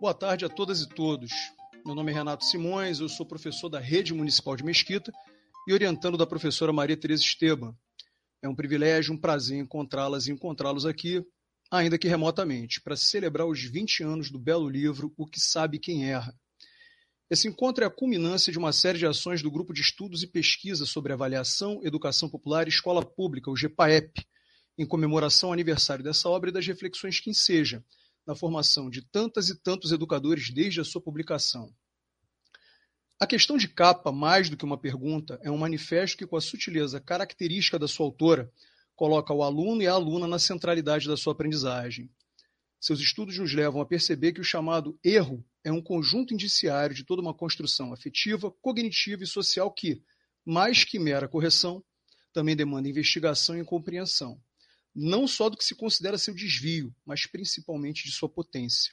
Boa 0.00 0.12
tarde 0.12 0.44
a 0.44 0.48
todas 0.48 0.82
e 0.82 0.88
todos. 0.88 1.30
Meu 1.86 1.94
nome 1.94 2.10
é 2.10 2.14
Renato 2.14 2.44
Simões, 2.44 2.98
eu 2.98 3.08
sou 3.08 3.24
professor 3.24 3.68
da 3.68 3.78
Rede 3.78 4.12
Municipal 4.12 4.56
de 4.56 4.64
Mesquita 4.64 5.12
e 5.68 5.72
orientando 5.72 6.18
da 6.18 6.26
professora 6.26 6.72
Maria 6.72 6.96
Tereza 6.96 7.22
Esteban. 7.22 7.74
É 8.42 8.48
um 8.48 8.56
privilégio, 8.56 9.14
um 9.14 9.16
prazer 9.16 9.56
encontrá-las 9.56 10.26
e 10.26 10.32
encontrá-los 10.32 10.84
aqui, 10.84 11.24
ainda 11.70 11.96
que 11.96 12.08
remotamente, 12.08 12.80
para 12.80 12.96
celebrar 12.96 13.46
os 13.46 13.62
20 13.62 14.02
anos 14.02 14.30
do 14.30 14.38
belo 14.38 14.68
livro 14.68 15.14
O 15.16 15.26
que 15.26 15.40
Sabe 15.40 15.78
Quem 15.78 16.10
Erra. 16.10 16.34
Esse 17.30 17.46
encontro 17.46 17.84
é 17.84 17.86
a 17.86 17.90
culminância 17.90 18.52
de 18.52 18.58
uma 18.58 18.72
série 18.72 18.98
de 18.98 19.06
ações 19.06 19.42
do 19.42 19.50
Grupo 19.50 19.72
de 19.72 19.80
Estudos 19.80 20.24
e 20.24 20.26
Pesquisa 20.26 20.84
sobre 20.84 21.12
Avaliação, 21.12 21.80
Educação 21.84 22.28
Popular 22.28 22.66
e 22.66 22.70
Escola 22.70 23.04
Pública, 23.04 23.50
o 23.50 23.54
GPAEP, 23.54 24.26
em 24.76 24.84
comemoração 24.84 25.50
ao 25.50 25.52
aniversário 25.52 26.02
dessa 26.02 26.28
obra 26.28 26.50
e 26.50 26.52
das 26.52 26.66
reflexões 26.66 27.20
que 27.20 27.30
enseja, 27.30 27.82
na 28.26 28.34
formação 28.34 28.88
de 28.88 29.02
tantas 29.02 29.48
e 29.48 29.60
tantos 29.60 29.92
educadores 29.92 30.50
desde 30.50 30.80
a 30.80 30.84
sua 30.84 31.00
publicação. 31.00 31.74
A 33.20 33.26
questão 33.26 33.56
de 33.56 33.68
capa, 33.68 34.10
mais 34.10 34.50
do 34.50 34.56
que 34.56 34.64
uma 34.64 34.78
pergunta, 34.78 35.38
é 35.42 35.50
um 35.50 35.56
manifesto 35.56 36.18
que, 36.18 36.26
com 36.26 36.36
a 36.36 36.40
sutileza 36.40 37.00
característica 37.00 37.78
da 37.78 37.86
sua 37.86 38.06
autora, 38.06 38.52
coloca 38.96 39.32
o 39.32 39.42
aluno 39.42 39.82
e 39.82 39.86
a 39.86 39.92
aluna 39.92 40.26
na 40.26 40.38
centralidade 40.38 41.06
da 41.06 41.16
sua 41.16 41.32
aprendizagem. 41.32 42.10
Seus 42.80 43.00
estudos 43.00 43.38
nos 43.38 43.54
levam 43.54 43.80
a 43.80 43.86
perceber 43.86 44.32
que 44.32 44.40
o 44.40 44.44
chamado 44.44 44.98
erro 45.02 45.44
é 45.62 45.72
um 45.72 45.80
conjunto 45.80 46.34
indiciário 46.34 46.94
de 46.94 47.04
toda 47.04 47.22
uma 47.22 47.32
construção 47.32 47.92
afetiva, 47.92 48.50
cognitiva 48.60 49.22
e 49.22 49.26
social 49.26 49.70
que, 49.72 50.02
mais 50.44 50.84
que 50.84 50.98
mera 50.98 51.28
correção, 51.28 51.82
também 52.32 52.54
demanda 52.54 52.88
investigação 52.88 53.56
e 53.58 53.64
compreensão 53.64 54.38
não 54.94 55.26
só 55.26 55.48
do 55.48 55.56
que 55.56 55.64
se 55.64 55.74
considera 55.74 56.16
seu 56.16 56.34
desvio, 56.34 56.94
mas 57.04 57.26
principalmente 57.26 58.04
de 58.04 58.12
sua 58.12 58.28
potência. 58.28 58.92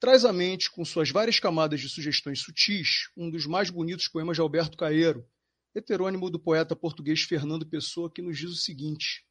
Traz 0.00 0.24
à 0.24 0.32
mente, 0.32 0.70
com 0.70 0.84
suas 0.84 1.10
várias 1.10 1.38
camadas 1.38 1.80
de 1.80 1.88
sugestões 1.88 2.40
sutis, 2.40 3.08
um 3.16 3.30
dos 3.30 3.46
mais 3.46 3.70
bonitos 3.70 4.08
poemas 4.08 4.36
de 4.36 4.40
Alberto 4.40 4.76
Caeiro, 4.76 5.26
heterônimo 5.74 6.30
do 6.30 6.38
poeta 6.38 6.74
português 6.74 7.22
Fernando 7.22 7.66
Pessoa, 7.66 8.10
que 8.10 8.22
nos 8.22 8.38
diz 8.38 8.50
o 8.50 8.56
seguinte: 8.56 9.24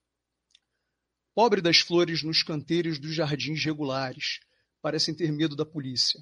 Pobre 1.33 1.61
das 1.61 1.79
flores 1.79 2.23
nos 2.23 2.43
canteiros 2.43 2.99
dos 2.99 3.13
jardins 3.13 3.63
regulares, 3.63 4.39
parecem 4.81 5.13
ter 5.13 5.31
medo 5.31 5.55
da 5.55 5.65
polícia, 5.65 6.21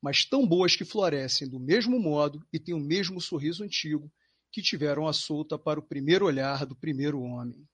mas 0.00 0.24
tão 0.24 0.46
boas 0.46 0.76
que 0.76 0.84
florescem 0.84 1.48
do 1.48 1.58
mesmo 1.58 1.98
modo 1.98 2.44
e 2.52 2.58
têm 2.58 2.74
o 2.74 2.80
mesmo 2.80 3.20
sorriso 3.20 3.62
antigo 3.62 4.12
que 4.50 4.62
tiveram 4.62 5.06
a 5.06 5.12
solta 5.12 5.58
para 5.58 5.78
o 5.78 5.82
primeiro 5.82 6.26
olhar 6.26 6.64
do 6.64 6.74
primeiro 6.74 7.20
homem. 7.20 7.68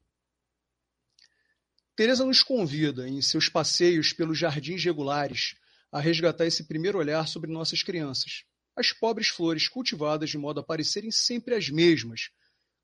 Teresa 1.94 2.24
nos 2.24 2.42
convida, 2.42 3.06
em 3.06 3.20
seus 3.20 3.50
passeios 3.50 4.14
pelos 4.14 4.38
jardins 4.38 4.82
regulares, 4.82 5.56
a 5.90 6.00
resgatar 6.00 6.46
esse 6.46 6.64
primeiro 6.64 6.98
olhar 6.98 7.28
sobre 7.28 7.52
nossas 7.52 7.82
crianças, 7.82 8.44
as 8.74 8.94
pobres 8.94 9.28
flores 9.28 9.68
cultivadas 9.68 10.30
de 10.30 10.38
modo 10.38 10.60
a 10.60 10.62
parecerem 10.62 11.10
sempre 11.10 11.54
as 11.54 11.68
mesmas, 11.68 12.30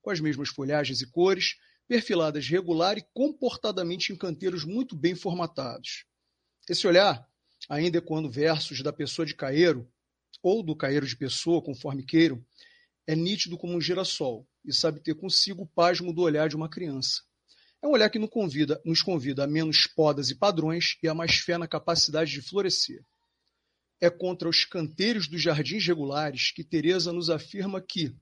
com 0.02 0.10
as 0.10 0.20
mesmas 0.20 0.50
folhagens 0.50 1.00
e 1.00 1.06
cores, 1.06 1.56
perfiladas 1.88 2.46
regular 2.46 2.98
e 2.98 3.06
comportadamente 3.14 4.12
em 4.12 4.16
canteiros 4.16 4.62
muito 4.62 4.94
bem 4.94 5.14
formatados. 5.14 6.04
Esse 6.68 6.86
olhar, 6.86 7.26
ainda 7.66 8.02
quando 8.02 8.30
versos 8.30 8.82
da 8.82 8.92
pessoa 8.92 9.24
de 9.24 9.34
Caeiro, 9.34 9.90
ou 10.42 10.62
do 10.62 10.76
Caeiro 10.76 11.06
de 11.06 11.16
pessoa, 11.16 11.62
conforme 11.62 12.04
queiram, 12.04 12.44
é 13.06 13.16
nítido 13.16 13.56
como 13.56 13.74
um 13.74 13.80
girassol 13.80 14.46
e 14.62 14.70
sabe 14.70 15.00
ter 15.00 15.14
consigo 15.14 15.62
o 15.62 15.66
pasmo 15.66 16.12
do 16.12 16.20
olhar 16.20 16.46
de 16.46 16.56
uma 16.56 16.68
criança. 16.68 17.22
É 17.82 17.86
um 17.86 17.90
olhar 17.90 18.10
que 18.10 18.18
nos 18.18 18.30
convida, 18.30 18.80
nos 18.84 19.02
convida 19.02 19.44
a 19.44 19.46
menos 19.46 19.86
podas 19.86 20.30
e 20.30 20.34
padrões 20.34 20.96
e 21.02 21.08
a 21.08 21.14
mais 21.14 21.36
fé 21.36 21.56
na 21.56 21.68
capacidade 21.68 22.32
de 22.32 22.42
florescer. 22.42 23.04
É 24.00 24.10
contra 24.10 24.48
os 24.48 24.64
canteiros 24.64 25.28
dos 25.28 25.42
jardins 25.42 25.86
regulares 25.86 26.50
que 26.50 26.64
Teresa 26.64 27.12
nos 27.12 27.30
afirma 27.30 27.80
que 27.80 28.14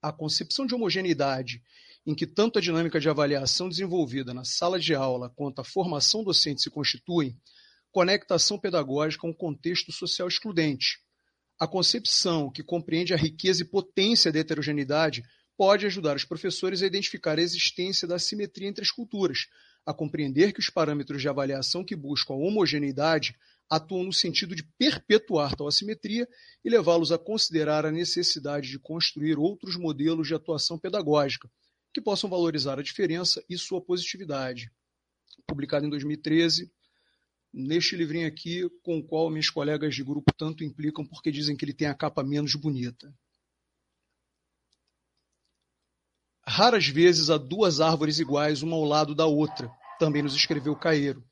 a 0.00 0.12
concepção 0.12 0.66
de 0.66 0.74
homogeneidade 0.74 1.62
em 2.06 2.14
que 2.14 2.26
tanto 2.26 2.58
a 2.58 2.62
dinâmica 2.62 3.00
de 3.00 3.08
avaliação 3.08 3.68
desenvolvida 3.68 4.32
na 4.32 4.44
sala 4.44 4.78
de 4.78 4.94
aula 4.94 5.28
quanto 5.30 5.60
a 5.60 5.64
formação 5.64 6.22
docente 6.22 6.62
se 6.62 6.70
constituem, 6.70 7.36
conecta 7.90 8.34
a 8.34 8.36
ação 8.36 8.58
pedagógica 8.58 9.26
a 9.26 9.30
um 9.30 9.34
contexto 9.34 9.90
social 9.90 10.28
excludente. 10.28 11.00
A 11.58 11.66
concepção 11.66 12.50
que 12.50 12.62
compreende 12.62 13.12
a 13.12 13.16
riqueza 13.16 13.62
e 13.62 13.64
potência 13.64 14.30
da 14.30 14.38
heterogeneidade 14.38 15.24
pode 15.56 15.86
ajudar 15.86 16.16
os 16.16 16.24
professores 16.24 16.82
a 16.82 16.86
identificar 16.86 17.38
a 17.38 17.42
existência 17.42 18.06
da 18.06 18.18
simetria 18.18 18.68
entre 18.68 18.82
as 18.82 18.90
culturas, 18.90 19.46
a 19.84 19.94
compreender 19.94 20.52
que 20.52 20.60
os 20.60 20.68
parâmetros 20.68 21.22
de 21.22 21.28
avaliação 21.28 21.84
que 21.84 21.96
buscam 21.96 22.34
a 22.34 22.36
homogeneidade 22.36 23.36
atuam 23.68 24.04
no 24.04 24.12
sentido 24.12 24.54
de 24.54 24.62
perpetuar 24.78 25.56
tal 25.56 25.66
assimetria 25.66 26.28
e 26.64 26.70
levá-los 26.70 27.10
a 27.10 27.18
considerar 27.18 27.84
a 27.84 27.90
necessidade 27.90 28.68
de 28.68 28.78
construir 28.78 29.38
outros 29.38 29.76
modelos 29.76 30.28
de 30.28 30.34
atuação 30.34 30.78
pedagógica 30.78 31.50
que 31.92 32.00
possam 32.00 32.28
valorizar 32.28 32.78
a 32.78 32.82
diferença 32.82 33.42
e 33.48 33.56
sua 33.56 33.80
positividade. 33.80 34.70
Publicado 35.46 35.86
em 35.86 35.90
2013, 35.90 36.70
neste 37.52 37.96
livrinho 37.96 38.26
aqui, 38.26 38.68
com 38.82 38.98
o 38.98 39.02
qual 39.02 39.30
minhas 39.30 39.48
colegas 39.48 39.94
de 39.94 40.04
grupo 40.04 40.32
tanto 40.36 40.62
implicam 40.62 41.06
porque 41.06 41.32
dizem 41.32 41.56
que 41.56 41.64
ele 41.64 41.72
tem 41.72 41.88
a 41.88 41.94
capa 41.94 42.22
menos 42.22 42.54
bonita. 42.54 43.12
Raras 46.48 46.86
vezes 46.86 47.28
há 47.28 47.36
duas 47.36 47.80
árvores 47.80 48.20
iguais, 48.20 48.62
uma 48.62 48.76
ao 48.76 48.84
lado 48.84 49.14
da 49.16 49.26
outra, 49.26 49.68
também 49.98 50.22
nos 50.22 50.34
escreveu 50.34 50.76
Caeiro, 50.76 51.24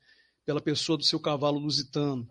pela 0.45 0.59
pessoa 0.59 0.97
do 0.97 1.05
seu 1.05 1.19
cavalo 1.19 1.57
lusitano. 1.57 2.27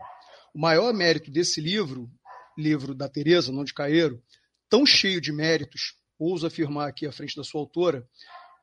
O 0.55 0.61
maior 0.61 0.93
mérito 0.93 1.31
desse 1.31 1.62
livro, 1.62 2.11
livro 2.59 2.94
da 2.94 3.09
Teresa, 3.09 3.50
não 3.50 3.65
de 3.65 3.73
Caeiro, 3.73 4.23
tão 4.69 4.84
cheio 4.84 5.19
de 5.19 5.33
méritos, 5.33 5.94
ouso 6.19 6.47
afirmar 6.47 6.89
aqui 6.89 7.06
à 7.06 7.12
frente 7.12 7.34
da 7.34 7.43
sua 7.43 7.62
autora, 7.62 8.06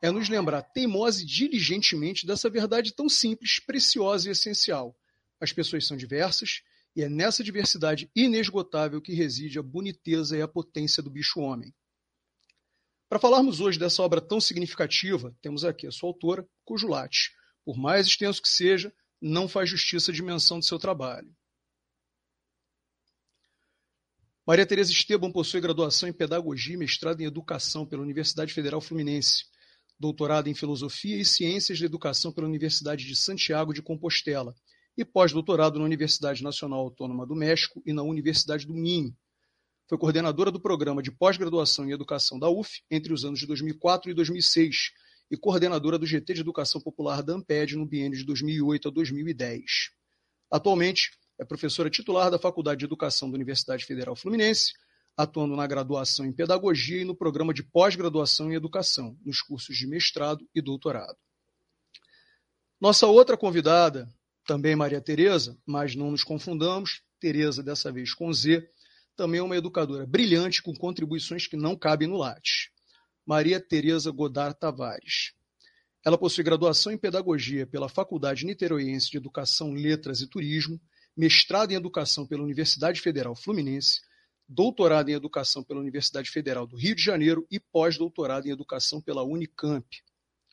é 0.02 0.12
nos 0.12 0.30
lembrar 0.30 0.62
teimosa 0.62 1.24
e 1.24 1.26
diligentemente 1.26 2.26
dessa 2.26 2.50
verdade 2.50 2.94
tão 2.94 3.10
simples, 3.10 3.60
preciosa 3.60 4.30
e 4.30 4.32
essencial. 4.32 4.96
As 5.40 5.52
pessoas 5.52 5.88
são 5.88 5.98
diversas, 5.98 6.62
e 6.96 7.02
é 7.02 7.10
nessa 7.10 7.44
diversidade 7.44 8.10
inesgotável 8.16 9.02
que 9.02 9.14
reside 9.14 9.58
a 9.58 9.64
boniteza 9.64 10.38
e 10.38 10.42
a 10.42 10.48
potência 10.48 11.02
do 11.02 11.10
bicho-homem. 11.10 11.74
Para 13.12 13.20
falarmos 13.20 13.60
hoje 13.60 13.78
dessa 13.78 14.02
obra 14.02 14.22
tão 14.22 14.40
significativa, 14.40 15.36
temos 15.42 15.66
aqui 15.66 15.86
a 15.86 15.92
sua 15.92 16.08
autora, 16.08 16.48
cujo 16.64 16.88
latte, 16.88 17.34
por 17.66 17.78
mais 17.78 18.08
extenso 18.08 18.42
que 18.42 18.48
seja, 18.48 18.90
não 19.22 19.50
faz 19.50 19.70
justiça 19.70 20.12
à 20.12 20.16
dimensão 20.16 20.60
do 20.60 20.64
seu 20.64 20.80
trabalho. 20.80 21.30
Maria 24.48 24.66
Tereza 24.66 24.94
Esteban 24.94 25.30
possui 25.30 25.60
graduação 25.60 26.08
em 26.08 26.14
Pedagogia 26.14 26.76
e 26.76 26.78
mestrado 26.78 27.20
em 27.20 27.26
Educação 27.26 27.86
pela 27.86 28.02
Universidade 28.02 28.54
Federal 28.54 28.80
Fluminense, 28.80 29.44
doutorado 30.00 30.48
em 30.48 30.56
Filosofia 30.56 31.18
e 31.18 31.26
Ciências 31.26 31.82
da 31.82 31.86
Educação 31.86 32.32
pela 32.32 32.48
Universidade 32.48 33.06
de 33.06 33.16
Santiago 33.18 33.74
de 33.74 33.82
Compostela 33.82 34.56
e 34.96 35.04
pós-doutorado 35.04 35.78
na 35.78 35.84
Universidade 35.84 36.42
Nacional 36.42 36.80
Autônoma 36.80 37.28
do 37.28 37.36
México 37.36 37.84
e 37.86 37.92
na 37.92 38.04
Universidade 38.04 38.66
do 38.66 38.74
Minho, 38.74 39.14
foi 39.92 39.98
coordenadora 39.98 40.50
do 40.50 40.58
programa 40.58 41.04
de 41.04 41.12
pós-graduação 41.12 41.86
em 41.86 41.92
educação 41.92 42.40
da 42.40 42.50
UF 42.50 42.82
entre 42.90 43.12
os 43.12 43.26
anos 43.26 43.42
de 43.42 43.46
2004 43.46 44.10
e 44.10 44.14
2006 44.14 44.94
e 45.30 45.36
coordenadora 45.36 46.00
do 46.00 46.06
GT 46.06 46.34
de 46.34 46.40
Educação 46.40 46.80
Popular 46.80 47.22
da 47.22 47.34
Amped 47.34 47.76
no 47.76 47.86
biênio 47.86 48.18
de 48.18 48.24
2008 48.24 48.88
a 48.88 48.92
2010. 48.92 49.62
Atualmente, 50.50 51.12
é 51.38 51.44
professora 51.44 51.90
titular 51.90 52.32
da 52.32 52.40
Faculdade 52.40 52.80
de 52.80 52.86
Educação 52.86 53.30
da 53.30 53.36
Universidade 53.36 53.84
Federal 53.84 54.16
Fluminense, 54.16 54.72
atuando 55.18 55.58
na 55.58 55.68
graduação 55.68 56.26
em 56.26 56.32
Pedagogia 56.32 57.02
e 57.02 57.06
no 57.06 57.14
programa 57.14 57.54
de 57.54 57.62
pós-graduação 57.62 58.50
em 58.50 58.56
Educação, 58.56 59.18
nos 59.26 59.42
cursos 59.42 59.76
de 59.76 59.86
mestrado 59.86 60.48
e 60.56 60.62
doutorado. 60.62 61.18
Nossa 62.80 63.08
outra 63.08 63.36
convidada, 63.36 64.10
também 64.48 64.74
Maria 64.74 65.02
Tereza, 65.02 65.58
mas 65.66 65.98
não 65.98 66.12
nos 66.12 66.24
confundamos, 66.24 67.02
Tereza 67.20 67.62
dessa 67.62 67.92
vez 67.92 68.14
com 68.14 68.32
Z, 68.32 68.66
também 69.16 69.40
é 69.40 69.44
uma 69.44 69.58
educadora 69.58 70.06
brilhante 70.06 70.62
com 70.62 70.74
contribuições 70.74 71.48
que 71.48 71.58
não 71.58 71.76
cabem 71.76 72.08
no 72.08 72.18
Lattes. 72.18 72.70
Maria 73.26 73.60
Tereza 73.60 74.12
Godard 74.12 74.58
Tavares. 74.60 75.34
Ela 76.04 76.18
possui 76.18 76.44
graduação 76.44 76.92
em 76.92 76.98
Pedagogia 76.98 77.68
pela 77.68 77.88
Faculdade 77.88 78.46
Niteroiense 78.46 79.12
de 79.12 79.18
Educação, 79.18 79.74
Letras 79.74 80.20
e 80.22 80.28
Turismo, 80.28 80.82
mestrado 81.16 81.72
em 81.72 81.76
Educação 81.76 82.26
pela 82.26 82.42
Universidade 82.42 83.00
Federal 83.00 83.36
Fluminense, 83.36 84.02
doutorado 84.48 85.10
em 85.10 85.14
Educação 85.14 85.64
pela 85.64 85.80
Universidade 85.80 86.30
Federal 86.30 86.66
do 86.66 86.76
Rio 86.76 86.96
de 86.96 87.04
Janeiro 87.04 87.46
e 87.52 87.60
pós-doutorado 87.60 88.48
em 88.48 88.52
Educação 88.52 89.00
pela 89.00 89.24
Unicamp. 89.24 89.88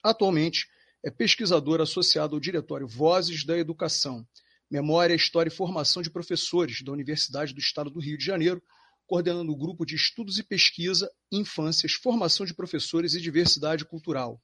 Atualmente, 0.03 0.69
é 1.03 1.11
pesquisadora 1.11 1.85
associada 1.85 2.35
ao 2.35 2.41
Diretório 2.41 2.87
Vozes 2.87 3.45
da 3.45 3.57
Educação, 3.57 4.27
Memória, 4.71 5.15
História 5.15 5.49
e 5.49 5.55
Formação 5.55 6.03
de 6.03 6.11
Professores 6.11 6.83
da 6.83 6.93
Universidade 6.93 7.55
do 7.55 7.61
Estado 7.61 7.91
do 7.91 8.01
Rio 8.01 8.19
de 8.19 8.25
Janeiro, 8.25 8.63
coordenando 9.07 9.51
o 9.51 9.57
grupo 9.57 9.87
de 9.87 9.95
Estudos 9.95 10.39
e 10.39 10.43
Pesquisa, 10.43 11.11
Infâncias, 11.33 11.93
Formação 11.93 12.45
de 12.45 12.55
Professores 12.55 13.15
e 13.15 13.21
Diversidade 13.21 13.85
Cultural. 13.85 14.41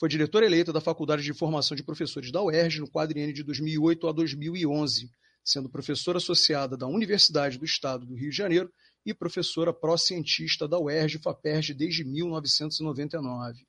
Foi 0.00 0.08
diretora 0.08 0.46
eleita 0.46 0.72
da 0.72 0.80
Faculdade 0.80 1.22
de 1.22 1.34
Formação 1.34 1.76
de 1.76 1.84
Professores 1.84 2.32
da 2.32 2.42
UERJ 2.42 2.80
no 2.80 2.90
quadriênio 2.90 3.34
de 3.34 3.42
2008 3.42 4.08
a 4.08 4.12
2011, 4.12 5.10
sendo 5.44 5.68
professora 5.68 6.16
associada 6.16 6.76
da 6.76 6.86
Universidade 6.86 7.58
do 7.58 7.64
Estado 7.64 8.06
do 8.06 8.14
Rio 8.14 8.30
de 8.30 8.36
Janeiro 8.36 8.72
e 9.04 9.12
professora 9.12 9.72
pró-cientista 9.72 10.66
da 10.66 10.78
UERJ-FAPERJ 10.78 11.74
desde 11.74 12.02
1999. 12.04 13.66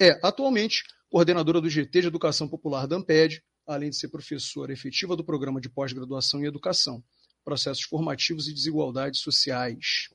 É, 0.00 0.18
atualmente, 0.22 0.82
coordenadora 1.10 1.60
do 1.60 1.68
GT 1.68 2.00
de 2.00 2.06
Educação 2.06 2.48
Popular 2.48 2.86
da 2.86 2.96
Amped, 2.96 3.42
além 3.74 3.90
de 3.90 3.96
ser 3.96 4.08
professora 4.08 4.72
efetiva 4.72 5.14
do 5.14 5.24
Programa 5.24 5.60
de 5.60 5.68
Pós-Graduação 5.68 6.40
em 6.40 6.46
Educação, 6.46 7.02
Processos 7.44 7.84
Formativos 7.84 8.48
e 8.48 8.52
Desigualdades 8.52 9.20
Sociais. 9.20 10.08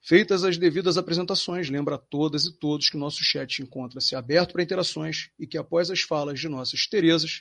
Feitas 0.00 0.44
as 0.44 0.58
devidas 0.58 0.98
apresentações, 0.98 1.70
lembra 1.70 1.94
a 1.94 1.98
todas 1.98 2.44
e 2.44 2.52
todos 2.52 2.90
que 2.90 2.96
nosso 2.96 3.22
chat 3.22 3.62
encontra-se 3.62 4.14
aberto 4.14 4.52
para 4.52 4.62
interações 4.62 5.30
e 5.38 5.46
que 5.46 5.56
após 5.56 5.90
as 5.90 6.00
falas 6.00 6.40
de 6.40 6.48
nossas 6.48 6.86
Terezas, 6.86 7.40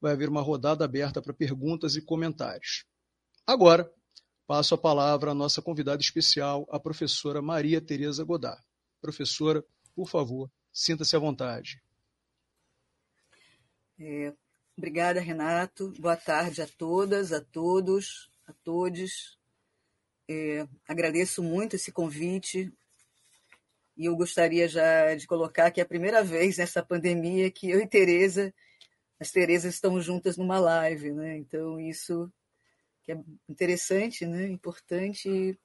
vai 0.00 0.12
haver 0.12 0.28
uma 0.28 0.42
rodada 0.42 0.84
aberta 0.84 1.22
para 1.22 1.32
perguntas 1.32 1.96
e 1.96 2.02
comentários. 2.02 2.84
Agora, 3.46 3.90
passo 4.46 4.74
a 4.74 4.78
palavra 4.78 5.30
à 5.30 5.34
nossa 5.34 5.62
convidada 5.62 6.02
especial, 6.02 6.68
a 6.70 6.78
professora 6.78 7.40
Maria 7.40 7.80
Tereza 7.80 8.22
Godard. 8.22 8.62
Professora, 9.00 9.64
por 9.94 10.08
favor, 10.08 10.50
sinta-se 10.72 11.16
à 11.16 11.18
vontade. 11.18 11.83
É, 13.98 14.32
obrigada, 14.76 15.20
Renato. 15.20 15.92
Boa 16.00 16.16
tarde 16.16 16.60
a 16.60 16.66
todas, 16.66 17.32
a 17.32 17.40
todos, 17.40 18.28
a 18.46 18.52
todos. 18.64 19.38
É, 20.28 20.66
agradeço 20.88 21.42
muito 21.42 21.76
esse 21.76 21.92
convite 21.92 22.72
e 23.96 24.06
eu 24.06 24.16
gostaria 24.16 24.66
já 24.66 25.14
de 25.14 25.26
colocar 25.26 25.70
que 25.70 25.80
é 25.80 25.84
a 25.84 25.86
primeira 25.86 26.24
vez 26.24 26.58
nessa 26.58 26.82
pandemia 26.82 27.50
que 27.50 27.70
eu 27.70 27.80
e 27.80 27.86
Tereza, 27.86 28.52
as 29.20 29.30
Terezas 29.30 29.74
estão 29.74 30.00
juntas 30.00 30.36
numa 30.36 30.58
live, 30.58 31.12
né? 31.12 31.36
Então 31.36 31.78
isso 31.78 32.32
que 33.04 33.12
é 33.12 33.18
interessante, 33.48 34.26
né? 34.26 34.48
Importante 34.48 35.56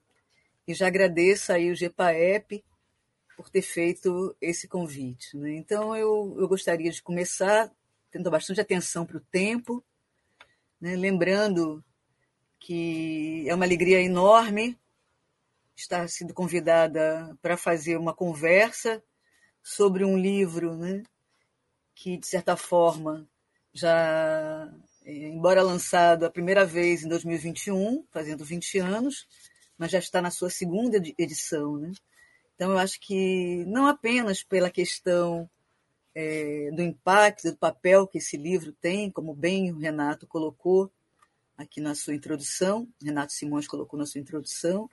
e 0.68 0.74
já 0.74 0.86
agradeço 0.86 1.52
aí 1.52 1.72
o 1.72 1.76
GPAEP 1.76 2.64
por 3.36 3.50
ter 3.50 3.64
feito 3.64 4.36
esse 4.40 4.68
convite. 4.68 5.36
Né? 5.36 5.56
Então 5.56 5.96
eu, 5.96 6.36
eu 6.38 6.48
gostaria 6.48 6.92
de 6.92 7.02
começar 7.02 7.72
tendo 8.12 8.30
bastante 8.32 8.62
atenção 8.62 9.06
para 9.06 9.18
o 9.18 9.26
tempo, 9.32 9.84
né? 10.80 10.96
lembrando 10.96 11.84
que 12.60 13.46
é 13.48 13.56
uma 13.56 13.66
alegria 13.66 14.02
enorme 14.02 14.78
estar 15.76 16.08
sendo 16.10 16.34
convidada 16.34 17.38
para 17.42 17.56
fazer 17.56 17.98
uma 17.98 18.14
conversa 18.14 19.02
sobre 19.64 20.04
um 20.04 20.18
livro 20.18 20.76
né, 20.76 21.04
que, 21.96 22.18
de 22.18 22.28
certa 22.28 22.58
forma, 22.58 23.28
já, 23.74 24.70
é, 25.06 25.28
embora 25.30 25.62
lançado 25.62 26.26
a 26.26 26.32
primeira 26.32 26.66
vez 26.66 27.04
em 27.04 27.08
2021, 27.08 28.06
fazendo 28.12 28.44
20 28.44 28.80
anos, 28.80 29.28
mas 29.78 29.92
já 29.92 30.00
está 30.00 30.22
na 30.22 30.32
sua 30.32 30.50
segunda 30.50 30.98
edição. 31.18 31.78
Né? 31.78 31.92
Então, 32.56 32.72
eu 32.72 32.78
acho 32.78 33.00
que 33.00 33.64
não 33.66 33.88
apenas 33.88 34.44
pela 34.44 34.70
questão 34.70 35.50
é, 36.16 36.72
do 36.72 36.82
impacto, 36.82 37.52
do 37.52 37.58
papel 37.58 38.08
que 38.08 38.18
esse 38.18 38.38
livro 38.38 38.72
tem, 38.72 39.12
como 39.12 39.34
bem 39.34 39.72
o 39.72 39.78
Renato 39.78 40.28
colocou, 40.28 40.92
aqui 41.58 41.82
na 41.82 41.94
sua 41.94 42.16
introdução, 42.16 42.88
Renato 43.04 43.34
Simões 43.34 43.68
colocou 43.68 44.00
na 44.00 44.06
sua 44.06 44.22
introdução, 44.22 44.90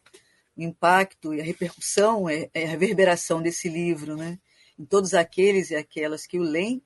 o 0.57 0.63
impacto 0.63 1.35
e 1.35 1.41
a 1.41 1.45
repercussão, 1.45 2.29
é, 2.29 2.51
é 2.53 2.65
a 2.65 2.69
reverberação 2.69 3.41
desse 3.41 3.69
livro, 3.69 4.17
né? 4.17 4.39
em 4.79 4.85
todos 4.85 5.15
aqueles 5.15 5.71
e 5.71 5.77
aquelas 5.77 6.27
que 6.27 6.39
o 6.39 6.43
leem, 6.43 6.83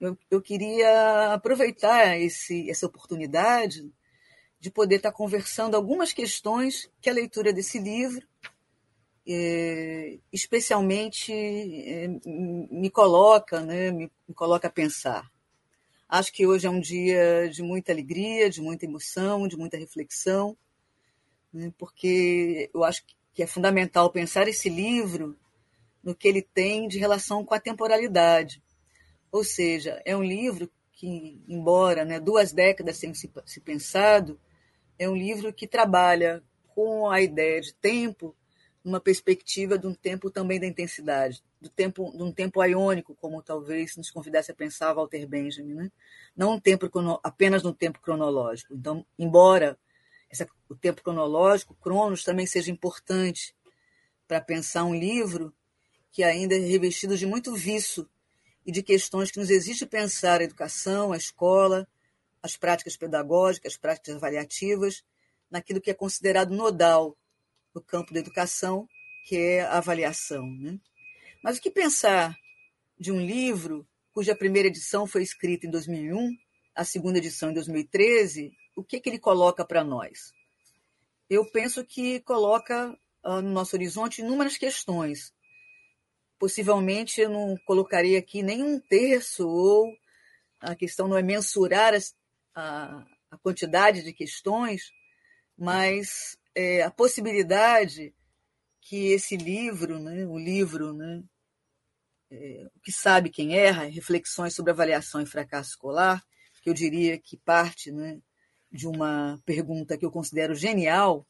eu, 0.00 0.16
eu 0.30 0.40
queria 0.42 1.32
aproveitar 1.32 2.18
esse, 2.18 2.70
essa 2.70 2.86
oportunidade 2.86 3.90
de 4.60 4.70
poder 4.70 4.96
estar 4.96 5.12
conversando 5.12 5.74
algumas 5.74 6.12
questões 6.12 6.90
que 7.00 7.10
a 7.10 7.12
leitura 7.12 7.52
desse 7.52 7.78
livro 7.78 8.26
especialmente 10.32 11.32
é, 11.32 12.08
me 12.24 12.88
coloca, 12.90 13.60
né, 13.60 13.90
me, 13.90 14.10
coloca 14.34 14.68
a 14.68 14.70
pensar. 14.70 15.28
Acho 16.08 16.32
que 16.32 16.46
hoje 16.46 16.66
é 16.66 16.70
um 16.70 16.78
dia 16.78 17.48
de 17.50 17.62
muita 17.62 17.90
alegria, 17.90 18.48
de 18.48 18.60
muita 18.60 18.84
emoção, 18.84 19.48
de 19.48 19.56
muita 19.56 19.76
reflexão, 19.76 20.56
né? 21.52 21.72
porque 21.76 22.70
eu 22.72 22.84
acho 22.84 23.02
que 23.34 23.42
é 23.42 23.46
fundamental 23.46 24.10
pensar 24.12 24.46
esse 24.46 24.68
livro 24.68 25.36
no 26.04 26.14
que 26.14 26.28
ele 26.28 26.42
tem 26.42 26.86
de 26.86 26.98
relação 26.98 27.44
com 27.44 27.54
a 27.54 27.60
temporalidade. 27.60 28.62
Ou 29.32 29.42
seja, 29.42 30.00
é 30.04 30.16
um 30.16 30.22
livro 30.22 30.70
que, 30.92 31.42
embora 31.48 32.04
né, 32.04 32.20
duas 32.20 32.52
décadas 32.52 33.00
tenham 33.00 33.14
se 33.14 33.60
pensado, 33.60 34.40
é 34.96 35.08
um 35.10 35.16
livro 35.16 35.52
que 35.52 35.66
trabalha 35.66 36.42
com 36.68 37.10
a 37.10 37.20
ideia 37.20 37.60
de 37.60 37.74
tempo 37.74 38.34
numa 38.86 39.00
perspectiva 39.00 39.76
de 39.76 39.84
um 39.84 39.92
tempo 39.92 40.30
também 40.30 40.60
da 40.60 40.66
intensidade, 40.66 41.42
do 41.60 41.68
tempo, 41.68 42.12
de 42.16 42.22
um 42.22 42.30
tempo 42.30 42.64
iônico, 42.64 43.16
como 43.16 43.42
talvez 43.42 43.96
nos 43.96 44.12
convidasse 44.12 44.52
a 44.52 44.54
pensar 44.54 44.94
Walter 44.94 45.26
Benjamin, 45.26 45.74
né? 45.74 45.92
não 46.36 46.52
um 46.52 46.60
tempo 46.60 46.88
apenas 47.20 47.64
no 47.64 47.74
tempo 47.74 48.00
cronológico. 48.00 48.72
Então, 48.72 49.04
embora 49.18 49.76
essa, 50.30 50.46
o 50.68 50.76
tempo 50.76 51.02
cronológico, 51.02 51.74
Cronos, 51.74 52.22
também 52.22 52.46
seja 52.46 52.70
importante 52.70 53.56
para 54.28 54.40
pensar 54.40 54.84
um 54.84 54.94
livro 54.94 55.52
que 56.12 56.22
ainda 56.22 56.54
é 56.54 56.58
revestido 56.58 57.18
de 57.18 57.26
muito 57.26 57.56
vício 57.56 58.08
e 58.64 58.70
de 58.70 58.84
questões 58.84 59.32
que 59.32 59.40
nos 59.40 59.50
exige 59.50 59.84
pensar 59.84 60.40
a 60.40 60.44
educação, 60.44 61.12
a 61.12 61.16
escola, 61.16 61.88
as 62.40 62.56
práticas 62.56 62.96
pedagógicas, 62.96 63.72
as 63.72 63.76
práticas 63.76 64.14
avaliativas, 64.14 65.02
naquilo 65.50 65.80
que 65.80 65.90
é 65.90 65.94
considerado 65.94 66.54
nodal 66.54 67.16
no 67.76 67.82
campo 67.82 68.14
da 68.14 68.20
educação, 68.20 68.88
que 69.26 69.36
é 69.36 69.60
a 69.60 69.76
avaliação. 69.76 70.50
Né? 70.50 70.80
Mas 71.44 71.58
o 71.58 71.60
que 71.60 71.70
pensar 71.70 72.34
de 72.98 73.12
um 73.12 73.20
livro 73.20 73.86
cuja 74.12 74.34
primeira 74.34 74.68
edição 74.68 75.06
foi 75.06 75.22
escrita 75.22 75.66
em 75.66 75.70
2001, 75.70 76.34
a 76.74 76.84
segunda 76.84 77.18
edição 77.18 77.50
em 77.50 77.54
2013, 77.54 78.50
o 78.74 78.82
que, 78.82 78.98
que 78.98 79.10
ele 79.10 79.18
coloca 79.18 79.62
para 79.62 79.84
nós? 79.84 80.32
Eu 81.28 81.44
penso 81.50 81.84
que 81.84 82.20
coloca 82.20 82.98
uh, 83.22 83.42
no 83.42 83.50
nosso 83.50 83.76
horizonte 83.76 84.22
inúmeras 84.22 84.56
questões. 84.56 85.34
Possivelmente 86.38 87.20
eu 87.20 87.28
não 87.28 87.56
colocaria 87.66 88.18
aqui 88.18 88.42
nem 88.42 88.62
um 88.62 88.80
terço, 88.80 89.46
ou 89.46 89.92
a 90.60 90.74
questão 90.74 91.06
não 91.06 91.18
é 91.18 91.22
mensurar 91.22 91.92
a, 92.54 93.04
a 93.30 93.38
quantidade 93.38 94.02
de 94.02 94.14
questões, 94.14 94.90
mas 95.58 96.38
é, 96.56 96.82
a 96.82 96.90
possibilidade 96.90 98.14
que 98.80 99.12
esse 99.12 99.36
livro, 99.36 99.98
né, 100.00 100.24
o 100.26 100.38
livro, 100.38 100.94
né, 100.94 101.22
é, 102.30 102.66
o 102.74 102.80
que 102.80 102.90
sabe 102.90 103.28
quem 103.28 103.54
erra, 103.54 103.84
reflexões 103.84 104.54
sobre 104.54 104.72
avaliação 104.72 105.20
e 105.20 105.26
fracasso 105.26 105.70
escolar, 105.70 106.24
que 106.62 106.70
eu 106.70 106.74
diria 106.74 107.18
que 107.18 107.36
parte 107.36 107.92
né, 107.92 108.18
de 108.72 108.88
uma 108.88 109.38
pergunta 109.44 109.98
que 109.98 110.06
eu 110.06 110.10
considero 110.10 110.54
genial, 110.54 111.26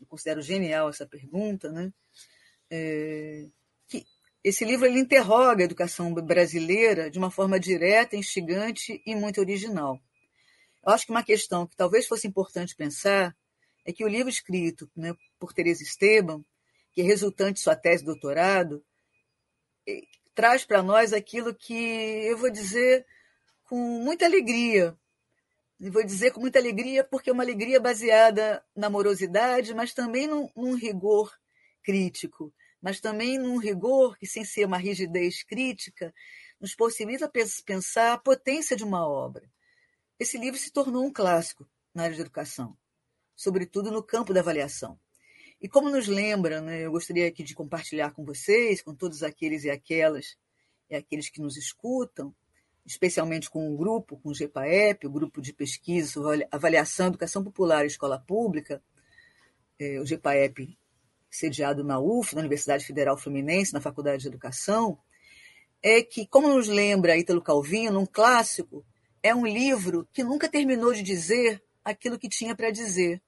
eu 0.00 0.06
considero 0.06 0.42
genial 0.42 0.88
essa 0.88 1.06
pergunta, 1.06 1.70
né, 1.70 1.92
é, 2.68 3.46
que 3.86 4.04
esse 4.42 4.64
livro 4.64 4.86
ele 4.86 4.98
interroga 4.98 5.62
a 5.62 5.66
educação 5.66 6.12
brasileira 6.12 7.08
de 7.08 7.18
uma 7.18 7.30
forma 7.30 7.60
direta, 7.60 8.16
instigante 8.16 9.00
e 9.06 9.14
muito 9.14 9.40
original. 9.40 10.00
Eu 10.84 10.92
acho 10.92 11.06
que 11.06 11.12
uma 11.12 11.22
questão 11.22 11.64
que 11.64 11.76
talvez 11.76 12.08
fosse 12.08 12.26
importante 12.26 12.74
pensar 12.74 13.34
é 13.84 13.92
que 13.92 14.04
o 14.04 14.08
livro 14.08 14.30
escrito 14.30 14.90
né, 14.96 15.14
por 15.38 15.52
Teresa 15.52 15.82
Esteban, 15.82 16.42
que 16.92 17.00
é 17.02 17.04
resultante 17.04 17.54
de 17.54 17.60
sua 17.60 17.76
tese 17.76 18.02
de 18.02 18.06
doutorado, 18.06 18.84
traz 20.34 20.64
para 20.64 20.82
nós 20.82 21.12
aquilo 21.12 21.54
que 21.54 21.74
eu 21.74 22.38
vou 22.38 22.50
dizer 22.50 23.06
com 23.64 23.76
muita 23.76 24.24
alegria. 24.24 24.96
Vou 25.78 26.04
dizer 26.04 26.30
com 26.32 26.40
muita 26.40 26.58
alegria 26.58 27.04
porque 27.04 27.28
é 27.28 27.32
uma 27.32 27.42
alegria 27.42 27.78
baseada 27.78 28.64
na 28.74 28.86
amorosidade, 28.86 29.74
mas 29.74 29.92
também 29.92 30.26
num, 30.26 30.48
num 30.56 30.74
rigor 30.74 31.30
crítico, 31.82 32.54
mas 32.80 33.00
também 33.00 33.38
num 33.38 33.58
rigor 33.58 34.16
que, 34.16 34.26
sem 34.26 34.44
ser 34.44 34.64
uma 34.64 34.78
rigidez 34.78 35.42
crítica, 35.42 36.14
nos 36.58 36.74
possibilita 36.74 37.30
pensar 37.66 38.14
a 38.14 38.18
potência 38.18 38.76
de 38.76 38.84
uma 38.84 39.06
obra. 39.06 39.50
Esse 40.18 40.38
livro 40.38 40.58
se 40.58 40.72
tornou 40.72 41.04
um 41.04 41.12
clássico 41.12 41.68
na 41.92 42.04
área 42.04 42.14
de 42.14 42.22
educação 42.22 42.76
sobretudo 43.36 43.90
no 43.90 44.02
campo 44.02 44.32
da 44.32 44.40
avaliação. 44.40 44.98
E 45.60 45.68
como 45.68 45.90
nos 45.90 46.06
lembra, 46.06 46.60
né, 46.60 46.82
eu 46.82 46.90
gostaria 46.90 47.26
aqui 47.26 47.42
de 47.42 47.54
compartilhar 47.54 48.10
com 48.12 48.24
vocês, 48.24 48.82
com 48.82 48.94
todos 48.94 49.22
aqueles 49.22 49.64
e 49.64 49.70
aquelas 49.70 50.36
e 50.90 50.94
aqueles 50.94 51.30
que 51.30 51.40
nos 51.40 51.56
escutam, 51.56 52.34
especialmente 52.84 53.48
com 53.48 53.72
o 53.72 53.76
grupo, 53.76 54.18
com 54.18 54.28
o 54.28 54.34
GPAEP, 54.34 55.06
o 55.06 55.10
grupo 55.10 55.40
de 55.40 55.52
pesquisa 55.52 56.08
sobre 56.08 56.46
avaliação, 56.50 57.06
educação 57.06 57.42
popular 57.42 57.84
e 57.84 57.86
escola 57.86 58.18
pública, 58.18 58.82
é, 59.78 59.98
o 59.98 60.04
GPAEP 60.04 60.78
sediado 61.30 61.82
na 61.82 61.98
UF, 61.98 62.34
na 62.34 62.40
Universidade 62.40 62.84
Federal 62.84 63.16
Fluminense, 63.16 63.72
na 63.72 63.80
Faculdade 63.80 64.22
de 64.22 64.28
Educação, 64.28 64.98
é 65.82 66.02
que, 66.02 66.26
como 66.26 66.48
nos 66.48 66.68
lembra 66.68 67.16
Ítalo 67.16 67.42
Calvino, 67.42 68.00
um 68.00 68.06
clássico 68.06 68.84
é 69.22 69.34
um 69.34 69.46
livro 69.46 70.06
que 70.12 70.22
nunca 70.22 70.48
terminou 70.48 70.92
de 70.92 71.02
dizer 71.02 71.62
aquilo 71.82 72.18
que 72.18 72.28
tinha 72.28 72.54
para 72.54 72.70
dizer 72.70 73.22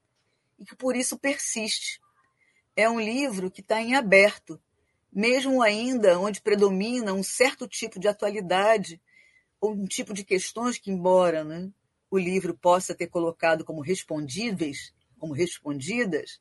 e 0.58 0.64
que 0.64 0.76
por 0.76 0.96
isso 0.96 1.18
persiste. 1.18 2.00
É 2.74 2.88
um 2.88 3.00
livro 3.00 3.50
que 3.50 3.60
está 3.60 3.80
em 3.80 3.94
aberto, 3.94 4.60
mesmo 5.12 5.62
ainda 5.62 6.18
onde 6.18 6.40
predomina 6.40 7.12
um 7.12 7.22
certo 7.22 7.66
tipo 7.66 7.98
de 7.98 8.08
atualidade 8.08 9.00
ou 9.60 9.72
um 9.72 9.86
tipo 9.86 10.12
de 10.12 10.24
questões 10.24 10.78
que, 10.78 10.90
embora 10.90 11.42
né, 11.42 11.70
o 12.10 12.18
livro 12.18 12.56
possa 12.56 12.94
ter 12.94 13.06
colocado 13.06 13.64
como 13.64 13.80
respondíveis, 13.80 14.92
como 15.18 15.32
respondidas, 15.32 16.40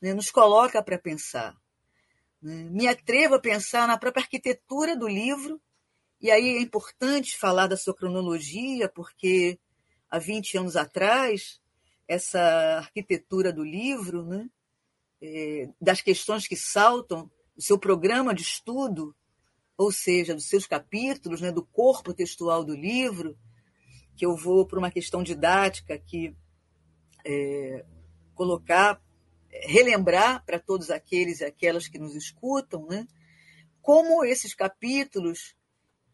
né, 0.00 0.14
nos 0.14 0.30
coloca 0.30 0.82
para 0.82 0.98
pensar. 0.98 1.56
Né? 2.40 2.64
Me 2.70 2.88
atrevo 2.88 3.36
a 3.36 3.40
pensar 3.40 3.86
na 3.86 3.98
própria 3.98 4.22
arquitetura 4.22 4.96
do 4.96 5.06
livro, 5.06 5.60
e 6.20 6.30
aí 6.30 6.56
é 6.56 6.60
importante 6.60 7.36
falar 7.36 7.66
da 7.66 7.76
sua 7.76 7.94
cronologia, 7.94 8.88
porque 8.88 9.58
há 10.08 10.18
20 10.18 10.58
anos 10.58 10.76
atrás, 10.76 11.60
essa 12.08 12.40
arquitetura 12.78 13.52
do 13.52 13.64
livro, 13.64 14.24
né, 14.24 14.48
é, 15.20 15.68
das 15.80 16.00
questões 16.00 16.46
que 16.46 16.56
saltam, 16.56 17.30
do 17.56 17.62
seu 17.62 17.78
programa 17.78 18.34
de 18.34 18.42
estudo, 18.42 19.14
ou 19.76 19.90
seja, 19.92 20.34
dos 20.34 20.48
seus 20.48 20.66
capítulos, 20.66 21.40
né, 21.40 21.50
do 21.50 21.64
corpo 21.64 22.12
textual 22.12 22.64
do 22.64 22.74
livro, 22.74 23.36
que 24.16 24.26
eu 24.26 24.36
vou 24.36 24.66
para 24.66 24.78
uma 24.78 24.90
questão 24.90 25.22
didática 25.22 25.98
que 25.98 26.34
é, 27.24 27.84
colocar 28.34 29.00
relembrar 29.50 30.44
para 30.44 30.58
todos 30.58 30.90
aqueles 30.90 31.40
e 31.40 31.44
aquelas 31.44 31.86
que 31.86 31.98
nos 31.98 32.14
escutam, 32.14 32.86
né, 32.86 33.06
como 33.80 34.24
esses 34.24 34.54
capítulos 34.54 35.54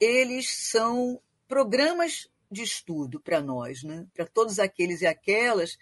eles 0.00 0.48
são 0.70 1.20
programas 1.46 2.28
de 2.50 2.62
estudo 2.62 3.20
para 3.20 3.40
nós, 3.40 3.82
né, 3.82 4.06
para 4.14 4.26
todos 4.26 4.58
aqueles 4.58 5.02
e 5.02 5.06
aquelas 5.06 5.78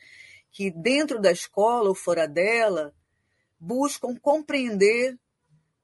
que 0.50 0.70
dentro 0.70 1.20
da 1.20 1.30
escola 1.30 1.88
ou 1.88 1.94
fora 1.94 2.26
dela 2.26 2.94
buscam 3.58 4.16
compreender 4.16 5.18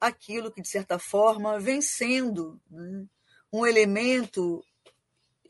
aquilo 0.00 0.50
que 0.50 0.60
de 0.60 0.68
certa 0.68 0.98
forma 0.98 1.60
vem 1.60 1.80
sendo 1.80 2.60
né, 2.70 3.06
um 3.52 3.66
elemento 3.66 4.64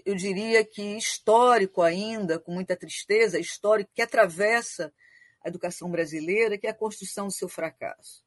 eu 0.04 0.14
diria 0.14 0.64
que 0.64 0.96
histórico 0.96 1.80
ainda, 1.80 2.38
com 2.38 2.52
muita 2.52 2.76
tristeza, 2.76 3.38
histórico 3.38 3.92
que 3.94 4.02
atravessa 4.02 4.92
a 5.44 5.48
educação 5.48 5.90
brasileira, 5.90 6.58
que 6.58 6.66
é 6.66 6.70
a 6.70 6.74
construção 6.74 7.26
do 7.26 7.32
seu 7.32 7.48
fracasso. 7.48 8.24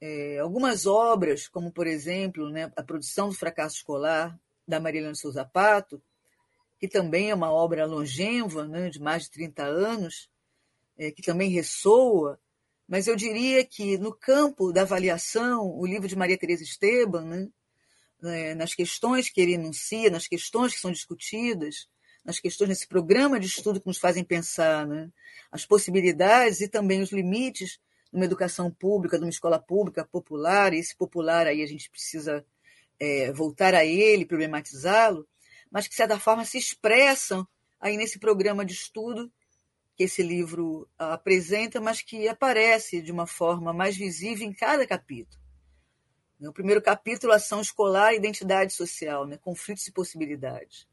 É, 0.00 0.38
algumas 0.38 0.86
obras, 0.86 1.48
como, 1.48 1.72
por 1.72 1.86
exemplo, 1.86 2.50
né, 2.50 2.70
a 2.76 2.82
produção 2.82 3.28
do 3.28 3.34
fracasso 3.34 3.76
escolar, 3.76 4.38
da 4.66 4.80
Maria 4.80 5.14
Souza 5.14 5.44
Pato, 5.44 6.02
que 6.78 6.88
também 6.88 7.30
é 7.30 7.34
uma 7.34 7.50
obra 7.50 7.86
longeva, 7.86 8.66
né, 8.66 8.90
de 8.90 9.00
mais 9.00 9.24
de 9.24 9.30
30 9.30 9.64
anos, 9.64 10.28
é, 10.98 11.10
que 11.10 11.22
também 11.22 11.50
ressoa, 11.50 12.38
mas 12.88 13.06
eu 13.06 13.16
diria 13.16 13.64
que 13.64 13.98
no 13.98 14.12
campo 14.12 14.72
da 14.72 14.82
avaliação, 14.82 15.66
o 15.66 15.84
livro 15.84 16.06
de 16.06 16.16
Maria 16.16 16.38
Teresa 16.38 16.62
Esteban, 16.62 17.24
né, 17.24 17.48
é, 18.22 18.54
nas 18.54 18.74
questões 18.74 19.28
que 19.28 19.40
ele 19.40 19.54
enuncia, 19.54 20.10
nas 20.10 20.28
questões 20.28 20.74
que 20.74 20.80
são 20.80 20.92
discutidas, 20.92 21.88
nas 22.24 22.40
questões 22.40 22.68
desse 22.68 22.86
programa 22.86 23.38
de 23.38 23.46
estudo 23.46 23.80
que 23.80 23.86
nos 23.86 23.98
fazem 23.98 24.24
pensar 24.24 24.86
né? 24.86 25.10
as 25.50 25.64
possibilidades 25.64 26.60
e 26.60 26.68
também 26.68 27.00
os 27.00 27.12
limites 27.12 27.78
de 28.10 28.16
uma 28.16 28.24
educação 28.24 28.70
pública, 28.70 29.18
de 29.18 29.24
uma 29.24 29.30
escola 29.30 29.58
pública 29.58 30.04
popular, 30.04 30.72
e 30.72 30.78
esse 30.78 30.96
popular 30.96 31.46
aí 31.46 31.62
a 31.62 31.66
gente 31.66 31.90
precisa 31.90 32.44
é, 32.98 33.32
voltar 33.32 33.74
a 33.74 33.84
ele, 33.84 34.26
problematizá-lo, 34.26 35.26
mas 35.70 35.84
que, 35.84 35.90
de 35.90 35.96
certa 35.96 36.18
forma, 36.18 36.44
se 36.44 36.58
expressam 36.58 37.46
aí 37.80 37.96
nesse 37.96 38.18
programa 38.18 38.64
de 38.64 38.72
estudo 38.72 39.30
que 39.96 40.04
esse 40.04 40.22
livro 40.22 40.88
apresenta, 40.98 41.80
mas 41.80 42.02
que 42.02 42.28
aparece 42.28 43.00
de 43.00 43.10
uma 43.10 43.26
forma 43.26 43.72
mais 43.72 43.96
visível 43.96 44.46
em 44.46 44.52
cada 44.52 44.86
capítulo. 44.86 45.42
O 46.38 46.52
primeiro 46.52 46.82
capítulo, 46.82 47.32
ação 47.32 47.62
escolar 47.62 48.12
e 48.12 48.18
identidade 48.18 48.74
social, 48.74 49.26
né? 49.26 49.38
conflitos 49.38 49.86
e 49.86 49.92
possibilidades. 49.92 50.86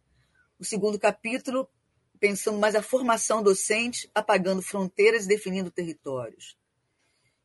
O 0.58 0.64
segundo 0.64 0.98
capítulo, 0.98 1.70
pensando 2.18 2.58
mais 2.58 2.76
a 2.76 2.82
formação 2.82 3.44
docente, 3.44 4.10
apagando 4.16 4.62
fronteiras 4.62 5.26
e 5.26 5.28
definindo 5.28 5.70
territórios. 5.70 6.58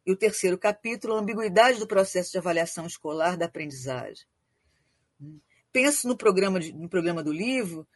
E 0.07 0.13
o 0.13 0.17
terceiro 0.17 0.57
capítulo, 0.57 1.15
a 1.15 1.19
ambiguidade 1.19 1.81
do 1.81 1.89
processo 1.89 2.31
de 2.31 2.39
avaliação 2.39 2.87
escolar 2.87 3.37
da 3.37 3.47
aprendizagem. 3.47 4.25
Penso 5.73 6.09
no 6.09 6.17
programa, 6.17 6.59
de, 6.61 6.73
no 6.73 6.89
programa 6.89 7.23
do 7.23 7.33
livro, 7.33 7.87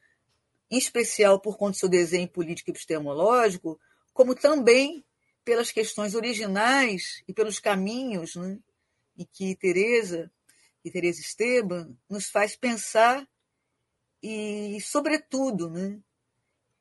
em 0.71 0.79
especial 0.79 1.41
por 1.41 1.57
conta 1.57 1.73
do 1.73 1.77
seu 1.79 1.89
desenho 1.89 2.29
político 2.29 2.71
e 2.71 2.73
epistemológico, 2.73 3.79
como 4.13 4.35
também 4.35 5.05
pelas 5.45 5.71
questões 5.71 6.15
originais 6.15 7.23
e 7.27 7.33
pelos 7.33 7.59
caminhos 7.59 8.37
né, 8.37 8.59
em 9.19 9.27
que 9.31 9.57
Teresa 9.57 10.31
e 10.85 10.91
Teresa 10.91 11.21
Esteban 11.21 11.97
nos 12.09 12.29
faz 12.29 12.57
pensar 12.57 13.27
e, 14.23 14.81
sobretudo, 14.81 15.69
né, 15.71 15.99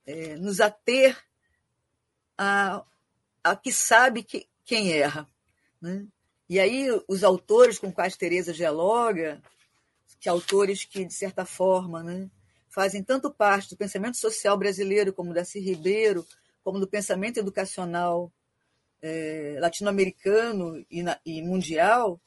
é, 0.05 0.35
nos 0.35 0.59
ater 0.59 1.17
a, 2.37 2.83
a 3.43 3.55
que 3.55 3.71
sabe 3.71 4.23
que, 4.23 4.47
quem 4.63 4.91
erra. 4.93 5.27
Né? 5.81 6.05
E 6.49 6.59
aí 6.59 6.87
os 7.07 7.23
autores 7.23 7.79
com 7.79 7.91
quais 7.91 8.15
Teresa 8.15 8.53
dialoga, 8.53 9.41
que 10.21 10.29
autores 10.29 10.85
que, 10.85 11.03
de 11.03 11.13
certa 11.13 11.43
forma, 11.45 12.03
né, 12.03 12.29
fazem 12.69 13.03
tanto 13.03 13.33
parte 13.33 13.71
do 13.71 13.75
pensamento 13.75 14.17
social 14.17 14.55
brasileiro, 14.57 15.11
como 15.11 15.33
Darcy 15.33 15.59
Ribeiro, 15.59 16.25
como 16.63 16.79
do 16.79 16.87
pensamento 16.87 17.39
educacional 17.39 18.31
é, 19.01 19.57
latino-americano 19.59 20.85
e, 20.89 21.03
e, 21.25 21.41
mundial, 21.41 22.21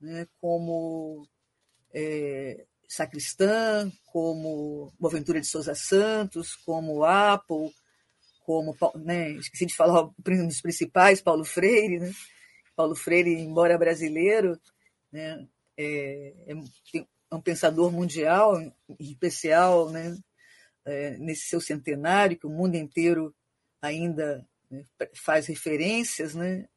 né, 0.00 0.28
como 0.40 1.26
é, 1.92 2.64
Sacristã, 2.88 3.90
como 4.06 4.92
Boaventura 4.98 5.40
de 5.40 5.46
Souza 5.48 5.74
Santos, 5.74 6.54
como 6.54 7.04
Apple, 7.04 7.74
como, 8.46 8.76
né, 8.94 9.32
esqueci 9.32 9.66
de 9.66 9.74
falar 9.74 10.04
um 10.04 10.46
dos 10.46 10.60
principais, 10.60 11.20
Paulo 11.20 11.44
Freire, 11.44 11.98
né? 11.98 12.12
Paulo 12.76 12.94
Freire, 12.94 13.32
embora 13.32 13.78
brasileiro, 13.78 14.58
né, 15.10 15.46
é, 15.76 16.34
é, 16.46 16.54
um 17.36 17.42
pensador 17.42 17.90
mundial, 17.92 18.60
em 18.60 18.72
especial, 18.98 19.90
né, 19.90 20.16
é, 20.84 21.16
nesse 21.18 21.48
seu 21.48 21.60
centenário, 21.60 22.38
que 22.38 22.46
o 22.46 22.50
mundo 22.50 22.76
inteiro 22.76 23.34
ainda 23.80 24.46
né, 24.70 24.84
faz 25.14 25.46
referências, 25.46 26.34
né, 26.34 26.68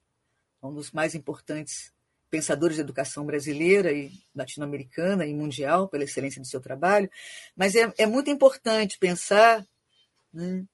um 0.62 0.74
dos 0.74 0.92
mais 0.92 1.16
importantes 1.16 1.92
pensadores 2.30 2.76
de 2.76 2.82
educação 2.82 3.26
brasileira 3.26 3.92
e 3.92 4.12
latino-americana 4.36 5.26
e 5.26 5.34
mundial, 5.34 5.88
pela 5.88 6.04
excelência 6.04 6.42
do 6.42 6.48
seu 6.48 6.60
trabalho, 6.60 7.10
mas 7.56 7.76
é, 7.76 7.92
é 7.98 8.06
muito 8.06 8.30
importante 8.30 9.00
pensar 9.00 9.66
né, 10.34 10.66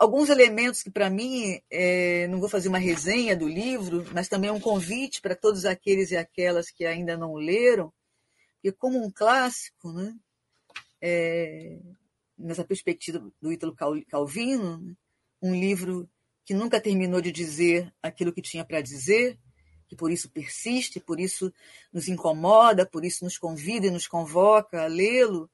alguns 0.00 0.30
elementos 0.30 0.82
que, 0.82 0.90
para 0.90 1.10
mim, 1.10 1.60
é, 1.70 2.26
não 2.28 2.40
vou 2.40 2.48
fazer 2.48 2.68
uma 2.68 2.78
resenha 2.78 3.36
do 3.36 3.48
livro, 3.48 4.06
mas 4.12 4.28
também 4.28 4.50
é 4.50 4.52
um 4.52 4.60
convite 4.60 5.20
para 5.20 5.34
todos 5.34 5.64
aqueles 5.64 6.10
e 6.10 6.16
aquelas 6.16 6.70
que 6.70 6.84
ainda 6.84 7.16
não 7.16 7.34
leram, 7.34 7.92
porque, 8.62 8.70
como 8.70 9.04
um 9.04 9.10
clássico, 9.10 9.92
né, 9.92 10.16
é, 11.00 11.80
nessa 12.38 12.64
perspectiva 12.64 13.18
do 13.40 13.52
Ítalo 13.52 13.74
Calvino, 14.08 14.78
né, 14.80 14.94
um 15.42 15.52
livro 15.52 16.08
que 16.44 16.54
nunca 16.54 16.80
terminou 16.80 17.20
de 17.20 17.32
dizer 17.32 17.92
aquilo 18.00 18.32
que 18.32 18.40
tinha 18.40 18.64
para 18.64 18.80
dizer, 18.80 19.36
que 19.88 19.96
por 19.96 20.12
isso 20.12 20.30
persiste, 20.30 21.00
por 21.00 21.18
isso 21.18 21.52
nos 21.92 22.06
incomoda, 22.06 22.86
por 22.86 23.04
isso 23.04 23.24
nos 23.24 23.36
convida 23.36 23.88
e 23.88 23.90
nos 23.90 24.06
convoca 24.06 24.84
a 24.84 24.86
lê-lo 24.86 25.50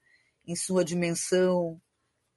em 0.46 0.54
sua 0.54 0.84
dimensão 0.84 1.80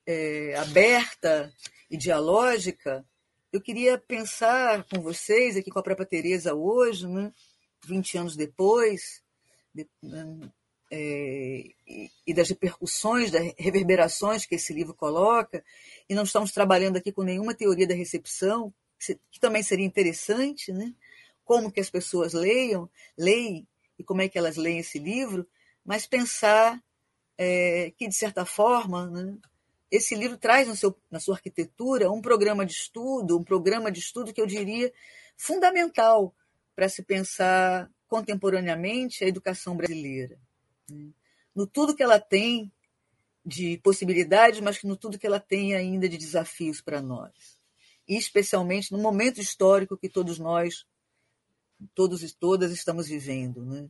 é, 0.06 0.56
aberta 0.56 1.54
e 1.90 1.98
dialógica, 1.98 3.06
eu 3.52 3.60
queria 3.60 3.98
pensar 3.98 4.86
com 4.86 5.02
vocês, 5.02 5.58
aqui 5.58 5.70
com 5.70 5.80
a 5.80 5.84
própria 5.84 6.06
Tereza 6.06 6.56
hoje, 6.56 7.06
né, 7.08 7.34
20 7.86 8.18
anos 8.18 8.36
depois, 8.38 9.22
de, 9.74 9.88
é, 10.92 11.64
e 12.28 12.34
das 12.34 12.50
repercussões, 12.50 13.32
das 13.32 13.54
reverberações 13.58 14.46
que 14.46 14.56
esse 14.56 14.74
livro 14.74 14.94
coloca, 14.94 15.64
e 16.10 16.14
não 16.14 16.24
estamos 16.24 16.52
trabalhando 16.52 16.98
aqui 16.98 17.12
com 17.12 17.24
nenhuma 17.24 17.56
teoria 17.56 17.88
da 17.88 17.96
recepção, 17.96 18.74
que 19.00 19.40
também 19.40 19.64
seria 19.64 19.86
interessante, 19.86 20.72
né? 20.72 20.94
como 21.44 21.72
que 21.72 21.80
as 21.80 21.90
pessoas 21.90 22.34
leiam, 22.34 22.90
leem 23.18 23.68
e 23.98 24.04
como 24.04 24.22
é 24.22 24.30
que 24.30 24.38
elas 24.38 24.58
leem 24.58 24.80
esse 24.80 25.00
livro, 25.00 25.48
mas 25.84 26.06
pensar 26.06 26.82
é, 27.38 27.92
que, 27.98 28.08
de 28.08 28.16
certa 28.16 28.46
forma, 28.46 29.10
né, 29.10 29.38
esse 29.90 30.16
livro 30.16 30.38
traz 30.38 30.68
seu, 30.80 30.96
na 31.10 31.20
sua 31.20 31.36
arquitetura 31.36 32.12
um 32.12 32.22
programa 32.22 32.66
de 32.66 32.74
estudo, 32.74 33.38
um 33.38 33.44
programa 33.44 33.92
de 33.92 34.00
estudo 34.00 34.34
que 34.34 34.42
eu 34.42 34.48
diria 34.48 34.94
fundamental 35.36 36.34
para 36.76 36.88
se 36.88 37.04
pensar 37.04 37.90
contemporaneamente 38.08 39.24
a 39.24 39.28
educação 39.28 39.76
brasileira. 39.76 40.38
Né. 40.90 41.10
No 41.56 41.68
tudo 41.68 41.96
que 41.96 42.04
ela 42.04 42.20
tem 42.20 42.72
de 43.46 43.78
possibilidades, 43.80 44.60
mas 44.60 44.78
que 44.78 44.88
no 44.88 44.96
tudo 44.96 45.18
que 45.18 45.26
ela 45.26 45.40
tem 45.40 45.74
ainda 45.76 46.08
de 46.08 46.18
desafios 46.18 46.80
para 46.80 47.02
nós. 47.02 47.60
E 48.08 48.18
especialmente 48.18 48.92
no 48.92 49.00
momento 49.00 49.42
histórico 49.42 49.98
que 49.98 50.10
todos 50.10 50.38
nós, 50.38 50.86
todos 51.96 52.24
e 52.24 52.34
todas, 52.34 52.72
estamos 52.72 53.08
vivendo. 53.08 53.66
Né? 53.66 53.88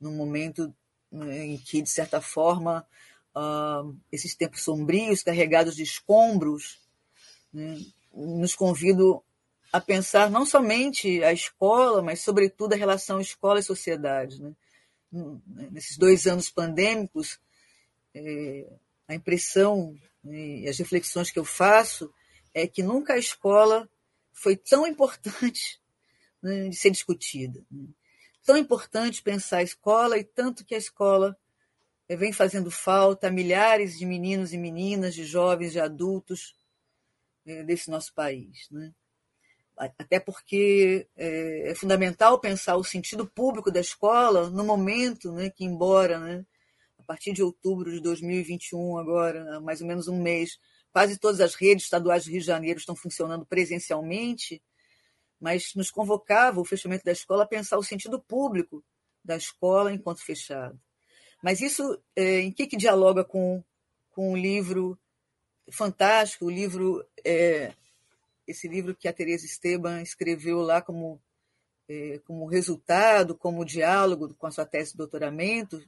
Num 0.00 0.16
momento 0.16 0.74
né, 1.10 1.46
em 1.46 1.58
que, 1.58 1.82
de 1.82 1.90
certa 1.90 2.20
forma, 2.20 2.86
uh, 3.34 3.96
esses 4.10 4.34
tempos 4.34 4.62
sombrios, 4.62 5.22
carregados 5.22 5.76
de 5.76 5.82
escombros, 5.82 6.80
né, 7.52 7.78
nos 8.12 8.54
convidam 8.54 9.22
a 9.72 9.80
pensar 9.80 10.30
não 10.30 10.46
somente 10.46 11.22
a 11.24 11.32
escola, 11.32 12.00
mas, 12.00 12.20
sobretudo, 12.20 12.72
a 12.72 12.76
relação 12.76 13.20
escola 13.20 13.60
e 13.60 13.62
sociedade. 13.62 14.40
Né? 14.40 14.52
Nesses 15.70 15.96
dois 15.96 16.26
anos 16.26 16.50
pandêmicos, 16.50 17.38
é, 18.14 18.66
a 19.06 19.14
impressão 19.14 19.96
né, 20.22 20.60
e 20.60 20.68
as 20.68 20.78
reflexões 20.78 21.30
que 21.30 21.38
eu 21.38 21.44
faço 21.44 22.12
é 22.52 22.66
que 22.66 22.82
nunca 22.82 23.14
a 23.14 23.18
escola 23.18 23.88
foi 24.32 24.56
tão 24.56 24.86
importante 24.86 25.80
né, 26.42 26.68
de 26.68 26.76
ser 26.76 26.90
discutida. 26.90 27.64
Né? 27.70 27.86
Tão 28.44 28.56
importante 28.56 29.22
pensar 29.22 29.58
a 29.58 29.62
escola 29.62 30.18
e 30.18 30.24
tanto 30.24 30.64
que 30.64 30.74
a 30.74 30.78
escola 30.78 31.36
eh, 32.08 32.16
vem 32.16 32.32
fazendo 32.32 32.70
falta 32.70 33.28
a 33.28 33.30
milhares 33.30 33.98
de 33.98 34.04
meninos 34.04 34.52
e 34.52 34.58
meninas, 34.58 35.14
de 35.14 35.24
jovens 35.24 35.74
e 35.74 35.80
adultos 35.80 36.54
eh, 37.46 37.62
desse 37.62 37.90
nosso 37.90 38.12
país. 38.12 38.68
Né? 38.70 38.92
Até 39.76 40.20
porque 40.20 41.08
é, 41.16 41.70
é, 41.70 41.74
fundamental 41.74 42.38
pensar 42.38 42.76
o 42.76 42.84
sentido 42.84 43.26
público 43.26 43.72
da 43.72 43.80
escola 43.80 44.48
no 44.48 44.64
momento 44.64 45.32
né, 45.32 45.50
que, 45.50 45.64
embora 45.64 46.18
né, 46.20 46.46
a 46.98 47.02
partir 47.02 47.32
de 47.32 47.42
outubro 47.42 47.90
de 47.90 48.00
2021, 48.00 48.98
agora, 48.98 49.60
mais 49.60 49.80
ou 49.80 49.86
menos 49.86 50.06
um 50.06 50.22
mês, 50.22 50.58
quase 50.92 51.18
todas 51.18 51.40
as 51.40 51.54
redes 51.56 51.84
estaduais 51.84 52.24
do 52.24 52.30
Rio 52.30 52.40
de 52.40 52.46
Janeiro 52.46 52.78
estão 52.78 52.94
funcionando 52.94 53.44
presencialmente, 53.44 54.62
mas 55.40 55.74
nos 55.74 55.90
convocava 55.90 56.60
o 56.60 56.64
fechamento 56.64 57.04
da 57.04 57.12
escola 57.12 57.42
a 57.42 57.48
pensar 57.48 57.76
o 57.76 57.82
sentido 57.82 58.20
público 58.20 58.82
da 59.24 59.36
escola 59.36 59.92
enquanto 59.92 60.24
fechado. 60.24 60.80
Mas 61.42 61.60
isso 61.60 62.00
é, 62.14 62.40
em 62.40 62.52
que, 62.52 62.66
que 62.66 62.76
dialoga 62.76 63.24
com, 63.24 63.62
com 64.10 64.32
o 64.32 64.36
livro 64.36 64.98
fantástico, 65.70 66.46
o 66.46 66.50
livro, 66.50 67.04
é, 67.24 67.74
esse 68.46 68.68
livro 68.68 68.94
que 68.94 69.08
a 69.08 69.12
Teresa 69.12 69.46
Esteban 69.46 70.02
escreveu 70.02 70.60
lá 70.60 70.82
como, 70.82 71.20
é, 71.88 72.20
como 72.26 72.46
resultado, 72.46 73.34
como 73.34 73.64
diálogo 73.64 74.34
com 74.34 74.46
a 74.46 74.50
sua 74.50 74.66
tese 74.66 74.92
de 74.92 74.98
doutoramento, 74.98 75.82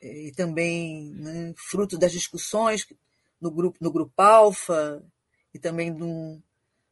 é, 0.00 0.26
e 0.26 0.32
também 0.32 1.12
né, 1.14 1.54
fruto 1.56 1.98
das 1.98 2.12
discussões 2.12 2.86
no 3.40 3.50
grupo, 3.50 3.78
no 3.80 3.90
grupo 3.90 4.20
Alfa, 4.20 5.02
e 5.52 5.58
também 5.58 5.92
do, 5.92 6.40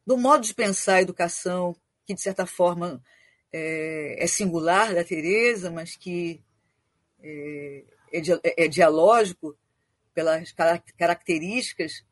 do 0.05 0.17
modo 0.17 0.43
de 0.43 0.53
pensar 0.53 0.95
a 0.95 1.01
educação, 1.01 1.75
que 2.05 2.13
de 2.13 2.21
certa 2.21 2.45
forma 2.45 3.03
é, 3.51 4.23
é 4.23 4.27
singular 4.27 4.93
da 4.93 5.03
Teresa, 5.03 5.69
mas 5.69 5.95
que 5.95 6.41
é, 7.21 7.83
é, 8.11 8.65
é 8.65 8.67
dialógico 8.67 9.57
pelas 10.13 10.51
características 10.97 12.03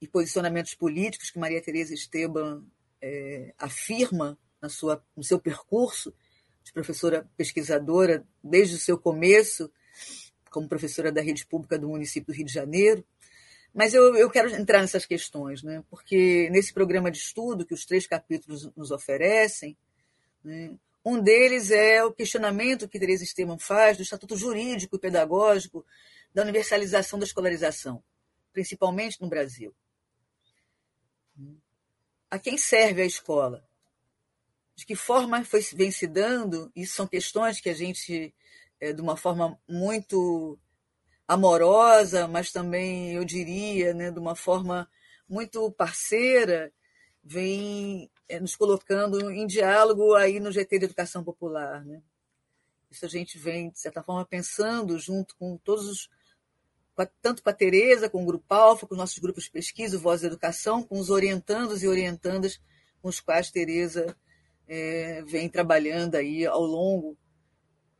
e 0.00 0.08
posicionamentos 0.08 0.74
políticos 0.74 1.30
que 1.30 1.38
Maria 1.38 1.62
Teresa 1.62 1.94
Esteban 1.94 2.64
é, 3.00 3.54
afirma 3.58 4.38
na 4.60 4.68
sua, 4.68 5.04
no 5.16 5.22
seu 5.22 5.38
percurso 5.38 6.14
de 6.62 6.72
professora 6.72 7.28
pesquisadora 7.36 8.26
desde 8.42 8.76
o 8.76 8.78
seu 8.78 8.98
começo 8.98 9.70
como 10.50 10.68
professora 10.68 11.12
da 11.12 11.22
rede 11.22 11.46
pública 11.46 11.78
do 11.78 11.88
município 11.88 12.32
do 12.32 12.36
Rio 12.36 12.46
de 12.46 12.52
Janeiro. 12.52 13.04
Mas 13.72 13.94
eu, 13.94 14.16
eu 14.16 14.28
quero 14.28 14.50
entrar 14.50 14.80
nessas 14.80 15.06
questões, 15.06 15.62
né? 15.62 15.82
porque 15.88 16.50
nesse 16.50 16.72
programa 16.72 17.10
de 17.10 17.18
estudo 17.18 17.64
que 17.64 17.74
os 17.74 17.84
três 17.84 18.06
capítulos 18.06 18.68
nos 18.76 18.90
oferecem, 18.90 19.76
né, 20.42 20.74
um 21.04 21.20
deles 21.20 21.70
é 21.70 22.04
o 22.04 22.12
questionamento 22.12 22.88
que 22.88 22.98
Teresa 22.98 23.24
Esteban 23.24 23.58
faz 23.58 23.96
do 23.96 24.02
estatuto 24.02 24.36
jurídico 24.36 24.96
e 24.96 24.98
pedagógico 24.98 25.86
da 26.34 26.42
universalização 26.42 27.18
da 27.18 27.24
escolarização, 27.24 28.02
principalmente 28.52 29.20
no 29.20 29.28
Brasil. 29.28 29.74
A 32.30 32.38
quem 32.38 32.56
serve 32.56 33.02
a 33.02 33.06
escola? 33.06 33.66
De 34.76 34.86
que 34.86 34.94
forma 34.94 35.44
foi, 35.44 35.60
vem 35.74 35.90
se 35.90 36.06
dando? 36.06 36.70
Isso 36.74 36.94
são 36.94 37.06
questões 37.06 37.60
que 37.60 37.68
a 37.68 37.74
gente 37.74 38.34
é, 38.80 38.92
de 38.92 39.00
uma 39.02 39.16
forma 39.16 39.58
muito 39.68 40.58
amorosa, 41.28 42.26
mas 42.26 42.50
também, 42.50 43.12
eu 43.12 43.24
diria, 43.24 43.92
né, 43.94 44.10
de 44.10 44.18
uma 44.18 44.34
forma 44.34 44.88
muito 45.28 45.70
parceira, 45.72 46.72
vem 47.22 48.10
é, 48.28 48.40
nos 48.40 48.56
colocando 48.56 49.30
em 49.30 49.46
diálogo 49.46 50.14
aí 50.14 50.40
no 50.40 50.50
GT 50.50 50.78
de 50.78 50.84
Educação 50.86 51.22
Popular. 51.22 51.84
Né? 51.84 52.02
Isso 52.90 53.04
a 53.04 53.08
gente 53.08 53.38
vem, 53.38 53.70
de 53.70 53.78
certa 53.78 54.02
forma, 54.02 54.24
pensando 54.24 54.98
junto 54.98 55.36
com 55.36 55.56
todos 55.58 55.88
os 55.88 56.10
tanto 57.06 57.42
com 57.42 57.50
a 57.50 57.52
Tereza, 57.52 58.08
com 58.08 58.22
o 58.22 58.26
Grupo 58.26 58.52
Alfa, 58.52 58.86
com 58.86 58.94
os 58.94 58.98
nossos 58.98 59.18
grupos 59.18 59.44
de 59.44 59.50
pesquisa, 59.50 59.98
Voz 59.98 60.20
da 60.20 60.26
Educação, 60.26 60.82
com 60.82 60.98
os 60.98 61.10
orientandos 61.10 61.82
e 61.82 61.88
orientandas 61.88 62.60
com 63.00 63.08
os 63.08 63.20
quais 63.20 63.50
Tereza 63.50 64.16
é, 64.68 65.22
vem 65.22 65.48
trabalhando 65.48 66.14
aí 66.14 66.46
ao 66.46 66.62
longo 66.62 67.16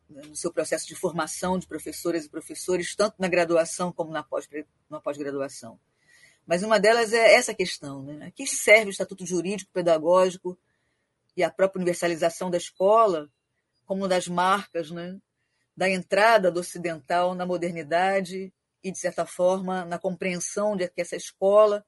né, 0.08 0.22
no 0.22 0.36
seu 0.36 0.52
processo 0.52 0.86
de 0.86 0.94
formação 0.94 1.58
de 1.58 1.66
professoras 1.66 2.24
e 2.24 2.28
professores, 2.28 2.94
tanto 2.94 3.16
na 3.18 3.28
graduação 3.28 3.92
como 3.92 4.10
na 4.10 4.22
pós-graduação. 5.00 5.78
Mas 6.46 6.62
uma 6.62 6.80
delas 6.80 7.12
é 7.12 7.34
essa 7.34 7.54
questão: 7.54 8.02
né? 8.02 8.26
a 8.26 8.30
que 8.30 8.46
serve 8.46 8.86
o 8.86 8.90
Estatuto 8.90 9.24
Jurídico 9.24 9.70
Pedagógico 9.72 10.58
e 11.36 11.42
a 11.42 11.50
própria 11.50 11.78
universalização 11.78 12.50
da 12.50 12.56
escola 12.56 13.30
como 13.86 14.06
das 14.06 14.28
marcas 14.28 14.90
né? 14.90 15.18
da 15.76 15.88
entrada 15.88 16.50
do 16.50 16.60
ocidental 16.60 17.34
na 17.34 17.46
modernidade 17.46 18.52
e, 18.82 18.90
de 18.90 18.98
certa 18.98 19.26
forma, 19.26 19.84
na 19.84 19.98
compreensão 19.98 20.76
de 20.76 20.88
que 20.88 21.00
essa 21.00 21.16
escola, 21.16 21.84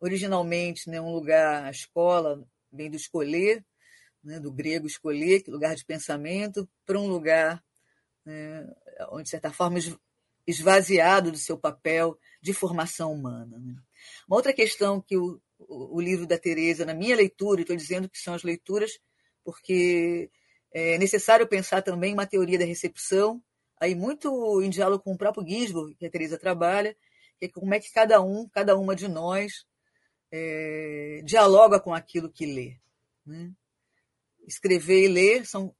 originalmente 0.00 0.88
né, 0.88 1.00
um 1.00 1.12
lugar, 1.12 1.64
a 1.64 1.70
escola 1.70 2.44
vem 2.72 2.90
do 2.90 2.96
escolher, 2.96 3.64
né, 4.22 4.40
do 4.40 4.52
grego 4.52 4.86
escolher, 4.86 5.42
lugar 5.46 5.74
de 5.74 5.84
pensamento, 5.84 6.68
para 6.84 6.98
um 6.98 7.06
lugar 7.06 7.62
né, 8.24 8.66
onde, 9.10 9.24
de 9.24 9.30
certa 9.30 9.52
forma, 9.52 9.78
esvaziado 10.46 11.30
do 11.30 11.38
seu 11.38 11.58
papel 11.58 12.18
de 12.40 12.52
formação 12.52 13.12
humana. 13.12 13.58
Né. 13.58 13.76
Uma 14.26 14.36
outra 14.36 14.52
questão 14.52 15.00
que 15.00 15.16
o, 15.16 15.40
o 15.58 16.00
livro 16.00 16.26
da 16.26 16.38
Teresa, 16.38 16.84
na 16.84 16.94
minha 16.94 17.16
leitura, 17.16 17.60
estou 17.60 17.76
dizendo 17.76 18.08
que 18.08 18.18
são 18.18 18.34
as 18.34 18.42
leituras, 18.42 18.98
porque 19.44 20.30
é 20.72 20.98
necessário 20.98 21.46
pensar 21.46 21.82
também 21.82 22.12
uma 22.12 22.26
teoria 22.26 22.58
da 22.58 22.64
recepção, 22.64 23.42
aí 23.80 23.94
muito 23.94 24.62
em 24.62 24.70
diálogo 24.70 25.02
com 25.02 25.12
o 25.12 25.18
próprio 25.18 25.46
Gisborne, 25.46 25.94
que 25.94 26.06
a 26.06 26.10
Teresa 26.10 26.38
trabalha, 26.38 26.96
que 27.38 27.46
é 27.46 27.48
como 27.48 27.74
é 27.74 27.80
que 27.80 27.92
cada 27.92 28.20
um, 28.20 28.48
cada 28.48 28.76
uma 28.76 28.94
de 28.96 29.08
nós 29.08 29.66
é, 30.32 31.22
dialoga 31.24 31.80
com 31.80 31.94
aquilo 31.94 32.30
que 32.30 32.46
lê. 32.46 32.76
Né? 33.26 33.52
escrever 34.48 35.04
e 35.04 35.08
ler 35.08 35.46
são, 35.46 35.74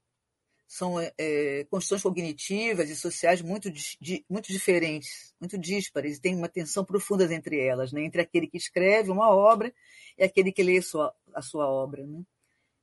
são 0.66 1.00
é, 1.00 1.12
é 1.18 1.64
construções 1.64 2.02
cognitivas 2.02 2.90
e 2.90 2.94
sociais 2.94 3.40
muito, 3.40 3.70
di, 3.70 4.24
muito 4.28 4.52
diferentes, 4.52 5.34
muito 5.40 5.58
díspares, 5.58 6.18
e 6.18 6.20
tem 6.20 6.36
uma 6.36 6.48
tensão 6.48 6.84
profunda 6.84 7.32
entre 7.34 7.58
elas, 7.58 7.92
né? 7.92 8.04
entre 8.04 8.20
aquele 8.20 8.46
que 8.46 8.58
escreve 8.58 9.10
uma 9.10 9.30
obra 9.30 9.72
e 10.16 10.22
aquele 10.22 10.52
que 10.52 10.62
lê 10.62 10.78
a 10.78 10.82
sua, 10.82 11.14
a 11.34 11.42
sua 11.42 11.66
obra. 11.66 12.06
Né? 12.06 12.22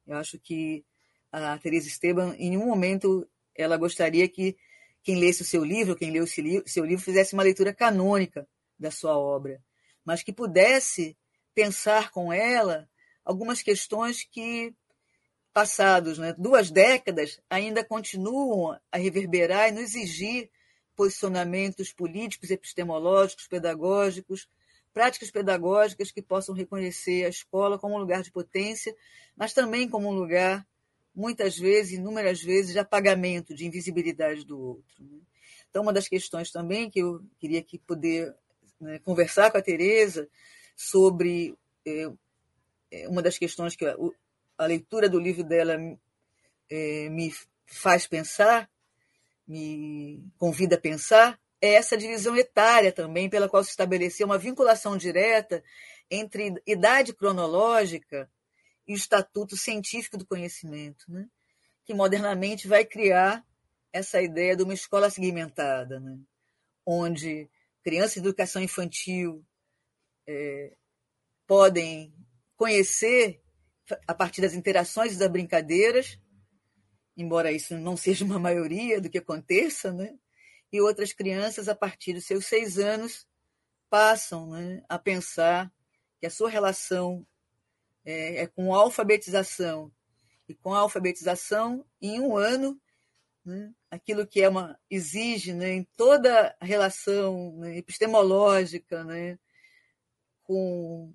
Eu 0.08 0.18
acho 0.18 0.40
que 0.40 0.84
a 1.32 1.58
Teresa 1.60 1.88
Esteban, 1.88 2.36
em 2.38 2.50
nenhum 2.52 2.66
momento, 2.66 3.28
ela 3.56 3.78
gostaria 3.78 4.28
que 4.28 4.58
quem 5.06 5.20
lesse 5.20 5.44
o 5.44 5.46
seu 5.46 5.64
livro, 5.64 5.96
quem 5.96 6.12
leu 6.12 6.24
o 6.24 6.28
seu 6.28 6.84
livro, 6.84 7.06
fizesse 7.06 7.34
uma 7.34 7.44
leitura 7.44 7.74
canônica 7.74 8.46
da 8.78 8.90
sua 8.90 9.18
obra, 9.18 9.64
mas 10.04 10.24
que 10.24 10.34
pudesse 10.34 11.16
pensar 11.54 12.12
com 12.12 12.34
ela 12.34 12.90
algumas 13.24 13.62
questões 13.62 14.24
que 14.24 14.74
passados 15.54 16.18
né, 16.18 16.36
duas 16.38 16.70
décadas, 16.70 17.40
ainda 17.50 17.82
continuam 17.82 18.78
a 18.92 18.98
reverberar 18.98 19.70
e 19.70 19.72
nos 19.72 19.84
exigir 19.96 20.50
posicionamentos 20.98 21.94
políticos, 21.94 22.50
epistemológicos, 22.50 23.48
pedagógicos, 23.48 24.50
práticas 24.92 25.32
pedagógicas 25.32 26.12
que 26.12 26.22
possam 26.22 26.54
reconhecer 26.54 27.26
a 27.26 27.30
escola 27.30 27.80
como 27.80 27.96
um 27.96 28.00
lugar 28.00 28.22
de 28.22 28.32
potência, 28.32 28.94
mas 29.36 29.54
também 29.54 29.88
como 29.88 30.10
um 30.10 30.14
lugar, 30.14 30.68
muitas 31.16 31.58
vezes, 31.58 31.94
inúmeras 31.94 32.42
vezes, 32.42 32.74
de 32.74 32.80
apagamento, 32.80 33.56
de 33.56 33.66
invisibilidade 33.66 34.46
do 34.46 34.60
outro. 34.60 35.04
Né. 35.04 35.20
Então, 35.70 35.84
uma 35.84 35.94
das 35.94 36.08
questões 36.08 36.52
também 36.52 36.90
que 36.90 37.00
eu 37.00 37.22
queria 37.40 37.60
aqui 37.60 37.80
poder 37.80 38.36
né, 38.80 39.00
conversar 39.00 39.52
com 39.52 39.58
a 39.58 39.62
Tereza 39.62 40.28
sobre 40.76 41.58
é, 41.86 43.08
uma 43.08 43.22
das 43.22 43.38
questões 43.38 43.76
que 43.76 43.86
a 43.86 44.66
leitura 44.66 45.10
do 45.10 45.20
livro 45.20 45.44
dela 45.44 45.78
é, 46.70 47.10
me 47.10 47.34
faz 47.66 48.08
pensar, 48.08 48.70
me 49.48 50.24
convida 50.38 50.76
a 50.76 50.80
pensar, 50.80 51.40
é 51.62 51.74
essa 51.74 51.98
divisão 51.98 52.36
etária 52.36 52.92
também, 52.92 53.30
pela 53.30 53.50
qual 53.50 53.64
se 53.64 53.70
estabeleceu 53.70 54.26
uma 54.26 54.38
vinculação 54.38 54.98
direta 54.98 55.64
entre 56.10 56.62
idade 56.66 57.14
cronológica 57.14 58.30
e 58.88 58.94
o 58.94 58.96
estatuto 58.96 59.58
científico 59.58 60.18
do 60.18 60.26
conhecimento, 60.26 61.06
né? 61.08 61.28
que 61.84 61.94
modernamente 61.94 62.68
vai 62.68 62.86
criar 62.86 63.46
essa 63.92 64.22
ideia 64.22 64.56
de 64.56 64.64
uma 64.64 64.74
escola 64.74 65.10
segmentada, 65.10 66.00
né? 66.00 66.18
onde 66.86 67.50
crianças 67.84 68.14
de 68.14 68.20
educação 68.20 68.62
infantil 68.62 69.46
é, 70.28 70.76
podem 71.48 72.14
conhecer 72.56 73.42
a 74.08 74.14
partir 74.14 74.42
das 74.42 74.54
interações 74.54 75.14
e 75.14 75.20
das 75.20 75.32
brincadeiras, 75.32 76.20
embora 77.16 77.52
isso 77.52 77.78
não 77.78 77.96
seja 77.96 78.26
uma 78.26 78.40
maioria 78.40 79.00
do 79.00 79.10
que 79.10 79.18
aconteça, 79.18 79.94
né? 79.94 80.18
e 80.72 80.82
outras 80.82 81.14
crianças, 81.14 81.70
a 81.70 81.76
partir 81.76 82.14
dos 82.14 82.26
seus 82.26 82.46
seis 82.46 82.78
anos, 82.78 83.26
passam 83.90 84.50
né, 84.50 84.84
a 84.90 85.00
pensar 85.00 85.72
que 86.20 86.26
a 86.26 86.30
sua 86.30 86.50
relação 86.50 87.26
é, 88.06 88.44
é, 88.44 88.48
com 88.48 88.74
alfabetização. 88.74 89.92
E 90.48 90.54
com 90.54 90.74
a 90.74 90.80
alfabetização, 90.80 91.84
em 92.00 92.20
um 92.20 92.38
ano, 92.38 92.80
né, 93.44 93.74
aquilo 93.90 94.28
que 94.28 94.42
é 94.42 94.48
uma 94.48 94.80
exige 94.90 95.54
né, 95.54 95.74
em 95.74 95.84
toda 95.98 96.56
a 96.60 96.66
relação 96.66 97.58
né, 97.58 97.78
epistemológica 97.78 99.04
né, 99.04 99.40
com, 100.44 101.12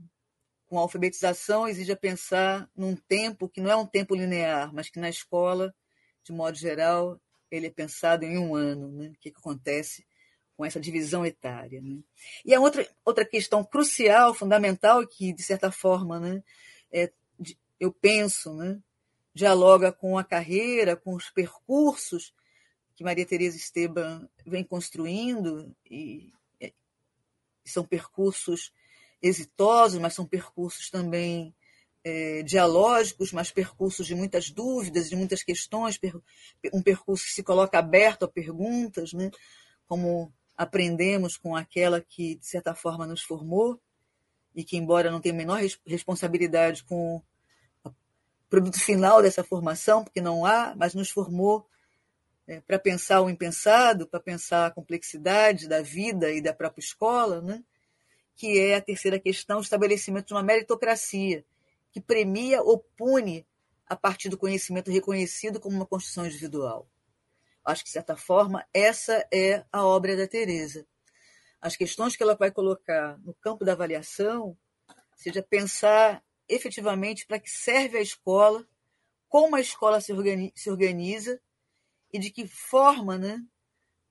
com 0.67 0.79
a 0.79 0.83
alfabetização, 0.83 1.69
exige 1.69 1.93
a 1.93 1.97
pensar 1.97 2.69
num 2.77 2.97
tempo 2.97 3.49
que 3.49 3.61
não 3.61 3.71
é 3.71 3.77
um 3.77 3.87
tempo 3.87 4.17
linear, 4.17 4.75
mas 4.75 4.89
que 4.91 4.99
na 4.99 5.09
escola, 5.09 5.73
de 6.25 6.33
modo 6.33 6.57
geral, 6.57 7.21
ele 7.51 7.67
é 7.67 7.71
pensado 7.71 8.25
em 8.25 8.39
um 8.39 8.55
ano, 8.55 8.89
né? 8.91 9.09
o 9.09 9.19
que, 9.21 9.31
que 9.31 9.39
acontece 9.39 10.05
com 10.57 10.65
essa 10.65 10.79
divisão 10.79 11.25
etária. 11.25 11.81
Né? 11.81 11.99
E 12.45 12.55
a 12.55 12.61
outra, 12.61 12.87
outra 13.05 13.25
questão 13.25 13.65
crucial, 13.65 14.35
fundamental, 14.35 15.07
que, 15.07 15.33
de 15.33 15.43
certa 15.43 15.73
forma, 15.73 16.21
né, 16.21 16.43
é, 16.93 17.13
eu 17.79 17.93
penso, 17.93 18.53
né, 18.55 18.79
dialoga 19.35 19.93
com 19.93 20.19
a 20.19 20.25
carreira, 20.25 20.97
com 20.97 21.15
os 21.15 21.31
percursos 21.31 22.35
que 22.95 23.05
Maria 23.05 23.25
Tereza 23.25 23.57
Esteban 23.57 24.29
vem 24.47 24.63
construindo, 24.63 25.75
e, 25.91 26.33
e 26.61 26.75
são 27.65 27.85
percursos 27.85 28.73
exitosos, 29.23 29.99
mas 29.99 30.15
são 30.15 30.27
percursos 30.27 30.91
também 30.91 31.55
é, 32.05 32.43
dialógicos, 32.43 33.33
mas 33.33 33.51
percursos 33.51 34.07
de 34.07 34.15
muitas 34.15 34.51
dúvidas, 34.51 35.09
de 35.09 35.17
muitas 35.17 35.43
questões, 35.43 35.99
um 36.73 36.83
percurso 36.83 37.25
que 37.25 37.33
se 37.33 37.43
coloca 37.43 37.79
aberto 37.79 38.25
a 38.25 38.29
perguntas, 38.29 39.13
né? 39.13 39.31
como 39.87 40.33
aprendemos 40.57 41.37
com 41.37 41.57
aquela 41.57 42.01
que, 42.01 42.37
de 42.37 42.47
certa 42.47 42.75
forma, 42.75 43.07
nos 43.07 43.23
formou 43.23 43.81
e 44.55 44.65
que, 44.65 44.77
embora 44.77 45.11
não 45.11 45.21
tenha 45.21 45.35
a 45.35 45.39
menor 45.39 45.61
responsabilidade 45.87 46.85
com 46.85 47.23
o 47.85 47.93
produto 48.49 48.81
final 48.81 49.23
dessa 49.23 49.45
formação, 49.45 50.03
porque 50.03 50.21
não 50.21 50.45
há, 50.45 50.75
mas 50.77 50.95
nos 50.95 51.11
formou 51.11 51.67
é, 52.47 52.61
para 52.61 52.79
pensar 52.79 53.21
o 53.21 53.31
impensado, 53.31 54.09
para 54.09 54.19
pensar 54.19 54.67
a 54.67 54.71
complexidade 54.71 55.69
da 55.69 55.83
vida 55.83 56.33
e 56.33 56.41
da 56.41 56.53
própria 56.53 56.83
escola, 56.83 57.41
né? 57.41 57.63
que 58.35 58.59
é 58.59 58.75
a 58.75 58.81
terceira 58.81 59.21
questão, 59.21 59.59
o 59.59 59.63
estabelecimento 59.63 60.29
de 60.29 60.35
uma 60.35 60.43
meritocracia, 60.43 61.45
que 61.93 62.01
premia 62.01 62.63
ou 62.63 62.79
pune 62.97 63.47
a 63.87 63.95
partir 63.95 64.29
do 64.31 64.39
conhecimento 64.39 64.91
reconhecido 64.91 65.61
como 65.61 65.77
uma 65.77 65.87
construção 65.87 66.25
individual. 66.25 66.89
Acho 67.65 67.83
que, 67.83 67.89
de 67.89 67.93
certa 67.93 68.17
forma, 68.17 68.67
essa 68.73 69.27
é 69.33 69.65
a 69.71 69.85
obra 69.85 70.17
da 70.17 70.27
Teresa. 70.27 70.87
As 71.61 71.77
questões 71.77 72.17
que 72.17 72.23
ela 72.23 72.35
vai 72.35 72.51
colocar 72.51 73.19
no 73.19 73.35
campo 73.35 73.65
da 73.65 73.73
avaliação, 73.73 74.57
seja 75.15 75.43
pensar 75.43 76.25
efetivamente 76.49 77.27
para 77.27 77.39
que 77.39 77.51
serve 77.51 77.99
a 77.99 78.03
escola, 78.03 78.67
como 79.29 79.57
a 79.57 79.61
escola 79.61 80.01
se 80.01 80.71
organiza 80.71 81.41
e 82.13 82.19
de 82.19 82.31
que 82.31 82.47
forma 82.49 83.17
né, 83.17 83.45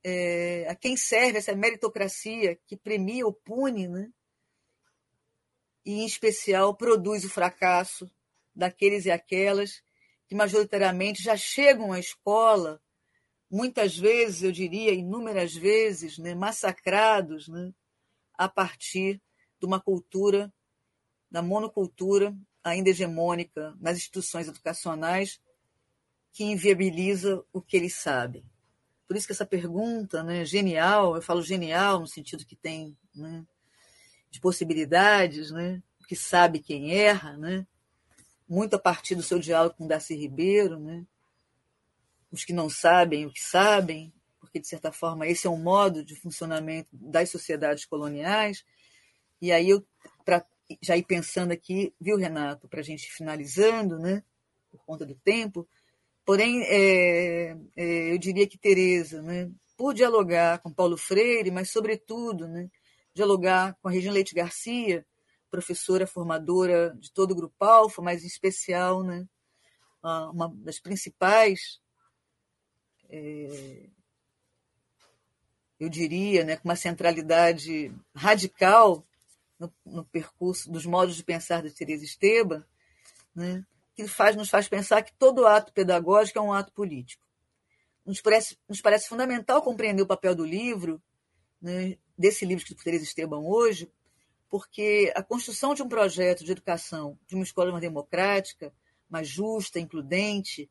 é, 0.04 0.66
a 0.70 0.76
quem 0.76 0.96
serve 0.96 1.40
essa 1.40 1.56
meritocracia 1.56 2.58
que 2.66 2.78
premia 2.78 3.26
ou 3.26 3.34
pune 3.34 3.88
né, 3.88 4.12
e, 5.86 6.02
em 6.02 6.06
especial, 6.06 6.76
produz 6.76 7.24
o 7.26 7.30
fracasso 7.30 8.10
daqueles 8.56 9.06
e 9.06 9.12
aquelas 9.12 9.82
que, 10.28 10.36
majoritariamente, 10.36 11.24
já 11.24 11.36
chegam 11.36 11.92
à 11.92 12.00
escola, 12.00 12.82
muitas 13.50 13.98
vezes, 13.98 14.44
eu 14.44 14.52
diria, 14.52 14.94
inúmeras 14.94 15.54
vezes, 15.54 16.18
né, 16.18 16.36
massacrados 16.36 17.48
né, 17.48 17.74
a 18.38 18.48
partir 18.48 19.22
de 19.60 19.66
uma 19.66 19.80
cultura, 19.80 20.54
da 21.30 21.42
monocultura 21.42 22.36
ainda 22.64 22.90
hegemônica 22.90 23.76
nas 23.80 23.98
instituições 23.98 24.48
educacionais, 24.48 25.40
que 26.32 26.44
inviabiliza 26.44 27.44
o 27.52 27.62
que 27.62 27.76
eles 27.76 27.96
sabem. 27.96 28.44
Por 29.08 29.16
isso 29.18 29.26
que 29.26 29.34
essa 29.34 29.46
pergunta, 29.46 30.24
né, 30.24 30.46
genial, 30.46 31.16
eu 31.16 31.22
falo 31.22 31.42
genial 31.42 32.00
no 32.00 32.08
sentido 32.08 32.46
que 32.46 32.56
tem 32.56 32.96
né, 33.16 33.46
de 34.30 34.40
possibilidades, 34.40 35.52
né? 35.52 35.82
que 36.08 36.16
sabe 36.16 36.60
quem 36.60 36.92
erra, 36.92 37.38
né? 37.38 37.68
muito 38.48 38.76
a 38.76 38.80
partir 38.80 39.14
do 39.14 39.22
seu 39.22 39.38
diálogo 39.38 39.76
com 39.76 39.86
Darcy 39.86 40.16
Ribeiro, 40.16 40.80
né? 40.80 41.06
Os 42.32 42.44
que 42.44 42.54
não 42.54 42.70
sabem 42.70 43.26
o 43.26 43.32
que 43.32 43.42
sabem, 43.42 44.14
porque, 44.40 44.60
de 44.60 44.68
certa 44.68 44.92
forma, 44.92 45.28
esse 45.28 45.46
é 45.46 45.50
um 45.50 45.62
modo 45.62 46.04
de 46.04 46.16
funcionamento 46.16 46.90
das 46.92 47.30
sociedades 47.30 47.86
coloniais. 47.86 48.64
E 49.42 49.52
aí, 49.52 49.70
eu, 49.70 49.86
para 50.26 50.46
já 50.82 50.98
ir 50.98 51.04
pensando 51.04 51.52
aqui, 51.52 51.94
viu, 52.00 52.18
Renato, 52.18 52.68
para 52.68 52.80
a 52.80 52.84
gente 52.84 53.12
finalizando, 53.12 54.00
né? 54.00 54.24
por 54.72 54.84
conta 54.86 55.06
do 55.06 55.16
tempo, 55.16 55.68
porém, 56.26 56.64
é, 56.64 57.58
é, 57.76 58.14
eu 58.14 58.18
diria 58.18 58.48
que 58.48 58.58
Tereza, 58.58 59.22
né? 59.22 59.52
por 59.76 59.94
dialogar 59.94 60.60
com 60.60 60.74
Paulo 60.74 60.98
Freire, 60.98 61.52
mas, 61.52 61.72
sobretudo, 61.72 62.48
né? 62.48 62.70
dialogar 63.14 63.76
com 63.82 63.88
a 63.88 63.92
Regina 63.92 64.14
Leite 64.14 64.34
Garcia, 64.34 65.06
professora 65.50 66.08
formadora 66.08 66.96
de 67.00 67.12
todo 67.12 67.32
o 67.32 67.36
Grupo 67.36 67.64
Alfa, 67.64 68.02
mas 68.02 68.24
em 68.24 68.28
especial 68.28 69.04
né, 69.04 69.28
uma 70.02 70.54
das 70.58 70.80
principais, 70.80 71.80
é, 73.10 73.90
eu 75.80 75.90
diria, 75.90 76.44
né, 76.44 76.58
com 76.58 76.68
uma 76.68 76.76
centralidade 76.76 77.92
radical 78.14 79.06
no, 79.58 79.74
no, 79.86 80.06
percurso 80.06 80.72
dos 80.72 80.86
modos 80.86 81.16
de 81.16 81.24
pensar 81.24 81.64
de 81.64 81.72
Teresa 81.72 82.04
Esteban, 82.04 82.66
né, 83.34 83.66
que 83.96 84.08
faz, 84.08 84.36
nos 84.36 84.50
faz 84.50 84.68
pensar 84.68 85.02
que 85.02 85.14
todo 85.14 85.48
ato 85.48 85.74
pedagógico 85.74 86.40
é 86.40 86.42
um 86.42 86.54
ato 86.54 86.72
político. 86.72 87.24
Nos 88.06 88.22
parece, 88.22 88.58
nos 88.68 88.82
parece 88.82 89.08
fundamental 89.08 89.62
compreender 89.62 90.02
o 90.02 90.08
papel 90.08 90.36
do 90.36 90.46
livro 90.46 91.02
né, 91.62 91.98
desse 92.18 92.46
livro 92.46 92.66
por 92.66 92.84
Teresa 92.84 93.04
Esteban 93.04 93.40
hoje, 93.40 93.92
porque 94.50 95.12
a 95.16 95.22
construção 95.22 95.74
de 95.74 95.84
um 95.84 95.90
projeto 95.90 96.44
de 96.44 96.52
educação, 96.52 97.18
de 97.28 97.36
uma 97.36 97.44
escola 97.44 97.72
mais 97.72 97.82
democrática, 97.82 98.74
mais 99.10 99.28
justa, 99.28 99.80
includente, 99.80 100.70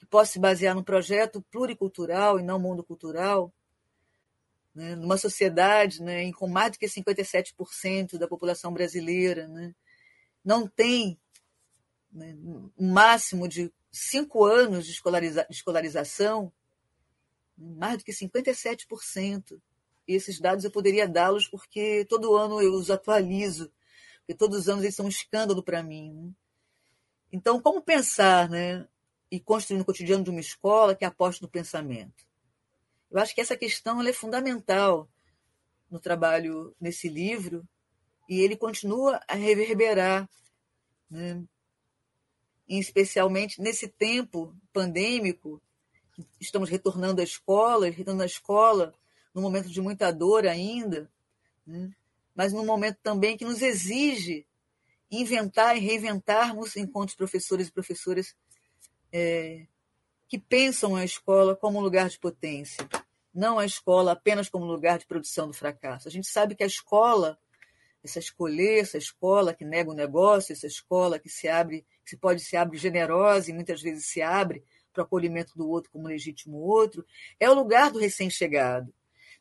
que 0.00 0.06
possa 0.06 0.32
se 0.32 0.38
basear 0.38 0.74
num 0.74 0.82
projeto 0.82 1.44
pluricultural 1.50 2.40
e 2.40 2.42
não 2.42 2.58
monocultural, 2.58 3.52
né, 4.74 4.96
numa 4.96 5.18
sociedade 5.18 6.02
né, 6.02 6.22
em 6.22 6.32
com 6.32 6.48
mais 6.48 6.72
do 6.72 6.78
que 6.78 6.86
57% 6.86 8.16
da 8.16 8.26
população 8.26 8.72
brasileira 8.72 9.46
né, 9.46 9.74
não 10.42 10.66
tem 10.66 11.20
né, 12.10 12.34
um 12.78 12.92
máximo 12.92 13.46
de 13.46 13.72
cinco 13.92 14.44
anos 14.44 14.86
de, 14.86 14.92
escolariza 14.92 15.46
de 15.48 15.54
escolarização, 15.54 16.50
mais 17.58 17.98
do 17.98 18.04
que 18.04 18.12
57%. 18.12 19.60
E 20.08 20.14
esses 20.14 20.40
dados 20.40 20.64
eu 20.64 20.70
poderia 20.70 21.06
dá-los 21.06 21.46
porque 21.46 22.06
todo 22.08 22.34
ano 22.34 22.62
eu 22.62 22.72
os 22.72 22.90
atualizo, 22.90 23.70
porque 24.20 24.34
todos 24.34 24.60
os 24.60 24.68
anos 24.68 24.82
eles 24.82 24.96
são 24.96 25.06
um 25.06 25.10
escândalo 25.10 25.62
para 25.62 25.82
mim. 25.82 26.12
Né? 26.12 26.30
Então, 27.32 27.60
como 27.60 27.82
pensar 27.82 28.48
né, 28.48 28.88
e 29.30 29.38
construir 29.38 29.78
no 29.78 29.84
cotidiano 29.84 30.24
de 30.24 30.30
uma 30.30 30.40
escola 30.40 30.94
que 30.94 31.04
aposte 31.04 31.42
no 31.42 31.48
pensamento? 31.48 32.24
Eu 33.10 33.18
acho 33.18 33.34
que 33.34 33.40
essa 33.40 33.56
questão 33.56 34.02
é 34.02 34.12
fundamental 34.12 35.08
no 35.90 35.98
trabalho 35.98 36.74
nesse 36.80 37.08
livro 37.08 37.66
e 38.28 38.40
ele 38.40 38.56
continua 38.56 39.20
a 39.26 39.34
reverberar, 39.34 40.28
né? 41.10 41.42
e 42.68 42.78
especialmente 42.78 43.60
nesse 43.60 43.88
tempo 43.88 44.54
pandêmico, 44.72 45.60
estamos 46.40 46.68
retornando 46.68 47.20
à 47.20 47.24
escola, 47.24 47.90
retornando 47.90 48.22
à 48.22 48.26
escola 48.26 48.94
num 49.34 49.42
momento 49.42 49.68
de 49.68 49.80
muita 49.80 50.12
dor 50.12 50.46
ainda, 50.46 51.10
né? 51.66 51.90
mas 52.34 52.52
num 52.52 52.64
momento 52.64 52.98
também 53.02 53.36
que 53.36 53.44
nos 53.44 53.60
exige 53.60 54.46
inventar 55.10 55.76
e 55.76 55.80
reinventarmos 55.80 56.76
enquanto 56.76 57.16
professores 57.16 57.66
e 57.66 57.72
professoras 57.72 58.36
é, 59.12 59.66
que 60.28 60.38
pensam 60.38 60.94
a 60.96 61.04
escola 61.04 61.56
como 61.56 61.78
um 61.78 61.82
lugar 61.82 62.08
de 62.08 62.18
potência. 62.18 62.88
não 63.32 63.58
a 63.58 63.64
escola 63.64 64.12
apenas 64.12 64.48
como 64.48 64.64
lugar 64.64 64.98
de 64.98 65.06
produção 65.06 65.46
do 65.46 65.52
fracasso. 65.54 66.08
A 66.08 66.10
gente 66.10 66.26
sabe 66.26 66.56
que 66.56 66.64
a 66.64 66.66
escola, 66.66 67.38
essa 68.02 68.18
escolher, 68.18 68.80
essa 68.80 68.98
escola 68.98 69.54
que 69.54 69.64
nega 69.64 69.90
o 69.90 69.94
negócio, 69.94 70.52
essa 70.52 70.66
escola 70.66 71.18
que 71.18 71.28
se 71.28 71.48
abre, 71.48 71.86
que 72.04 72.10
se 72.10 72.16
pode 72.16 72.40
se 72.40 72.56
abre 72.56 72.76
generosa 72.76 73.50
e 73.50 73.54
muitas 73.54 73.80
vezes 73.80 74.06
se 74.06 74.20
abre 74.20 74.64
para 74.92 75.02
o 75.02 75.04
acolhimento 75.04 75.56
do 75.56 75.68
outro 75.68 75.90
como 75.92 76.08
legítimo 76.08 76.58
outro, 76.58 77.06
é 77.38 77.48
o 77.48 77.54
lugar 77.54 77.90
do 77.90 78.00
recém-chegado. 78.00 78.92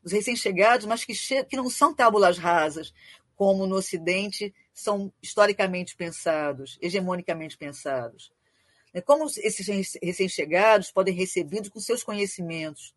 Dos 0.04 0.14
recém-chegados, 0.14 0.86
mas 0.86 1.04
que, 1.04 1.14
que 1.44 1.58
não 1.58 1.70
são 1.70 1.94
tábulas 1.94 2.38
rasas, 2.38 2.94
como 3.36 3.66
no 3.66 3.76
Ocidente 3.76 4.54
são 4.74 5.12
historicamente 5.22 5.96
pensados, 5.96 6.78
hegemonicamente 6.82 7.58
pensados. 7.58 8.32
É 8.94 9.02
como 9.02 9.26
esses 9.26 9.68
recém-chegados 10.02 10.92
podem 10.92 11.14
ser 11.14 11.20
recebidos 11.22 11.70
com 11.70 11.80
seus 11.80 12.04
conhecimentos, 12.04 12.94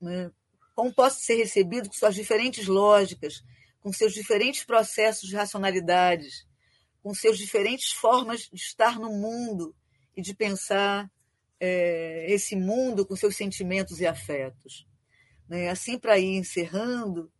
né? 0.00 0.30
como 0.74 0.92
podem 0.92 1.18
ser 1.18 1.36
recebidos 1.36 1.88
com 1.88 1.94
suas 1.94 2.14
diferentes 2.14 2.66
lógicas, 2.66 3.42
com 3.80 3.92
seus 3.92 4.12
diferentes 4.12 4.64
processos 4.64 5.28
de 5.28 5.36
racionalidades, 5.36 6.46
com 7.02 7.14
seus 7.14 7.38
diferentes 7.38 7.92
formas 7.92 8.48
de 8.52 8.56
estar 8.56 8.98
no 8.98 9.10
mundo 9.10 9.74
e 10.16 10.20
de 10.20 10.34
pensar 10.34 11.10
é, 11.60 12.26
esse 12.28 12.56
mundo 12.56 13.06
com 13.06 13.14
seus 13.14 13.36
sentimentos 13.36 14.00
e 14.00 14.06
afetos. 14.06 14.86
Né? 15.48 15.68
Assim, 15.68 15.98
para 15.98 16.18
ir 16.18 16.36
encerrando 16.36 17.30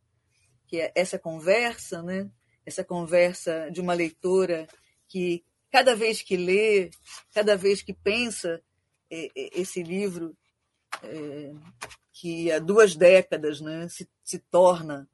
que 0.67 0.81
é 0.81 0.93
essa 0.95 1.19
conversa, 1.19 2.03
né? 2.03 2.31
essa 2.65 2.85
conversa 2.85 3.71
de 3.71 3.81
uma 3.81 3.95
leitora 3.95 4.67
que 5.09 5.45
cada 5.71 5.95
vez 5.95 6.23
que 6.23 6.37
lê, 6.37 6.91
cada 7.35 7.57
vez 7.57 7.83
que 7.83 7.93
pensa 7.93 8.63
é, 9.11 9.27
é, 9.27 9.61
esse 9.61 9.83
livro, 9.83 10.37
é, 11.03 11.53
que 12.13 12.51
há 12.51 12.59
duas 12.59 12.97
décadas 12.97 13.61
né, 13.61 13.89
se, 13.89 14.09
se 14.25 14.39
torna 14.39 15.09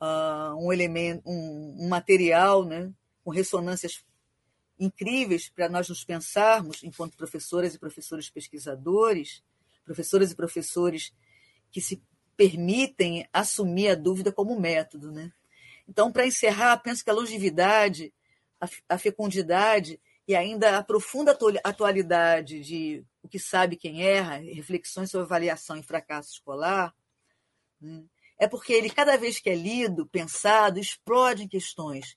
uh, 0.00 0.54
um 0.56 0.72
elemento, 0.72 1.22
um, 1.26 1.76
um 1.80 1.88
material 1.88 2.64
né, 2.64 2.92
com 3.24 3.30
ressonâncias 3.30 4.04
incríveis 4.78 5.48
para 5.48 5.68
nós 5.68 5.88
nos 5.88 6.04
pensarmos 6.04 6.84
enquanto 6.84 7.16
professoras 7.16 7.74
e 7.74 7.78
professores 7.78 8.30
pesquisadores, 8.30 9.42
professoras 9.84 10.30
e 10.30 10.36
professores 10.36 11.12
que 11.70 11.80
se 11.80 12.02
permitem 12.36 13.26
assumir 13.32 13.88
a 13.88 13.94
dúvida 13.94 14.30
como 14.30 14.60
método. 14.60 15.10
Né? 15.10 15.32
Então, 15.88 16.12
para 16.12 16.26
encerrar, 16.26 16.76
penso 16.78 17.02
que 17.02 17.10
a 17.10 17.14
longevidade, 17.14 18.12
a 18.88 18.98
fecundidade 18.98 20.00
e 20.26 20.34
ainda 20.34 20.78
a 20.78 20.82
profunda 20.82 21.36
atualidade 21.62 22.60
de 22.60 23.04
o 23.22 23.28
que 23.28 23.38
sabe 23.38 23.76
quem 23.76 24.02
erra, 24.02 24.36
reflexões 24.36 25.10
sobre 25.10 25.24
avaliação 25.24 25.76
e 25.76 25.82
fracasso 25.82 26.32
escolar, 26.32 26.94
né? 27.80 28.04
é 28.38 28.46
porque 28.46 28.72
ele, 28.72 28.90
cada 28.90 29.16
vez 29.16 29.38
que 29.38 29.48
é 29.48 29.54
lido, 29.54 30.06
pensado, 30.06 30.78
explode 30.78 31.44
em 31.44 31.48
questões 31.48 32.16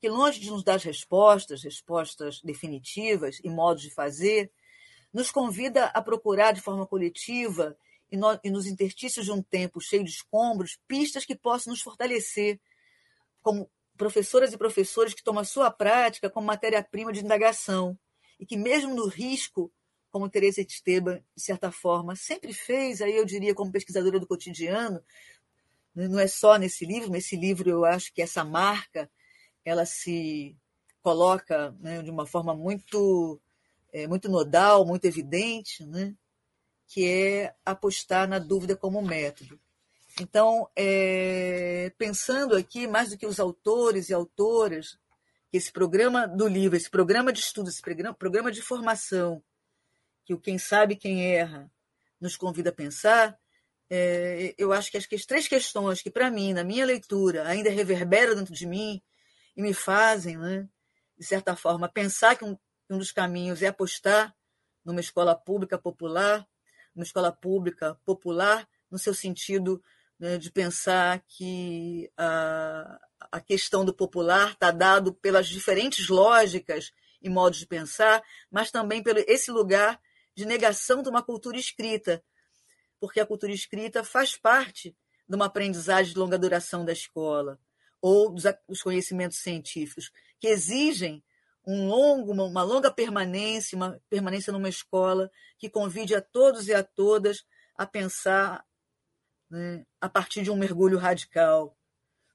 que, 0.00 0.08
longe 0.08 0.40
de 0.40 0.50
nos 0.50 0.64
dar 0.64 0.78
respostas, 0.78 1.62
respostas 1.62 2.40
definitivas 2.42 3.38
e 3.44 3.48
modos 3.48 3.82
de 3.82 3.90
fazer, 3.90 4.50
nos 5.12 5.30
convida 5.30 5.86
a 5.86 6.02
procurar 6.02 6.52
de 6.52 6.60
forma 6.60 6.86
coletiva 6.86 7.76
e, 8.10 8.16
no, 8.16 8.38
e 8.42 8.50
nos 8.50 8.66
interstícios 8.66 9.26
de 9.26 9.32
um 9.32 9.42
tempo 9.42 9.80
cheio 9.80 10.02
de 10.02 10.10
escombros, 10.10 10.78
pistas 10.88 11.24
que 11.24 11.36
possam 11.36 11.70
nos 11.70 11.82
fortalecer 11.82 12.60
como 13.40 13.70
professoras 14.02 14.52
e 14.52 14.58
professores 14.58 15.14
que 15.14 15.22
tomam 15.22 15.42
a 15.42 15.44
sua 15.44 15.70
prática 15.70 16.28
como 16.28 16.44
matéria-prima 16.44 17.12
de 17.12 17.20
indagação 17.20 17.96
e 18.40 18.44
que, 18.44 18.56
mesmo 18.56 18.92
no 18.96 19.06
risco, 19.06 19.72
como 20.10 20.28
Teresa 20.28 20.60
Esteban, 20.60 21.22
de 21.36 21.40
certa 21.40 21.70
forma, 21.70 22.16
sempre 22.16 22.52
fez, 22.52 23.00
aí 23.00 23.16
eu 23.16 23.24
diria, 23.24 23.54
como 23.54 23.70
pesquisadora 23.70 24.18
do 24.18 24.26
cotidiano, 24.26 25.00
né, 25.94 26.08
não 26.08 26.18
é 26.18 26.26
só 26.26 26.56
nesse 26.56 26.84
livro, 26.84 27.12
nesse 27.12 27.36
livro 27.36 27.70
eu 27.70 27.84
acho 27.84 28.12
que 28.12 28.20
essa 28.20 28.42
marca 28.44 29.08
ela 29.64 29.86
se 29.86 30.56
coloca 31.00 31.70
né, 31.78 32.02
de 32.02 32.10
uma 32.10 32.26
forma 32.26 32.56
muito, 32.56 33.40
é, 33.92 34.08
muito 34.08 34.28
nodal, 34.28 34.84
muito 34.84 35.04
evidente, 35.04 35.86
né, 35.86 36.12
que 36.88 37.06
é 37.06 37.54
apostar 37.64 38.28
na 38.28 38.40
dúvida 38.40 38.74
como 38.74 39.00
método. 39.00 39.60
Então, 40.20 40.68
é, 40.76 41.92
pensando 41.96 42.54
aqui, 42.54 42.86
mais 42.86 43.10
do 43.10 43.16
que 43.16 43.26
os 43.26 43.40
autores 43.40 44.08
e 44.08 44.14
autoras, 44.14 44.98
que 45.50 45.56
esse 45.56 45.72
programa 45.72 46.26
do 46.26 46.46
livro, 46.46 46.76
esse 46.76 46.90
programa 46.90 47.32
de 47.32 47.40
estudo, 47.40 47.68
esse 47.68 47.80
programa, 47.80 48.14
programa 48.14 48.52
de 48.52 48.60
formação, 48.60 49.42
que 50.24 50.34
o 50.34 50.40
Quem 50.40 50.58
Sabe 50.58 50.96
Quem 50.96 51.34
Erra 51.34 51.70
nos 52.20 52.36
convida 52.36 52.70
a 52.70 52.74
pensar, 52.74 53.38
é, 53.88 54.54
eu 54.56 54.72
acho 54.72 54.90
que 54.90 54.96
as, 54.96 55.06
as 55.12 55.26
três 55.26 55.48
questões 55.48 56.02
que, 56.02 56.10
para 56.10 56.30
mim, 56.30 56.52
na 56.52 56.64
minha 56.64 56.84
leitura, 56.84 57.46
ainda 57.46 57.70
reverberam 57.70 58.34
dentro 58.34 58.54
de 58.54 58.66
mim 58.66 59.02
e 59.56 59.62
me 59.62 59.74
fazem, 59.74 60.36
né, 60.36 60.68
de 61.18 61.26
certa 61.26 61.56
forma, 61.56 61.88
pensar 61.88 62.36
que 62.36 62.44
um, 62.44 62.56
um 62.88 62.98
dos 62.98 63.12
caminhos 63.12 63.62
é 63.62 63.66
apostar 63.66 64.34
numa 64.84 65.00
escola 65.00 65.34
pública 65.34 65.78
popular, 65.78 66.46
uma 66.94 67.04
escola 67.04 67.32
pública 67.32 67.98
popular, 68.04 68.68
no 68.90 68.98
seu 68.98 69.14
sentido 69.14 69.82
né, 70.22 70.38
de 70.38 70.52
pensar 70.52 71.20
que 71.26 72.08
a, 72.16 73.00
a 73.32 73.40
questão 73.40 73.84
do 73.84 73.92
popular 73.92 74.52
está 74.52 74.70
dado 74.70 75.12
pelas 75.12 75.48
diferentes 75.48 76.08
lógicas 76.08 76.92
e 77.20 77.28
modos 77.28 77.58
de 77.58 77.66
pensar, 77.66 78.22
mas 78.48 78.70
também 78.70 79.02
pelo 79.02 79.18
esse 79.26 79.50
lugar 79.50 80.00
de 80.32 80.46
negação 80.46 81.02
de 81.02 81.08
uma 81.08 81.24
cultura 81.24 81.58
escrita, 81.58 82.22
porque 83.00 83.18
a 83.18 83.26
cultura 83.26 83.50
escrita 83.52 84.04
faz 84.04 84.36
parte 84.36 84.96
de 85.28 85.34
uma 85.34 85.46
aprendizagem 85.46 86.12
de 86.12 86.18
longa 86.20 86.38
duração 86.38 86.84
da 86.84 86.92
escola 86.92 87.58
ou 88.00 88.32
dos, 88.32 88.44
dos 88.68 88.80
conhecimentos 88.80 89.38
científicos, 89.38 90.12
que 90.38 90.46
exigem 90.46 91.20
um 91.66 91.88
longo, 91.88 92.30
uma, 92.30 92.44
uma 92.44 92.62
longa 92.62 92.92
permanência, 92.92 93.74
uma 93.74 94.00
permanência 94.08 94.52
numa 94.52 94.68
escola 94.68 95.28
que 95.58 95.68
convide 95.68 96.14
a 96.14 96.22
todos 96.22 96.68
e 96.68 96.74
a 96.74 96.84
todas 96.84 97.44
a 97.74 97.84
pensar 97.84 98.64
né, 99.52 99.84
a 100.00 100.08
partir 100.08 100.42
de 100.42 100.50
um 100.50 100.56
mergulho 100.56 100.96
radical 100.96 101.76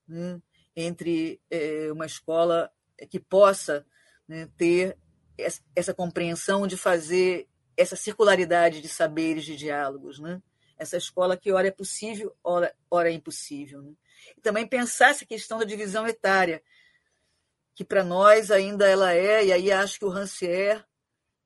né, 0.08 0.39
entre 0.75 1.41
é, 1.49 1.91
uma 1.91 2.06
escola 2.06 2.71
que 3.10 3.19
possa 3.19 3.84
né, 4.27 4.47
ter 4.56 4.95
essa 5.75 5.95
compreensão 5.95 6.67
de 6.67 6.77
fazer 6.77 7.49
essa 7.75 7.95
circularidade 7.95 8.82
de 8.82 8.88
saberes, 8.88 9.45
de 9.45 9.56
diálogos. 9.56 10.19
Né? 10.19 10.41
Essa 10.77 10.95
escola 10.95 11.36
que 11.36 11.51
ora 11.51 11.67
é 11.67 11.71
possível, 11.71 12.36
ora, 12.43 12.73
ora 12.89 13.10
é 13.10 13.13
impossível. 13.13 13.82
Né? 13.82 13.93
E 14.38 14.41
também 14.41 14.67
pensar 14.67 15.10
essa 15.10 15.25
questão 15.25 15.58
da 15.58 15.65
divisão 15.65 16.08
etária, 16.08 16.62
que 17.73 17.84
para 17.84 18.03
nós 18.03 18.51
ainda 18.51 18.88
ela 18.88 19.13
é, 19.13 19.45
e 19.45 19.51
aí 19.51 19.71
acho 19.71 19.97
que 19.97 20.06
o 20.06 20.10
Rancière, 20.10 20.84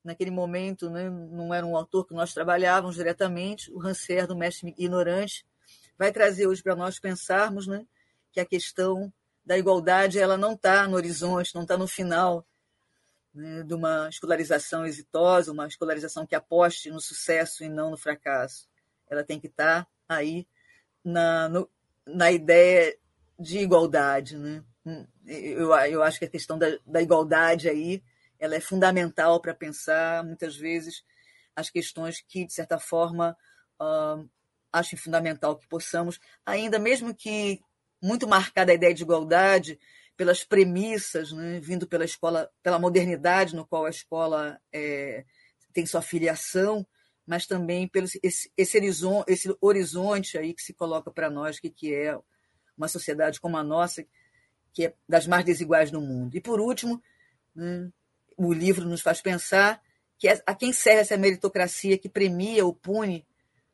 naquele 0.04 0.32
momento, 0.32 0.90
né, 0.90 1.10
não 1.10 1.54
era 1.54 1.66
um 1.66 1.78
autor 1.78 2.06
que 2.06 2.14
nós 2.14 2.34
trabalhávamos 2.34 2.96
diretamente, 2.96 3.72
o 3.72 3.80
Rancière 3.80 4.28
do 4.28 4.36
Mestre 4.36 4.74
Ignorante, 4.78 5.46
vai 6.02 6.12
trazer 6.12 6.48
hoje 6.48 6.64
para 6.64 6.76
nós 6.76 6.98
pensarmos 6.98 7.68
né, 7.68 7.86
que 8.32 8.40
a 8.40 8.46
questão 8.46 9.14
da 9.46 9.56
igualdade 9.56 10.18
ela 10.18 10.36
não 10.36 10.54
está 10.54 10.88
no 10.88 10.96
horizonte, 10.96 11.54
não 11.54 11.62
está 11.62 11.78
no 11.78 11.88
final 11.88 12.44
né, 13.32 13.62
de 13.62 13.76
uma 13.76 14.10
escolarização 14.10 14.84
exitosa, 14.84 15.52
uma 15.52 15.68
escolarização 15.68 16.26
que 16.26 16.34
aposte 16.34 16.90
no 16.90 17.00
sucesso 17.00 17.64
e 17.64 17.70
não 17.70 17.92
no 17.92 17.98
fracasso. 17.98 18.68
Ela 19.12 19.24
tem 19.24 19.40
que 19.40 19.46
estar 19.46 19.84
tá 19.84 19.90
aí 20.08 20.48
na, 21.06 21.48
no, 21.48 21.70
na 22.08 22.32
ideia 22.32 22.98
de 23.40 23.60
igualdade. 23.60 24.38
Né? 24.40 24.64
Eu, 25.28 25.72
eu 25.72 26.02
acho 26.02 26.18
que 26.18 26.26
a 26.26 26.32
questão 26.32 26.58
da, 26.58 26.66
da 26.84 27.00
igualdade 27.00 27.70
aí 27.70 28.02
ela 28.40 28.56
é 28.56 28.60
fundamental 28.60 29.40
para 29.40 29.54
pensar, 29.54 30.24
muitas 30.24 30.58
vezes, 30.58 31.06
as 31.56 31.70
questões 31.70 32.24
que, 32.28 32.44
de 32.44 32.54
certa 32.54 32.80
forma, 32.80 33.38
uh, 33.80 34.28
acho 34.72 34.98
fundamental 34.98 35.56
que 35.56 35.68
possamos, 35.68 36.20
ainda 36.46 36.80
mesmo 36.80 37.14
que 37.14 37.62
muito 38.02 38.28
marcada 38.28 38.72
a 38.72 38.76
ideia 38.76 38.94
de 38.94 39.04
igualdade 39.04 39.80
pelas 40.18 40.44
premissas, 40.44 41.32
né, 41.32 41.60
vindo 41.60 41.88
pela 41.88 42.06
escola, 42.06 42.50
pela 42.62 42.80
modernidade 42.80 43.56
no 43.56 43.66
qual 43.66 43.86
a 43.86 43.90
escola 43.90 44.60
é, 44.72 45.26
tem 45.74 45.86
sua 45.86 46.02
filiação, 46.02 46.86
mas 47.26 47.46
também 47.46 47.88
pelo 47.88 48.08
esse, 48.22 48.52
esse, 48.58 48.78
horizonte, 48.78 49.32
esse 49.32 49.56
horizonte 49.62 50.38
aí 50.38 50.54
que 50.54 50.62
se 50.62 50.74
coloca 50.74 51.12
para 51.12 51.30
nós, 51.30 51.60
que, 51.60 51.70
que 51.70 51.94
é 51.94 52.18
uma 52.78 52.88
sociedade 52.88 53.40
como 53.40 53.58
a 53.58 53.64
nossa, 53.64 54.06
que 54.74 54.88
é 54.88 54.94
das 55.08 55.28
mais 55.28 55.46
desiguais 55.46 55.92
do 55.92 56.02
mundo. 56.02 56.36
E 56.36 56.42
por 56.42 56.60
último, 56.60 57.02
né, 57.56 57.90
o 58.38 58.52
livro 58.54 58.88
nos 58.88 59.02
faz 59.02 59.22
pensar 59.22 59.82
que 60.18 60.28
é, 60.28 60.42
a 60.46 60.54
quem 60.54 60.72
serve 60.72 61.02
essa 61.02 61.18
meritocracia 61.18 61.98
que 61.98 62.10
premia 62.10 62.66
ou 62.66 62.74
pune 62.74 63.26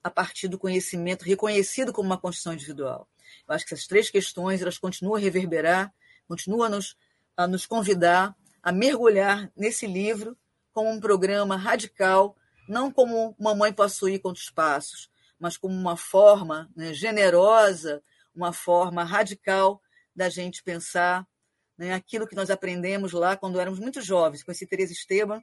a 0.08 0.12
partir 0.12 0.48
do 0.48 0.58
conhecimento 0.58 1.26
reconhecido 1.26 1.94
como 1.94 2.08
uma 2.08 2.18
condição 2.18 2.54
individual. 2.54 3.08
Eu 3.48 3.54
acho 3.56 3.66
que 3.66 3.74
essas 3.74 3.88
três 3.88 4.10
questões 4.10 4.62
elas 4.62 4.78
continuam 4.78 5.16
a 5.16 5.20
reverberar, 5.20 5.94
continuam 6.28 6.64
a 6.64 6.70
nos, 6.70 6.98
a 7.36 7.48
nos 7.48 7.66
convidar 7.66 8.36
a 8.68 8.72
mergulhar 8.74 9.50
nesse 9.56 9.88
livro 9.88 10.38
como 10.74 10.90
um 10.90 11.00
programa 11.00 11.56
radical, 11.56 12.36
não 12.68 12.92
como 12.92 13.34
Mamãe 13.40 13.72
Posso 13.72 14.10
Ir 14.10 14.20
contra 14.20 14.42
os 14.42 14.50
Passos, 14.50 15.10
mas 15.40 15.56
como 15.56 15.74
uma 15.74 15.96
forma 15.96 16.70
né, 16.76 16.94
generosa, 16.94 18.04
uma 18.36 18.52
forma 18.52 19.06
radical 19.06 19.82
da 20.14 20.28
gente 20.28 20.62
pensar 20.64 21.26
né, 21.78 21.94
aquilo 21.94 22.28
que 22.28 22.36
nós 22.36 22.50
aprendemos 22.50 23.14
lá 23.14 23.38
quando 23.38 23.58
éramos 23.58 23.80
muito 23.80 24.02
jovens. 24.02 24.44
Conheci 24.44 24.68
Teresa 24.68 24.92
Esteban 24.92 25.42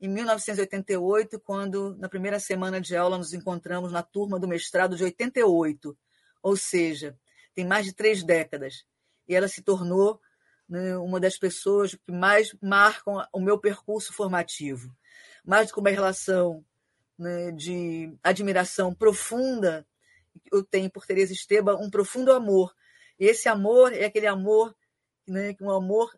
em 0.00 0.08
1988, 0.08 1.40
quando, 1.40 1.96
na 1.96 2.08
primeira 2.08 2.38
semana 2.38 2.80
de 2.80 2.94
aula, 2.94 3.16
nos 3.16 3.32
encontramos 3.32 3.92
na 3.92 4.02
turma 4.02 4.38
do 4.38 4.46
mestrado 4.46 4.94
de 4.94 5.04
88, 5.04 5.96
ou 6.42 6.56
seja, 6.56 7.18
tem 7.54 7.64
mais 7.64 7.86
de 7.86 7.94
três 7.94 8.22
décadas. 8.22 8.84
E 9.26 9.34
ela 9.34 9.48
se 9.48 9.62
tornou 9.62 10.20
né, 10.68 10.96
uma 10.98 11.18
das 11.18 11.38
pessoas 11.38 11.94
que 11.94 12.12
mais 12.12 12.54
marcam 12.60 13.26
o 13.32 13.40
meu 13.40 13.58
percurso 13.58 14.12
formativo. 14.12 14.94
Mais 15.44 15.68
do 15.68 15.74
que 15.74 15.80
uma 15.80 15.90
relação 15.90 16.64
né, 17.18 17.50
de 17.52 18.12
admiração 18.22 18.94
profunda, 18.94 19.86
eu 20.52 20.62
tenho 20.62 20.90
por 20.90 21.06
Teresa 21.06 21.32
Esteban 21.32 21.76
um 21.76 21.88
profundo 21.88 22.32
amor. 22.32 22.74
E 23.18 23.24
esse 23.24 23.48
amor 23.48 23.94
é 23.94 24.04
aquele 24.04 24.26
amor, 24.26 24.76
né, 25.26 25.56
um 25.60 25.70
amor 25.70 26.14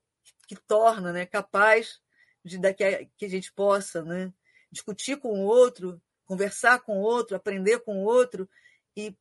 que 0.48 0.56
torna 0.56 1.12
né, 1.12 1.24
capaz 1.26 2.00
de, 2.44 2.59
que, 2.74 2.85
a, 2.85 3.05
que 3.16 3.24
a 3.24 3.29
gente 3.29 3.53
possa 3.53 4.03
né, 4.03 4.33
discutir 4.70 5.16
com 5.18 5.40
o 5.40 5.46
outro, 5.46 6.01
conversar 6.24 6.81
com 6.81 6.98
o 6.98 7.03
outro, 7.03 7.37
aprender 7.37 7.81
com 7.81 8.03
o 8.03 8.05
outro, 8.05 8.48
e 8.96 9.16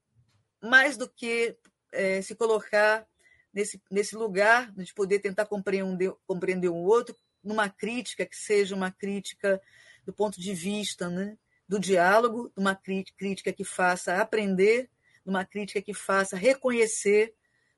mais 0.61 0.97
do 0.97 1.09
que 1.09 1.57
é, 1.91 2.21
se 2.21 2.35
colocar 2.35 3.07
nesse, 3.53 3.81
nesse 3.89 4.15
lugar 4.15 4.71
de 4.73 4.93
poder 4.93 5.19
tentar 5.19 5.45
compreender, 5.45 6.13
compreender 6.25 6.69
um 6.69 6.83
outro, 6.83 7.15
numa 7.43 7.69
crítica 7.69 8.25
que 8.25 8.35
seja 8.35 8.75
uma 8.75 8.91
crítica 8.91 9.61
do 10.05 10.13
ponto 10.13 10.39
de 10.39 10.53
vista 10.53 11.09
né, 11.09 11.37
do 11.67 11.79
diálogo, 11.79 12.51
uma 12.55 12.75
crítica 12.75 13.51
que 13.51 13.63
faça 13.63 14.21
aprender, 14.21 14.89
uma 15.25 15.43
crítica 15.45 15.81
que 15.81 15.93
faça 15.93 16.37
reconhecer, 16.37 17.33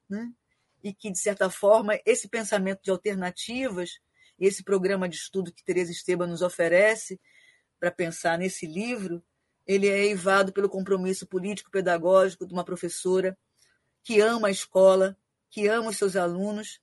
né, 0.07 0.31
e 0.83 0.93
que, 0.93 1.11
de 1.11 1.19
certa 1.19 1.49
forma, 1.49 1.99
esse 2.05 2.27
pensamento 2.27 2.81
de 2.83 2.91
alternativas 2.91 3.99
esse 4.39 4.63
programa 4.63 5.07
de 5.09 5.15
estudo 5.15 5.51
que 5.51 5.63
Teresa 5.63 5.91
Esteban 5.91 6.27
nos 6.27 6.41
oferece 6.41 7.19
para 7.79 7.91
pensar 7.91 8.37
nesse 8.37 8.65
livro, 8.65 9.23
ele 9.65 9.87
é 9.87 10.05
eivado 10.05 10.51
pelo 10.51 10.69
compromisso 10.69 11.27
político-pedagógico 11.27 12.45
de 12.45 12.53
uma 12.53 12.63
professora 12.63 13.37
que 14.03 14.19
ama 14.19 14.47
a 14.47 14.51
escola, 14.51 15.17
que 15.49 15.67
ama 15.67 15.89
os 15.89 15.97
seus 15.97 16.15
alunos, 16.15 16.81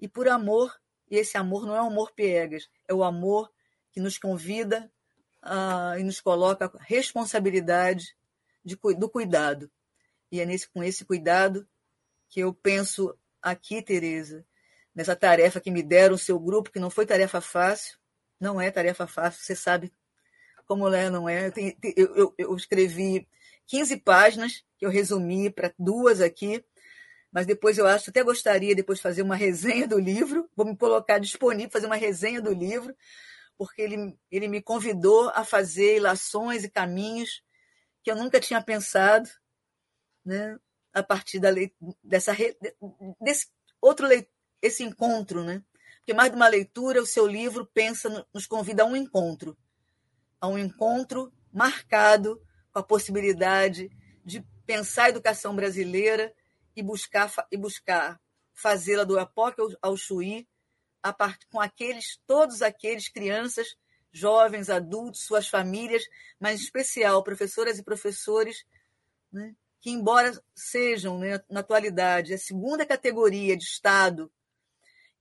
e 0.00 0.06
por 0.06 0.28
amor, 0.28 0.78
e 1.10 1.16
esse 1.16 1.36
amor 1.36 1.66
não 1.66 1.74
é 1.74 1.82
um 1.82 1.88
amor 1.88 2.12
piegas, 2.12 2.68
é 2.86 2.94
o 2.94 3.02
amor 3.02 3.50
que 3.90 4.00
nos 4.00 4.18
convida 4.18 4.90
uh, 5.42 5.98
e 5.98 6.04
nos 6.04 6.20
coloca 6.20 6.66
a 6.66 6.82
responsabilidade 6.82 8.16
de, 8.64 8.78
do 8.96 9.08
cuidado. 9.08 9.70
E 10.30 10.40
é 10.40 10.46
nesse, 10.46 10.68
com 10.68 10.84
esse 10.84 11.04
cuidado 11.04 11.66
que 12.28 12.40
eu 12.40 12.52
penso 12.52 13.16
aqui, 13.40 13.82
Tereza, 13.82 14.44
nessa 14.98 15.14
tarefa 15.14 15.60
que 15.60 15.70
me 15.70 15.80
deram 15.80 16.16
o 16.16 16.18
seu 16.18 16.40
grupo, 16.40 16.72
que 16.72 16.80
não 16.80 16.90
foi 16.90 17.06
tarefa 17.06 17.40
fácil, 17.40 17.96
não 18.40 18.60
é 18.60 18.68
tarefa 18.68 19.06
fácil, 19.06 19.40
você 19.40 19.54
sabe 19.54 19.92
como 20.66 20.92
é, 20.92 21.08
não 21.08 21.28
é. 21.28 21.52
Eu, 21.96 22.16
eu, 22.16 22.34
eu 22.36 22.56
escrevi 22.56 23.28
15 23.68 23.98
páginas, 23.98 24.64
que 24.76 24.84
eu 24.84 24.90
resumi 24.90 25.50
para 25.50 25.72
duas 25.78 26.20
aqui, 26.20 26.64
mas 27.30 27.46
depois 27.46 27.78
eu 27.78 27.86
acho, 27.86 28.10
até 28.10 28.24
gostaria 28.24 28.74
depois 28.74 28.98
de 28.98 29.04
fazer 29.04 29.22
uma 29.22 29.36
resenha 29.36 29.86
do 29.86 30.00
livro, 30.00 30.50
vou 30.56 30.66
me 30.66 30.76
colocar 30.76 31.20
disponível, 31.20 31.70
fazer 31.70 31.86
uma 31.86 31.94
resenha 31.94 32.42
do 32.42 32.52
livro, 32.52 32.92
porque 33.56 33.80
ele, 33.80 34.18
ele 34.32 34.48
me 34.48 34.60
convidou 34.60 35.30
a 35.32 35.44
fazer 35.44 35.98
ilações 35.98 36.64
e 36.64 36.68
caminhos 36.68 37.40
que 38.02 38.10
eu 38.10 38.16
nunca 38.16 38.40
tinha 38.40 38.60
pensado, 38.60 39.28
né, 40.24 40.58
a 40.92 41.04
partir 41.04 41.38
da 41.38 41.50
dessa, 42.02 42.34
desse 43.20 43.46
outro 43.80 44.04
leitor 44.04 44.37
esse 44.60 44.82
encontro, 44.82 45.44
né? 45.44 45.62
Porque 45.98 46.14
mais 46.14 46.30
de 46.30 46.36
uma 46.36 46.48
leitura, 46.48 47.02
o 47.02 47.06
seu 47.06 47.26
livro 47.26 47.66
pensa, 47.66 48.26
nos 48.32 48.46
convida 48.46 48.82
a 48.82 48.86
um 48.86 48.96
encontro, 48.96 49.56
a 50.40 50.48
um 50.48 50.58
encontro 50.58 51.32
marcado 51.52 52.42
com 52.72 52.78
a 52.78 52.82
possibilidade 52.82 53.90
de 54.24 54.42
pensar 54.64 55.04
a 55.04 55.08
educação 55.10 55.54
brasileira 55.54 56.34
e 56.74 56.82
buscar 56.82 57.32
e 57.50 57.56
buscar 57.56 58.20
fazê-la 58.52 59.04
do 59.04 59.18
Apoque 59.18 59.62
ao 59.80 59.96
Chuí, 59.96 60.48
a 61.02 61.12
part... 61.12 61.46
com 61.50 61.60
aqueles, 61.60 62.18
todos 62.26 62.60
aqueles 62.60 63.08
crianças, 63.08 63.76
jovens, 64.10 64.68
adultos, 64.68 65.24
suas 65.24 65.48
famílias, 65.48 66.04
mas 66.40 66.60
em 66.60 66.64
especial 66.64 67.22
professoras 67.22 67.78
e 67.78 67.84
professores, 67.84 68.64
né, 69.32 69.54
que 69.80 69.90
embora 69.90 70.32
sejam 70.54 71.18
né, 71.18 71.40
na 71.48 71.60
atualidade 71.60 72.34
a 72.34 72.38
segunda 72.38 72.84
categoria 72.84 73.56
de 73.56 73.64
Estado 73.64 74.30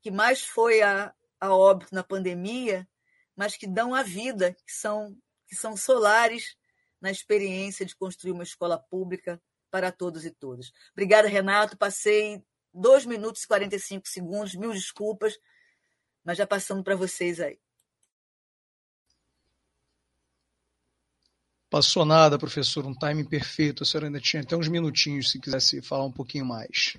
que 0.02 0.12
mais 0.12 0.42
foi 0.42 0.82
a, 0.82 1.14
a 1.40 1.56
óbito 1.56 1.94
na 1.94 2.04
pandemia, 2.04 2.88
mas 3.36 3.56
que 3.56 3.68
dão 3.68 3.94
a 3.94 4.04
vida, 4.04 4.54
que 4.66 4.74
são, 4.74 5.16
que 5.48 5.56
são 5.56 5.78
solares 5.78 6.56
na 7.00 7.12
experiência 7.12 7.86
de 7.86 7.96
construir 7.96 8.32
uma 8.32 8.44
escola 8.44 8.78
pública 8.78 9.42
para 9.70 9.92
todos 9.92 10.26
e 10.26 10.32
todas. 10.32 10.72
Obrigada, 10.92 11.28
Renato. 11.28 11.78
Passei 11.78 12.44
2 12.74 13.06
minutos 13.06 13.44
e 13.44 13.48
45 13.48 14.08
segundos, 14.08 14.56
mil 14.56 14.72
desculpas, 14.72 15.38
mas 16.24 16.38
já 16.38 16.48
passando 16.48 16.84
para 16.84 16.96
vocês 16.96 17.40
aí. 17.40 17.60
Passou 21.70 22.06
nada, 22.06 22.40
professor, 22.40 22.86
um 22.86 22.96
timing 22.96 23.26
perfeito. 23.26 23.84
A 23.84 23.86
senhora 23.86 24.08
ainda 24.08 24.22
tinha 24.22 24.42
até 24.42 24.56
uns 24.56 24.70
minutinhos 24.70 25.32
se 25.32 25.40
quisesse 25.40 25.82
falar 25.82 26.06
um 26.06 26.12
pouquinho 26.12 26.46
mais. 26.46 26.98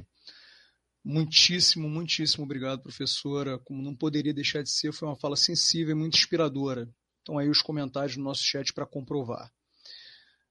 Muitíssimo, 1.10 1.88
muitíssimo 1.88 2.44
obrigado, 2.44 2.82
professora. 2.82 3.58
Como 3.58 3.80
não 3.80 3.96
poderia 3.96 4.34
deixar 4.34 4.62
de 4.62 4.68
ser, 4.68 4.92
foi 4.92 5.08
uma 5.08 5.16
fala 5.16 5.36
sensível 5.36 5.96
e 5.96 5.98
muito 5.98 6.18
inspiradora. 6.18 6.86
Então 7.22 7.38
aí 7.38 7.48
os 7.48 7.62
comentários 7.62 8.18
no 8.18 8.24
nosso 8.24 8.42
chat 8.44 8.74
para 8.74 8.84
comprovar. 8.84 9.50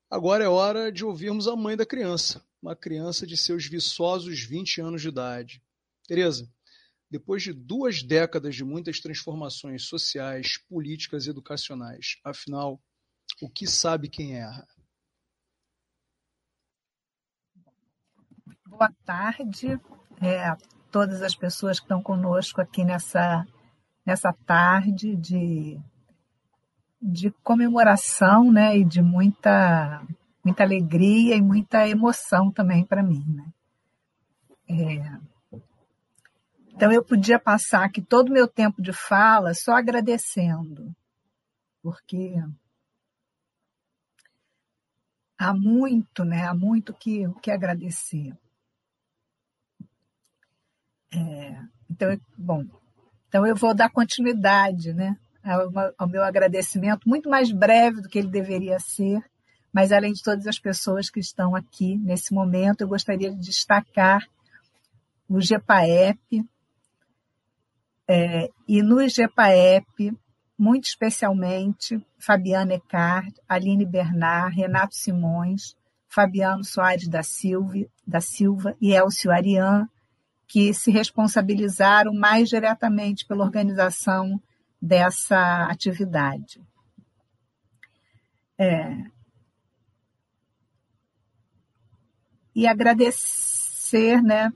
Agora 0.09 0.43
é 0.43 0.47
hora 0.47 0.91
de 0.91 1.05
ouvirmos 1.05 1.47
a 1.47 1.55
mãe 1.55 1.77
da 1.77 1.85
criança, 1.85 2.43
uma 2.59 2.75
criança 2.75 3.27
de 3.27 3.37
seus 3.37 3.67
viçosos 3.67 4.39
20 4.39 4.81
anos 4.81 5.03
de 5.03 5.09
idade. 5.09 5.61
Tereza, 6.07 6.51
depois 7.07 7.43
de 7.43 7.53
duas 7.53 8.01
décadas 8.01 8.55
de 8.55 8.63
muitas 8.63 8.99
transformações 8.99 9.83
sociais, 9.83 10.57
políticas 10.67 11.27
e 11.27 11.29
educacionais, 11.29 12.17
afinal, 12.23 12.81
o 13.39 13.47
que 13.47 13.67
sabe 13.67 14.09
quem 14.09 14.37
erra? 14.37 14.67
Boa 18.65 18.91
tarde, 19.05 19.79
é, 20.21 20.55
todas 20.91 21.21
as 21.21 21.35
pessoas 21.35 21.79
que 21.79 21.85
estão 21.85 22.01
conosco 22.01 22.61
aqui 22.61 22.83
nessa, 22.83 23.45
nessa 24.05 24.33
tarde 24.45 25.15
de, 25.15 25.79
de 27.01 27.31
comemoração 27.43 28.51
né, 28.51 28.77
e 28.77 28.83
de 28.83 29.01
muita, 29.01 30.01
muita 30.43 30.63
alegria 30.63 31.35
e 31.35 31.41
muita 31.41 31.87
emoção 31.87 32.51
também 32.51 32.83
para 32.83 33.03
mim. 33.03 33.23
Né? 33.27 33.53
É, 34.69 35.17
então 36.77 36.91
eu 36.91 37.03
podia 37.03 37.39
passar 37.39 37.83
aqui 37.83 38.01
todo 38.01 38.29
o 38.29 38.33
meu 38.33 38.47
tempo 38.47 38.81
de 38.81 38.93
fala 38.93 39.53
só 39.55 39.73
agradecendo, 39.73 40.95
porque 41.81 42.35
há 45.37 45.53
muito, 45.55 46.23
né? 46.23 46.45
Há 46.45 46.53
muito 46.53 46.93
que, 46.93 47.23
que 47.41 47.49
agradecer. 47.49 48.31
É, 51.13 51.57
então, 51.89 52.19
bom, 52.37 52.65
então 53.27 53.45
eu 53.45 53.55
vou 53.55 53.73
dar 53.73 53.89
continuidade 53.89 54.93
né, 54.93 55.17
ao, 55.43 55.93
ao, 55.97 56.07
meu 56.07 56.23
agradecimento, 56.23 57.07
muito 57.07 57.29
mais 57.29 57.51
breve 57.51 58.01
do 58.01 58.09
que 58.09 58.19
ele 58.19 58.29
deveria 58.29 58.79
ser, 58.79 59.23
mas 59.71 59.91
além 59.91 60.13
de 60.13 60.23
todas 60.23 60.47
as 60.47 60.59
pessoas 60.59 61.09
que 61.09 61.19
estão 61.19 61.55
aqui 61.55 61.97
nesse 61.97 62.33
momento, 62.33 62.81
eu 62.81 62.87
gostaria 62.87 63.31
de 63.31 63.39
destacar 63.39 64.27
o 65.29 65.39
GEPAEP, 65.41 66.45
é, 68.07 68.49
e 68.67 68.81
no 68.81 69.07
GEPAEP, 69.07 70.17
muito 70.57 70.85
especialmente, 70.85 72.01
Fabiana 72.17 72.73
Ecard, 72.73 73.33
Aline 73.47 73.85
Bernard, 73.85 74.55
Renato 74.55 74.95
Simões, 74.95 75.75
Fabiano 76.07 76.63
Soares 76.63 77.07
da 77.07 77.21
Silva, 77.21 77.85
da 78.05 78.21
Silva 78.21 78.75
e 78.81 78.93
Elcio 78.93 79.29
Arian, 79.29 79.87
que 80.47 80.73
se 80.73 80.89
responsabilizaram 80.91 82.13
mais 82.13 82.49
diretamente 82.49 83.25
pela 83.25 83.43
organização 83.43 84.41
dessa 84.81 85.65
atividade. 85.65 86.61
É, 88.57 89.03
e 92.57 92.65
agradecer 92.65 94.19
né, 94.23 94.51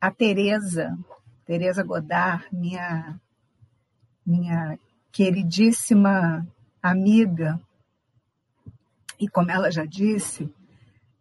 a 0.00 0.10
Tereza, 0.10 0.96
Tereza 1.44 1.82
Godard, 1.82 2.46
minha, 2.50 3.20
minha 4.24 4.78
queridíssima 5.12 6.46
amiga, 6.82 7.60
e, 9.20 9.28
como 9.28 9.50
ela 9.50 9.70
já 9.70 9.84
disse, 9.84 10.50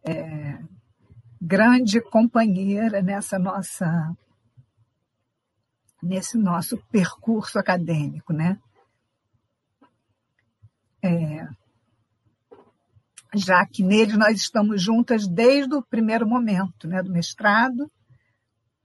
é, 0.02 0.58
grande 1.46 2.00
companheira 2.00 3.02
nessa 3.02 3.38
nossa 3.38 4.16
nesse 6.02 6.38
nosso 6.38 6.78
percurso 6.90 7.60
acadêmico, 7.60 8.32
né? 8.32 8.58
É, 11.02 11.48
já 13.36 13.66
que 13.66 13.84
nele 13.84 14.16
nós 14.16 14.38
estamos 14.38 14.82
juntas 14.82 15.28
desde 15.28 15.76
o 15.76 15.82
primeiro 15.82 16.26
momento, 16.26 16.88
né, 16.88 17.02
do 17.04 17.12
mestrado, 17.12 17.92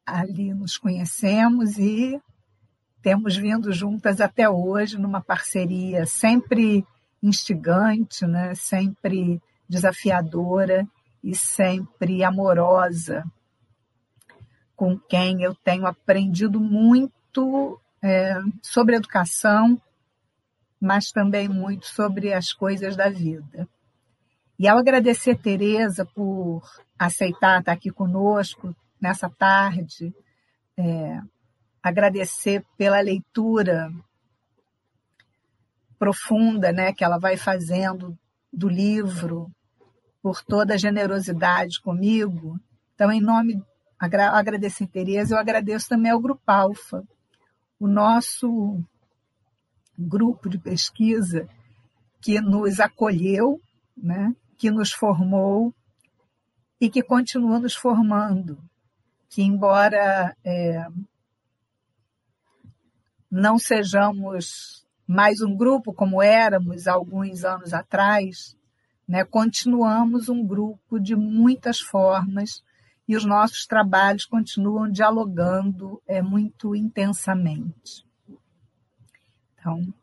ali 0.04 0.52
nos 0.52 0.76
conhecemos 0.76 1.78
e 1.78 2.20
temos 3.02 3.36
vindo 3.36 3.72
juntas 3.72 4.20
até 4.20 4.48
hoje 4.48 4.98
numa 4.98 5.20
parceria 5.20 6.06
sempre 6.06 6.84
instigante, 7.22 8.26
né, 8.26 8.54
sempre 8.54 9.40
desafiadora 9.68 10.88
e 11.28 11.34
sempre 11.34 12.24
amorosa, 12.24 13.22
com 14.74 14.98
quem 14.98 15.42
eu 15.42 15.54
tenho 15.54 15.86
aprendido 15.86 16.58
muito 16.58 17.78
é, 18.02 18.38
sobre 18.62 18.96
educação, 18.96 19.78
mas 20.80 21.12
também 21.12 21.46
muito 21.46 21.84
sobre 21.84 22.32
as 22.32 22.54
coisas 22.54 22.96
da 22.96 23.10
vida. 23.10 23.68
E 24.58 24.66
ao 24.66 24.78
agradecer 24.78 25.36
Tereza 25.36 26.06
por 26.06 26.62
aceitar 26.98 27.60
estar 27.60 27.72
aqui 27.72 27.90
conosco 27.90 28.74
nessa 28.98 29.28
tarde, 29.28 30.14
é, 30.78 31.20
agradecer 31.82 32.64
pela 32.78 33.00
leitura 33.02 33.92
profunda 35.98 36.72
né, 36.72 36.90
que 36.94 37.04
ela 37.04 37.18
vai 37.18 37.36
fazendo 37.36 38.18
do 38.50 38.66
livro, 38.66 39.52
por 40.22 40.42
toda 40.42 40.74
a 40.74 40.78
generosidade 40.78 41.80
comigo. 41.80 42.58
Então, 42.94 43.10
em 43.12 43.20
nome, 43.20 43.62
agradecer 43.98 44.86
Tereza, 44.86 45.34
eu 45.34 45.38
agradeço 45.38 45.88
também 45.88 46.10
ao 46.10 46.20
Grupo 46.20 46.42
Alfa, 46.46 47.02
o 47.78 47.86
nosso 47.86 48.82
grupo 49.96 50.48
de 50.48 50.58
pesquisa 50.58 51.48
que 52.20 52.40
nos 52.40 52.80
acolheu, 52.80 53.60
né, 53.96 54.34
que 54.56 54.70
nos 54.70 54.92
formou 54.92 55.74
e 56.80 56.88
que 56.90 57.02
continua 57.02 57.58
nos 57.58 57.74
formando. 57.74 58.58
Que, 59.28 59.42
embora 59.42 60.36
é, 60.44 60.86
não 63.30 63.58
sejamos 63.58 64.86
mais 65.06 65.40
um 65.40 65.56
grupo 65.56 65.92
como 65.92 66.22
éramos 66.22 66.86
alguns 66.86 67.44
anos 67.44 67.72
atrás, 67.72 68.56
né, 69.08 69.24
continuamos 69.24 70.28
um 70.28 70.46
grupo 70.46 71.00
de 71.00 71.16
muitas 71.16 71.80
formas 71.80 72.62
e 73.08 73.16
os 73.16 73.24
nossos 73.24 73.64
trabalhos 73.64 74.26
continuam 74.26 74.90
dialogando 74.90 76.02
é, 76.06 76.20
muito 76.20 76.76
intensamente. 76.76 78.06
Então, 79.54 79.94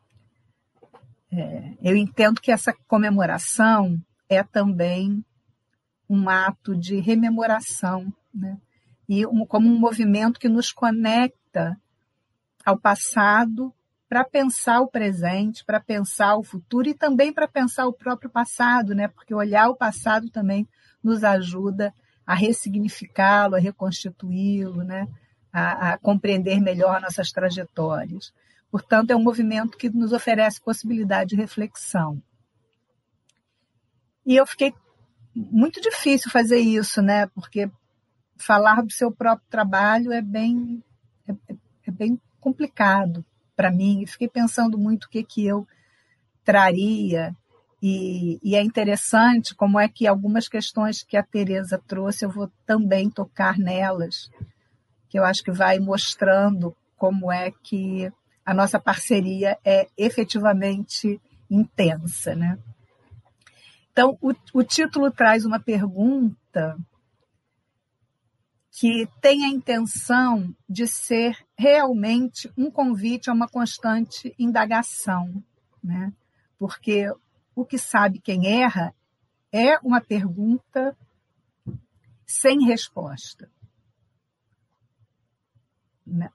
é, 1.31 1.73
eu 1.83 1.95
entendo 1.95 2.41
que 2.41 2.51
essa 2.51 2.73
comemoração 2.87 4.01
é 4.27 4.41
também 4.41 5.23
um 6.09 6.27
ato 6.27 6.75
de 6.75 6.99
rememoração, 6.99 8.11
né? 8.33 8.57
e 9.07 9.25
um, 9.27 9.45
como 9.45 9.67
um 9.69 9.77
movimento 9.77 10.39
que 10.39 10.49
nos 10.49 10.71
conecta 10.71 11.79
ao 12.65 12.79
passado 12.79 13.71
para 14.07 14.23
pensar 14.23 14.81
o 14.81 14.87
presente, 14.87 15.65
para 15.65 15.79
pensar 15.79 16.35
o 16.35 16.43
futuro 16.43 16.87
e 16.87 16.93
também 16.93 17.33
para 17.33 17.47
pensar 17.47 17.87
o 17.87 17.93
próprio 17.93 18.29
passado, 18.29 18.93
né? 18.93 19.07
Porque 19.07 19.33
olhar 19.33 19.69
o 19.69 19.75
passado 19.75 20.29
também 20.29 20.67
nos 21.03 21.23
ajuda 21.23 21.93
a 22.25 22.35
ressignificá-lo, 22.35 23.55
a 23.55 23.59
reconstituí-lo, 23.59 24.83
né? 24.83 25.07
A, 25.51 25.93
a, 25.93 25.97
compreender 25.97 26.59
melhor 26.61 27.01
nossas 27.01 27.31
trajetórias. 27.31 28.33
Portanto, 28.69 29.11
é 29.11 29.15
um 29.15 29.23
movimento 29.23 29.77
que 29.77 29.89
nos 29.89 30.11
oferece 30.11 30.61
possibilidade 30.61 31.29
de 31.29 31.35
reflexão. 31.35 32.21
E 34.25 34.35
eu 34.35 34.45
fiquei 34.45 34.73
muito 35.33 35.79
difícil 35.81 36.29
fazer 36.29 36.59
isso, 36.59 37.01
né? 37.01 37.27
Porque 37.27 37.71
falar 38.37 38.83
do 38.83 38.91
seu 38.91 39.11
próprio 39.11 39.47
trabalho 39.49 40.11
é 40.11 40.21
bem 40.21 40.83
é, 41.27 41.33
é 41.87 41.91
bem 41.91 42.19
complicado 42.39 43.25
para 43.55 43.71
mim. 43.71 44.01
E 44.01 44.07
fiquei 44.07 44.27
pensando 44.27 44.77
muito 44.77 45.05
o 45.05 45.09
que 45.09 45.23
que 45.23 45.45
eu 45.45 45.67
traria 46.43 47.35
e, 47.87 48.39
e, 48.41 48.55
é 48.55 48.63
interessante 48.63 49.53
como 49.53 49.79
é 49.79 49.87
que 49.87 50.07
algumas 50.07 50.47
questões 50.47 51.03
que 51.03 51.15
a 51.15 51.21
Teresa 51.21 51.79
trouxe 51.87 52.25
eu 52.25 52.31
vou 52.31 52.49
também 52.65 53.11
tocar 53.11 53.59
nelas, 53.59 54.29
que 55.07 55.19
eu 55.19 55.23
acho 55.23 55.43
que 55.43 55.51
vai 55.51 55.77
mostrando 55.77 56.75
como 56.97 57.31
é 57.31 57.51
que 57.51 58.11
a 58.43 58.55
nossa 58.55 58.79
parceria 58.79 59.57
é 59.63 59.87
efetivamente 59.95 61.21
intensa, 61.47 62.35
né? 62.35 62.57
Então, 63.91 64.17
o, 64.19 64.33
o 64.53 64.63
título 64.63 65.11
traz 65.11 65.45
uma 65.45 65.59
pergunta 65.59 66.75
que 68.77 69.07
tem 69.21 69.45
a 69.45 69.47
intenção 69.47 70.53
de 70.67 70.85
ser 70.85 71.37
realmente 71.57 72.51
um 72.57 72.69
convite 72.69 73.29
a 73.29 73.33
uma 73.33 73.47
constante 73.47 74.35
indagação, 74.37 75.41
né? 75.81 76.11
Porque 76.59 77.05
o 77.55 77.65
que 77.65 77.77
sabe 77.77 78.19
quem 78.19 78.61
erra 78.61 78.93
é 79.49 79.79
uma 79.79 80.01
pergunta 80.01 80.95
sem 82.27 82.65
resposta. 82.65 83.49
Né? 86.05 86.29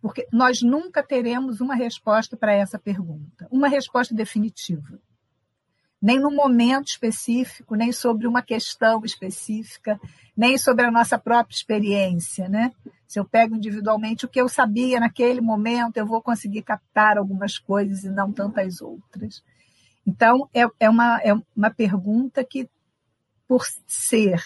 Porque 0.00 0.26
nós 0.32 0.62
nunca 0.62 1.04
teremos 1.04 1.60
uma 1.60 1.76
resposta 1.76 2.36
para 2.36 2.52
essa 2.52 2.80
pergunta, 2.80 3.46
uma 3.48 3.68
resposta 3.68 4.12
definitiva 4.12 5.00
nem 6.00 6.20
no 6.20 6.30
momento 6.30 6.88
específico, 6.88 7.74
nem 7.74 7.90
sobre 7.90 8.26
uma 8.26 8.42
questão 8.42 9.04
específica, 9.04 9.98
nem 10.36 10.58
sobre 10.58 10.84
a 10.84 10.90
nossa 10.90 11.18
própria 11.18 11.54
experiência, 11.54 12.48
né? 12.48 12.72
Se 13.06 13.18
eu 13.18 13.24
pego 13.24 13.56
individualmente 13.56 14.24
o 14.24 14.28
que 14.28 14.40
eu 14.40 14.48
sabia 14.48 15.00
naquele 15.00 15.40
momento, 15.40 15.96
eu 15.96 16.06
vou 16.06 16.20
conseguir 16.20 16.62
captar 16.62 17.16
algumas 17.16 17.58
coisas 17.58 18.04
e 18.04 18.10
não 18.10 18.32
tantas 18.32 18.80
outras. 18.80 19.42
Então, 20.06 20.48
é, 20.52 20.62
é, 20.78 20.90
uma, 20.90 21.20
é 21.22 21.32
uma 21.56 21.70
pergunta 21.70 22.44
que, 22.44 22.68
por 23.48 23.64
ser, 23.86 24.42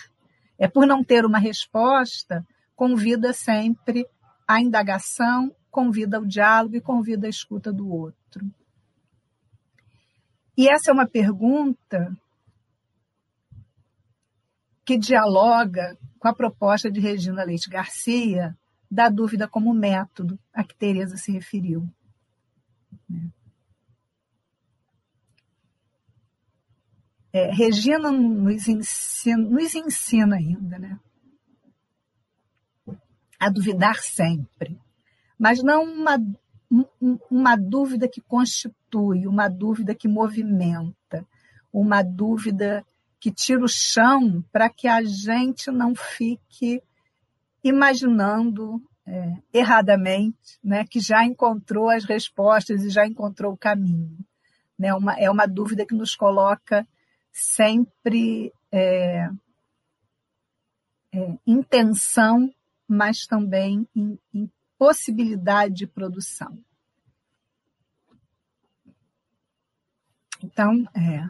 é 0.59 0.69
por 0.69 0.87
não 0.87 1.03
ter 1.03 1.25
uma 1.25 1.39
resposta, 1.39 2.47
convida 2.77 3.33
sempre 3.33 4.07
a 4.47 4.61
indagação, 4.61 5.55
convida 5.71 6.17
ao 6.17 6.25
diálogo 6.25 6.77
e 6.77 6.81
convida 6.81 7.27
a 7.27 7.31
escuta 7.31 7.73
do 7.73 7.91
outro. 7.91 8.45
E 10.57 10.69
essa 10.69 10.91
é 10.91 10.95
uma 10.95 11.07
pergunta 11.07 12.17
que 14.85 14.99
dialoga 14.99 15.97
com 16.19 16.29
a 16.29 16.35
proposta 16.35 16.91
de 16.91 17.01
Regina 17.01 17.45
Leite 17.45 17.71
Garcia 17.71 18.57
da 18.91 19.09
dúvida 19.09 19.47
como 19.47 19.73
método 19.73 20.39
a 20.53 20.65
que 20.65 20.75
Teresa 20.75 21.17
se 21.17 21.31
referiu. 21.31 21.89
É, 27.33 27.53
Regina 27.53 28.11
nos 28.11 28.67
ensina, 28.67 29.49
nos 29.49 29.75
ensina 29.75 30.37
ainda, 30.37 30.79
né? 30.79 30.99
A 33.39 33.49
duvidar 33.49 34.01
sempre, 34.01 34.79
mas 35.39 35.63
não 35.63 35.85
uma 35.85 36.19
uma 37.31 37.57
dúvida 37.57 38.09
que 38.09 38.21
constitui, 38.21 39.27
uma 39.27 39.49
dúvida 39.49 39.95
que 39.95 40.07
movimenta, 40.07 41.27
uma 41.73 42.03
dúvida 42.03 42.85
que 43.19 43.31
tira 43.33 43.63
o 43.63 43.69
chão 43.69 44.43
para 44.53 44.71
que 44.71 44.87
a 44.87 45.03
gente 45.03 45.71
não 45.71 45.95
fique 45.95 46.83
imaginando 47.63 48.81
é, 49.05 49.37
erradamente, 49.53 50.59
né, 50.63 50.85
que 50.87 51.01
já 51.01 51.25
encontrou 51.25 51.91
as 51.91 52.05
respostas 52.05 52.85
e 52.85 52.91
já 52.91 53.07
encontrou 53.07 53.53
o 53.53 53.59
caminho. 53.59 54.19
Né? 54.79 54.95
Uma, 54.95 55.19
é 55.19 55.29
uma 55.31 55.47
dúvida 55.47 55.85
que 55.85 55.95
nos 55.95 56.15
coloca 56.15 56.87
sempre 57.33 58.53
é, 58.73 59.29
é, 61.13 61.39
em 61.47 61.63
tensão, 61.63 62.51
mas 62.89 63.27
também 63.27 63.87
em, 63.95 64.19
em 64.33 64.51
possibilidade 64.81 65.75
de 65.75 65.87
produção. 65.87 66.59
Então, 70.43 70.89
é, 70.97 71.29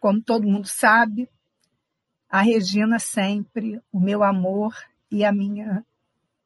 como 0.00 0.22
todo 0.22 0.48
mundo 0.48 0.66
sabe, 0.66 1.28
a 2.26 2.40
Regina 2.40 2.98
sempre 2.98 3.82
o 3.92 4.00
meu 4.00 4.24
amor 4.24 4.74
e 5.10 5.26
a 5.26 5.30
minha 5.30 5.84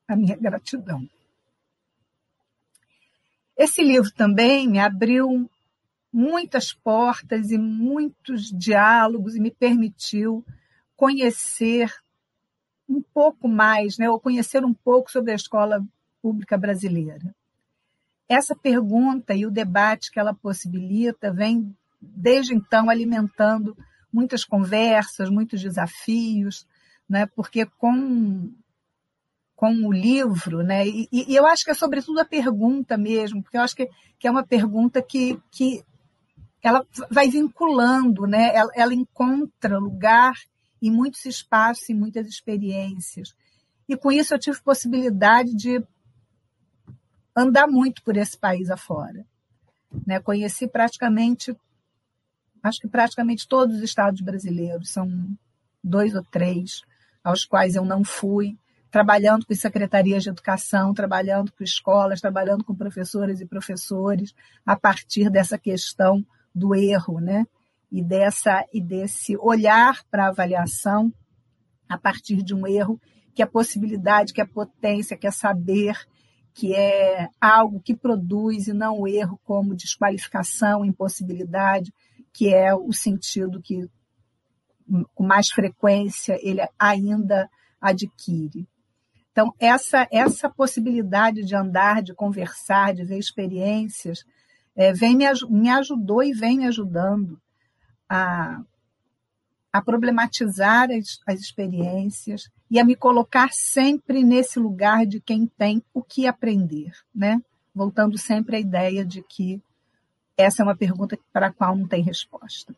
a 0.08 0.16
minha 0.16 0.36
gratidão. 0.36 1.08
Esse 3.56 3.84
livro 3.84 4.10
também 4.10 4.68
me 4.68 4.80
abriu 4.80 5.48
muitas 6.12 6.72
portas 6.72 7.52
e 7.52 7.58
muitos 7.58 8.50
diálogos 8.50 9.36
e 9.36 9.40
me 9.40 9.52
permitiu 9.52 10.44
conhecer 10.96 11.94
um 12.88 13.02
pouco 13.02 13.46
mais, 13.46 13.98
né, 13.98 14.08
ou 14.08 14.18
conhecer 14.18 14.64
um 14.64 14.72
pouco 14.72 15.10
sobre 15.10 15.32
a 15.32 15.36
escola 15.36 15.84
pública 16.22 16.56
brasileira. 16.56 17.34
Essa 18.28 18.54
pergunta 18.54 19.34
e 19.34 19.46
o 19.46 19.50
debate 19.50 20.10
que 20.10 20.18
ela 20.18 20.34
possibilita 20.34 21.32
vem, 21.32 21.74
desde 22.00 22.54
então, 22.54 22.88
alimentando 22.88 23.76
muitas 24.12 24.44
conversas, 24.44 25.28
muitos 25.28 25.60
desafios, 25.60 26.66
né, 27.08 27.26
porque 27.26 27.66
com 27.66 28.50
com 29.58 29.74
o 29.88 29.92
livro, 29.92 30.62
né? 30.62 30.86
E, 30.86 31.08
e, 31.10 31.34
eu 31.34 31.44
acho 31.44 31.64
que 31.64 31.72
é 31.72 31.74
sobretudo 31.74 32.20
a 32.20 32.24
pergunta 32.24 32.96
mesmo, 32.96 33.42
porque 33.42 33.56
eu 33.56 33.62
acho 33.62 33.74
que, 33.74 33.90
que 34.16 34.28
é 34.28 34.30
uma 34.30 34.46
pergunta 34.46 35.02
que, 35.02 35.36
que 35.50 35.82
ela 36.62 36.86
vai 37.10 37.28
vinculando, 37.28 38.24
né? 38.24 38.54
Ela, 38.54 38.70
ela 38.76 38.94
encontra 38.94 39.76
lugar 39.76 40.34
em 40.80 40.90
muitos 40.90 41.24
espaços 41.24 41.88
e 41.88 41.94
muitas 41.94 42.26
experiências. 42.26 43.34
E 43.88 43.96
com 43.96 44.12
isso 44.12 44.34
eu 44.34 44.38
tive 44.38 44.60
possibilidade 44.60 45.54
de 45.54 45.82
andar 47.34 47.66
muito 47.66 48.02
por 48.02 48.16
esse 48.16 48.36
país 48.36 48.70
afora. 48.70 49.24
Né? 50.06 50.20
Conheci 50.20 50.66
praticamente, 50.66 51.56
acho 52.62 52.80
que 52.80 52.88
praticamente 52.88 53.48
todos 53.48 53.76
os 53.76 53.82
estados 53.82 54.20
brasileiros, 54.20 54.90
são 54.90 55.08
dois 55.82 56.14
ou 56.14 56.22
três, 56.24 56.82
aos 57.22 57.44
quais 57.44 57.76
eu 57.76 57.84
não 57.84 58.04
fui 58.04 58.58
trabalhando 58.90 59.46
com 59.46 59.54
secretarias 59.54 60.22
de 60.22 60.30
educação, 60.30 60.94
trabalhando 60.94 61.52
com 61.52 61.62
escolas, 61.62 62.20
trabalhando 62.20 62.64
com 62.64 62.74
professoras 62.74 63.40
e 63.40 63.46
professores, 63.46 64.34
a 64.64 64.76
partir 64.76 65.30
dessa 65.30 65.58
questão 65.58 66.24
do 66.54 66.74
erro, 66.74 67.20
né? 67.20 67.46
E, 67.90 68.02
dessa, 68.02 68.64
e 68.72 68.80
desse 68.80 69.36
olhar 69.38 70.04
para 70.10 70.26
a 70.26 70.28
avaliação 70.28 71.12
a 71.88 71.96
partir 71.96 72.42
de 72.42 72.54
um 72.54 72.66
erro, 72.66 73.00
que 73.34 73.42
é 73.42 73.46
possibilidade, 73.46 74.32
que 74.32 74.40
é 74.40 74.46
potência, 74.46 75.16
que 75.16 75.26
é 75.26 75.30
saber, 75.30 75.96
que 76.52 76.74
é 76.74 77.28
algo 77.40 77.80
que 77.80 77.96
produz 77.96 78.66
e 78.66 78.72
não 78.72 79.00
o 79.00 79.08
erro 79.08 79.40
como 79.44 79.74
desqualificação, 79.74 80.84
impossibilidade, 80.84 81.92
que 82.32 82.52
é 82.52 82.74
o 82.74 82.92
sentido 82.92 83.62
que 83.62 83.88
com 85.14 85.24
mais 85.24 85.48
frequência 85.50 86.38
ele 86.42 86.66
ainda 86.78 87.48
adquire. 87.80 88.66
Então, 89.30 89.54
essa, 89.60 90.08
essa 90.10 90.50
possibilidade 90.50 91.44
de 91.44 91.54
andar, 91.54 92.02
de 92.02 92.12
conversar, 92.12 92.92
de 92.92 93.04
ver 93.04 93.18
experiências, 93.18 94.24
é, 94.74 94.92
vem 94.92 95.16
me, 95.16 95.26
me 95.48 95.70
ajudou 95.70 96.24
e 96.24 96.32
vem 96.32 96.58
me 96.58 96.66
ajudando 96.66 97.40
a, 98.08 98.60
a 99.72 99.82
problematizar 99.82 100.90
as, 100.90 101.20
as 101.26 101.40
experiências 101.40 102.50
e 102.70 102.78
a 102.78 102.84
me 102.84 102.94
colocar 102.94 103.50
sempre 103.52 104.22
nesse 104.22 104.58
lugar 104.58 105.06
de 105.06 105.20
quem 105.20 105.46
tem 105.46 105.82
o 105.92 106.02
que 106.02 106.26
aprender, 106.26 106.92
né? 107.14 107.40
Voltando 107.74 108.18
sempre 108.18 108.56
à 108.56 108.60
ideia 108.60 109.04
de 109.04 109.22
que 109.22 109.62
essa 110.36 110.62
é 110.62 110.64
uma 110.64 110.76
pergunta 110.76 111.18
para 111.32 111.48
a 111.48 111.52
qual 111.52 111.76
não 111.76 111.86
tem 111.86 112.02
resposta. 112.02 112.74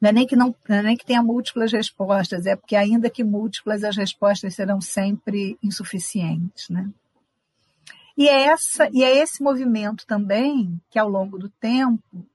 Não 0.00 0.10
é 0.10 0.12
nem 0.12 0.26
que, 0.26 0.36
não, 0.36 0.54
não 0.68 0.76
é 0.76 0.82
nem 0.82 0.96
que 0.96 1.04
tenha 1.04 1.22
múltiplas 1.22 1.72
respostas, 1.72 2.46
é 2.46 2.54
porque, 2.54 2.76
ainda 2.76 3.10
que 3.10 3.24
múltiplas, 3.24 3.82
as 3.82 3.96
respostas 3.96 4.54
serão 4.54 4.80
sempre 4.80 5.58
insuficientes. 5.62 6.68
Né? 6.68 6.88
E, 8.16 8.28
é 8.28 8.44
essa, 8.44 8.88
e 8.92 9.02
é 9.02 9.16
esse 9.16 9.42
movimento 9.42 10.06
também 10.06 10.80
que, 10.88 10.98
ao 10.98 11.08
longo 11.08 11.36
do 11.36 11.48
tempo, 11.48 12.26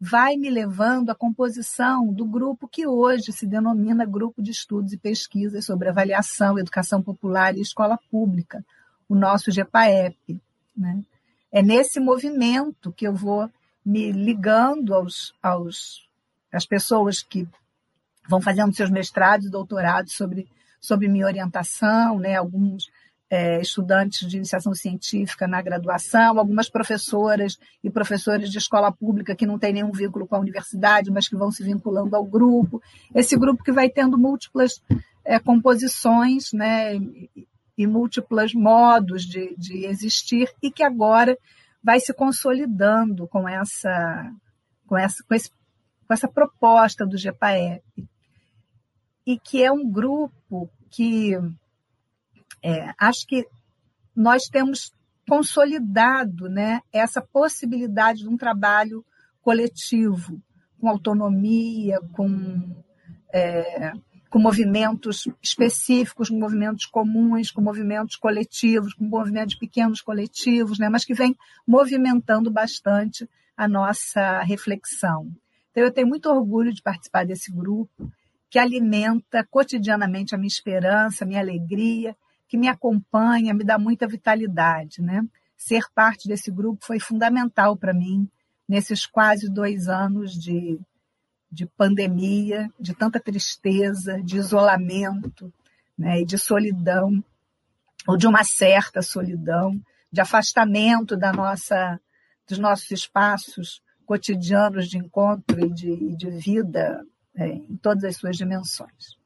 vai 0.00 0.36
me 0.36 0.50
levando 0.50 1.10
à 1.10 1.14
composição 1.14 2.12
do 2.12 2.24
grupo 2.24 2.68
que 2.68 2.86
hoje 2.86 3.32
se 3.32 3.46
denomina 3.46 4.04
Grupo 4.04 4.42
de 4.42 4.50
Estudos 4.50 4.92
e 4.92 4.98
Pesquisas 4.98 5.64
sobre 5.64 5.88
Avaliação, 5.88 6.58
Educação 6.58 7.02
Popular 7.02 7.56
e 7.56 7.62
Escola 7.62 7.98
Pública, 8.10 8.64
o 9.08 9.14
nosso 9.14 9.50
GEPAEP. 9.50 10.40
Né? 10.76 11.02
É 11.50 11.62
nesse 11.62 11.98
movimento 11.98 12.92
que 12.92 13.06
eu 13.06 13.14
vou 13.14 13.50
me 13.84 14.12
ligando 14.12 14.94
aos, 14.94 15.34
aos 15.42 16.06
as 16.52 16.66
pessoas 16.66 17.22
que 17.22 17.48
vão 18.28 18.40
fazendo 18.40 18.74
seus 18.74 18.90
mestrados 18.90 19.50
doutorados 19.50 20.14
sobre, 20.14 20.46
sobre 20.80 21.08
minha 21.08 21.26
orientação, 21.26 22.18
né? 22.18 22.36
alguns 22.36 22.90
é, 23.30 23.60
estudantes 23.60 24.28
de 24.28 24.36
iniciação 24.36 24.74
científica 24.74 25.46
na 25.46 25.60
graduação, 25.60 26.38
algumas 26.38 26.68
professoras 26.68 27.58
e 27.82 27.90
professores 27.90 28.50
de 28.50 28.58
escola 28.58 28.92
pública 28.92 29.34
que 29.34 29.46
não 29.46 29.58
têm 29.58 29.72
nenhum 29.72 29.90
vínculo 29.90 30.26
com 30.26 30.36
a 30.36 30.40
universidade, 30.40 31.10
mas 31.10 31.28
que 31.28 31.36
vão 31.36 31.50
se 31.50 31.62
vinculando 31.62 32.14
ao 32.14 32.24
grupo. 32.24 32.80
Esse 33.14 33.36
grupo 33.36 33.64
que 33.64 33.72
vai 33.72 33.88
tendo 33.88 34.18
múltiplas 34.18 34.80
é, 35.24 35.38
composições 35.38 36.52
né, 36.52 36.94
e, 37.76 37.86
múltiplos 37.86 38.54
modos 38.54 39.24
de, 39.24 39.54
de 39.56 39.86
existir 39.86 40.48
e 40.62 40.70
que 40.70 40.82
agora 40.82 41.36
vai 41.82 42.00
se 42.00 42.14
consolidando 42.14 43.26
com 43.28 43.48
essa, 43.48 44.32
com 44.86 44.96
essa, 44.96 45.22
com 45.24 45.34
esse 45.34 45.50
com 46.06 46.14
essa 46.14 46.28
proposta 46.28 47.04
do 47.04 47.16
GPAEP, 47.16 48.08
e 49.26 49.38
que 49.38 49.62
é 49.62 49.72
um 49.72 49.90
grupo 49.90 50.70
que 50.88 51.32
é, 52.62 52.92
acho 52.98 53.26
que 53.26 53.46
nós 54.14 54.44
temos 54.44 54.92
consolidado 55.28 56.48
né, 56.48 56.80
essa 56.92 57.20
possibilidade 57.20 58.20
de 58.20 58.28
um 58.28 58.36
trabalho 58.36 59.04
coletivo, 59.42 60.40
com 60.80 60.88
autonomia, 60.88 62.00
com, 62.12 62.76
é, 63.32 63.92
com 64.30 64.38
movimentos 64.38 65.28
específicos, 65.42 66.28
com 66.28 66.38
movimentos 66.38 66.86
comuns, 66.86 67.50
com 67.50 67.60
movimentos 67.60 68.16
coletivos, 68.16 68.94
com 68.94 69.04
movimentos 69.04 69.56
pequenos 69.56 70.00
coletivos, 70.00 70.78
né, 70.78 70.88
mas 70.88 71.04
que 71.04 71.14
vem 71.14 71.36
movimentando 71.66 72.50
bastante 72.50 73.28
a 73.56 73.66
nossa 73.66 74.40
reflexão. 74.42 75.30
Então, 75.70 75.84
eu 75.84 75.92
tenho 75.92 76.06
muito 76.06 76.30
orgulho 76.30 76.72
de 76.72 76.82
participar 76.82 77.26
desse 77.26 77.52
grupo 77.52 78.10
que 78.48 78.58
alimenta 78.58 79.44
cotidianamente 79.50 80.34
a 80.34 80.38
minha 80.38 80.48
esperança, 80.48 81.24
a 81.24 81.26
minha 81.26 81.40
alegria, 81.40 82.16
que 82.48 82.56
me 82.56 82.68
acompanha, 82.68 83.54
me 83.54 83.64
dá 83.64 83.78
muita 83.78 84.06
vitalidade. 84.06 85.02
Né? 85.02 85.22
Ser 85.56 85.84
parte 85.94 86.28
desse 86.28 86.50
grupo 86.50 86.84
foi 86.84 86.98
fundamental 86.98 87.76
para 87.76 87.94
mim 87.94 88.28
nesses 88.68 89.06
quase 89.06 89.48
dois 89.48 89.88
anos 89.88 90.32
de, 90.32 90.78
de 91.50 91.66
pandemia, 91.66 92.68
de 92.78 92.94
tanta 92.94 93.20
tristeza, 93.20 94.20
de 94.22 94.36
isolamento 94.36 95.52
né? 95.96 96.20
e 96.20 96.24
de 96.24 96.38
solidão, 96.38 97.22
ou 98.06 98.16
de 98.16 98.26
uma 98.26 98.44
certa 98.44 99.02
solidão, 99.02 99.80
de 100.12 100.20
afastamento 100.20 101.16
da 101.16 101.32
nossa, 101.32 102.00
dos 102.48 102.58
nossos 102.58 102.90
espaços 102.90 103.82
cotidianos 104.04 104.88
de 104.88 104.98
encontro 104.98 105.58
e 105.64 105.68
de, 105.68 106.16
de 106.16 106.30
vida 106.30 107.04
é, 107.34 107.48
em 107.48 107.76
todas 107.76 108.04
as 108.04 108.16
suas 108.16 108.36
dimensões. 108.36 109.18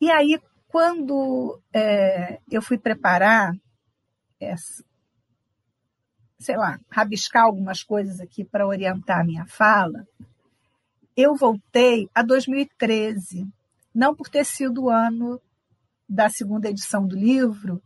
E 0.00 0.10
aí, 0.10 0.40
quando 0.68 1.60
é, 1.72 2.38
eu 2.50 2.62
fui 2.62 2.78
preparar, 2.78 3.52
essa, 4.40 4.84
sei 6.38 6.56
lá, 6.56 6.78
rabiscar 6.90 7.44
algumas 7.44 7.82
coisas 7.82 8.20
aqui 8.20 8.44
para 8.44 8.66
orientar 8.66 9.20
a 9.20 9.24
minha 9.24 9.46
fala, 9.46 10.06
eu 11.16 11.34
voltei 11.34 12.08
a 12.14 12.22
2013, 12.22 13.46
não 13.94 14.14
por 14.14 14.28
ter 14.28 14.44
sido 14.44 14.84
o 14.84 14.90
ano 14.90 15.40
da 16.08 16.28
segunda 16.28 16.68
edição 16.68 17.06
do 17.06 17.16
livro, 17.16 17.82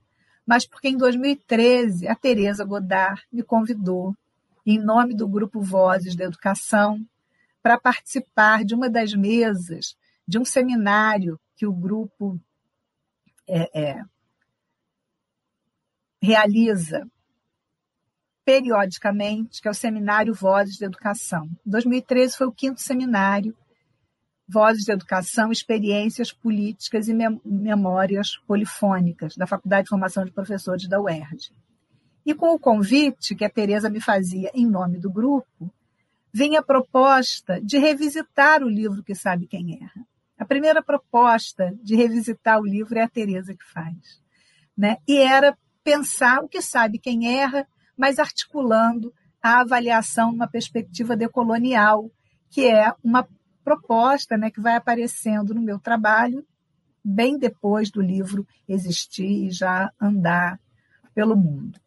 mas 0.47 0.67
porque 0.67 0.89
em 0.89 0.97
2013 0.97 2.07
a 2.07 2.15
Teresa 2.15 2.65
Godard 2.65 3.23
me 3.33 3.43
convidou 3.43 4.15
em 4.67 4.79
nome 4.79 5.15
do 5.15 5.27
Grupo 5.27 5.61
Vozes 5.61 6.15
da 6.15 6.25
Educação, 6.25 7.05
para 7.63 7.79
participar 7.79 8.65
de 8.65 8.75
uma 8.75 8.91
das 8.91 9.15
mesas 9.15 9.97
de 10.27 10.39
um 10.39 10.45
seminário 10.45 11.39
que 11.57 11.67
o 11.67 11.73
grupo 11.73 12.41
é, 13.49 13.81
é, 13.81 14.03
realiza 16.23 17.07
periodicamente, 18.45 19.61
que 19.61 19.69
é 19.69 19.71
o 19.71 19.75
Seminário 19.75 20.35
Vozes 20.35 20.79
da 20.79 20.87
Educação. 20.87 21.49
2013 21.65 22.37
foi 22.37 22.47
o 22.47 22.53
quinto 22.53 22.81
seminário 22.81 23.57
Vozes 24.49 24.85
da 24.85 24.95
Educação, 24.95 25.51
Experiências 25.51 26.33
Políticas 26.33 27.09
e 27.09 27.15
Memórias 27.45 28.37
Polifônicas, 28.47 29.37
da 29.37 29.47
Faculdade 29.47 29.85
de 29.85 29.91
Formação 29.91 30.25
de 30.25 30.33
Professores 30.33 30.89
da 30.89 31.01
UERJ. 31.01 31.53
E 32.27 32.35
com 32.35 32.55
o 32.55 32.59
convite 32.59 33.35
que 33.35 33.45
a 33.45 33.51
Tereza 33.51 33.89
me 33.89 34.01
fazia 34.01 34.51
em 34.55 34.67
nome 34.67 34.99
do 34.99 35.11
grupo, 35.11 35.73
vem 36.33 36.57
a 36.57 36.63
proposta 36.63 37.61
de 37.61 37.79
revisitar 37.79 38.63
o 38.63 38.69
livro 38.69 39.03
que 39.03 39.15
sabe 39.15 39.47
quem 39.47 39.81
erra. 39.83 40.07
A 40.43 40.45
primeira 40.45 40.83
proposta 40.83 41.73
de 41.85 41.95
revisitar 41.95 42.59
o 42.59 42.67
livro 42.67 42.99
é 42.99 43.03
a 43.03 43.09
Tereza 43.09 43.55
que 43.55 43.65
faz, 43.65 44.21
né? 44.77 44.97
E 45.07 45.19
era 45.19 45.57
pensar 45.85 46.43
o 46.43 46.49
que 46.49 46.61
sabe 46.61 46.99
quem 46.99 47.39
erra, 47.39 47.65
mas 47.97 48.19
articulando 48.19 49.15
a 49.41 49.61
avaliação 49.61 50.33
numa 50.33 50.49
perspectiva 50.49 51.17
decolonial, 51.17 52.11
que 52.51 52.67
é 52.67 52.93
uma 53.05 53.25
proposta 53.63 54.37
né, 54.37 54.51
que 54.51 54.61
vai 54.61 54.75
aparecendo 54.75 55.55
no 55.55 55.63
meu 55.63 55.79
trabalho 55.79 56.45
bem 57.05 57.39
depois 57.39 57.89
do 57.89 58.03
livro 58.03 58.45
existir 58.69 59.47
e 59.47 59.51
já 59.53 59.93
andar 60.01 60.59
pelo 61.15 61.37
mundo. 61.37 61.79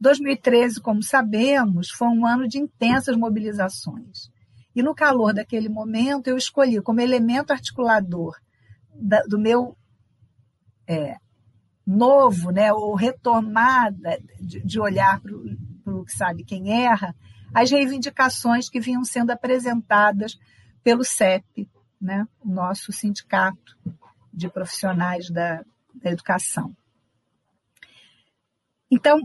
2013, 0.00 0.80
como 0.80 1.02
sabemos, 1.02 1.90
foi 1.90 2.08
um 2.08 2.24
ano 2.24 2.48
de 2.48 2.56
intensas 2.56 3.14
mobilizações. 3.14 4.30
E 4.74 4.82
no 4.82 4.94
calor 4.94 5.32
daquele 5.32 5.68
momento, 5.68 6.28
eu 6.28 6.36
escolhi 6.36 6.80
como 6.80 7.00
elemento 7.00 7.52
articulador 7.52 8.36
da, 8.94 9.22
do 9.22 9.38
meu 9.38 9.76
é, 10.86 11.16
novo, 11.86 12.50
né, 12.50 12.72
ou 12.72 12.94
retomada 12.94 14.20
de, 14.40 14.60
de 14.60 14.80
olhar 14.80 15.20
para 15.20 15.34
o 15.94 16.04
que 16.04 16.12
sabe 16.12 16.44
quem 16.44 16.84
erra, 16.84 17.14
as 17.52 17.70
reivindicações 17.70 18.68
que 18.68 18.80
vinham 18.80 19.04
sendo 19.04 19.30
apresentadas 19.30 20.38
pelo 20.84 21.04
CEP, 21.04 21.68
né, 22.00 22.26
o 22.40 22.48
nosso 22.48 22.92
sindicato 22.92 23.76
de 24.32 24.48
profissionais 24.48 25.28
da, 25.30 25.64
da 25.94 26.10
educação. 26.10 26.74
Então, 28.90 29.20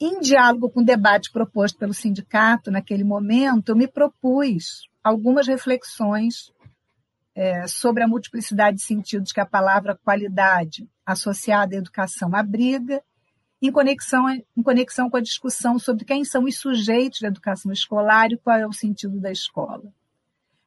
em 0.00 0.18
diálogo 0.20 0.70
com 0.70 0.80
o 0.80 0.84
debate 0.84 1.30
proposto 1.30 1.78
pelo 1.78 1.92
sindicato 1.92 2.70
naquele 2.70 3.04
momento, 3.04 3.68
eu 3.68 3.76
me 3.76 3.86
propus 3.86 4.88
algumas 5.04 5.46
reflexões 5.46 6.50
é, 7.34 7.66
sobre 7.66 8.02
a 8.02 8.08
multiplicidade 8.08 8.78
de 8.78 8.82
sentidos 8.82 9.30
que 9.30 9.40
a 9.40 9.46
palavra 9.46 9.98
qualidade 10.02 10.88
associada 11.04 11.74
à 11.74 11.78
educação 11.78 12.34
abriga, 12.34 13.02
em 13.62 13.70
conexão, 13.70 14.26
em 14.30 14.62
conexão 14.62 15.10
com 15.10 15.18
a 15.18 15.22
discussão 15.22 15.78
sobre 15.78 16.06
quem 16.06 16.24
são 16.24 16.44
os 16.44 16.56
sujeitos 16.56 17.20
da 17.20 17.28
educação 17.28 17.70
escolar 17.70 18.32
e 18.32 18.38
qual 18.38 18.56
é 18.56 18.66
o 18.66 18.72
sentido 18.72 19.20
da 19.20 19.30
escola. 19.30 19.84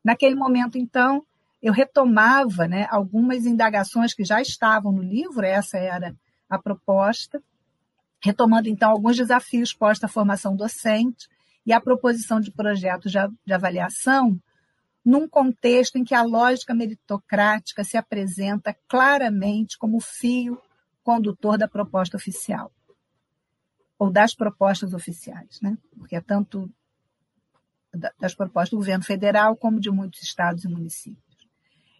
Naquele 0.03 0.35
momento, 0.35 0.77
então, 0.77 1.25
eu 1.61 1.73
retomava 1.73 2.67
né, 2.67 2.87
algumas 2.91 3.45
indagações 3.45 4.13
que 4.13 4.23
já 4.23 4.41
estavam 4.41 4.91
no 4.91 5.01
livro, 5.01 5.43
essa 5.43 5.77
era 5.77 6.15
a 6.47 6.59
proposta, 6.59 7.41
retomando 8.23 8.69
então 8.69 8.89
alguns 8.89 9.17
desafios 9.17 9.73
postos 9.73 10.05
à 10.05 10.07
formação 10.07 10.55
docente 10.55 11.27
e 11.65 11.73
à 11.73 11.81
proposição 11.81 12.39
de 12.39 12.51
projetos 12.51 13.11
de 13.11 13.53
avaliação, 13.53 14.39
num 15.03 15.27
contexto 15.27 15.97
em 15.97 16.05
que 16.05 16.15
a 16.15 16.23
lógica 16.23 16.73
meritocrática 16.73 17.83
se 17.83 17.97
apresenta 17.97 18.75
claramente 18.87 19.77
como 19.77 19.99
fio 19.99 20.57
condutor 21.03 21.57
da 21.57 21.67
proposta 21.67 22.15
oficial, 22.15 22.71
ou 23.99 24.09
das 24.09 24.33
propostas 24.33 24.93
oficiais, 24.93 25.59
né? 25.61 25.77
porque 25.97 26.15
é 26.15 26.21
tanto 26.21 26.71
das 28.17 28.33
propostas 28.33 28.71
do 28.71 28.77
governo 28.77 29.03
federal 29.03 29.55
como 29.57 29.81
de 29.81 29.91
muitos 29.91 30.23
estados 30.23 30.63
e 30.63 30.69
municípios. 30.69 31.21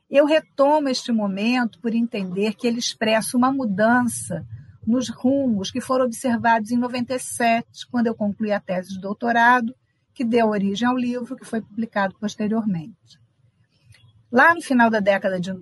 Eu 0.10 0.26
retomo 0.26 0.88
este 0.88 1.12
momento 1.12 1.80
por 1.82 1.94
entender 1.94 2.54
que 2.54 2.66
ele 2.66 2.80
expressa 2.80 3.38
uma 3.38 3.52
mudança 3.52 4.48
nos 4.86 5.10
rumos 5.10 5.72
que 5.72 5.82
foram 5.82 6.06
observados 6.06 6.72
em 6.72 6.78
97, 6.78 7.88
quando 7.90 8.08
eu 8.08 8.16
concluí 8.16 8.52
a 8.52 8.60
tese 8.60 8.90
de 8.90 9.00
doutorado, 9.00 9.76
que 10.14 10.24
deu 10.24 10.50
origem 10.50 10.88
ao 10.88 10.98
livro 10.98 11.36
que 11.36 11.46
foi 11.46 11.62
publicado 11.62 12.16
posteriormente. 12.20 13.20
Lá 14.32 14.54
no 14.54 14.62
final 14.62 14.90
da 14.90 15.00
década 15.00 15.40
de 15.40 15.54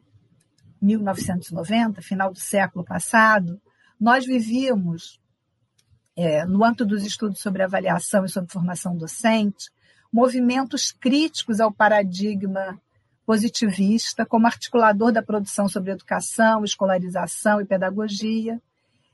1990, 0.82 2.02
final 2.02 2.32
do 2.32 2.40
século 2.40 2.84
passado, 2.84 3.62
nós 4.00 4.26
vivíamos, 4.26 5.20
é, 6.16 6.46
no 6.46 6.64
âmbito 6.64 6.86
dos 6.86 7.06
estudos 7.06 7.40
sobre 7.40 7.64
avaliação 7.64 8.26
e 8.26 8.30
sobre 8.30 8.52
formação 8.52 8.98
docente, 8.98 9.70
movimentos 10.12 10.92
críticos 10.92 11.60
ao 11.60 11.72
paradigma 11.72 12.80
positivista 13.26 14.26
como 14.26 14.48
articulador 14.48 15.12
da 15.12 15.22
produção 15.22 15.70
sobre 15.70 15.92
educação, 15.92 16.66
escolarização 16.66 17.62
e 17.62 17.66
pedagogia, 17.66 18.62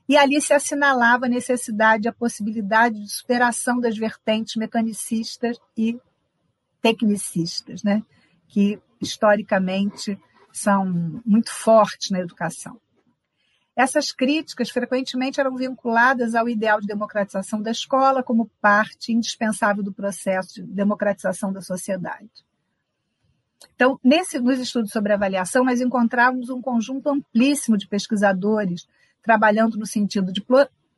e 0.08 0.16
ali 0.16 0.40
se 0.40 0.54
assinalava 0.54 1.26
a 1.26 1.28
necessidade 1.28 2.08
a 2.08 2.12
possibilidade 2.12 2.98
de 2.98 3.12
superação 3.12 3.78
das 3.78 3.96
vertentes 3.96 4.56
mecanicistas 4.56 5.58
e 5.76 6.00
tecnicistas, 6.80 7.82
né? 7.82 8.02
que 8.46 8.80
historicamente 9.00 10.18
são 10.50 10.86
muito 11.24 11.52
fortes 11.52 12.10
na 12.10 12.20
educação. 12.20 12.80
Essas 13.76 14.10
críticas 14.10 14.70
frequentemente 14.70 15.38
eram 15.38 15.54
vinculadas 15.54 16.34
ao 16.34 16.48
ideal 16.48 16.80
de 16.80 16.86
democratização 16.86 17.62
da 17.62 17.70
escola 17.70 18.24
como 18.24 18.50
parte 18.60 19.12
indispensável 19.12 19.84
do 19.84 19.92
processo 19.92 20.54
de 20.54 20.62
democratização 20.62 21.52
da 21.52 21.60
sociedade. 21.60 22.44
Então, 23.74 24.00
nesse, 24.02 24.40
nos 24.40 24.58
estudos 24.58 24.90
sobre 24.90 25.12
avaliação, 25.12 25.64
nós 25.64 25.80
encontramos 25.80 26.48
um 26.48 26.60
conjunto 26.60 27.08
amplíssimo 27.08 27.76
de 27.76 27.86
pesquisadores 27.86 28.88
trabalhando 29.28 29.76
no 29.76 29.84
sentido 29.84 30.32
de 30.32 30.42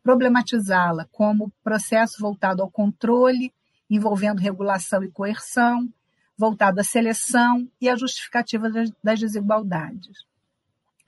problematizá-la 0.05 1.09
como 1.11 1.53
processo 1.65 2.21
voltado 2.21 2.63
ao 2.63 2.71
controle, 2.71 3.53
envolvendo 3.91 4.39
regulação 4.39 5.03
e 5.03 5.11
coerção, 5.11 5.93
voltado 6.39 6.81
à 6.81 6.85
seleção 6.85 7.69
e 7.81 7.89
à 7.89 7.97
justificativa 7.97 8.71
das 9.03 9.19
desigualdades. 9.19 10.25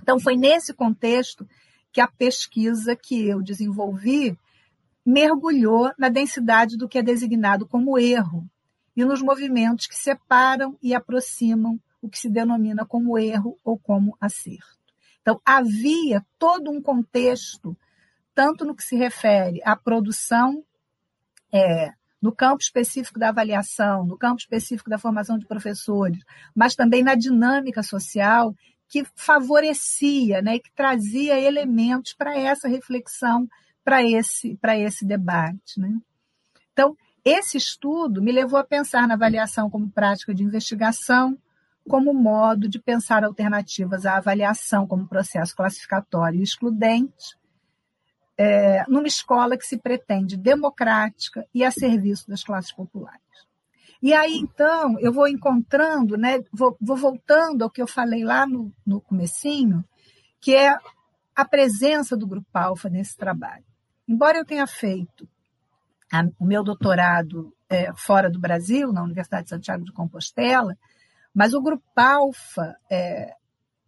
Então, 0.02 0.18
foi 0.18 0.34
nesse 0.36 0.74
contexto 0.74 1.48
que 1.92 2.00
a 2.00 2.08
pesquisa 2.08 2.96
que 2.96 3.28
eu 3.28 3.40
desenvolvi 3.40 4.36
mergulhou 5.06 5.92
na 5.96 6.08
densidade 6.08 6.76
do 6.76 6.88
que 6.88 6.98
é 6.98 7.02
designado 7.04 7.68
como 7.68 7.96
erro 7.96 8.44
e 8.96 9.04
nos 9.04 9.22
movimentos 9.22 9.86
que 9.86 9.94
separam 9.94 10.76
e 10.82 10.92
aproximam 10.92 11.78
o 12.00 12.08
que 12.08 12.18
se 12.18 12.28
denomina 12.28 12.84
como 12.84 13.16
erro 13.16 13.56
ou 13.62 13.78
como 13.78 14.16
acerto. 14.20 14.81
Então, 15.22 15.40
havia 15.44 16.24
todo 16.38 16.70
um 16.70 16.82
contexto, 16.82 17.76
tanto 18.34 18.64
no 18.64 18.74
que 18.74 18.82
se 18.82 18.96
refere 18.96 19.62
à 19.64 19.74
produção, 19.76 20.64
é, 21.52 21.92
no 22.20 22.32
campo 22.32 22.62
específico 22.62 23.18
da 23.18 23.30
avaliação, 23.30 24.04
no 24.04 24.18
campo 24.18 24.40
específico 24.40 24.90
da 24.90 24.98
formação 24.98 25.38
de 25.38 25.46
professores, 25.46 26.18
mas 26.54 26.76
também 26.76 27.02
na 27.02 27.14
dinâmica 27.14 27.82
social 27.82 28.54
que 28.88 29.04
favorecia, 29.16 30.42
né, 30.42 30.58
que 30.58 30.70
trazia 30.72 31.40
elementos 31.40 32.12
para 32.12 32.38
essa 32.38 32.68
reflexão, 32.68 33.48
para 33.82 34.02
esse, 34.02 34.58
esse 34.78 35.04
debate. 35.04 35.80
Né? 35.80 35.98
Então, 36.72 36.96
esse 37.24 37.56
estudo 37.56 38.20
me 38.20 38.30
levou 38.30 38.58
a 38.58 38.64
pensar 38.64 39.08
na 39.08 39.14
avaliação 39.14 39.70
como 39.70 39.90
prática 39.90 40.34
de 40.34 40.42
investigação, 40.42 41.38
como 41.88 42.14
modo 42.14 42.68
de 42.68 42.78
pensar 42.78 43.24
alternativas 43.24 44.06
à 44.06 44.16
avaliação 44.16 44.86
como 44.86 45.08
processo 45.08 45.54
classificatório 45.54 46.40
e 46.40 46.42
excludente, 46.42 47.36
é, 48.36 48.84
numa 48.88 49.06
escola 49.06 49.56
que 49.56 49.66
se 49.66 49.78
pretende 49.78 50.36
democrática 50.36 51.46
e 51.54 51.64
a 51.64 51.70
serviço 51.70 52.28
das 52.28 52.42
classes 52.42 52.72
populares. 52.72 53.20
E 54.02 54.12
aí, 54.12 54.36
então, 54.36 54.98
eu 54.98 55.12
vou 55.12 55.28
encontrando, 55.28 56.16
né, 56.16 56.40
vou, 56.52 56.76
vou 56.80 56.96
voltando 56.96 57.62
ao 57.62 57.70
que 57.70 57.80
eu 57.80 57.86
falei 57.86 58.24
lá 58.24 58.46
no, 58.46 58.72
no 58.84 59.00
comecinho, 59.00 59.84
que 60.40 60.56
é 60.56 60.76
a 61.36 61.44
presença 61.44 62.16
do 62.16 62.26
Grupo 62.26 62.48
Alfa 62.52 62.88
nesse 62.88 63.16
trabalho. 63.16 63.64
Embora 64.08 64.38
eu 64.38 64.44
tenha 64.44 64.66
feito 64.66 65.28
a, 66.12 66.24
o 66.38 66.44
meu 66.44 66.64
doutorado 66.64 67.54
é, 67.68 67.92
fora 67.94 68.28
do 68.28 68.40
Brasil, 68.40 68.92
na 68.92 69.04
Universidade 69.04 69.44
de 69.44 69.50
Santiago 69.50 69.84
de 69.84 69.92
Compostela, 69.92 70.76
mas 71.34 71.54
o 71.54 71.62
Grupo 71.62 71.84
Alfa 71.96 72.76
é, 72.90 73.34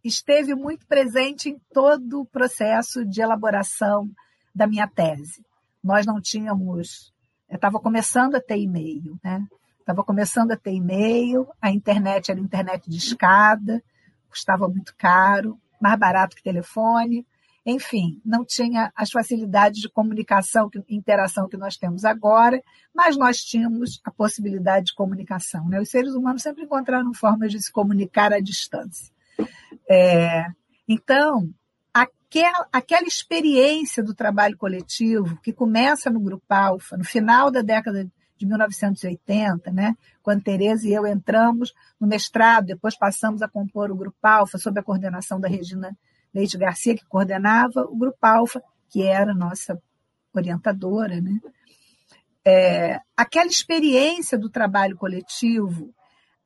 esteve 0.02 0.54
muito 0.54 0.86
presente 0.86 1.48
em 1.48 1.58
todo 1.72 2.20
o 2.20 2.26
processo 2.26 3.04
de 3.04 3.20
elaboração 3.20 4.10
da 4.54 4.66
minha 4.66 4.88
tese. 4.88 5.44
Nós 5.82 6.06
não 6.06 6.20
tínhamos. 6.20 7.12
Estava 7.50 7.78
começando 7.78 8.36
a 8.36 8.40
ter 8.40 8.58
e-mail, 8.58 9.18
né? 9.22 9.46
Estava 9.78 10.02
começando 10.02 10.52
a 10.52 10.56
ter 10.56 10.72
e-mail, 10.72 11.46
a 11.60 11.70
internet 11.70 12.30
era 12.30 12.40
internet 12.40 12.88
de 12.88 12.96
escada, 12.96 13.82
custava 14.30 14.66
muito 14.66 14.94
caro, 14.96 15.60
mais 15.78 15.98
barato 15.98 16.34
que 16.34 16.42
telefone. 16.42 17.26
Enfim, 17.66 18.20
não 18.24 18.44
tinha 18.44 18.92
as 18.94 19.10
facilidades 19.10 19.80
de 19.80 19.88
comunicação 19.88 20.68
e 20.86 20.96
interação 20.96 21.48
que 21.48 21.56
nós 21.56 21.76
temos 21.76 22.04
agora, 22.04 22.62
mas 22.94 23.16
nós 23.16 23.38
tínhamos 23.38 24.00
a 24.04 24.10
possibilidade 24.10 24.86
de 24.86 24.94
comunicação. 24.94 25.66
Né? 25.68 25.80
Os 25.80 25.88
seres 25.88 26.14
humanos 26.14 26.42
sempre 26.42 26.64
encontraram 26.64 27.14
formas 27.14 27.50
de 27.50 27.62
se 27.62 27.72
comunicar 27.72 28.34
à 28.34 28.40
distância. 28.40 29.10
É, 29.88 30.44
então, 30.86 31.48
aquela, 31.92 32.68
aquela 32.70 33.06
experiência 33.06 34.02
do 34.02 34.14
trabalho 34.14 34.58
coletivo 34.58 35.40
que 35.40 35.52
começa 35.52 36.10
no 36.10 36.20
Grupo 36.20 36.44
Alfa, 36.50 36.98
no 36.98 37.04
final 37.04 37.50
da 37.50 37.62
década 37.62 38.06
de 38.36 38.46
1980, 38.46 39.70
né, 39.70 39.96
quando 40.22 40.42
Tereza 40.42 40.86
e 40.86 40.92
eu 40.92 41.06
entramos 41.06 41.72
no 41.98 42.06
mestrado, 42.06 42.66
depois 42.66 42.94
passamos 42.94 43.40
a 43.40 43.48
compor 43.48 43.90
o 43.90 43.96
Grupo 43.96 44.18
Alfa 44.22 44.58
sob 44.58 44.78
a 44.78 44.82
coordenação 44.82 45.40
da 45.40 45.48
Regina 45.48 45.96
Leite 46.34 46.58
Garcia, 46.58 46.96
que 46.96 47.06
coordenava 47.06 47.82
o 47.82 47.96
Grupo 47.96 48.18
Alfa, 48.22 48.62
que 48.90 49.02
era 49.02 49.32
nossa 49.32 49.80
orientadora, 50.34 51.20
né? 51.20 51.38
é, 52.44 53.00
aquela 53.16 53.46
experiência 53.46 54.36
do 54.36 54.50
trabalho 54.50 54.96
coletivo, 54.96 55.94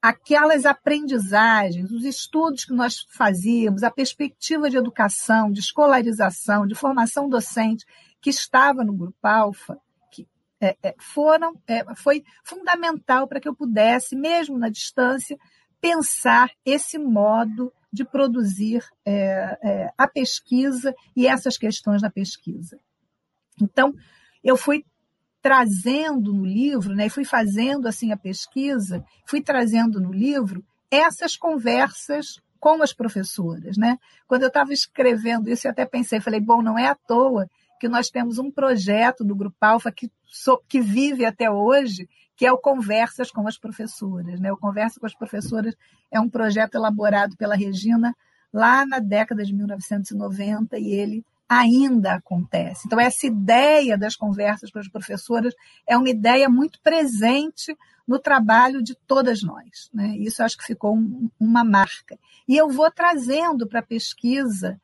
aquelas 0.01 0.65
aprendizagens, 0.65 1.91
os 1.91 2.05
estudos 2.05 2.65
que 2.65 2.73
nós 2.73 3.05
fazíamos, 3.11 3.83
a 3.83 3.91
perspectiva 3.91 4.71
de 4.71 4.77
educação, 4.77 5.51
de 5.51 5.59
escolarização, 5.59 6.67
de 6.67 6.77
formação 6.77 7.29
docente 7.29 7.85
que 8.21 8.31
estava 8.31 8.85
no 8.85 8.93
Grupo 8.93 9.27
Alfa, 9.27 9.77
que 10.13 10.29
é, 10.61 10.77
é, 10.83 10.95
foram, 11.01 11.61
é, 11.67 11.85
foi 11.97 12.23
fundamental 12.45 13.27
para 13.27 13.41
que 13.41 13.49
eu 13.49 13.55
pudesse, 13.55 14.15
mesmo 14.15 14.57
na 14.57 14.69
distância, 14.69 15.37
pensar 15.81 16.51
esse 16.65 16.97
modo 16.97 17.73
de 17.93 18.05
produzir 18.05 18.85
é, 19.05 19.59
é, 19.63 19.93
a 19.97 20.07
pesquisa 20.07 20.95
e 21.17 21.27
essas 21.27 21.57
questões 21.57 22.03
na 22.03 22.11
pesquisa. 22.11 22.79
Então, 23.61 23.95
eu 24.45 24.57
fui 24.57 24.85
trazendo 25.41 26.33
no 26.33 26.45
livro, 26.45 26.95
né, 26.95 27.09
fui 27.09 27.25
fazendo 27.25 27.87
assim 27.87 28.13
a 28.13 28.17
pesquisa, 28.17 29.05
fui 29.27 29.41
trazendo 29.41 30.01
no 30.01 30.13
livro 30.13 30.65
essas 30.91 31.37
conversas 31.37 32.41
com 32.59 32.83
as 32.83 32.93
professoras, 32.93 33.77
né? 33.77 33.99
Quando 34.27 34.43
eu 34.43 34.49
estava 34.49 34.73
escrevendo 34.73 35.49
isso, 35.49 35.67
eu 35.67 35.71
até 35.71 35.87
pensei, 35.87 36.21
falei, 36.21 36.41
bom, 36.41 36.61
não 36.61 36.79
é 36.79 36.89
à 36.89 36.95
toa 36.95 37.49
que 37.79 37.89
nós 37.89 38.09
temos 38.09 38.39
um 38.39 38.51
projeto 38.51 39.25
do 39.25 39.37
Grupo 39.37 39.57
Alfa 39.61 39.93
que, 39.93 40.11
que 40.69 40.81
vive 40.81 41.25
até 41.25 41.49
hoje, 41.49 42.09
que 42.39 42.47
é 42.47 42.53
o 42.53 42.57
Conversas 42.57 43.33
com 43.33 43.49
as 43.49 43.59
Professoras. 43.59 44.39
Né? 44.39 44.53
O 44.53 44.57
Conversa 44.57 45.01
com 45.01 45.07
as 45.07 45.15
Professoras 45.15 45.75
é 46.09 46.21
um 46.21 46.31
projeto 46.31 46.77
elaborado 46.77 47.37
pela 47.37 47.57
Regina 47.57 48.17
lá 48.53 48.87
na 48.87 49.01
década 49.01 49.45
de 49.45 49.53
1990 49.53 50.79
e 50.79 50.93
ele 50.93 51.27
ainda 51.49 52.15
acontece. 52.15 52.83
Então, 52.87 53.01
essa 53.01 53.27
ideia 53.27 53.99
das 53.99 54.15
conversas 54.15 54.71
com 54.71 54.79
as 54.79 54.89
professoras 54.89 55.53
é 55.85 55.97
uma 55.97 56.09
ideia 56.09 56.49
muito 56.49 56.81
presente 56.81 57.77
no 58.07 58.21
trabalho 58.21 58.85
de 58.85 58.95
todas 58.95 59.43
nós. 59.43 59.91
Né? 59.93 60.17
Isso 60.19 60.41
acho 60.41 60.59
que 60.59 60.65
ficou 60.65 60.95
um, 60.95 61.29
uma 61.41 61.65
marca. 61.65 62.17
E 62.47 62.57
eu 62.57 62.69
vou 62.69 62.89
trazendo 62.89 63.67
para 63.67 63.81
a 63.81 63.87
pesquisa 63.87 64.81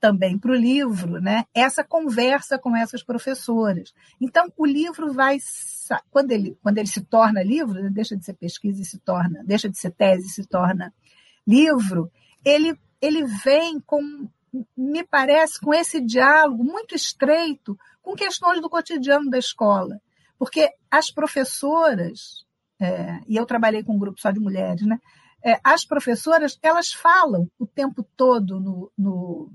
também 0.00 0.38
para 0.38 0.52
o 0.52 0.56
livro 0.56 1.20
né, 1.20 1.44
essa 1.54 1.84
conversa 1.84 2.58
com 2.58 2.74
essas 2.74 3.02
professoras. 3.02 3.92
Então, 4.20 4.52
o 4.56 4.66
livro 4.66 5.12
vai. 5.12 5.38
Quando 6.10 6.32
ele, 6.32 6.56
quando 6.62 6.78
ele 6.78 6.88
se 6.88 7.02
torna 7.02 7.42
livro, 7.42 7.90
deixa 7.90 8.16
de 8.16 8.24
ser 8.24 8.34
pesquisa 8.34 8.80
e 8.80 8.84
se 8.84 8.98
torna, 8.98 9.42
deixa 9.44 9.68
de 9.68 9.78
ser 9.78 9.90
tese 9.90 10.26
e 10.26 10.30
se 10.30 10.46
torna 10.46 10.92
livro, 11.46 12.10
ele, 12.44 12.78
ele 13.00 13.24
vem 13.24 13.80
com 13.80 14.28
me 14.76 15.04
parece, 15.04 15.60
com 15.60 15.72
esse 15.72 16.00
diálogo 16.00 16.64
muito 16.64 16.94
estreito 16.94 17.78
com 18.02 18.14
questões 18.14 18.60
do 18.60 18.68
cotidiano 18.68 19.30
da 19.30 19.38
escola. 19.38 20.00
Porque 20.38 20.70
as 20.90 21.10
professoras, 21.10 22.44
é, 22.80 23.20
e 23.28 23.36
eu 23.36 23.46
trabalhei 23.46 23.84
com 23.84 23.94
um 23.94 23.98
grupo 23.98 24.20
só 24.20 24.30
de 24.30 24.40
mulheres, 24.40 24.82
né? 24.82 24.98
É, 25.44 25.58
as 25.62 25.84
professoras, 25.84 26.58
elas 26.62 26.92
falam 26.92 27.48
o 27.58 27.66
tempo 27.66 28.04
todo 28.16 28.60
no, 28.60 28.92
no, 28.96 29.52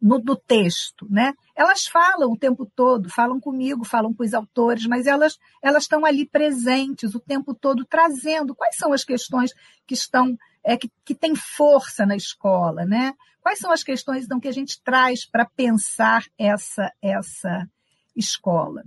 no, 0.00 0.18
no, 0.18 0.36
texto, 0.36 1.06
né? 1.10 1.34
Elas 1.54 1.86
falam 1.86 2.32
o 2.32 2.38
tempo 2.38 2.64
todo, 2.64 3.10
falam 3.10 3.40
comigo, 3.40 3.84
falam 3.84 4.14
com 4.14 4.22
os 4.22 4.32
autores, 4.32 4.86
mas 4.86 5.06
elas 5.06 5.38
elas 5.62 5.84
estão 5.84 6.04
ali 6.04 6.26
presentes 6.26 7.14
o 7.14 7.20
tempo 7.20 7.52
todo, 7.54 7.84
trazendo 7.84 8.54
quais 8.54 8.76
são 8.76 8.92
as 8.92 9.04
questões 9.04 9.52
que 9.86 9.94
estão 9.94 10.38
é, 10.64 10.76
que, 10.76 10.90
que 11.04 11.14
têm 11.14 11.34
força 11.34 12.06
na 12.06 12.16
escola, 12.16 12.84
né? 12.84 13.14
Quais 13.40 13.58
são 13.58 13.72
as 13.72 13.82
questões 13.82 14.24
então 14.24 14.38
que 14.38 14.48
a 14.48 14.52
gente 14.52 14.80
traz 14.82 15.26
para 15.26 15.44
pensar 15.44 16.24
essa 16.38 16.92
essa 17.02 17.68
escola? 18.14 18.84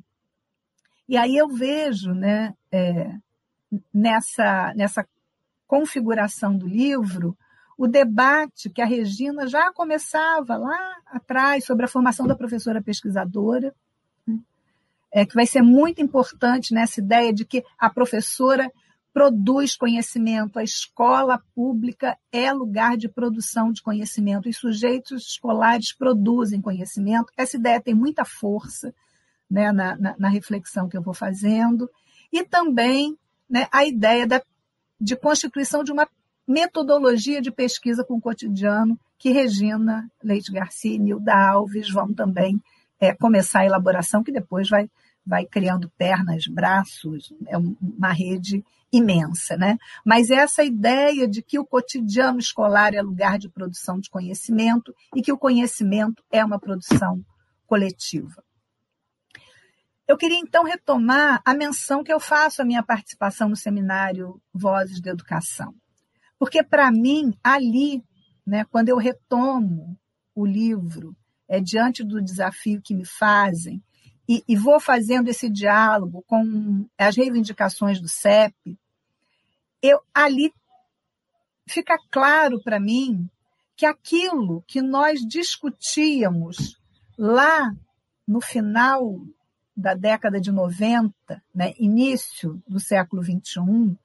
E 1.08 1.18
aí 1.18 1.36
eu 1.36 1.50
vejo, 1.50 2.14
né, 2.14 2.54
é, 2.72 3.14
nessa 3.94 4.74
nessa 4.76 5.06
configuração 5.68 6.58
do 6.58 6.68
livro, 6.68 7.38
o 7.82 7.88
debate 7.88 8.70
que 8.70 8.80
a 8.80 8.86
Regina 8.86 9.48
já 9.48 9.74
começava 9.74 10.56
lá 10.56 10.98
atrás 11.08 11.66
sobre 11.66 11.84
a 11.84 11.88
formação 11.88 12.28
da 12.28 12.36
professora 12.36 12.80
pesquisadora, 12.80 13.74
né, 14.28 14.38
é, 15.12 15.26
que 15.26 15.34
vai 15.34 15.48
ser 15.48 15.64
muito 15.64 16.00
importante 16.00 16.76
nessa 16.76 17.00
ideia 17.00 17.34
de 17.34 17.44
que 17.44 17.64
a 17.80 17.90
professora 17.90 18.72
produz 19.12 19.76
conhecimento. 19.76 20.60
A 20.60 20.64
escola 20.64 21.42
pública 21.56 22.16
é 22.32 22.54
lugar 22.54 22.96
de 22.96 23.10
produção 23.10 23.72
de 23.72 23.82
conhecimento. 23.82 24.48
Os 24.48 24.58
sujeitos 24.58 25.30
escolares 25.30 25.92
produzem 25.92 26.62
conhecimento. 26.62 27.34
Essa 27.36 27.58
ideia 27.58 27.82
tem 27.82 27.96
muita 27.96 28.24
força 28.24 28.94
né, 29.50 29.72
na, 29.72 29.98
na, 29.98 30.16
na 30.20 30.30
reflexão 30.30 30.88
que 30.88 30.96
eu 30.96 31.02
vou 31.02 31.16
fazendo. 31.16 31.90
E 32.32 32.44
também 32.44 33.18
né, 33.50 33.68
a 33.72 33.84
ideia 33.84 34.28
da, 34.28 34.40
de 35.00 35.16
constituição 35.16 35.84
de 35.84 35.92
uma 35.92 36.08
metodologia 36.48 37.42
de 37.42 37.52
pesquisa 37.52 38.04
com 38.04 38.16
o 38.16 38.22
cotidiano 38.22 39.00
que 39.18 39.32
Regina 39.32 40.10
Leite 40.24 40.52
Garcia 40.52 40.96
e 40.96 41.00
Nilda 41.00 41.34
Alves 41.34 41.90
vão 41.90 42.14
também 42.14 42.62
é, 43.00 43.14
começar 43.14 43.60
a 43.62 43.66
elaboração, 43.66 44.24
que 44.24 44.32
depois 44.32 44.70
vai, 44.70 44.90
vai 45.26 45.46
criando 45.46 45.92
pernas, 45.98 46.48
braços, 46.48 47.34
é 47.48 47.58
uma 47.58 48.12
rede 48.12 48.64
imensa, 48.92 49.56
né? 49.56 49.78
Mas 50.06 50.30
essa 50.30 50.64
ideia 50.64 51.28
de 51.28 51.42
que 51.42 51.58
o 51.58 51.66
cotidiano 51.66 52.40
escolar 52.40 52.94
é 52.94 53.02
lugar 53.02 53.40
de 53.40 53.48
produção 53.48 54.00
de 54.00 54.10
conhecimento 54.10 54.94
e 55.16 55.22
que 55.22 55.32
o 55.32 55.38
conhecimento 55.38 56.24
é 56.32 56.44
uma 56.44 56.60
produção 56.60 57.24
coletiva. 57.66 58.44
Eu 60.08 60.18
queria 60.18 60.40
então 60.40 60.66
retomar 60.66 61.42
a 61.46 61.54
menção 61.54 62.04
que 62.04 62.12
eu 62.12 62.20
faço 62.20 62.62
à 62.62 62.66
minha 62.66 62.84
participação 62.84 63.48
no 63.48 63.56
seminário 63.56 64.42
Vozes 64.54 65.00
da 65.00 65.12
Educação. 65.12 65.74
Porque 66.42 66.64
para 66.64 66.92
mim, 66.92 67.38
ali, 67.44 68.04
né, 68.44 68.66
quando 68.66 68.90
eu 68.90 68.98
retomo 68.98 69.96
o 70.34 70.44
livro, 70.44 71.16
é 71.48 71.62
diante 71.62 72.04
do 72.04 72.20
desafio 72.20 72.82
que 72.82 72.96
me 72.96 73.06
fazem, 73.06 73.80
e, 74.28 74.44
e 74.48 74.56
vou 74.56 74.80
fazendo 74.80 75.28
esse 75.28 75.48
diálogo 75.48 76.24
com 76.26 76.90
as 76.98 77.16
reivindicações 77.16 78.02
do 78.02 78.10
CEP, 78.10 78.76
eu 79.84 80.02
ali 80.12 80.52
fica 81.70 81.96
claro 82.10 82.60
para 82.64 82.80
mim 82.80 83.30
que 83.76 83.86
aquilo 83.86 84.64
que 84.66 84.82
nós 84.82 85.20
discutíamos 85.20 86.76
lá 87.20 87.72
no 88.28 88.42
final 88.42 89.22
da 89.78 89.94
década 89.94 90.42
de 90.42 90.52
90, 90.52 91.14
né, 91.54 91.76
início 91.78 92.60
do 92.68 92.80
século 92.80 93.22
21, 93.22 93.96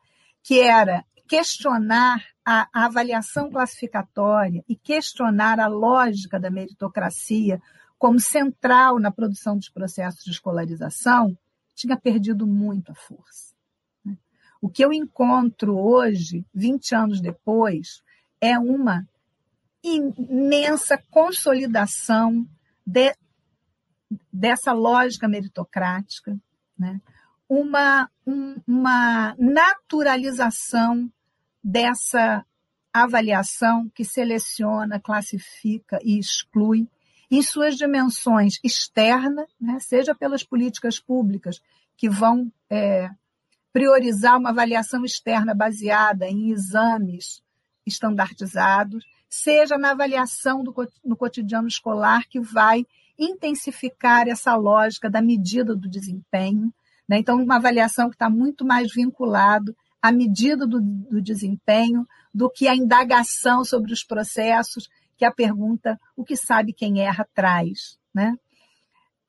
que 0.42 0.60
era 0.60 1.02
questionar 1.26 2.24
a, 2.44 2.68
a 2.72 2.84
avaliação 2.86 3.50
classificatória 3.50 4.64
e 4.68 4.76
questionar 4.76 5.58
a 5.60 5.66
lógica 5.66 6.38
da 6.38 6.50
meritocracia 6.50 7.60
como 7.98 8.20
central 8.20 8.98
na 8.98 9.10
produção 9.10 9.56
dos 9.56 9.68
processos 9.68 10.24
de 10.24 10.30
escolarização, 10.30 11.36
tinha 11.74 11.96
perdido 11.96 12.46
muito 12.46 12.92
a 12.92 12.94
força. 12.94 13.54
Né? 14.04 14.16
O 14.60 14.68
que 14.68 14.84
eu 14.84 14.92
encontro 14.92 15.76
hoje, 15.78 16.44
20 16.54 16.94
anos 16.94 17.20
depois, 17.20 18.02
é 18.40 18.58
uma 18.58 19.06
imensa 19.82 20.98
consolidação 21.10 22.46
de, 22.84 23.14
dessa 24.32 24.72
lógica 24.72 25.28
meritocrática, 25.28 26.38
né? 26.78 27.00
uma, 27.48 28.10
um, 28.26 28.56
uma 28.66 29.34
naturalização 29.38 31.10
dessa 31.66 32.46
avaliação 32.92 33.90
que 33.92 34.04
seleciona, 34.04 35.00
classifica 35.00 35.98
e 36.00 36.16
exclui 36.16 36.88
em 37.28 37.42
suas 37.42 37.76
dimensões 37.76 38.60
externa, 38.62 39.44
né, 39.60 39.80
seja 39.80 40.14
pelas 40.14 40.44
políticas 40.44 41.00
públicas 41.00 41.60
que 41.96 42.08
vão 42.08 42.52
é, 42.70 43.10
priorizar 43.72 44.38
uma 44.38 44.50
avaliação 44.50 45.04
externa 45.04 45.56
baseada 45.56 46.28
em 46.28 46.52
exames 46.52 47.42
estandardizados, 47.84 49.04
seja 49.28 49.76
na 49.76 49.90
avaliação 49.90 50.62
do, 50.62 50.72
no 51.04 51.16
cotidiano 51.16 51.66
escolar 51.66 52.28
que 52.28 52.38
vai 52.38 52.86
intensificar 53.18 54.28
essa 54.28 54.54
lógica 54.54 55.10
da 55.10 55.20
medida 55.20 55.74
do 55.74 55.88
desempenho. 55.88 56.72
Né? 57.08 57.18
Então, 57.18 57.42
uma 57.42 57.56
avaliação 57.56 58.08
que 58.08 58.14
está 58.14 58.30
muito 58.30 58.64
mais 58.64 58.94
vinculado 58.94 59.76
à 60.00 60.12
medida 60.12 60.66
do, 60.66 60.80
do 60.80 61.20
desempenho 61.20 62.06
do 62.32 62.50
que 62.50 62.68
a 62.68 62.76
indagação 62.76 63.64
sobre 63.64 63.92
os 63.92 64.04
processos 64.04 64.88
que 65.16 65.24
a 65.24 65.32
pergunta 65.32 65.98
o 66.14 66.24
que 66.24 66.36
sabe 66.36 66.72
quem 66.72 67.00
erra 67.00 67.26
traz. 67.34 67.98
Né? 68.14 68.36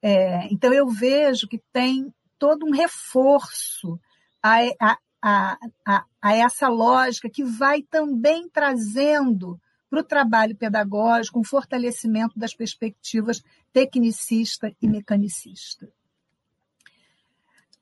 É, 0.01 0.47
então, 0.51 0.73
eu 0.73 0.87
vejo 0.87 1.47
que 1.47 1.61
tem 1.71 2.13
todo 2.37 2.65
um 2.65 2.71
reforço 2.71 3.99
a, 4.41 4.59
a, 4.79 5.57
a, 5.85 6.05
a 6.21 6.35
essa 6.35 6.67
lógica 6.67 7.29
que 7.29 7.43
vai 7.43 7.81
também 7.81 8.47
trazendo 8.49 9.59
para 9.89 9.99
o 9.99 10.03
trabalho 10.03 10.55
pedagógico 10.55 11.39
um 11.39 11.43
fortalecimento 11.43 12.37
das 12.37 12.53
perspectivas 12.53 13.41
tecnicista 13.71 14.71
e 14.81 14.87
mecanicista. 14.87 15.89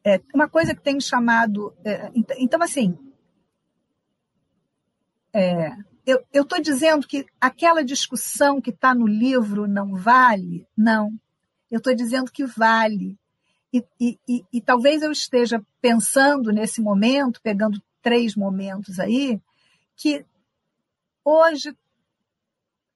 É, 0.05 0.21
uma 0.33 0.47
coisa 0.47 0.75
que 0.75 0.81
tem 0.81 0.99
chamado. 1.01 1.75
É, 1.83 2.11
então, 2.37 2.61
assim, 2.61 2.95
é, 5.33 5.75
eu 6.05 6.43
estou 6.43 6.61
dizendo 6.61 7.07
que 7.07 7.25
aquela 7.41 7.83
discussão 7.83 8.61
que 8.61 8.69
está 8.69 8.93
no 8.93 9.07
livro 9.07 9.67
não 9.67 9.95
vale? 9.95 10.67
Não. 10.77 11.11
Eu 11.71 11.79
estou 11.79 11.95
dizendo 11.95 12.31
que 12.31 12.45
vale. 12.45 13.17
E, 13.73 13.83
e, 13.99 14.19
e, 14.29 14.45
e, 14.53 14.61
talvez 14.61 15.01
eu 15.01 15.11
esteja 15.11 15.61
pensando 15.81 16.51
nesse 16.51 16.79
momento, 16.79 17.41
pegando 17.41 17.81
três 18.01 18.35
momentos 18.35 18.99
aí, 18.99 19.41
que 19.97 20.23
hoje 21.23 21.75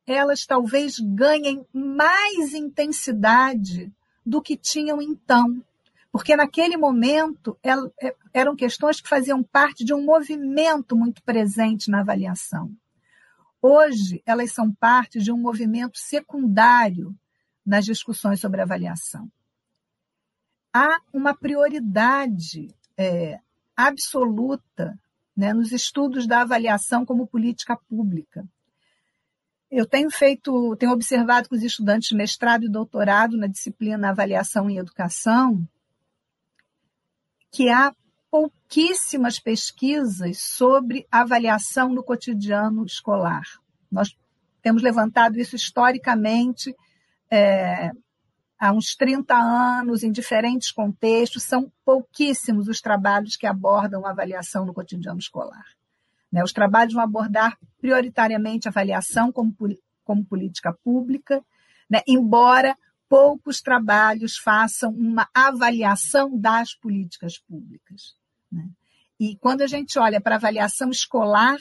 elas 0.06 0.46
talvez 0.46 1.00
ganhem 1.00 1.66
mais 1.74 2.54
intensidade 2.54 3.92
do 4.24 4.42
que 4.42 4.56
tinham 4.56 5.02
então. 5.02 5.62
Porque 6.12 6.36
naquele 6.36 6.76
momento 6.76 7.58
é, 7.64 8.16
eram 8.34 8.56
questões 8.56 9.00
que 9.00 9.08
faziam 9.08 9.44
parte 9.44 9.86
de 9.86 9.94
um 9.94 10.04
movimento 10.04 10.96
muito 10.96 11.22
presente 11.24 11.90
na 11.90 12.00
avaliação. 12.00 12.72
Hoje, 13.62 14.22
elas 14.26 14.52
são 14.52 14.74
parte 14.74 15.20
de 15.20 15.32
um 15.32 15.38
movimento 15.38 15.98
secundário 15.98 17.16
nas 17.66 17.86
discussões 17.86 18.40
sobre 18.40 18.62
avaliação. 18.62 19.30
Há 20.74 21.00
uma 21.14 21.36
prioridade 21.36 22.74
é, 22.98 23.40
absoluta 23.76 24.98
né, 25.36 25.54
nos 25.54 25.72
estudos 25.72 26.26
da 26.26 26.42
avaliação 26.42 27.06
como 27.06 27.28
política 27.28 27.78
pública. 27.88 28.48
Eu 29.70 29.86
tenho 29.86 30.10
feito, 30.10 30.76
tenho 30.78 30.92
observado 30.92 31.48
com 31.48 31.56
os 31.56 31.62
estudantes 31.62 32.10
de 32.10 32.16
mestrado 32.16 32.66
e 32.66 32.70
doutorado 32.70 33.38
na 33.38 33.46
disciplina 33.46 34.10
Avaliação 34.10 34.70
em 34.70 34.78
Educação 34.78 35.68
que 37.52 37.70
há 37.70 37.94
pouquíssimas 38.30 39.40
pesquisas 39.40 40.40
sobre 40.40 41.08
avaliação 41.12 41.90
no 41.90 42.04
cotidiano 42.04 42.86
escolar. 42.86 43.44
Nós 43.92 44.16
temos 44.62 44.84
levantado 44.84 45.40
isso 45.40 45.56
historicamente 45.56 46.76
é, 47.32 47.92
há 48.60 48.72
uns 48.74 48.96
30 48.96 49.34
anos, 49.34 50.04
em 50.04 50.12
diferentes 50.12 50.72
contextos, 50.72 51.44
são 51.44 51.72
pouquíssimos 51.86 52.68
os 52.68 52.82
trabalhos 52.82 53.36
que 53.36 53.48
abordam 53.48 54.06
a 54.06 54.12
avaliação 54.12 54.66
no 54.66 54.74
cotidiano 54.74 55.20
escolar. 55.20 55.66
Né? 56.32 56.44
Os 56.44 56.52
trabalhos 56.52 56.94
vão 56.94 57.04
abordar 57.04 57.58
prioritariamente 57.80 58.68
a 58.68 58.72
avaliação 58.72 59.32
como, 59.32 59.56
como 60.04 60.26
política 60.26 60.74
pública, 60.84 61.44
né? 61.90 62.02
embora 62.08 62.78
poucos 63.10 63.60
trabalhos 63.60 64.38
façam 64.38 64.92
uma 64.92 65.28
avaliação 65.34 66.40
das 66.40 66.76
políticas 66.76 67.40
públicas. 67.40 68.16
Né? 68.52 68.70
E 69.20 69.36
quando 69.38 69.64
a 69.64 69.68
gente 69.68 69.98
olha 69.98 70.22
para 70.22 70.36
avaliação 70.36 70.92
escolar, 70.92 71.58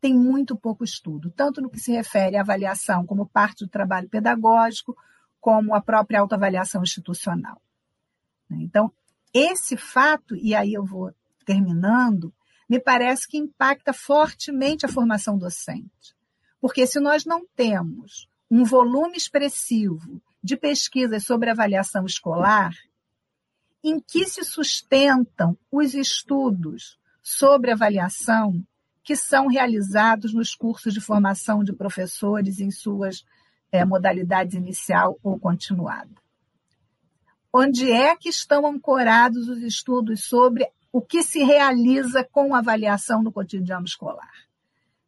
tem 0.00 0.14
muito 0.14 0.56
pouco 0.56 0.84
estudo, 0.84 1.30
tanto 1.30 1.60
no 1.60 1.68
que 1.68 1.80
se 1.80 1.90
refere 1.90 2.36
à 2.36 2.40
avaliação 2.40 3.04
como 3.04 3.26
parte 3.26 3.64
do 3.64 3.68
trabalho 3.68 4.08
pedagógico, 4.08 4.96
como 5.40 5.74
a 5.74 5.80
própria 5.80 6.20
autoavaliação 6.20 6.82
institucional. 6.82 7.60
Né? 8.48 8.58
Então, 8.60 8.92
esse 9.34 9.76
fato, 9.76 10.36
e 10.36 10.54
aí 10.54 10.72
eu 10.72 10.84
vou 10.84 11.12
terminando, 11.44 12.32
me 12.68 12.78
parece 12.78 13.26
que 13.26 13.36
impacta 13.36 13.92
fortemente 13.92 14.86
a 14.86 14.88
formação 14.88 15.36
docente. 15.36 16.16
Porque 16.60 16.86
se 16.86 17.00
nós 17.00 17.24
não 17.24 17.44
temos 17.56 18.28
um 18.50 18.64
volume 18.64 19.16
expressivo 19.16 20.22
de 20.48 20.56
pesquisas 20.56 21.24
sobre 21.24 21.50
avaliação 21.50 22.06
escolar, 22.06 22.72
em 23.84 24.00
que 24.00 24.24
se 24.24 24.42
sustentam 24.42 25.56
os 25.70 25.92
estudos 25.92 26.98
sobre 27.22 27.70
avaliação 27.70 28.64
que 29.04 29.14
são 29.14 29.46
realizados 29.46 30.32
nos 30.32 30.54
cursos 30.54 30.94
de 30.94 31.02
formação 31.02 31.62
de 31.62 31.74
professores 31.74 32.60
em 32.60 32.70
suas 32.70 33.24
é, 33.70 33.84
modalidades 33.84 34.54
inicial 34.54 35.18
ou 35.22 35.38
continuada. 35.38 36.14
Onde 37.52 37.92
é 37.92 38.16
que 38.16 38.30
estão 38.30 38.66
ancorados 38.66 39.48
os 39.48 39.62
estudos 39.62 40.24
sobre 40.24 40.66
o 40.90 41.02
que 41.02 41.22
se 41.22 41.42
realiza 41.42 42.24
com 42.24 42.54
avaliação 42.54 43.22
no 43.22 43.30
cotidiano 43.30 43.84
escolar? 43.84 44.32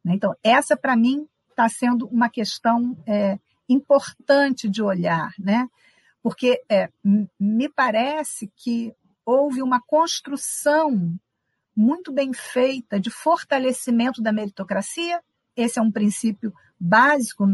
Né? 0.05 0.13
Então, 0.13 0.35
essa, 0.43 0.77
para 0.77 0.95
mim, 0.95 1.27
está 1.49 1.67
sendo 1.67 2.07
uma 2.07 2.29
questão 2.29 2.95
é, 3.07 3.39
importante 3.71 4.69
de 4.69 4.81
olhar, 4.81 5.33
né? 5.39 5.67
Porque 6.21 6.61
é, 6.69 6.89
me 7.39 7.67
parece 7.69 8.51
que 8.55 8.93
houve 9.25 9.61
uma 9.61 9.81
construção 9.81 11.17
muito 11.75 12.11
bem 12.11 12.33
feita 12.33 12.99
de 12.99 13.09
fortalecimento 13.09 14.21
da 14.21 14.31
meritocracia. 14.31 15.21
Esse 15.55 15.79
é 15.79 15.81
um 15.81 15.91
princípio 15.91 16.53
básico 16.79 17.45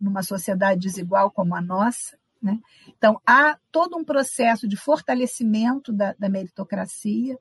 numa 0.00 0.22
sociedade 0.22 0.80
desigual 0.80 1.30
como 1.30 1.54
a 1.54 1.60
nossa. 1.60 2.18
Né? 2.40 2.60
Então, 2.96 3.20
há 3.26 3.58
todo 3.72 3.96
um 3.96 4.04
processo 4.04 4.68
de 4.68 4.76
fortalecimento 4.76 5.92
da, 5.92 6.14
da 6.18 6.28
meritocracia, 6.28 7.38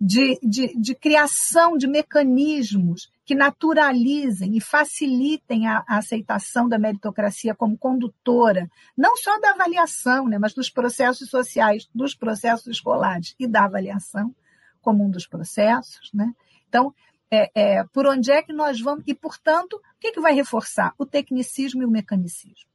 de, 0.00 0.38
de, 0.42 0.80
de 0.80 0.94
criação 0.94 1.76
de 1.76 1.88
mecanismos 1.88 3.10
que 3.24 3.34
naturalizem 3.34 4.56
e 4.56 4.60
facilitem 4.60 5.66
a, 5.66 5.84
a, 5.86 5.98
aceitação 5.98 6.68
da 6.68 6.78
meritocracia 6.78 7.54
como 7.54 7.76
condutora, 7.76 8.70
não 8.96 9.16
só 9.16 9.38
da 9.40 9.50
avaliação, 9.50 10.28
né, 10.28 10.38
mas 10.38 10.54
dos 10.54 10.70
processos 10.70 11.28
sociais, 11.28 11.88
dos 11.94 12.14
processos 12.14 12.68
escolares 12.68 13.34
e 13.38 13.46
da 13.46 13.64
avaliação 13.64 14.34
como 14.80 15.04
um 15.04 15.10
dos 15.10 15.26
processos. 15.26 16.10
Né? 16.14 16.32
Então, 16.68 16.94
é, 17.30 17.50
é, 17.54 17.84
por 17.92 18.06
onde 18.06 18.30
é 18.30 18.40
que 18.40 18.52
nós 18.52 18.80
vamos? 18.80 19.04
E, 19.06 19.14
portanto, 19.14 19.74
o 19.74 20.00
que, 20.00 20.12
que 20.12 20.20
vai 20.20 20.32
reforçar? 20.32 20.94
O 20.96 21.04
tecnicismo 21.04 21.82
e 21.82 21.84
o 21.84 21.90
mecanicismo. 21.90 22.70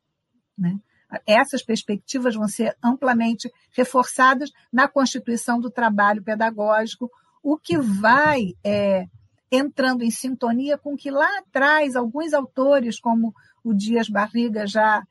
Né? 0.57 0.77
Essas 1.25 1.63
perspectivas 1.63 2.35
vão 2.35 2.47
ser 2.47 2.75
amplamente 2.83 3.51
reforçadas 3.71 4.51
na 4.71 4.87
constituição 4.87 5.59
do 5.59 5.69
trabalho 5.69 6.23
pedagógico, 6.23 7.09
o 7.41 7.57
que 7.57 7.77
vai 7.77 8.53
é, 8.63 9.05
entrando 9.51 10.03
em 10.03 10.09
sintonia 10.09 10.77
com 10.77 10.95
que 10.95 11.11
lá 11.11 11.39
atrás 11.39 11.95
alguns 11.95 12.33
autores, 12.33 12.99
como 12.99 13.33
o 13.63 13.73
Dias 13.73 14.09
Barriga, 14.09 14.65
já 14.65 15.03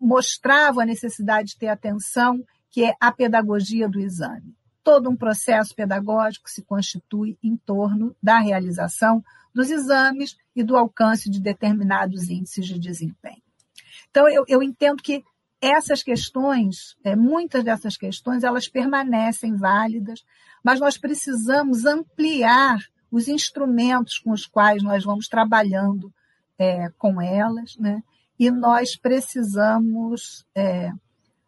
mostravam 0.00 0.82
a 0.82 0.86
necessidade 0.86 1.50
de 1.50 1.58
ter 1.58 1.68
atenção, 1.68 2.42
que 2.70 2.84
é 2.84 2.94
a 3.00 3.12
pedagogia 3.12 3.88
do 3.88 4.00
exame. 4.00 4.54
Todo 4.82 5.10
um 5.10 5.16
processo 5.16 5.74
pedagógico 5.74 6.50
se 6.50 6.62
constitui 6.62 7.38
em 7.42 7.56
torno 7.56 8.16
da 8.22 8.38
realização 8.38 9.22
dos 9.54 9.70
exames 9.70 10.36
e 10.54 10.62
do 10.62 10.76
alcance 10.76 11.28
de 11.28 11.40
determinados 11.40 12.28
índices 12.28 12.66
de 12.66 12.78
desempenho. 12.78 13.42
Então, 14.10 14.28
eu, 14.28 14.44
eu 14.48 14.62
entendo 14.62 15.02
que 15.02 15.22
essas 15.60 16.02
questões, 16.02 16.96
é, 17.04 17.14
muitas 17.14 17.62
dessas 17.62 17.96
questões, 17.96 18.44
elas 18.44 18.68
permanecem 18.68 19.56
válidas, 19.56 20.24
mas 20.64 20.80
nós 20.80 20.96
precisamos 20.96 21.84
ampliar 21.84 22.78
os 23.10 23.28
instrumentos 23.28 24.18
com 24.18 24.30
os 24.30 24.46
quais 24.46 24.82
nós 24.82 25.04
vamos 25.04 25.28
trabalhando 25.28 26.12
é, 26.58 26.88
com 26.96 27.20
elas, 27.20 27.76
né? 27.76 28.02
E 28.38 28.50
nós 28.50 28.96
precisamos, 28.96 30.46
é, 30.54 30.90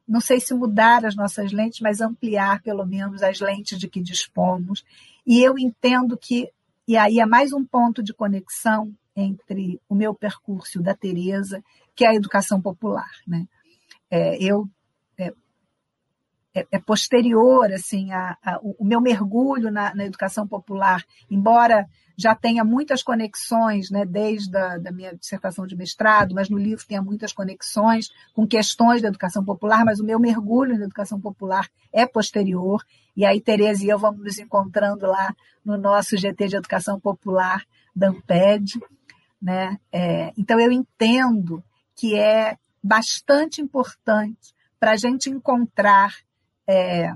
não 0.06 0.20
sei 0.20 0.40
se 0.40 0.52
mudar 0.52 1.06
as 1.06 1.14
nossas 1.14 1.52
lentes, 1.52 1.80
mas 1.80 2.00
ampliar 2.00 2.60
pelo 2.60 2.84
menos 2.84 3.22
as 3.22 3.40
lentes 3.40 3.78
de 3.78 3.88
que 3.88 4.02
dispomos. 4.02 4.84
E 5.26 5.40
eu 5.40 5.58
entendo 5.58 6.18
que, 6.18 6.50
e 6.86 6.96
aí 6.96 7.18
é 7.18 7.24
mais 7.24 7.52
um 7.52 7.64
ponto 7.64 8.02
de 8.02 8.12
conexão 8.12 8.92
entre 9.16 9.80
o 9.88 9.94
meu 9.94 10.14
percurso 10.14 10.82
da 10.82 10.94
Tereza, 10.94 11.62
que 11.94 12.04
é 12.04 12.08
a 12.08 12.14
educação 12.14 12.60
popular, 12.60 13.10
né? 13.26 13.46
É, 14.14 14.36
eu 14.38 14.68
é, 15.18 15.32
é, 16.54 16.66
é, 16.70 16.78
posterior 16.78 17.72
assim 17.72 18.12
a, 18.12 18.36
a, 18.44 18.60
o 18.62 18.84
meu 18.84 19.00
mergulho 19.00 19.70
na, 19.70 19.94
na, 19.94 20.04
educação 20.04 20.46
popular, 20.46 21.02
embora 21.30 21.88
já 22.14 22.34
tenha 22.34 22.62
muitas 22.62 23.02
conexões, 23.02 23.90
né, 23.90 24.04
desde 24.04 24.54
a 24.54 24.76
da 24.76 24.92
minha 24.92 25.16
dissertação 25.16 25.66
de 25.66 25.74
mestrado, 25.74 26.34
mas 26.34 26.50
no 26.50 26.58
livro 26.58 26.86
tenha 26.86 27.00
muitas 27.00 27.32
conexões 27.32 28.10
com 28.34 28.46
questões 28.46 29.00
da 29.00 29.08
educação 29.08 29.42
popular, 29.42 29.82
mas 29.82 29.98
o 29.98 30.04
meu 30.04 30.20
mergulho 30.20 30.78
na 30.78 30.84
educação 30.84 31.18
popular 31.18 31.66
é 31.90 32.06
posterior, 32.06 32.84
e 33.16 33.24
aí 33.24 33.40
Tereza 33.40 33.82
e 33.86 33.88
eu 33.88 33.98
vamos 33.98 34.22
nos 34.22 34.38
encontrando 34.38 35.06
lá 35.06 35.34
no 35.64 35.78
nosso 35.78 36.18
GT 36.18 36.48
de 36.48 36.56
Educação 36.56 37.00
Popular 37.00 37.64
da 37.96 38.08
Amped, 38.08 38.78
né? 39.40 39.78
É, 39.90 40.32
então 40.36 40.60
eu 40.60 40.70
entendo 40.70 41.64
que 41.96 42.14
é 42.14 42.58
bastante 42.82 43.60
importante 43.60 44.54
para 44.78 44.92
a 44.92 44.96
gente 44.96 45.30
encontrar 45.30 46.14
é, 46.66 47.12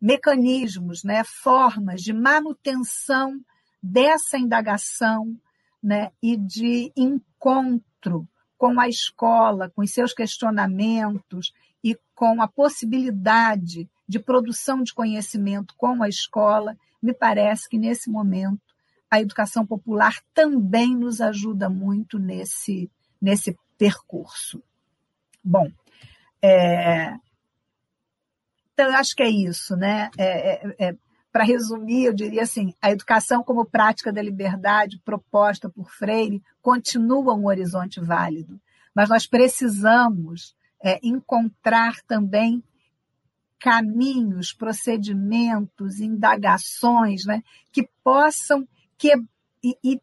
mecanismos, 0.00 1.04
né, 1.04 1.22
formas 1.24 2.02
de 2.02 2.12
manutenção 2.12 3.40
dessa 3.82 4.36
indagação 4.36 5.36
né, 5.82 6.10
e 6.22 6.36
de 6.36 6.92
encontro 6.96 8.28
com 8.58 8.80
a 8.80 8.88
escola, 8.88 9.70
com 9.70 9.82
os 9.82 9.92
seus 9.92 10.12
questionamentos 10.12 11.52
e 11.84 11.96
com 12.14 12.42
a 12.42 12.48
possibilidade 12.48 13.88
de 14.08 14.18
produção 14.18 14.82
de 14.82 14.94
conhecimento 14.94 15.74
com 15.76 16.02
a 16.02 16.08
escola, 16.08 16.76
me 17.02 17.12
parece 17.12 17.68
que 17.68 17.78
nesse 17.78 18.10
momento 18.10 18.74
a 19.10 19.20
educação 19.20 19.64
popular 19.66 20.20
também 20.34 20.96
nos 20.96 21.20
ajuda 21.20 21.68
muito 21.68 22.18
nesse, 22.18 22.90
nesse 23.20 23.56
percurso. 23.78 24.62
Bom, 25.48 25.70
é, 26.42 27.14
então 28.72 28.90
eu 28.90 28.96
acho 28.96 29.14
que 29.14 29.22
é 29.22 29.28
isso, 29.28 29.76
né? 29.76 30.10
É, 30.18 30.66
é, 30.66 30.88
é 30.88 30.96
Para 31.30 31.44
resumir, 31.44 32.06
eu 32.06 32.12
diria 32.12 32.42
assim: 32.42 32.74
a 32.82 32.90
educação 32.90 33.44
como 33.44 33.64
prática 33.64 34.12
da 34.12 34.20
liberdade 34.20 35.00
proposta 35.04 35.70
por 35.70 35.88
Freire 35.88 36.42
continua 36.60 37.34
um 37.34 37.46
horizonte 37.46 38.00
válido, 38.00 38.60
mas 38.92 39.08
nós 39.08 39.24
precisamos 39.24 40.56
é, 40.82 40.98
encontrar 41.00 42.00
também 42.02 42.60
caminhos, 43.60 44.52
procedimentos, 44.52 46.00
indagações 46.00 47.24
né, 47.24 47.42
que 47.72 47.88
possam 48.02 48.66
que, 48.98 49.14
e, 49.62 49.78
e, 49.82 50.00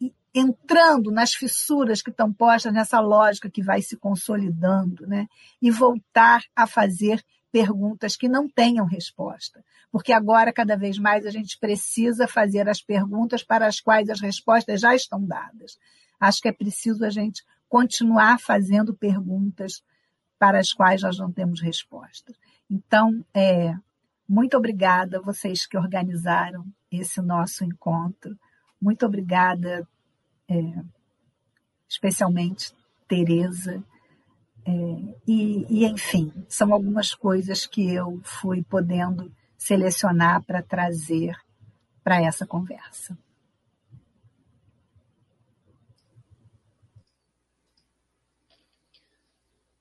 e, 0.00 0.14
entrando 0.34 1.10
nas 1.10 1.34
fissuras 1.34 2.00
que 2.00 2.10
estão 2.10 2.32
postas 2.32 2.72
nessa 2.72 3.00
lógica 3.00 3.50
que 3.50 3.62
vai 3.62 3.82
se 3.82 3.96
consolidando, 3.96 5.06
né, 5.06 5.28
e 5.60 5.70
voltar 5.70 6.42
a 6.56 6.66
fazer 6.66 7.22
perguntas 7.50 8.16
que 8.16 8.28
não 8.28 8.48
tenham 8.48 8.86
resposta. 8.86 9.62
Porque 9.90 10.12
agora, 10.12 10.52
cada 10.52 10.74
vez 10.74 10.98
mais, 10.98 11.26
a 11.26 11.30
gente 11.30 11.58
precisa 11.58 12.26
fazer 12.26 12.66
as 12.66 12.80
perguntas 12.80 13.42
para 13.42 13.66
as 13.66 13.78
quais 13.78 14.08
as 14.08 14.20
respostas 14.20 14.80
já 14.80 14.94
estão 14.94 15.22
dadas. 15.22 15.78
Acho 16.18 16.40
que 16.40 16.48
é 16.48 16.52
preciso 16.52 17.04
a 17.04 17.10
gente 17.10 17.44
continuar 17.68 18.40
fazendo 18.40 18.94
perguntas 18.94 19.82
para 20.38 20.58
as 20.58 20.72
quais 20.72 21.02
nós 21.02 21.18
não 21.18 21.30
temos 21.30 21.60
respostas. 21.60 22.34
Então, 22.70 23.22
é, 23.34 23.74
muito 24.26 24.56
obrigada 24.56 25.18
a 25.18 25.20
vocês 25.20 25.66
que 25.66 25.76
organizaram 25.76 26.64
esse 26.90 27.20
nosso 27.20 27.64
encontro. 27.64 28.34
Muito 28.80 29.04
obrigada, 29.04 29.86
é, 30.52 30.84
especialmente 31.88 32.74
Tereza. 33.08 33.82
É, 34.64 34.70
e, 35.26 35.66
e, 35.68 35.84
enfim, 35.86 36.32
são 36.48 36.72
algumas 36.72 37.14
coisas 37.14 37.66
que 37.66 37.92
eu 37.92 38.20
fui 38.22 38.62
podendo 38.62 39.32
selecionar 39.58 40.42
para 40.44 40.62
trazer 40.62 41.36
para 42.02 42.20
essa 42.20 42.46
conversa. 42.46 43.16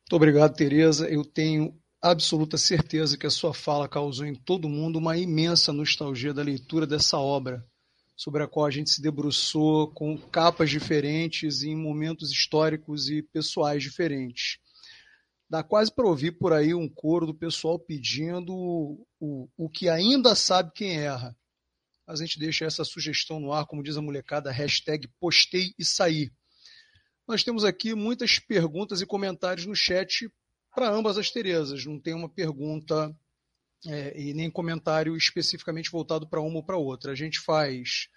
Muito 0.02 0.16
obrigado, 0.16 0.56
Tereza. 0.56 1.10
Eu 1.10 1.24
tenho 1.24 1.74
absoluta 2.02 2.58
certeza 2.58 3.18
que 3.18 3.26
a 3.26 3.30
sua 3.30 3.54
fala 3.54 3.88
causou 3.88 4.26
em 4.26 4.36
todo 4.36 4.68
mundo 4.68 5.00
uma 5.00 5.18
imensa 5.18 5.72
nostalgia 5.72 6.34
da 6.34 6.44
leitura 6.44 6.86
dessa 6.86 7.18
obra, 7.18 7.66
sobre 8.22 8.44
a 8.44 8.48
qual 8.48 8.68
a 8.68 8.70
gente 8.70 8.92
se 8.92 9.02
debruçou 9.02 9.92
com 9.94 10.16
capas 10.16 10.70
diferentes 10.70 11.64
em 11.64 11.76
momentos 11.76 12.30
históricos 12.30 13.10
e 13.10 13.24
pessoais 13.24 13.82
diferentes. 13.82 14.60
Dá 15.50 15.64
quase 15.64 15.92
para 15.92 16.06
ouvir 16.06 16.34
por 16.34 16.54
aí 16.54 16.72
um 16.72 16.88
coro 16.88 17.26
do 17.26 17.34
pessoal 17.34 17.80
pedindo 17.80 18.54
o, 19.20 19.50
o, 19.58 19.68
que 19.68 19.90
ainda 19.90 20.36
sabe 20.36 20.72
quem 20.76 21.00
erra. 21.00 21.36
A 22.06 22.16
gente 22.16 22.38
deixa 22.38 22.64
essa 22.64 22.84
sugestão 22.84 23.40
no 23.40 23.52
ar, 23.52 23.66
como 23.66 23.82
diz 23.82 23.98
a 23.98 24.02
molecada, 24.04 24.52
hashtag 24.52 25.08
postei 25.20 25.74
e 25.80 25.84
saí. 25.84 26.32
Nós 27.28 27.44
temos 27.44 27.64
aqui 27.64 27.96
muitas 27.96 28.38
perguntas 28.38 29.02
e 29.02 29.06
comentários 29.08 29.66
no 29.66 29.76
chat 29.76 30.32
para 30.76 30.92
ambas 30.92 31.18
as 31.18 31.32
Terezas. 31.32 31.84
Não 31.88 32.00
tem 32.00 32.14
uma 32.14 32.30
pergunta 32.30 33.12
é, 33.86 34.20
e 34.20 34.34
nem 34.34 34.50
comentário 34.50 35.16
especificamente 35.16 35.92
voltado 35.92 36.28
para 36.28 36.42
uma 36.42 36.58
ou 36.58 36.64
para 36.64 36.78
outra. 36.78 37.12
A 37.12 37.16
gente 37.16 37.40
faz 37.40 38.10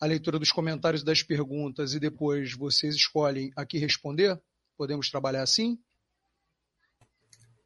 a 0.00 0.06
leitura 0.06 0.38
dos 0.38 0.52
comentários 0.52 1.02
das 1.02 1.22
perguntas 1.22 1.94
e 1.94 2.00
depois 2.00 2.52
vocês 2.52 2.94
escolhem 2.94 3.52
a 3.56 3.64
que 3.64 3.78
responder? 3.78 4.40
Podemos 4.76 5.08
trabalhar 5.08 5.42
assim? 5.42 5.78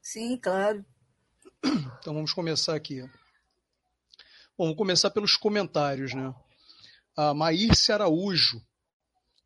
Sim, 0.00 0.36
claro. 0.36 0.84
Então 1.98 2.14
vamos 2.14 2.32
começar 2.32 2.74
aqui. 2.74 3.02
Bom, 4.56 4.64
vamos 4.64 4.76
começar 4.76 5.10
pelos 5.10 5.36
comentários, 5.36 6.14
né? 6.14 6.34
A 7.16 7.34
Maírce 7.34 7.92
Araújo 7.92 8.64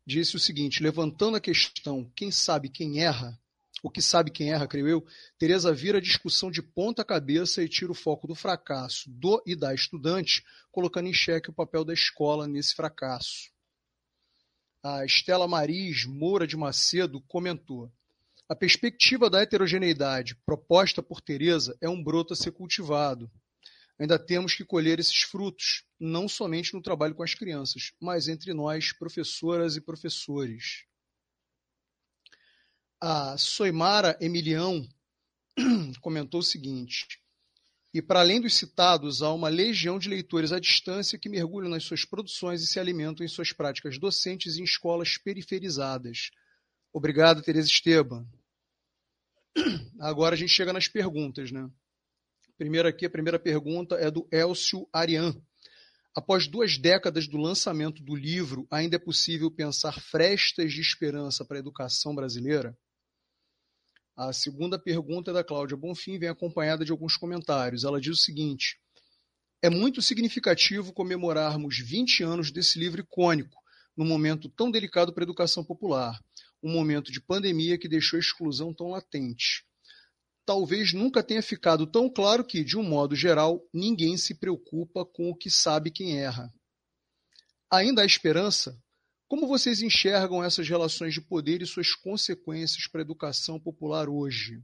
disse 0.05 0.35
o 0.35 0.39
seguinte, 0.39 0.83
levantando 0.83 1.37
a 1.37 1.41
questão, 1.41 2.11
quem 2.15 2.31
sabe 2.31 2.69
quem 2.69 3.01
erra, 3.01 3.39
o 3.83 3.91
que 3.91 4.01
sabe 4.01 4.31
quem 4.31 4.49
erra, 4.53 4.65
creio 4.65 4.87
eu, 4.87 5.05
Teresa 5.37 5.73
vira 5.73 5.97
a 5.97 6.01
discussão 6.01 6.49
de 6.49 6.61
ponta 6.61 7.03
cabeça 7.03 7.61
e 7.61 7.67
tira 7.67 7.91
o 7.91 7.95
foco 7.95 8.25
do 8.25 8.33
fracasso 8.33 9.09
do 9.09 9.43
e 9.45 9.57
da 9.57 9.73
estudante, 9.73 10.41
colocando 10.71 11.09
em 11.09 11.13
xeque 11.13 11.49
o 11.49 11.53
papel 11.53 11.83
da 11.83 11.93
escola 11.93 12.47
nesse 12.47 12.73
fracasso. 12.73 13.51
A 14.81 15.03
Estela 15.03 15.49
Maris 15.49 16.05
Moura 16.05 16.47
de 16.47 16.55
Macedo 16.55 17.19
comentou: 17.27 17.91
A 18.47 18.55
perspectiva 18.55 19.29
da 19.29 19.41
heterogeneidade 19.41 20.37
proposta 20.45 21.03
por 21.03 21.19
Teresa 21.19 21.77
é 21.81 21.89
um 21.89 22.01
broto 22.01 22.31
a 22.31 22.37
ser 22.37 22.53
cultivado. 22.53 23.29
Ainda 23.99 24.17
temos 24.17 24.55
que 24.55 24.63
colher 24.63 24.97
esses 24.97 25.23
frutos, 25.23 25.83
não 25.99 26.29
somente 26.29 26.73
no 26.73 26.81
trabalho 26.81 27.13
com 27.13 27.21
as 27.21 27.33
crianças, 27.33 27.91
mas 27.99 28.29
entre 28.29 28.53
nós, 28.53 28.93
professoras 28.93 29.75
e 29.75 29.81
professores 29.81 30.85
a 33.05 33.37
Soimara 33.37 34.17
Emilião 34.21 34.87
comentou 35.99 36.39
o 36.39 36.43
seguinte: 36.43 37.05
e 37.93 38.01
para 38.01 38.21
além 38.21 38.39
dos 38.39 38.53
citados, 38.53 39.21
há 39.21 39.33
uma 39.33 39.49
legião 39.49 39.99
de 39.99 40.07
leitores 40.07 40.53
à 40.53 40.59
distância 40.59 41.19
que 41.19 41.27
mergulham 41.27 41.69
nas 41.69 41.83
suas 41.83 42.05
produções 42.05 42.61
e 42.63 42.67
se 42.67 42.79
alimentam 42.79 43.25
em 43.25 43.27
suas 43.27 43.51
práticas 43.51 43.99
docentes 43.99 44.55
em 44.55 44.63
escolas 44.63 45.17
periferizadas. 45.17 46.31
Obrigado, 46.93 47.41
Tereza 47.41 47.67
Esteban. 47.67 48.25
Agora 49.99 50.35
a 50.35 50.37
gente 50.37 50.53
chega 50.53 50.71
nas 50.71 50.87
perguntas, 50.87 51.51
né? 51.51 51.69
Primeiro 52.57 52.87
aqui, 52.87 53.05
a 53.05 53.09
primeira 53.09 53.37
pergunta 53.37 53.95
é 53.95 54.09
do 54.09 54.25
Elcio 54.31 54.87
Arian. 54.93 55.35
Após 56.15 56.47
duas 56.47 56.77
décadas 56.77 57.27
do 57.27 57.35
lançamento 57.35 58.01
do 58.01 58.15
livro, 58.15 58.65
ainda 58.71 58.95
é 58.95 58.99
possível 58.99 59.51
pensar 59.51 59.99
frestas 59.99 60.71
de 60.71 60.79
esperança 60.79 61.43
para 61.43 61.57
a 61.57 61.59
educação 61.59 62.15
brasileira? 62.15 62.77
A 64.15 64.31
segunda 64.31 64.77
pergunta 64.77 65.31
é 65.31 65.33
da 65.33 65.43
Cláudia 65.43 65.75
Bonfim, 65.75 66.19
vem 66.19 66.29
acompanhada 66.29 66.85
de 66.85 66.91
alguns 66.91 67.17
comentários. 67.17 67.83
Ela 67.83 67.99
diz 67.99 68.19
o 68.19 68.21
seguinte: 68.21 68.79
É 69.59 69.71
muito 69.71 70.03
significativo 70.03 70.93
comemorarmos 70.93 71.79
20 71.79 72.23
anos 72.23 72.51
desse 72.51 72.77
livro 72.77 73.01
icônico, 73.01 73.57
num 73.97 74.05
momento 74.05 74.49
tão 74.49 74.69
delicado 74.69 75.11
para 75.11 75.23
a 75.23 75.25
educação 75.25 75.63
popular, 75.63 76.19
um 76.61 76.71
momento 76.71 77.11
de 77.11 77.19
pandemia 77.19 77.77
que 77.77 77.87
deixou 77.87 78.17
a 78.17 78.19
exclusão 78.19 78.71
tão 78.71 78.89
latente. 78.89 79.65
Talvez 80.45 80.93
nunca 80.93 81.23
tenha 81.23 81.41
ficado 81.41 81.87
tão 81.87 82.07
claro 82.07 82.45
que, 82.45 82.63
de 82.63 82.77
um 82.77 82.83
modo 82.83 83.15
geral, 83.15 83.67
ninguém 83.73 84.15
se 84.15 84.35
preocupa 84.35 85.05
com 85.05 85.31
o 85.31 85.35
que 85.35 85.49
sabe 85.49 85.89
quem 85.89 86.19
erra. 86.19 86.53
Ainda 87.71 88.03
há 88.03 88.05
esperança? 88.05 88.77
Como 89.33 89.47
vocês 89.47 89.81
enxergam 89.81 90.43
essas 90.43 90.69
relações 90.69 91.11
de 91.11 91.19
poder 91.19 91.63
e 91.63 91.65
suas 91.65 91.95
consequências 91.95 92.87
para 92.87 93.01
a 93.01 93.03
educação 93.03 93.59
popular 93.59 94.07
hoje? 94.07 94.61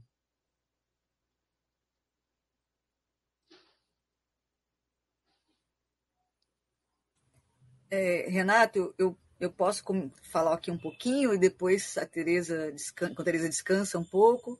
É, 7.90 8.28
Renato, 8.30 8.94
eu, 8.96 9.18
eu 9.40 9.50
posso 9.50 9.82
falar 10.30 10.54
aqui 10.54 10.70
um 10.70 10.78
pouquinho 10.78 11.34
e 11.34 11.38
depois 11.38 11.98
a 11.98 12.06
Tereza 12.06 12.70
descansa, 12.70 13.20
a 13.20 13.24
Tereza 13.24 13.48
descansa 13.48 13.98
um 13.98 14.04
pouco, 14.04 14.56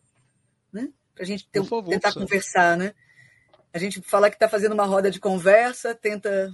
né? 0.73 0.93
Para 1.15 1.23
a 1.23 1.27
gente 1.27 1.49
ter, 1.49 1.63
favor, 1.63 1.89
tentar 1.89 2.13
conversar, 2.13 2.77
né? 2.77 2.97
A 3.73 3.79
gente 3.79 4.03
fala 4.03 4.29
que 4.29 4.35
está 4.35 4.49
fazendo 4.49 4.73
uma 4.73 4.87
roda 4.87 5.09
de 5.09 5.21
conversa, 5.21 5.95
tenta 5.95 6.53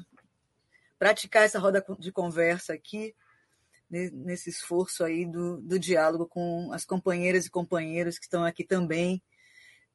praticar 0.99 1.45
essa 1.45 1.59
roda 1.59 1.83
de 1.99 2.13
conversa 2.13 2.75
aqui 2.75 3.15
nesse 3.89 4.51
esforço 4.51 5.05
aí 5.05 5.25
do, 5.25 5.59
do 5.59 5.79
diálogo 5.79 6.27
com 6.27 6.73
as 6.73 6.85
companheiras 6.85 7.47
e 7.47 7.51
companheiros 7.51 8.19
que 8.19 8.25
estão 8.25 8.45
aqui 8.45 8.65
também, 8.65 9.23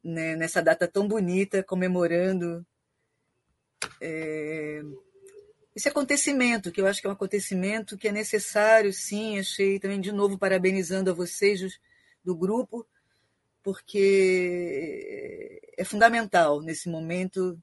né, 0.03 0.35
nessa 0.35 0.61
data 0.61 0.87
tão 0.87 1.07
bonita, 1.07 1.63
comemorando 1.63 2.65
é, 3.99 4.81
esse 5.75 5.87
acontecimento, 5.87 6.71
que 6.71 6.81
eu 6.81 6.87
acho 6.87 6.99
que 7.01 7.07
é 7.07 7.09
um 7.09 7.13
acontecimento 7.13 7.97
que 7.97 8.07
é 8.07 8.11
necessário, 8.11 8.91
sim. 8.91 9.39
Achei 9.39 9.79
também, 9.79 10.01
de 10.01 10.11
novo, 10.11 10.37
parabenizando 10.37 11.09
a 11.09 11.13
vocês 11.13 11.79
do 12.23 12.35
grupo, 12.35 12.85
porque 13.63 15.61
é 15.77 15.83
fundamental 15.83 16.61
nesse 16.61 16.89
momento 16.89 17.57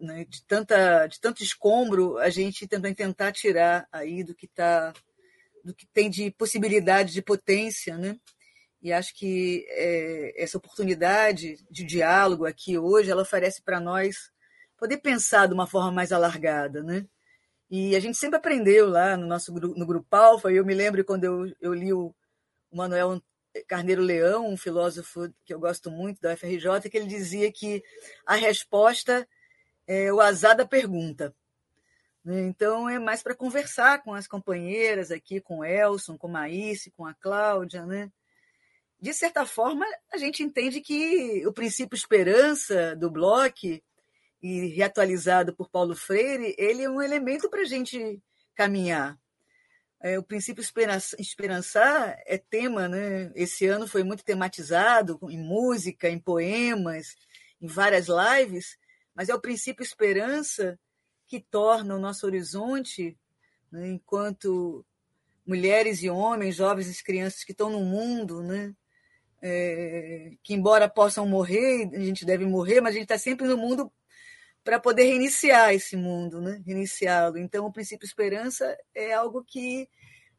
né, 0.00 0.24
de, 0.28 0.42
tanta, 0.44 1.06
de 1.06 1.20
tanto 1.20 1.42
escombro, 1.42 2.18
a 2.18 2.30
gente 2.30 2.66
também 2.66 2.94
tentar 2.94 3.32
tirar 3.32 3.86
aí 3.92 4.24
do 4.24 4.34
que 4.34 4.46
está 4.46 4.92
do 5.64 5.74
que 5.74 5.86
tem 5.86 6.10
de 6.10 6.30
possibilidade 6.32 7.12
de 7.12 7.22
potência, 7.22 7.96
né? 7.96 8.16
E 8.82 8.92
acho 8.92 9.14
que 9.14 9.64
é, 9.70 10.42
essa 10.42 10.58
oportunidade 10.58 11.56
de 11.70 11.84
diálogo 11.84 12.44
aqui 12.44 12.76
hoje, 12.76 13.10
ela 13.10 13.22
oferece 13.22 13.62
para 13.62 13.80
nós 13.80 14.30
poder 14.76 14.98
pensar 14.98 15.48
de 15.48 15.54
uma 15.54 15.66
forma 15.66 15.90
mais 15.90 16.12
alargada, 16.12 16.82
né? 16.82 17.06
E 17.70 17.96
a 17.96 18.00
gente 18.00 18.18
sempre 18.18 18.36
aprendeu 18.36 18.88
lá 18.88 19.16
no 19.16 19.26
nosso 19.26 19.52
no 19.52 19.86
grupo 19.86 20.14
Alfa, 20.14 20.52
e 20.52 20.56
eu 20.56 20.66
me 20.66 20.74
lembro 20.74 21.02
quando 21.04 21.24
eu, 21.24 21.52
eu 21.60 21.72
li 21.72 21.92
o, 21.92 22.14
o 22.70 22.76
Manuel 22.76 23.22
Carneiro 23.66 24.02
Leão, 24.02 24.46
um 24.48 24.56
filósofo 24.56 25.32
que 25.44 25.54
eu 25.54 25.58
gosto 25.58 25.90
muito 25.90 26.20
da 26.20 26.34
UFRJ, 26.34 26.90
que 26.90 26.96
ele 26.98 27.06
dizia 27.06 27.50
que 27.50 27.82
a 28.26 28.34
resposta 28.34 29.26
é 29.86 30.12
o 30.12 30.20
azar 30.20 30.56
da 30.56 30.66
pergunta. 30.66 31.34
Né? 32.24 32.42
Então, 32.42 32.88
é 32.88 32.98
mais 32.98 33.22
para 33.22 33.34
conversar 33.34 34.02
com 34.02 34.14
as 34.14 34.26
companheiras 34.26 35.10
aqui, 35.10 35.40
com 35.40 35.58
o 35.58 35.64
Elson, 35.64 36.16
com 36.16 36.28
a 36.28 36.30
Maíce, 36.30 36.90
com 36.92 37.04
a 37.04 37.14
Cláudia. 37.14 37.84
Né? 37.84 38.10
De 39.00 39.12
certa 39.12 39.44
forma, 39.44 39.84
a 40.12 40.16
gente 40.16 40.42
entende 40.42 40.80
que 40.80 41.46
o 41.46 41.52
princípio 41.52 41.96
esperança 41.96 42.96
do 42.96 43.10
Bloch, 43.10 43.82
e 44.44 44.66
reatualizado 44.66 45.56
por 45.56 45.70
Paulo 45.70 45.96
Freire, 45.96 46.54
ele 46.58 46.82
é 46.82 46.90
um 46.90 47.00
elemento 47.00 47.48
para 47.48 47.62
a 47.62 47.64
gente 47.64 48.22
caminhar. 48.54 49.18
É, 50.02 50.18
o 50.18 50.22
princípio 50.22 50.62
esperançar 51.18 52.18
é 52.26 52.36
tema, 52.36 52.86
né? 52.86 53.32
Esse 53.34 53.66
ano 53.66 53.88
foi 53.88 54.04
muito 54.04 54.22
tematizado 54.22 55.18
em 55.30 55.38
música, 55.38 56.10
em 56.10 56.18
poemas, 56.18 57.16
em 57.58 57.66
várias 57.66 58.06
lives, 58.06 58.76
mas 59.14 59.30
é 59.30 59.34
o 59.34 59.40
princípio 59.40 59.82
esperança 59.82 60.78
que 61.34 61.46
torna 61.50 61.96
o 61.96 61.98
nosso 61.98 62.26
horizonte, 62.26 63.16
né, 63.72 63.88
enquanto 63.88 64.84
mulheres 65.44 66.02
e 66.02 66.08
homens, 66.08 66.54
jovens 66.54 66.88
e 66.88 67.04
crianças 67.04 67.42
que 67.42 67.50
estão 67.50 67.68
no 67.68 67.80
mundo, 67.80 68.40
né, 68.42 68.74
é, 69.42 70.30
que 70.42 70.54
embora 70.54 70.88
possam 70.88 71.26
morrer, 71.26 71.90
a 71.92 71.98
gente 71.98 72.24
deve 72.24 72.46
morrer, 72.46 72.80
mas 72.80 72.90
a 72.90 72.94
gente 72.94 73.02
está 73.02 73.18
sempre 73.18 73.46
no 73.46 73.56
mundo 73.56 73.92
para 74.62 74.80
poder 74.80 75.04
reiniciar 75.04 75.74
esse 75.74 75.96
mundo, 75.96 76.40
né? 76.40 76.62
reiniciá-lo. 76.66 77.36
Então, 77.36 77.66
o 77.66 77.72
princípio 77.72 78.06
esperança 78.06 78.74
é 78.94 79.12
algo 79.12 79.44
que 79.44 79.86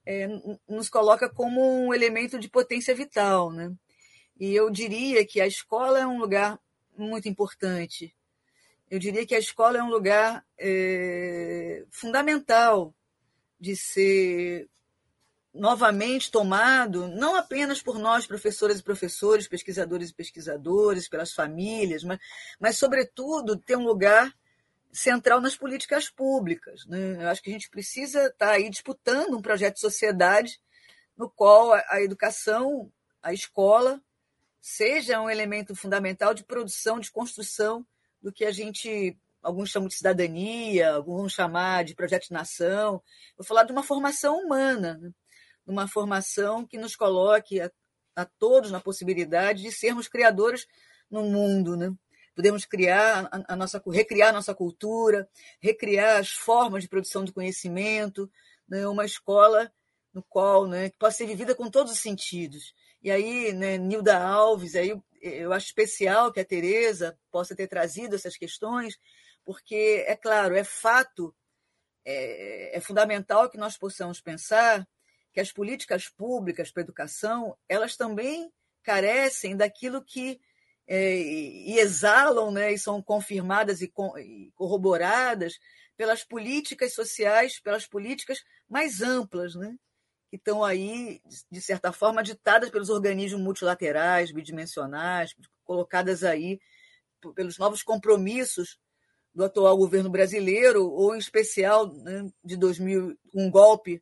é, 0.04 0.28
nos 0.68 0.90
coloca 0.90 1.30
como 1.30 1.62
um 1.62 1.94
elemento 1.94 2.40
de 2.40 2.50
potência 2.50 2.96
vital. 2.96 3.52
Né? 3.52 3.72
E 4.40 4.56
eu 4.56 4.72
diria 4.72 5.24
que 5.24 5.40
a 5.40 5.46
escola 5.46 6.00
é 6.00 6.08
um 6.08 6.18
lugar 6.18 6.60
muito 6.98 7.30
importante. 7.30 8.16
Eu 8.90 9.00
diria 9.00 9.26
que 9.26 9.36
a 9.36 9.40
escola 9.40 9.78
é 9.78 9.84
um 9.84 9.90
lugar 9.90 10.46
é, 10.58 11.84
fundamental 11.90 12.94
de 13.60 13.76
ser 13.76 14.70
novamente 15.54 16.30
tomado, 16.30 17.08
não 17.08 17.36
apenas 17.36 17.82
por 17.82 17.98
nós, 17.98 18.28
professoras 18.28 18.80
e 18.80 18.84
professores, 18.84 19.48
pesquisadores 19.48 20.10
e 20.10 20.14
pesquisadores, 20.14 21.08
pelas 21.08 21.34
famílias, 21.34 22.04
mas, 22.04 22.20
mas 22.60 22.78
sobretudo, 22.78 23.56
ter 23.56 23.78
um 23.78 23.86
lugar 23.86 24.34
central 24.92 25.42
nas 25.42 25.56
políticas 25.56 26.10
públicas. 26.10 26.86
Né? 26.86 27.24
Eu 27.24 27.30
acho 27.30 27.42
que 27.42 27.50
a 27.50 27.54
gente 27.54 27.70
precisa 27.70 28.28
estar 28.28 28.52
aí 28.52 28.70
disputando 28.70 29.36
um 29.36 29.42
projeto 29.42 29.76
de 29.76 29.82
sociedade 29.82 30.60
no 31.18 31.30
qual 31.30 31.74
a 31.74 32.02
educação, 32.02 32.92
a 33.24 33.34
escola, 33.34 34.02
seja 34.60 35.22
um 35.22 35.30
elemento 35.30 35.76
fundamental 35.76 36.34
de 36.34 36.44
produção, 36.44 37.00
de 37.00 37.12
construção 37.12 37.86
do 38.26 38.34
que 38.34 38.44
a 38.44 38.52
gente 38.52 39.18
alguns 39.42 39.70
chamam 39.70 39.88
de 39.88 39.96
cidadania, 39.96 40.96
alguns 40.96 41.18
vão 41.18 41.30
chamar 41.30 41.84
de 41.86 41.94
projeto 41.94 42.28
de 42.28 42.34
nação. 42.34 43.02
Vou 43.38 43.46
falar 43.46 43.64
de 43.64 43.72
uma 43.72 43.84
formação 43.84 44.40
humana. 44.40 44.98
Né? 44.98 45.12
numa 45.66 45.88
formação 45.88 46.66
que 46.66 46.78
nos 46.78 46.96
coloque 46.96 47.60
a, 47.60 47.72
a 48.16 48.26
todos 48.26 48.72
na 48.72 48.80
possibilidade 48.80 49.64
de 49.64 49.72
sermos 49.72 50.08
criadores 50.08 50.68
no 51.10 51.24
mundo, 51.24 51.76
né? 51.76 51.92
Podemos 52.36 52.66
criar 52.66 53.30
a, 53.32 53.54
a, 53.54 53.56
nossa, 53.56 53.82
recriar 53.88 54.30
a 54.30 54.34
nossa 54.34 54.54
cultura, 54.54 55.28
recriar 55.60 56.20
as 56.20 56.32
formas 56.32 56.84
de 56.84 56.90
produção 56.90 57.24
de 57.24 57.32
conhecimento, 57.32 58.30
né? 58.68 58.86
uma 58.88 59.06
escola 59.06 59.72
no 60.14 60.22
qual, 60.24 60.68
né, 60.68 60.90
que 60.90 60.98
possa 60.98 61.18
ser 61.18 61.28
vivida 61.28 61.54
com 61.56 61.70
todos 61.70 61.92
os 61.92 62.00
sentidos. 62.00 62.74
E 63.06 63.12
aí, 63.12 63.54
né, 63.54 63.78
Nilda 63.78 64.18
Alves, 64.18 64.76
aí 64.76 65.00
eu 65.22 65.54
acho 65.54 65.68
especial 65.68 66.34
que 66.34 66.40
a 66.40 66.46
Tereza 66.46 67.16
possa 67.30 67.56
ter 67.56 67.68
trazido 67.68 68.16
essas 68.16 68.36
questões, 68.36 68.98
porque 69.44 70.04
é 70.08 70.16
claro, 70.16 70.56
é 70.56 70.64
fato, 70.64 71.32
é, 72.04 72.76
é 72.76 72.82
fundamental 72.82 73.48
que 73.48 73.60
nós 73.60 73.78
possamos 73.78 74.20
pensar 74.20 74.88
que 75.32 75.40
as 75.40 75.52
políticas 75.52 76.10
públicas 76.10 76.72
para 76.72 76.82
a 76.82 76.86
educação 76.86 77.56
elas 77.70 77.96
também 77.96 78.52
carecem 78.82 79.56
daquilo 79.56 80.04
que 80.04 80.42
é, 80.88 81.16
e 81.16 81.78
exalam 81.78 82.50
né, 82.50 82.74
e 82.74 82.80
são 82.80 83.04
confirmadas 83.04 83.82
e, 83.84 83.94
e 84.18 84.52
corroboradas 84.56 85.60
pelas 85.96 86.24
políticas 86.24 86.96
sociais, 86.96 87.60
pelas 87.60 87.86
políticas 87.86 88.44
mais 88.68 89.04
amplas, 89.04 89.54
né, 89.54 89.78
que 90.36 90.42
estão 90.42 90.64
aí, 90.64 91.22
de 91.50 91.62
certa 91.62 91.92
forma, 91.94 92.22
ditadas 92.22 92.70
pelos 92.70 92.90
organismos 92.90 93.42
multilaterais, 93.42 94.32
bidimensionais, 94.32 95.34
colocadas 95.64 96.24
aí 96.24 96.60
pelos 97.34 97.58
novos 97.58 97.82
compromissos 97.82 98.78
do 99.34 99.44
atual 99.44 99.76
governo 99.78 100.10
brasileiro, 100.10 100.90
ou 100.92 101.16
em 101.16 101.20
especial 101.20 101.88
né, 101.88 102.30
de 102.44 102.56
2000, 102.56 103.18
um 103.34 103.50
golpe 103.50 104.02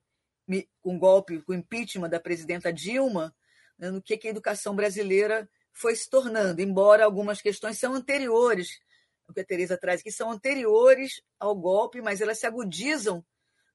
o 0.83 0.97
golpe, 0.97 1.41
com 1.41 1.53
o 1.53 1.55
impeachment 1.55 2.09
da 2.09 2.19
presidenta 2.19 2.71
Dilma, 2.71 3.33
né, 3.79 3.89
no 3.89 4.01
que, 4.01 4.17
que 4.17 4.27
a 4.27 4.31
educação 4.31 4.75
brasileira 4.75 5.49
foi 5.71 5.95
se 5.95 6.09
tornando, 6.09 6.61
embora 6.61 7.05
algumas 7.05 7.41
questões 7.41 7.79
são 7.79 7.93
anteriores, 7.93 8.79
o 9.25 9.33
que 9.33 9.39
a 9.39 9.45
Tereza 9.45 9.77
traz 9.77 10.01
aqui, 10.01 10.11
são 10.11 10.29
anteriores 10.29 11.21
ao 11.39 11.55
golpe, 11.55 12.01
mas 12.01 12.19
elas 12.19 12.39
se 12.39 12.45
agudizam 12.45 13.25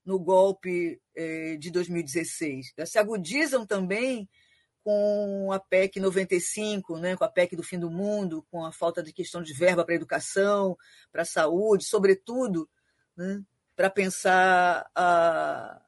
no 0.09 0.17
golpe 0.17 0.99
eh, 1.15 1.55
de 1.57 1.69
2016. 1.69 2.73
Elas 2.75 2.89
se 2.89 2.97
agudizam 2.97 3.63
também 3.63 4.27
com 4.83 5.51
a 5.53 5.59
PEC 5.59 5.99
95, 5.99 6.97
né, 6.97 7.15
com 7.15 7.23
a 7.23 7.29
PEC 7.29 7.55
do 7.55 7.61
fim 7.61 7.77
do 7.77 7.91
mundo, 7.91 8.43
com 8.49 8.65
a 8.65 8.71
falta 8.71 9.03
de 9.03 9.13
questão 9.13 9.43
de 9.43 9.53
verba 9.53 9.85
para 9.85 9.93
a 9.93 9.97
educação, 9.97 10.75
para 11.11 11.21
a 11.21 11.25
saúde, 11.25 11.85
sobretudo 11.85 12.67
né, 13.15 13.43
para 13.75 13.87
pensar 13.91 14.89
a, 14.95 15.79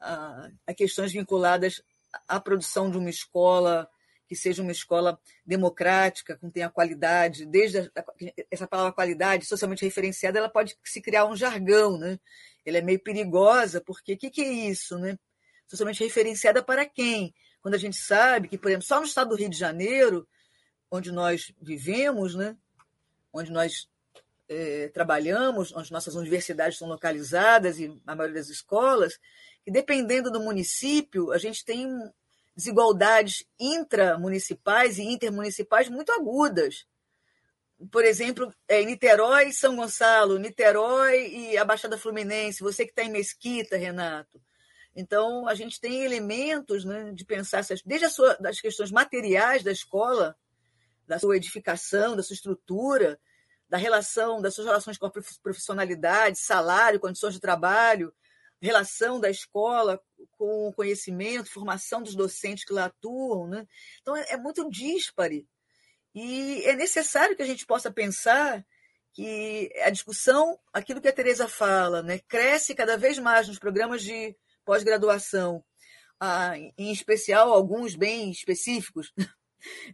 a, 0.00 0.50
a 0.66 0.74
questões 0.74 1.12
vinculadas 1.12 1.80
à 2.26 2.40
produção 2.40 2.90
de 2.90 2.98
uma 2.98 3.08
escola 3.08 3.88
que 4.26 4.34
seja 4.34 4.62
uma 4.62 4.72
escola 4.72 5.20
democrática, 5.46 6.36
que 6.36 6.50
tenha 6.50 6.70
qualidade, 6.70 7.46
desde 7.46 7.78
a, 7.78 7.90
essa 8.50 8.66
palavra 8.66 8.92
qualidade 8.92 9.44
socialmente 9.44 9.84
referenciada, 9.84 10.38
ela 10.38 10.48
pode 10.48 10.76
se 10.84 11.00
criar 11.00 11.26
um 11.26 11.36
jargão, 11.36 11.98
né? 11.98 12.18
Ela 12.64 12.78
é 12.78 12.82
meio 12.82 13.00
perigosa, 13.02 13.80
porque 13.80 14.14
o 14.14 14.18
que, 14.18 14.30
que 14.30 14.42
é 14.42 14.52
isso, 14.52 14.98
né? 14.98 15.18
Socialmente 15.66 16.02
referenciada 16.02 16.62
para 16.62 16.84
quem? 16.86 17.34
Quando 17.62 17.74
a 17.74 17.78
gente 17.78 17.96
sabe 17.96 18.48
que, 18.48 18.58
por 18.58 18.68
exemplo, 18.68 18.86
só 18.86 18.98
no 18.98 19.06
estado 19.06 19.30
do 19.30 19.36
Rio 19.36 19.50
de 19.50 19.58
Janeiro, 19.58 20.26
onde 20.90 21.12
nós 21.12 21.52
vivemos, 21.60 22.34
né? 22.34 22.56
Onde 23.32 23.52
nós 23.52 23.88
é, 24.48 24.88
trabalhamos, 24.88 25.72
onde 25.72 25.92
nossas 25.92 26.16
universidades 26.16 26.76
são 26.76 26.88
localizadas 26.88 27.78
e 27.78 28.00
a 28.06 28.16
maioria 28.16 28.40
das 28.40 28.48
escolas, 28.48 29.18
que 29.64 29.70
dependendo 29.70 30.30
do 30.30 30.40
município, 30.40 31.30
a 31.30 31.38
gente 31.38 31.64
tem 31.64 31.88
desigualdades 32.56 33.44
intramunicipais 33.58 34.98
e 34.98 35.02
intermunicipais 35.02 35.88
muito 35.88 36.10
agudas. 36.12 36.84
Por 37.90 38.04
exemplo, 38.04 38.52
é, 38.68 38.84
Niterói 38.84 39.52
São 39.52 39.76
Gonçalo, 39.76 40.38
Niterói 40.38 41.28
e 41.28 41.56
a 41.56 41.64
Baixada 41.64 41.96
Fluminense, 41.96 42.62
você 42.62 42.84
que 42.84 42.90
está 42.90 43.02
em 43.02 43.10
Mesquita, 43.10 43.76
Renato. 43.76 44.40
Então, 44.94 45.48
a 45.48 45.54
gente 45.54 45.80
tem 45.80 46.02
elementos 46.04 46.84
né, 46.84 47.12
de 47.12 47.24
pensar, 47.24 47.64
desde 47.86 48.06
a 48.06 48.10
sua, 48.10 48.34
das 48.34 48.60
questões 48.60 48.90
materiais 48.90 49.62
da 49.62 49.70
escola, 49.70 50.36
da 51.06 51.18
sua 51.18 51.36
edificação, 51.36 52.16
da 52.16 52.22
sua 52.22 52.34
estrutura, 52.34 53.18
da 53.68 53.76
relação, 53.76 54.42
das 54.42 54.54
suas 54.54 54.66
relações 54.66 54.98
com 54.98 55.06
a 55.06 55.12
profissionalidade, 55.42 56.38
salário, 56.38 57.00
condições 57.00 57.34
de 57.34 57.40
trabalho, 57.40 58.12
relação 58.60 59.18
da 59.18 59.30
escola 59.30 60.00
com 60.32 60.68
o 60.68 60.72
conhecimento, 60.72 61.50
formação 61.50 62.02
dos 62.02 62.14
docentes 62.14 62.64
que 62.64 62.72
lá 62.72 62.86
atuam. 62.86 63.46
Né? 63.46 63.66
Então, 64.02 64.16
é, 64.16 64.32
é 64.32 64.36
muito 64.36 64.68
díspare. 64.68 65.46
E 66.14 66.62
é 66.64 66.74
necessário 66.74 67.36
que 67.36 67.42
a 67.42 67.46
gente 67.46 67.66
possa 67.66 67.90
pensar 67.90 68.64
que 69.12 69.72
a 69.82 69.90
discussão, 69.90 70.58
aquilo 70.72 71.00
que 71.00 71.08
a 71.08 71.12
Tereza 71.12 71.48
fala, 71.48 72.02
né, 72.02 72.20
cresce 72.28 72.74
cada 72.74 72.96
vez 72.96 73.18
mais 73.18 73.48
nos 73.48 73.58
programas 73.58 74.02
de 74.02 74.36
pós-graduação, 74.64 75.64
ah, 76.18 76.56
em 76.56 76.92
especial 76.92 77.52
alguns 77.52 77.94
bem 77.94 78.30
específicos, 78.30 79.12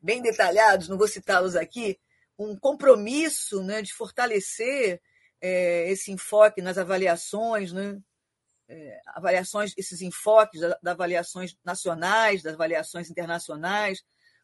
bem 0.02 0.20
detalhados, 0.20 0.88
não 0.88 0.98
vou 0.98 1.08
citá-los 1.08 1.56
aqui, 1.56 1.98
um 2.38 2.56
compromisso 2.58 3.62
né, 3.62 3.80
de 3.80 3.92
fortalecer 3.92 5.00
é, 5.40 5.90
esse 5.90 6.12
enfoque 6.12 6.60
nas 6.60 6.76
avaliações, 6.76 7.72
né, 7.72 7.98
é, 8.68 9.00
avaliações, 9.06 9.72
esses 9.76 10.02
enfoques 10.02 10.60
das 10.60 10.76
avaliações 10.84 11.56
nacionais, 11.64 12.42
das 12.42 12.54
avaliações 12.54 13.10
internacionais, 13.10 14.02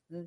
né? 0.09 0.27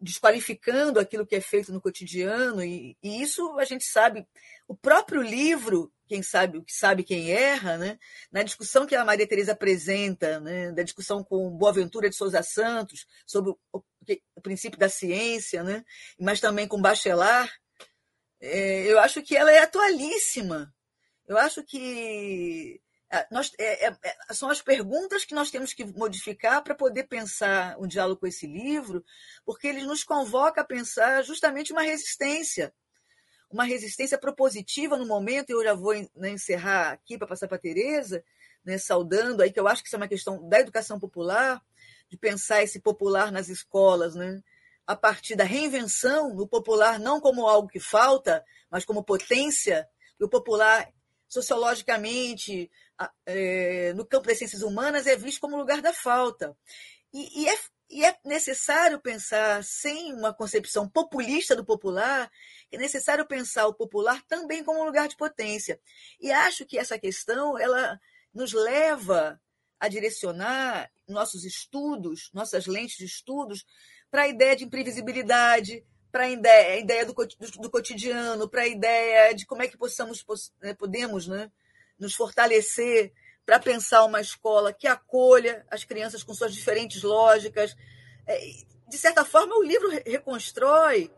Desqualificando 0.00 1.00
aquilo 1.00 1.26
que 1.26 1.34
é 1.34 1.40
feito 1.40 1.72
no 1.72 1.80
cotidiano, 1.80 2.62
e, 2.62 2.96
e, 3.02 3.20
isso 3.22 3.58
a 3.58 3.64
gente 3.64 3.84
sabe. 3.84 4.26
O 4.66 4.74
próprio 4.74 5.22
livro, 5.22 5.92
quem 6.06 6.22
sabe 6.22 6.58
o 6.58 6.62
que 6.62 6.72
sabe 6.72 7.02
quem 7.02 7.30
erra, 7.30 7.76
né? 7.78 7.98
na 8.30 8.42
discussão 8.42 8.86
que 8.86 8.94
a 8.94 9.04
Maria 9.04 9.26
Tereza 9.26 9.52
apresenta, 9.52 10.40
né? 10.40 10.72
da 10.72 10.82
discussão 10.82 11.24
com 11.24 11.50
Boaventura 11.50 12.08
de 12.08 12.16
Souza 12.16 12.42
Santos, 12.42 13.06
sobre 13.26 13.50
o, 13.50 13.58
o, 14.36 14.40
princípio 14.40 14.78
da 14.78 14.88
ciência, 14.88 15.62
né? 15.62 15.84
mas 16.18 16.40
também 16.40 16.68
com 16.68 16.80
Bachelard, 16.80 17.50
é, 18.40 18.84
eu 18.86 18.98
acho 19.00 19.22
que 19.22 19.36
ela 19.36 19.50
é 19.50 19.58
atualíssima. 19.60 20.72
Eu 21.26 21.36
acho 21.36 21.62
que 21.62 22.80
nós, 23.30 23.52
é, 23.58 23.86
é, 23.86 23.96
é, 24.02 24.34
são 24.34 24.50
as 24.50 24.60
perguntas 24.60 25.24
que 25.24 25.34
nós 25.34 25.50
temos 25.50 25.72
que 25.72 25.84
modificar 25.96 26.62
para 26.62 26.74
poder 26.74 27.04
pensar 27.04 27.78
um 27.78 27.86
diálogo 27.86 28.20
com 28.20 28.26
esse 28.26 28.46
livro, 28.46 29.04
porque 29.44 29.66
ele 29.66 29.82
nos 29.84 30.04
convoca 30.04 30.60
a 30.60 30.64
pensar 30.64 31.22
justamente 31.22 31.72
uma 31.72 31.82
resistência, 31.82 32.72
uma 33.50 33.64
resistência 33.64 34.18
propositiva 34.18 34.96
no 34.96 35.06
momento, 35.06 35.50
e 35.50 35.52
eu 35.54 35.64
já 35.64 35.72
vou 35.72 35.94
né, 36.16 36.30
encerrar 36.30 36.92
aqui 36.92 37.16
para 37.16 37.26
passar 37.26 37.48
para 37.48 37.56
a 37.56 37.60
Tereza, 37.60 38.22
né, 38.62 38.76
saudando 38.76 39.42
aí, 39.42 39.50
que 39.50 39.58
eu 39.58 39.66
acho 39.66 39.82
que 39.82 39.88
isso 39.88 39.96
é 39.96 39.98
uma 39.98 40.08
questão 40.08 40.46
da 40.46 40.60
educação 40.60 41.00
popular, 41.00 41.62
de 42.10 42.18
pensar 42.18 42.62
esse 42.62 42.78
popular 42.78 43.32
nas 43.32 43.48
escolas, 43.48 44.14
né, 44.14 44.42
a 44.86 44.94
partir 44.94 45.34
da 45.34 45.44
reinvenção 45.44 46.34
do 46.34 46.46
popular 46.46 46.98
não 46.98 47.20
como 47.20 47.46
algo 47.46 47.68
que 47.68 47.80
falta, 47.80 48.44
mas 48.70 48.84
como 48.84 49.02
potência, 49.02 49.88
e 50.20 50.24
o 50.24 50.28
popular 50.28 50.90
sociologicamente, 51.28 52.70
é, 53.26 53.92
no 53.94 54.04
campo 54.04 54.26
das 54.26 54.38
ciências 54.38 54.62
humanas, 54.62 55.06
é 55.06 55.16
visto 55.16 55.40
como 55.40 55.56
lugar 55.56 55.80
da 55.80 55.92
falta. 55.92 56.56
E, 57.12 57.42
e, 57.42 57.48
é, 57.48 57.58
e 57.90 58.04
é 58.04 58.16
necessário 58.24 59.00
pensar, 59.00 59.62
sem 59.64 60.12
uma 60.14 60.34
concepção 60.34 60.88
populista 60.88 61.56
do 61.56 61.64
popular, 61.64 62.30
é 62.70 62.76
necessário 62.76 63.26
pensar 63.26 63.66
o 63.66 63.74
popular 63.74 64.22
também 64.26 64.62
como 64.62 64.80
um 64.80 64.84
lugar 64.84 65.08
de 65.08 65.16
potência. 65.16 65.80
E 66.20 66.30
acho 66.30 66.66
que 66.66 66.78
essa 66.78 66.98
questão 66.98 67.58
ela 67.58 67.98
nos 68.34 68.52
leva 68.52 69.40
a 69.80 69.88
direcionar 69.88 70.90
nossos 71.06 71.44
estudos, 71.44 72.30
nossas 72.32 72.66
lentes 72.66 72.96
de 72.98 73.04
estudos, 73.04 73.64
para 74.10 74.22
a 74.22 74.28
ideia 74.28 74.56
de 74.56 74.64
imprevisibilidade, 74.64 75.84
para 76.10 76.24
a 76.24 76.30
ideia, 76.30 76.74
a 76.74 76.76
ideia 76.78 77.06
do, 77.06 77.14
do, 77.14 77.70
cotidiano, 77.70 78.48
para 78.48 78.62
a 78.62 78.68
ideia 78.68 79.34
de 79.34 79.46
como 79.46 79.62
é 79.62 79.68
que 79.68 79.76
possamos, 79.76 80.24
né, 80.60 80.74
podemos 80.74 81.26
né, 81.26 81.50
nos 81.98 82.14
fortalecer 82.14 83.12
para 83.44 83.58
pensar 83.58 84.04
uma 84.04 84.20
escola 84.20 84.72
que 84.72 84.86
acolha 84.86 85.64
as 85.70 85.84
crianças 85.84 86.22
com 86.22 86.34
suas 86.34 86.54
diferentes 86.54 87.02
lógicas. 87.02 87.74
É, 88.26 88.38
de 88.88 88.98
certa 88.98 89.24
forma, 89.24 89.56
o 89.56 89.62
livro 89.62 89.88
reconstrói 90.06 91.10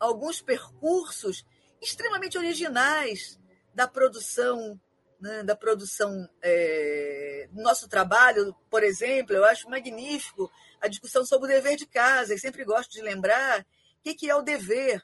alguns 0.00 0.40
percursos 0.40 1.44
extremamente 1.80 2.38
originais 2.38 3.38
da 3.74 3.86
produção 3.86 4.80
né, 5.20 5.42
da 5.42 5.56
produção 5.56 6.28
é, 6.42 7.48
do 7.50 7.62
nosso 7.62 7.88
trabalho, 7.88 8.54
por 8.68 8.82
exemplo, 8.82 9.34
eu 9.34 9.44
acho 9.44 9.70
magnífico 9.70 10.52
a 10.80 10.86
discussão 10.86 11.24
sobre 11.24 11.46
o 11.46 11.54
dever 11.54 11.76
de 11.76 11.86
casa. 11.86 12.34
E 12.34 12.38
sempre 12.38 12.62
gosto 12.62 12.92
de 12.92 13.00
lembrar 13.00 13.64
que, 14.02 14.14
que 14.14 14.28
é 14.28 14.34
o 14.34 14.42
dever 14.42 15.02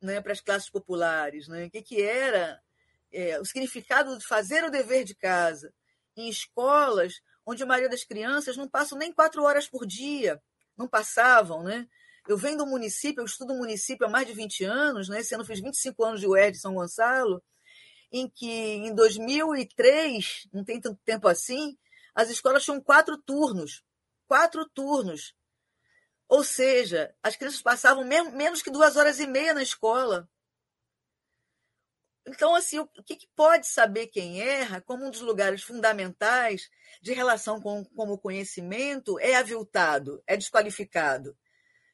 né, 0.00 0.20
para 0.20 0.32
as 0.32 0.40
classes 0.40 0.70
populares, 0.70 1.48
né? 1.48 1.66
o 1.66 1.70
que, 1.70 1.82
que 1.82 2.00
era 2.00 2.62
é, 3.14 3.40
o 3.40 3.44
significado 3.44 4.16
de 4.18 4.26
fazer 4.26 4.64
o 4.64 4.70
dever 4.70 5.04
de 5.04 5.14
casa 5.14 5.72
em 6.16 6.28
escolas 6.28 7.14
onde 7.46 7.62
a 7.62 7.66
maioria 7.66 7.88
das 7.88 8.04
crianças 8.04 8.56
não 8.56 8.68
passam 8.68 8.96
nem 8.98 9.12
quatro 9.12 9.42
horas 9.42 9.68
por 9.68 9.86
dia, 9.86 10.42
não 10.76 10.88
passavam, 10.88 11.62
né? 11.62 11.86
Eu 12.26 12.38
venho 12.38 12.56
do 12.56 12.66
município, 12.66 13.20
eu 13.20 13.26
estudo 13.26 13.54
município 13.54 14.06
há 14.06 14.10
mais 14.10 14.26
de 14.26 14.32
20 14.32 14.64
anos, 14.64 15.08
né? 15.08 15.20
Esse 15.20 15.34
ano 15.34 15.44
fiz 15.44 15.60
25 15.60 16.04
anos 16.04 16.20
de 16.20 16.26
UERJ 16.26 16.52
de 16.52 16.58
São 16.58 16.74
Gonçalo, 16.74 17.42
em 18.10 18.28
que 18.28 18.48
em 18.48 18.94
2003, 18.94 20.48
não 20.52 20.64
tem 20.64 20.80
tanto 20.80 20.98
tempo 21.04 21.28
assim, 21.28 21.76
as 22.14 22.30
escolas 22.30 22.64
tinham 22.64 22.80
quatro 22.80 23.18
turnos, 23.18 23.82
quatro 24.26 24.66
turnos 24.70 25.34
ou 26.28 26.42
seja, 26.42 27.14
as 27.22 27.36
crianças 27.36 27.62
passavam 27.62 28.04
menos 28.04 28.62
que 28.62 28.70
duas 28.70 28.96
horas 28.96 29.20
e 29.20 29.26
meia 29.26 29.54
na 29.54 29.62
escola. 29.62 30.28
Então, 32.26 32.54
assim, 32.54 32.78
o 32.78 32.88
que, 33.04 33.28
pode 33.36 33.66
saber 33.66 34.06
quem 34.06 34.40
erra, 34.40 34.80
como 34.80 35.04
um 35.04 35.10
dos 35.10 35.20
lugares 35.20 35.62
fundamentais 35.62 36.70
de 37.02 37.12
relação 37.12 37.60
com, 37.60 37.84
com 37.84 38.10
o 38.10 38.18
conhecimento, 38.18 39.18
é 39.20 39.36
aviltado, 39.36 40.22
é 40.26 40.36
desqualificado. 40.36 41.36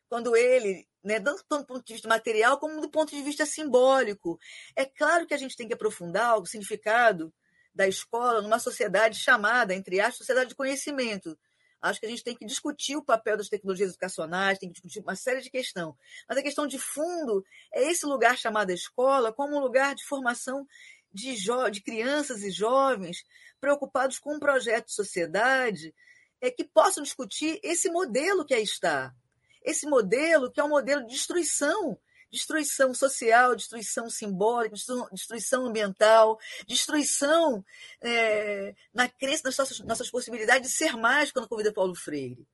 Quando 0.08 0.36
ele, 0.36 0.86
né, 1.02 1.18
tanto 1.18 1.44
do 1.48 1.66
ponto 1.66 1.84
de 1.84 1.94
vista 1.94 2.08
material 2.08 2.58
como 2.58 2.80
do 2.80 2.90
ponto 2.90 3.10
de 3.10 3.22
vista 3.22 3.44
simbólico. 3.44 4.38
É 4.76 4.84
claro 4.84 5.26
que 5.26 5.34
a 5.34 5.36
gente 5.36 5.56
tem 5.56 5.66
que 5.66 5.74
aprofundar 5.74 6.38
o 6.38 6.46
significado 6.46 7.32
da 7.74 7.88
escola 7.88 8.42
numa 8.42 8.58
sociedade 8.58 9.18
chamada, 9.18 9.74
entre 9.74 10.00
aspas, 10.00 10.18
sociedade 10.18 10.50
de 10.50 10.56
conhecimento, 10.56 11.38
Acho 11.80 11.98
que 11.98 12.06
a 12.06 12.08
gente 12.08 12.22
tem 12.22 12.36
que 12.36 12.44
discutir 12.44 12.96
o 12.96 13.02
papel 13.02 13.36
das 13.36 13.48
tecnologias 13.48 13.90
educacionais, 13.90 14.58
tem 14.58 14.68
que 14.68 14.74
discutir 14.74 15.00
uma 15.00 15.16
série 15.16 15.40
de 15.40 15.50
questões. 15.50 15.94
Mas 16.28 16.38
a 16.38 16.42
questão 16.42 16.66
de 16.66 16.78
fundo 16.78 17.44
é 17.72 17.90
esse 17.90 18.04
lugar 18.04 18.36
chamado 18.36 18.70
escola 18.70 19.32
como 19.32 19.56
um 19.56 19.60
lugar 19.60 19.94
de 19.94 20.04
formação 20.04 20.66
de, 21.12 21.34
de 21.70 21.80
crianças 21.80 22.42
e 22.42 22.50
jovens 22.50 23.24
preocupados 23.60 24.18
com 24.18 24.34
um 24.34 24.38
projeto 24.38 24.86
de 24.86 24.94
sociedade 24.94 25.94
é, 26.40 26.50
que 26.50 26.64
possam 26.64 27.02
discutir 27.02 27.58
esse 27.62 27.90
modelo 27.90 28.44
que 28.44 28.54
aí 28.54 28.62
está. 28.62 29.14
Esse 29.62 29.86
modelo 29.86 30.50
que 30.50 30.60
é 30.60 30.64
um 30.64 30.70
modelo 30.70 31.02
de 31.02 31.14
destruição 31.14 31.98
destruição 32.30 32.94
social, 32.94 33.56
destruição 33.56 34.08
simbólica, 34.08 34.76
destruição 35.12 35.66
ambiental, 35.66 36.38
destruição 36.66 37.64
é, 38.00 38.74
na 38.94 39.08
crença 39.08 39.44
das 39.44 39.56
nossas, 39.56 39.80
nossas 39.80 40.10
possibilidades 40.10 40.70
de 40.70 40.76
ser 40.76 40.96
mais, 40.96 41.32
quando 41.32 41.48
convida 41.48 41.72
Paulo 41.72 41.94
Freire. 41.94 42.46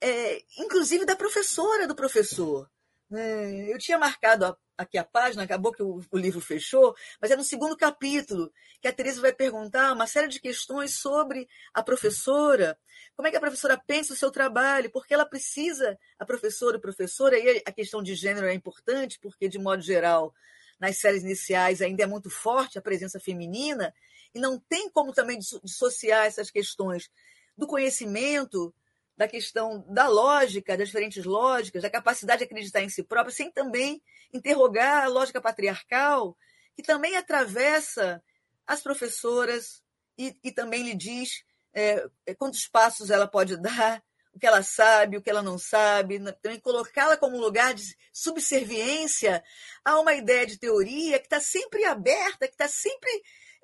É, 0.00 0.42
inclusive 0.58 1.04
da 1.04 1.16
professora 1.16 1.86
do 1.86 1.94
professor. 1.94 2.70
Né? 3.10 3.72
Eu 3.72 3.78
tinha 3.78 3.98
marcado 3.98 4.56
aqui 4.76 4.98
a 4.98 5.04
página, 5.04 5.42
acabou 5.42 5.72
que 5.72 5.82
o, 5.82 6.00
o, 6.10 6.16
livro 6.18 6.40
fechou, 6.40 6.94
mas 7.20 7.30
é 7.30 7.36
no 7.36 7.42
segundo 7.42 7.76
capítulo 7.76 8.52
que 8.80 8.86
a 8.86 8.92
Teresa 8.92 9.20
vai 9.20 9.32
perguntar 9.32 9.92
uma 9.92 10.06
série 10.06 10.28
de 10.28 10.40
questões 10.40 10.94
sobre 10.94 11.48
a 11.74 11.82
professora, 11.82 12.78
como 13.16 13.26
é 13.26 13.30
que 13.30 13.36
a 13.36 13.40
professora 13.40 13.76
pensa 13.76 14.12
o 14.12 14.16
seu 14.16 14.30
trabalho, 14.30 14.90
porque 14.92 15.12
ela 15.12 15.26
precisa, 15.26 15.98
a 16.18 16.24
professora 16.24 16.76
e 16.76 16.80
professora, 16.80 17.38
e 17.38 17.62
a 17.66 17.72
questão 17.72 18.02
de 18.02 18.14
gênero 18.14 18.46
é 18.46 18.54
importante, 18.54 19.18
porque, 19.20 19.48
de 19.48 19.58
modo 19.58 19.82
geral, 19.82 20.32
nas 20.78 20.98
séries 20.98 21.24
iniciais 21.24 21.82
ainda 21.82 22.04
é 22.04 22.06
muito 22.06 22.30
forte 22.30 22.78
a 22.78 22.82
presença 22.82 23.18
feminina, 23.18 23.92
e 24.32 24.38
não 24.38 24.60
tem 24.60 24.88
como 24.90 25.12
também 25.12 25.38
dissociar 25.38 26.26
essas 26.26 26.50
questões 26.50 27.10
do 27.56 27.66
conhecimento 27.66 28.72
da 29.18 29.26
questão 29.26 29.84
da 29.88 30.06
lógica, 30.06 30.76
das 30.76 30.86
diferentes 30.86 31.24
lógicas, 31.24 31.82
da 31.82 31.90
capacidade 31.90 32.38
de 32.38 32.44
acreditar 32.44 32.82
em 32.82 32.88
si 32.88 33.02
próprio, 33.02 33.34
sem 33.34 33.50
também 33.50 34.00
interrogar 34.32 35.02
a 35.02 35.08
lógica 35.08 35.40
patriarcal, 35.40 36.36
que 36.76 36.84
também 36.84 37.16
atravessa 37.16 38.22
as 38.64 38.80
professoras 38.80 39.82
e, 40.16 40.38
e 40.44 40.52
também 40.52 40.84
lhe 40.84 40.94
diz 40.94 41.42
é, 41.74 42.06
é 42.26 42.34
quantos 42.34 42.68
passos 42.68 43.10
ela 43.10 43.26
pode 43.26 43.56
dar, 43.60 44.00
o 44.32 44.38
que 44.38 44.46
ela 44.46 44.62
sabe, 44.62 45.16
o 45.16 45.22
que 45.22 45.28
ela 45.28 45.42
não 45.42 45.58
sabe, 45.58 46.20
também 46.40 46.60
colocá-la 46.60 47.16
como 47.16 47.36
um 47.36 47.40
lugar 47.40 47.74
de 47.74 47.96
subserviência 48.12 49.42
a 49.84 49.98
uma 49.98 50.14
ideia 50.14 50.46
de 50.46 50.60
teoria 50.60 51.18
que 51.18 51.26
está 51.26 51.40
sempre 51.40 51.84
aberta, 51.84 52.46
que 52.46 52.54
está 52.54 52.68
sempre 52.68 53.10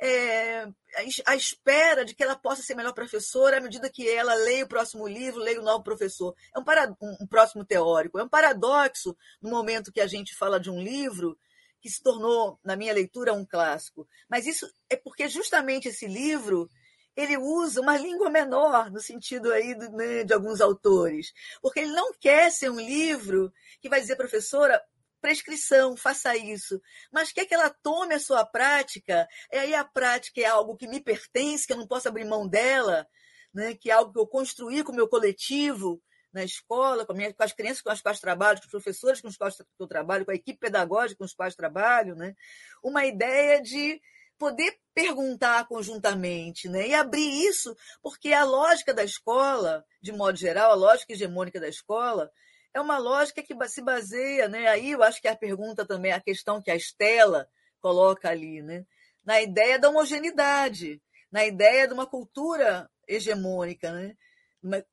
é, 0.00 0.66
à 1.26 1.34
espera 1.34 2.04
de 2.04 2.14
que 2.14 2.22
ela 2.22 2.36
possa 2.36 2.62
ser 2.62 2.74
melhor 2.74 2.92
professora 2.92 3.58
à 3.58 3.60
medida 3.60 3.90
que 3.90 4.08
ela 4.08 4.34
leia 4.34 4.64
o 4.64 4.68
próximo 4.68 5.06
livro, 5.06 5.40
leia 5.40 5.60
o 5.60 5.64
novo 5.64 5.82
professor. 5.82 6.34
É 6.54 6.58
um, 6.58 6.64
para, 6.64 6.94
um, 7.00 7.26
próximo 7.26 7.64
teórico. 7.64 8.18
É 8.18 8.22
um 8.22 8.28
paradoxo 8.28 9.16
no 9.40 9.50
momento 9.50 9.92
que 9.92 10.00
a 10.00 10.06
gente 10.06 10.34
fala 10.34 10.58
de 10.58 10.70
um 10.70 10.80
livro 10.82 11.38
que 11.80 11.90
se 11.90 12.02
tornou, 12.02 12.58
na 12.64 12.76
minha 12.76 12.94
leitura, 12.94 13.32
um 13.32 13.44
clássico. 13.44 14.08
Mas 14.28 14.46
isso 14.46 14.66
é 14.88 14.96
porque 14.96 15.28
justamente 15.28 15.88
esse 15.88 16.06
livro 16.06 16.68
ele 17.16 17.36
usa 17.36 17.80
uma 17.80 17.96
língua 17.96 18.28
menor, 18.28 18.90
no 18.90 19.00
sentido 19.00 19.52
aí 19.52 19.74
de, 19.74 19.88
né, 19.90 20.24
de 20.24 20.34
alguns 20.34 20.60
autores, 20.60 21.32
porque 21.62 21.80
ele 21.80 21.92
não 21.92 22.12
quer 22.14 22.50
ser 22.50 22.70
um 22.70 22.80
livro 22.80 23.52
que 23.80 23.88
vai 23.88 24.00
dizer, 24.00 24.16
professora, 24.16 24.82
prescrição, 25.24 25.96
faça 25.96 26.36
isso, 26.36 26.78
mas 27.10 27.32
quer 27.32 27.46
que 27.46 27.54
ela 27.54 27.70
tome 27.70 28.14
a 28.14 28.20
sua 28.20 28.44
prática, 28.44 29.26
e 29.50 29.56
aí 29.56 29.74
a 29.74 29.82
prática 29.82 30.38
é 30.38 30.44
algo 30.44 30.76
que 30.76 30.86
me 30.86 31.00
pertence, 31.00 31.66
que 31.66 31.72
eu 31.72 31.78
não 31.78 31.86
posso 31.86 32.06
abrir 32.06 32.26
mão 32.26 32.46
dela, 32.46 33.06
né? 33.54 33.74
que 33.74 33.90
é 33.90 33.94
algo 33.94 34.12
que 34.12 34.18
eu 34.18 34.26
construí 34.26 34.84
com 34.84 34.92
o 34.92 34.94
meu 34.94 35.08
coletivo 35.08 35.98
na 36.30 36.44
escola, 36.44 37.06
com, 37.06 37.14
minha, 37.14 37.32
com 37.32 37.42
as 37.42 37.54
crianças 37.54 37.80
com 37.80 37.88
as 37.88 38.02
quais 38.02 38.20
trabalho, 38.20 38.58
com 38.58 38.66
os 38.66 38.70
professores 38.70 39.22
com 39.22 39.28
os 39.28 39.38
quais 39.38 39.56
eu 39.80 39.86
trabalho, 39.86 40.26
com 40.26 40.30
a 40.30 40.34
equipe 40.34 40.58
pedagógica 40.58 41.16
com 41.16 41.24
os 41.24 41.32
quais 41.32 41.54
trabalho, 41.54 42.14
né? 42.14 42.34
uma 42.82 43.06
ideia 43.06 43.62
de 43.62 43.98
poder 44.38 44.76
perguntar 44.92 45.66
conjuntamente, 45.68 46.68
né? 46.68 46.88
E 46.88 46.94
abrir 46.94 47.46
isso, 47.46 47.74
porque 48.02 48.32
a 48.32 48.44
lógica 48.44 48.92
da 48.92 49.04
escola, 49.04 49.84
de 50.02 50.12
modo 50.12 50.36
geral, 50.36 50.72
a 50.72 50.74
lógica 50.74 51.14
hegemônica 51.14 51.58
da 51.58 51.68
escola, 51.68 52.30
é 52.74 52.80
uma 52.80 52.98
lógica 52.98 53.42
que 53.42 53.54
se 53.68 53.80
baseia, 53.80 54.48
né? 54.48 54.66
Aí 54.66 54.90
eu 54.90 55.02
acho 55.02 55.22
que 55.22 55.28
a 55.28 55.36
pergunta 55.36 55.86
também, 55.86 56.12
a 56.12 56.20
questão 56.20 56.60
que 56.60 56.70
a 56.70 56.76
Estela 56.76 57.48
coloca 57.80 58.28
ali, 58.28 58.60
né? 58.60 58.84
Na 59.24 59.40
ideia 59.40 59.78
da 59.78 59.88
homogeneidade, 59.88 61.00
na 61.30 61.46
ideia 61.46 61.86
de 61.86 61.94
uma 61.94 62.04
cultura 62.04 62.90
hegemônica, 63.06 63.92
né? 63.92 64.16
Numa, 64.60 64.84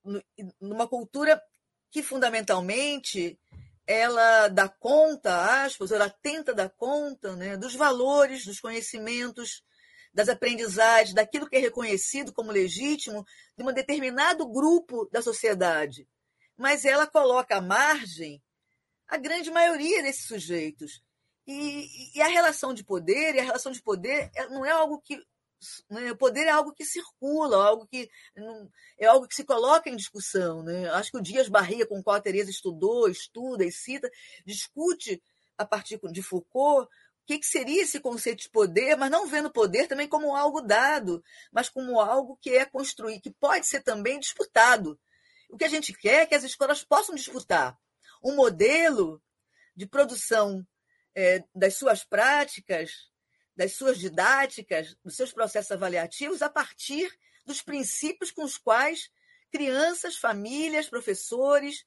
numa 0.62 0.88
cultura 0.88 1.42
que 1.90 2.04
fundamentalmente 2.04 3.40
ela 3.88 4.48
dá 4.48 4.70
conta, 4.70 5.64
aspas, 5.64 5.92
ela 5.92 6.10
tenta 6.10 6.54
dar 6.54 6.70
conta 6.70 7.36
né, 7.36 7.58
dos 7.58 7.76
valores, 7.76 8.46
dos 8.46 8.60
conhecimentos, 8.60 9.64
das 10.14 10.30
aprendizagens, 10.30 11.16
daquilo 11.16 11.50
que 11.50 11.56
é 11.56 11.60
reconhecido 11.60 12.32
como 12.32 12.52
legítimo 12.52 13.26
de 13.58 13.64
um 13.64 13.74
determinado 13.74 14.48
grupo 14.48 15.10
da 15.12 15.22
sociedade. 15.22 16.08
Mas 16.62 16.86
ela 16.86 17.08
coloca 17.08 17.58
à 17.58 17.62
margem 17.62 18.42
a 19.08 19.18
grande 19.18 19.50
maioria 19.50 20.04
desses 20.04 20.26
sujeitos. 20.26 21.02
E, 21.48 22.16
e 22.16 22.22
a 22.22 22.28
relação 22.28 22.72
de 22.72 22.84
poder, 22.84 23.34
e 23.34 23.40
a 23.40 23.44
relação 23.44 23.72
de 23.72 23.82
poder 23.82 24.32
não 24.52 24.64
é 24.64 24.70
algo 24.70 25.02
que 25.02 25.20
né? 25.90 26.12
O 26.12 26.18
poder 26.18 26.46
é 26.46 26.50
algo 26.50 26.74
que 26.74 26.84
circula, 26.84 27.68
algo 27.68 27.88
que 27.88 28.10
é 28.98 29.06
algo 29.06 29.28
que 29.28 29.36
se 29.36 29.44
coloca 29.44 29.90
em 29.90 29.96
discussão. 29.96 30.64
Né? 30.64 30.90
Acho 30.90 31.12
que 31.12 31.18
o 31.18 31.22
Dias 31.22 31.50
Barriga, 31.50 31.86
com 31.86 32.00
o 32.00 32.04
qual 32.04 32.16
a 32.16 32.22
Teresa 32.22 32.50
estudou, 32.50 33.08
estuda 33.08 33.64
e 33.64 33.72
cita, 33.72 34.10
discute 34.46 35.22
a 35.58 35.66
partir 35.66 36.00
de 36.12 36.24
Foucault 36.24 36.88
o 36.88 37.28
que, 37.28 37.38
que 37.38 37.46
seria 37.46 37.84
esse 37.84 38.00
conceito 38.00 38.42
de 38.42 38.50
poder, 38.50 38.98
mas 38.98 39.12
não 39.12 39.28
vendo 39.28 39.52
poder 39.52 39.88
também 39.88 40.08
como 40.08 40.36
algo 40.36 40.62
dado, 40.62 41.24
mas 41.52 41.70
como 41.70 42.00
algo 42.02 42.38
que 42.42 42.50
é 42.50 42.66
construído, 42.66 43.22
que 43.22 43.30
pode 43.30 43.68
ser 43.68 43.84
também 43.84 44.20
disputado. 44.20 45.00
O 45.52 45.58
que 45.58 45.66
a 45.66 45.70
gente 45.70 45.94
quer 45.94 46.22
é 46.22 46.26
que 46.26 46.36
as 46.36 46.44
escolas 46.44 46.84
possam 46.84 47.14
disputar 47.14 47.78
um 48.24 48.36
modelo 48.36 49.22
de 49.76 49.86
produção 49.86 50.66
é, 51.14 51.44
das 51.54 51.76
suas 51.76 52.04
práticas 52.04 53.12
das 53.56 53.74
suas 53.74 54.00
didáticas, 54.00 54.96
dos 55.04 55.16
seus 55.16 55.32
processos 55.32 55.72
avaliativos, 55.72 56.42
a 56.42 56.50
partir 56.50 57.12
dos 57.46 57.62
princípios 57.62 58.32
com 58.32 58.44
os 58.44 58.58
quais 58.58 59.12
crianças, 59.52 60.18
famílias, 60.18 60.90
professores, 60.90 61.86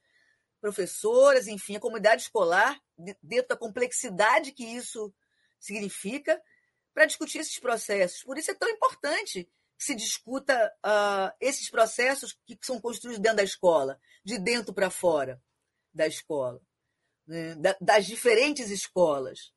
professoras, 0.61 1.49
enfim, 1.49 1.77
a 1.77 1.81
comunidade 1.81 2.23
escolar, 2.23 2.81
dentro 3.23 3.49
da 3.49 3.57
complexidade 3.57 4.53
que 4.53 4.65
isso 4.65 5.12
significa, 5.59 6.41
para 6.93 7.07
discutir 7.07 7.39
esses 7.39 7.59
processos. 7.59 8.23
Por 8.23 8.39
isso 8.39 8.51
é 8.51 8.55
tão 8.55 8.69
importante 8.69 9.51
se 9.78 9.94
discuta 9.94 10.72
uh, 10.84 11.34
esses 11.40 11.70
processos 11.70 12.36
que 12.46 12.59
são 12.62 12.80
construídos 12.80 13.20
dentro 13.20 13.38
da 13.38 13.42
escola, 13.42 13.98
de 14.24 14.38
dentro 14.38 14.72
para 14.72 14.90
fora 14.90 15.40
da 15.92 16.06
escola, 16.06 16.60
né? 17.26 17.55
das 17.80 18.06
diferentes 18.06 18.70
escolas. 18.70 19.52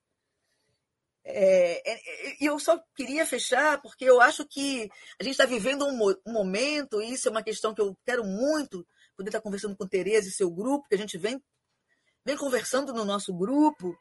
É, 1.30 1.82
é, 1.86 1.94
é, 1.94 2.38
eu 2.40 2.58
só 2.58 2.82
queria 2.96 3.26
fechar 3.26 3.82
porque 3.82 4.06
eu 4.06 4.22
acho 4.22 4.46
que 4.48 4.90
a 5.20 5.24
gente 5.24 5.34
está 5.34 5.46
vivendo 5.46 5.86
um, 5.86 6.16
um, 6.26 6.32
momento, 6.32 7.02
e 7.02 7.12
isso 7.12 7.28
é 7.28 7.32
uma 7.32 7.44
questão 7.44 7.74
que 7.74 7.82
eu 7.82 7.98
quero 8.06 8.24
muito 8.24 8.88
poder 9.16 9.30
estar 9.30 9.40
tá 9.40 9.44
conversando 9.44 9.76
com 9.76 9.88
Tereza 9.88 10.30
e 10.30 10.32
seu 10.32 10.50
grupo, 10.50 10.88
que 10.88 10.96
a 10.96 10.98
gente 10.98 11.18
vem, 11.18 11.42
vem 12.26 12.38
conversando 12.38 12.94
no 12.94 13.04
nosso 13.04 13.34
grupo, 13.34 13.98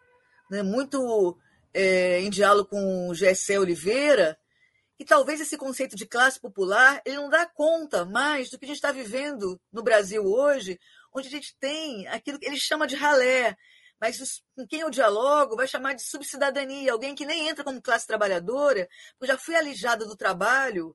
né, 0.48 0.62
muito 0.62 1.36
é, 1.74 2.20
em 2.20 2.30
diálogo 2.30 2.68
com 2.68 3.09
o 3.09 3.14
Gessé 3.14 3.59
Oliveira, 3.59 4.38
e 4.98 5.05
talvez 5.05 5.40
esse 5.40 5.56
conceito 5.56 5.94
de 5.94 6.06
classe 6.06 6.40
popular 6.40 7.02
ele 7.05 7.16
não 7.16 7.28
dá 7.28 7.47
conta 7.47 8.05
mais 8.05 8.51
do 8.51 8.59
que 8.59 8.64
a 8.64 8.68
gente 8.68 8.77
está 8.77 8.93
vivendo 8.93 9.60
no 9.73 9.82
Brasil 9.82 10.24
hoje, 10.24 10.78
onde 11.12 11.28
a 11.28 11.31
gente 11.31 11.56
tem 11.59 12.06
aquilo 12.09 12.39
que 12.39 12.47
ele 12.47 12.59
chama 12.59 12.86
de 12.86 12.97
ralé, 12.97 13.56
mas 14.01 14.43
com 14.55 14.66
quem 14.66 14.81
eu 14.81 14.90
dialogo 14.90 15.56
vai 15.56 15.66
chamar 15.66 15.94
de 15.94 16.02
subcidadania, 16.02 16.93
alguém 16.93 17.14
que 17.14 17.24
nem 17.24 17.48
entra 17.48 17.64
como 17.64 17.81
classe 17.81 18.06
trabalhadora, 18.06 18.89
porque 19.18 19.32
já 19.32 19.39
fui 19.39 19.55
alijada 19.55 20.05
do 20.05 20.16
trabalho 20.16 20.94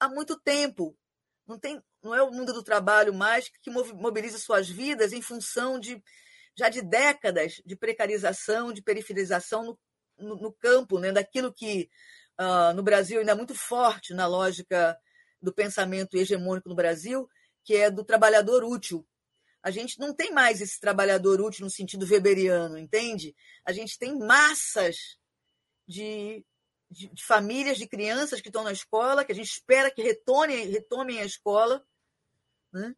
há 0.00 0.08
muito 0.08 0.38
tempo. 0.40 0.96
Não, 1.46 1.58
tem, 1.58 1.82
não 2.02 2.14
é 2.14 2.22
o 2.22 2.30
mundo 2.30 2.52
do 2.52 2.62
trabalho 2.62 3.12
mais 3.12 3.50
que 3.60 3.70
mobiliza 3.70 4.38
suas 4.38 4.68
vidas 4.68 5.12
em 5.12 5.20
função 5.20 5.78
de 5.78 6.02
já 6.56 6.68
de 6.68 6.82
décadas 6.82 7.62
de 7.64 7.76
precarização, 7.76 8.72
de 8.72 8.82
periferização 8.82 9.64
no, 9.64 9.78
no, 10.18 10.36
no 10.36 10.52
campo, 10.52 10.98
né, 10.98 11.10
daquilo 11.10 11.52
que 11.52 11.88
uh, 12.40 12.74
no 12.74 12.82
Brasil 12.82 13.20
ainda 13.20 13.32
é 13.32 13.34
muito 13.34 13.54
forte 13.54 14.14
na 14.14 14.26
lógica 14.26 14.98
do 15.40 15.52
pensamento 15.52 16.16
hegemônico 16.16 16.68
no 16.68 16.74
Brasil, 16.74 17.28
que 17.64 17.74
é 17.74 17.90
do 17.90 18.04
trabalhador 18.04 18.64
útil, 18.64 19.06
a 19.62 19.70
gente 19.70 19.98
não 20.00 20.12
tem 20.12 20.32
mais 20.32 20.60
esse 20.60 20.80
trabalhador 20.80 21.40
útil 21.40 21.64
no 21.64 21.70
sentido 21.70 22.04
weberiano, 22.04 22.76
entende? 22.76 23.34
A 23.64 23.72
gente 23.72 23.96
tem 23.96 24.18
massas 24.18 24.96
de, 25.86 26.44
de, 26.90 27.08
de 27.08 27.24
famílias, 27.24 27.78
de 27.78 27.86
crianças 27.86 28.40
que 28.40 28.48
estão 28.48 28.64
na 28.64 28.72
escola, 28.72 29.24
que 29.24 29.30
a 29.30 29.34
gente 29.34 29.50
espera 29.50 29.90
que 29.90 30.02
retornem, 30.02 30.68
retomem 30.68 31.20
a 31.20 31.24
escola, 31.24 31.84
né? 32.72 32.92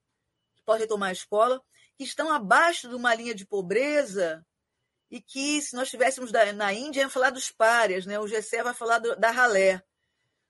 que 0.57 0.63
podem 0.65 0.83
retomar 0.83 1.11
a 1.11 1.13
escola, 1.13 1.63
que 1.99 2.05
estão 2.05 2.33
abaixo 2.33 2.89
de 2.89 2.95
uma 2.95 3.15
linha 3.15 3.35
de 3.35 3.47
pobreza 3.47 4.45
e 5.15 5.21
que, 5.21 5.63
se 5.63 5.77
nós 5.77 5.85
estivéssemos 5.85 6.33
na 6.33 6.73
Índia, 6.73 7.03
ia 7.03 7.09
falar 7.09 7.31
dos 7.31 7.49
párias, 7.49 8.05
né? 8.05 8.19
o 8.19 8.27
GC 8.27 8.65
vai 8.65 8.75
falar 8.75 8.99
do, 8.99 9.15
da 9.15 9.31
ralé. 9.31 9.81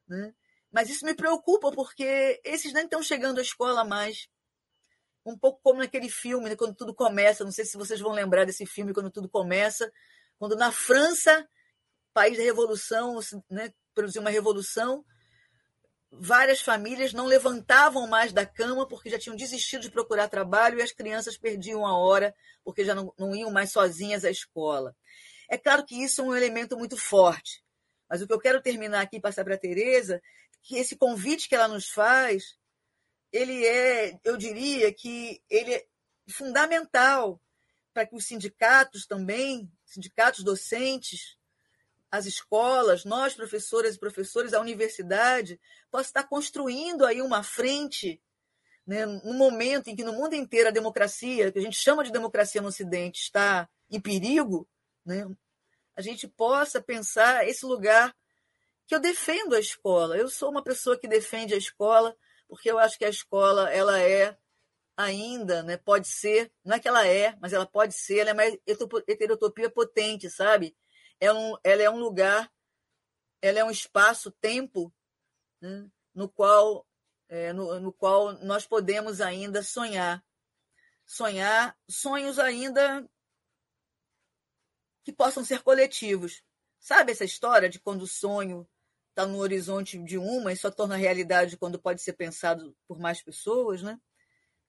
Né? 0.09 0.35
Mas 0.73 0.89
isso 0.89 1.05
me 1.05 1.13
preocupa, 1.13 1.71
porque 1.71 2.41
esses 2.43 2.73
nem 2.73 2.85
estão 2.85 3.03
chegando 3.03 3.41
à 3.41 3.43
escola 3.43 3.85
mais 3.85 4.27
um 5.23 5.37
pouco 5.37 5.61
como 5.63 5.81
naquele 5.81 6.09
filme, 6.09 6.49
né, 6.49 6.57
quando 6.57 6.75
tudo 6.75 6.95
começa. 6.95 7.45
Não 7.45 7.53
sei 7.53 7.67
se 7.67 7.77
vocês 7.77 8.01
vão 8.01 8.13
lembrar 8.13 8.47
desse 8.47 8.65
filme, 8.65 8.95
quando 8.95 9.11
tudo 9.11 9.29
começa, 9.29 9.93
quando 10.39 10.57
na 10.57 10.73
França, 10.73 11.47
país 12.15 12.39
da 12.39 12.43
revolução, 12.43 13.21
né, 13.51 13.71
produziu 13.95 14.23
uma 14.23 14.31
revolução, 14.31 15.05
várias 16.21 16.61
famílias 16.61 17.13
não 17.13 17.27
levantavam 17.27 18.07
mais 18.07 18.33
da 18.33 18.47
cama 18.47 18.87
porque 18.87 19.11
já 19.11 19.19
tinham 19.19 19.37
desistido 19.37 19.83
de 19.83 19.91
procurar 19.91 20.29
trabalho 20.29 20.79
e 20.79 20.83
as 20.83 20.93
crianças 20.93 21.37
perdiam 21.37 21.87
a 21.87 21.97
hora 21.97 22.35
porque 22.63 22.85
já 22.85 22.95
não, 22.95 23.13
não 23.19 23.35
iam 23.35 23.51
mais 23.51 23.73
sozinhas 23.73 24.25
à 24.25 24.31
escola. 24.31 24.97
É 25.49 25.59
claro 25.59 25.85
que 25.85 26.03
isso 26.03 26.21
é 26.21 26.25
um 26.25 26.35
elemento 26.35 26.77
muito 26.77 26.97
forte, 26.97 27.63
mas 28.09 28.23
o 28.23 28.27
que 28.27 28.33
eu 28.33 28.41
quero 28.41 28.63
terminar 28.63 29.03
aqui 29.03 29.17
e 29.17 29.21
passar 29.21 29.45
para 29.45 29.55
a 29.55 29.59
Tereza, 29.59 30.21
que 30.63 30.77
esse 30.77 30.97
convite 30.97 31.49
que 31.49 31.55
ela 31.55 31.69
nos 31.69 31.89
faz 31.89 32.57
ele 33.35 33.67
é, 33.67 34.17
eu 34.23 34.37
diria 34.37 34.95
que 34.95 35.43
ele 35.51 35.75
é 35.75 35.85
fundamental 36.31 37.43
para 37.93 38.07
que 38.07 38.15
os 38.15 38.27
sindicatos 38.27 39.07
também, 39.07 39.69
sindicatos 39.85 40.45
docentes, 40.45 41.37
as 42.15 42.27
escolas, 42.27 43.05
nós 43.05 43.35
professoras 43.35 43.97
e 43.97 43.99
professores, 43.99 44.55
a 44.55 44.61
universidade, 44.61 45.61
possa 45.91 46.11
estar 46.11 46.23
construindo 46.25 47.05
aí 47.05 47.21
uma 47.21 47.43
frente, 47.43 48.23
né, 48.87 49.05
no 49.05 49.35
momento 49.35 49.89
em 49.89 49.97
que 49.97 50.05
no 50.05 50.13
mundo 50.13 50.35
inteiro 50.35 50.69
a 50.69 50.73
democracia, 50.73 51.51
que 51.51 51.59
a 51.59 51.63
gente 51.63 51.77
chama 51.77 52.05
de 52.05 52.13
democracia 52.13 52.63
no 52.63 52.69
Ocidente, 52.69 53.21
está 53.21 53.69
em 53.91 54.01
perigo, 54.01 54.69
né, 55.05 55.27
a 55.97 56.01
gente 56.01 56.29
possa 56.29 56.81
pensar 56.81 57.49
esse 57.49 57.67
lugar 57.67 58.15
que 58.87 58.95
eu 58.95 59.01
defendo 59.01 59.57
a 59.57 59.61
escola. 59.61 60.17
Eu 60.17 60.29
sou 60.29 60.51
uma 60.51 60.63
pessoa 60.63 60.97
que 60.97 61.09
defende 61.09 61.53
a 61.53 61.57
escola, 61.59 62.17
porque 62.47 62.71
eu 62.71 62.79
acho 62.79 62.97
que 62.97 63.05
a 63.05 63.09
escola 63.09 63.71
ela 63.71 64.01
é 64.01 64.37
ainda, 64.97 65.65
né, 65.65 65.77
pode 65.77 66.07
ser, 66.07 66.53
não 66.65 66.77
é 66.77 66.79
que 66.79 66.87
ela 66.87 67.05
é, 67.05 67.37
mas 67.41 67.53
ela 67.53 67.67
pode 67.67 67.95
ser, 67.95 68.19
ela 68.19 68.31
é 68.31 68.33
uma 68.33 68.45
heterotopia 69.09 69.69
potente, 69.69 70.31
sabe? 70.31 70.77
É 71.21 71.33
um, 71.33 71.57
ela 71.63 71.83
é 71.83 71.91
um 71.91 71.99
lugar, 71.99 72.51
ela 73.41 73.59
é 73.59 73.65
um 73.65 73.71
espaço-tempo 73.71 74.93
né, 75.61 75.89
no, 76.15 76.29
qual, 76.29 76.87
é, 77.29 77.53
no, 77.53 77.81
no 77.81 77.93
qual 77.93 78.33
nós 78.45 78.67
podemos 78.67 79.21
ainda 79.21 79.63
sonhar. 79.63 80.25
Sonhar 81.07 81.77
sonhos 81.89 82.39
ainda 82.39 83.09
que 85.05 85.13
possam 85.13 85.45
ser 85.45 85.63
coletivos. 85.63 86.43
Sabe 86.81 87.13
essa 87.13 87.25
história 87.25 87.69
de 87.69 87.79
quando 87.79 88.03
o 88.03 88.07
sonho 88.07 88.69
está 89.11 89.27
no 89.27 89.39
horizonte 89.39 89.99
de 90.03 90.19
uma 90.19 90.53
e 90.53 90.57
só 90.57 90.71
torna 90.71 90.97
realidade 90.97 91.57
quando 91.57 91.79
pode 91.79 92.03
ser 92.03 92.15
pensado 92.15 92.77
por 92.89 92.99
mais 92.99 93.23
pessoas, 93.23 93.83
né? 93.83 93.99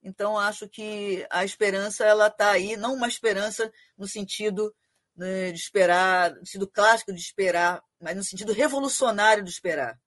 Então 0.04 0.38
acho 0.38 0.70
que 0.70 1.26
a 1.32 1.44
esperança 1.44 2.06
ela 2.06 2.28
está 2.28 2.52
aí, 2.52 2.78
não 2.78 2.94
uma 2.94 3.08
esperança 3.08 3.72
no 3.98 4.08
sentido 4.08 4.74
né, 5.16 5.52
de 5.52 5.60
esperar, 5.60 6.32
no 6.32 6.46
sentido 6.46 6.68
clássico 6.68 7.14
de 7.14 7.20
esperar, 7.20 7.82
mas 8.00 8.16
no 8.16 8.24
sentido 8.24 8.54
revolucionário 8.54 9.44
de 9.44 9.50
esperar. 9.50 10.00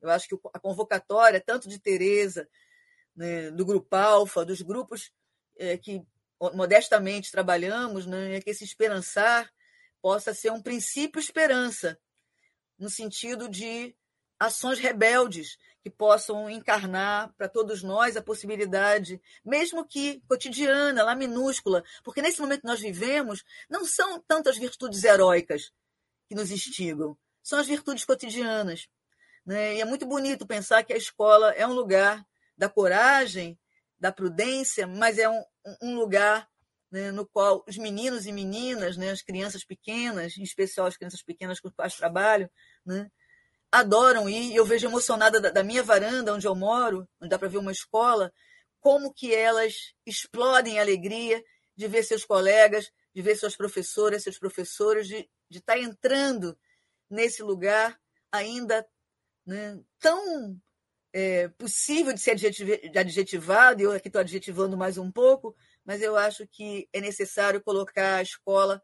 Eu 0.00 0.10
acho 0.10 0.28
que 0.28 0.36
a 0.52 0.58
convocatória, 0.58 1.40
tanto 1.40 1.68
de 1.68 1.78
Tereza, 1.78 2.48
né, 3.14 3.50
do 3.50 3.64
Grupo 3.64 3.94
Alfa, 3.94 4.44
dos 4.44 4.60
grupos 4.60 5.12
é, 5.58 5.76
que 5.76 6.02
modestamente 6.54 7.30
trabalhamos, 7.30 8.06
né, 8.06 8.36
é 8.36 8.40
que 8.40 8.50
esse 8.50 8.64
esperançar 8.64 9.50
possa 10.02 10.34
ser 10.34 10.52
um 10.52 10.62
princípio 10.62 11.18
esperança, 11.18 11.98
no 12.78 12.90
sentido 12.90 13.48
de 13.48 13.96
ações 14.38 14.78
rebeldes 14.78 15.56
que 15.86 15.90
possam 15.90 16.50
encarnar 16.50 17.32
para 17.38 17.48
todos 17.48 17.80
nós 17.84 18.16
a 18.16 18.20
possibilidade, 18.20 19.22
mesmo 19.44 19.86
que 19.86 20.20
cotidiana, 20.28 21.04
lá 21.04 21.14
minúscula, 21.14 21.84
porque 22.02 22.20
nesse 22.20 22.40
momento 22.40 22.62
que 22.62 22.66
nós 22.66 22.80
vivemos, 22.80 23.44
não 23.70 23.84
são 23.84 24.20
tantas 24.26 24.58
virtudes 24.58 25.04
heróicas 25.04 25.70
que 26.28 26.34
nos 26.34 26.50
instigam, 26.50 27.16
são 27.40 27.60
as 27.60 27.68
virtudes 27.68 28.04
cotidianas. 28.04 28.88
Né? 29.46 29.76
E 29.76 29.80
é 29.80 29.84
muito 29.84 30.04
bonito 30.04 30.44
pensar 30.44 30.82
que 30.82 30.92
a 30.92 30.96
escola 30.96 31.52
é 31.52 31.64
um 31.64 31.72
lugar 31.72 32.26
da 32.58 32.68
coragem, 32.68 33.56
da 33.96 34.10
prudência, 34.10 34.88
mas 34.88 35.18
é 35.18 35.28
um, 35.28 35.44
um 35.80 35.94
lugar 35.94 36.48
né, 36.90 37.12
no 37.12 37.24
qual 37.24 37.64
os 37.64 37.78
meninos 37.78 38.26
e 38.26 38.32
meninas, 38.32 38.96
né, 38.96 39.10
as 39.10 39.22
crianças 39.22 39.64
pequenas, 39.64 40.36
em 40.36 40.42
especial 40.42 40.88
as 40.88 40.96
crianças 40.96 41.22
pequenas 41.22 41.60
com 41.60 41.68
os 41.68 41.74
quais 41.74 41.94
trabalho, 41.94 42.50
né, 42.84 43.08
adoram 43.70 44.28
ir. 44.28 44.54
Eu 44.54 44.64
vejo 44.64 44.86
emocionada 44.86 45.40
da, 45.40 45.50
da 45.50 45.62
minha 45.62 45.82
varanda, 45.82 46.34
onde 46.34 46.46
eu 46.46 46.54
moro, 46.54 47.08
onde 47.20 47.30
dá 47.30 47.38
para 47.38 47.48
ver 47.48 47.58
uma 47.58 47.72
escola, 47.72 48.32
como 48.80 49.12
que 49.12 49.34
elas 49.34 49.94
explodem 50.04 50.78
a 50.78 50.82
alegria 50.82 51.42
de 51.76 51.86
ver 51.86 52.02
seus 52.02 52.24
colegas, 52.24 52.90
de 53.14 53.22
ver 53.22 53.36
suas 53.36 53.56
professoras, 53.56 54.22
seus 54.22 54.38
professores, 54.38 55.06
de, 55.06 55.28
estar 55.50 55.74
tá 55.74 55.78
entrando 55.78 56.56
nesse 57.08 57.42
lugar 57.42 57.98
ainda 58.32 58.86
né, 59.44 59.80
tão 59.98 60.60
é, 61.12 61.48
possível 61.48 62.12
de 62.12 62.20
ser 62.20 62.32
adjetivado, 62.94 63.80
e 63.80 63.84
eu 63.84 63.92
aqui 63.92 64.08
estou 64.08 64.20
adjetivando 64.20 64.76
mais 64.76 64.98
um 64.98 65.10
pouco, 65.10 65.56
mas 65.84 66.02
eu 66.02 66.16
acho 66.16 66.46
que 66.46 66.88
é 66.92 67.00
necessário 67.00 67.62
colocar 67.62 68.16
a 68.16 68.22
escola 68.22 68.82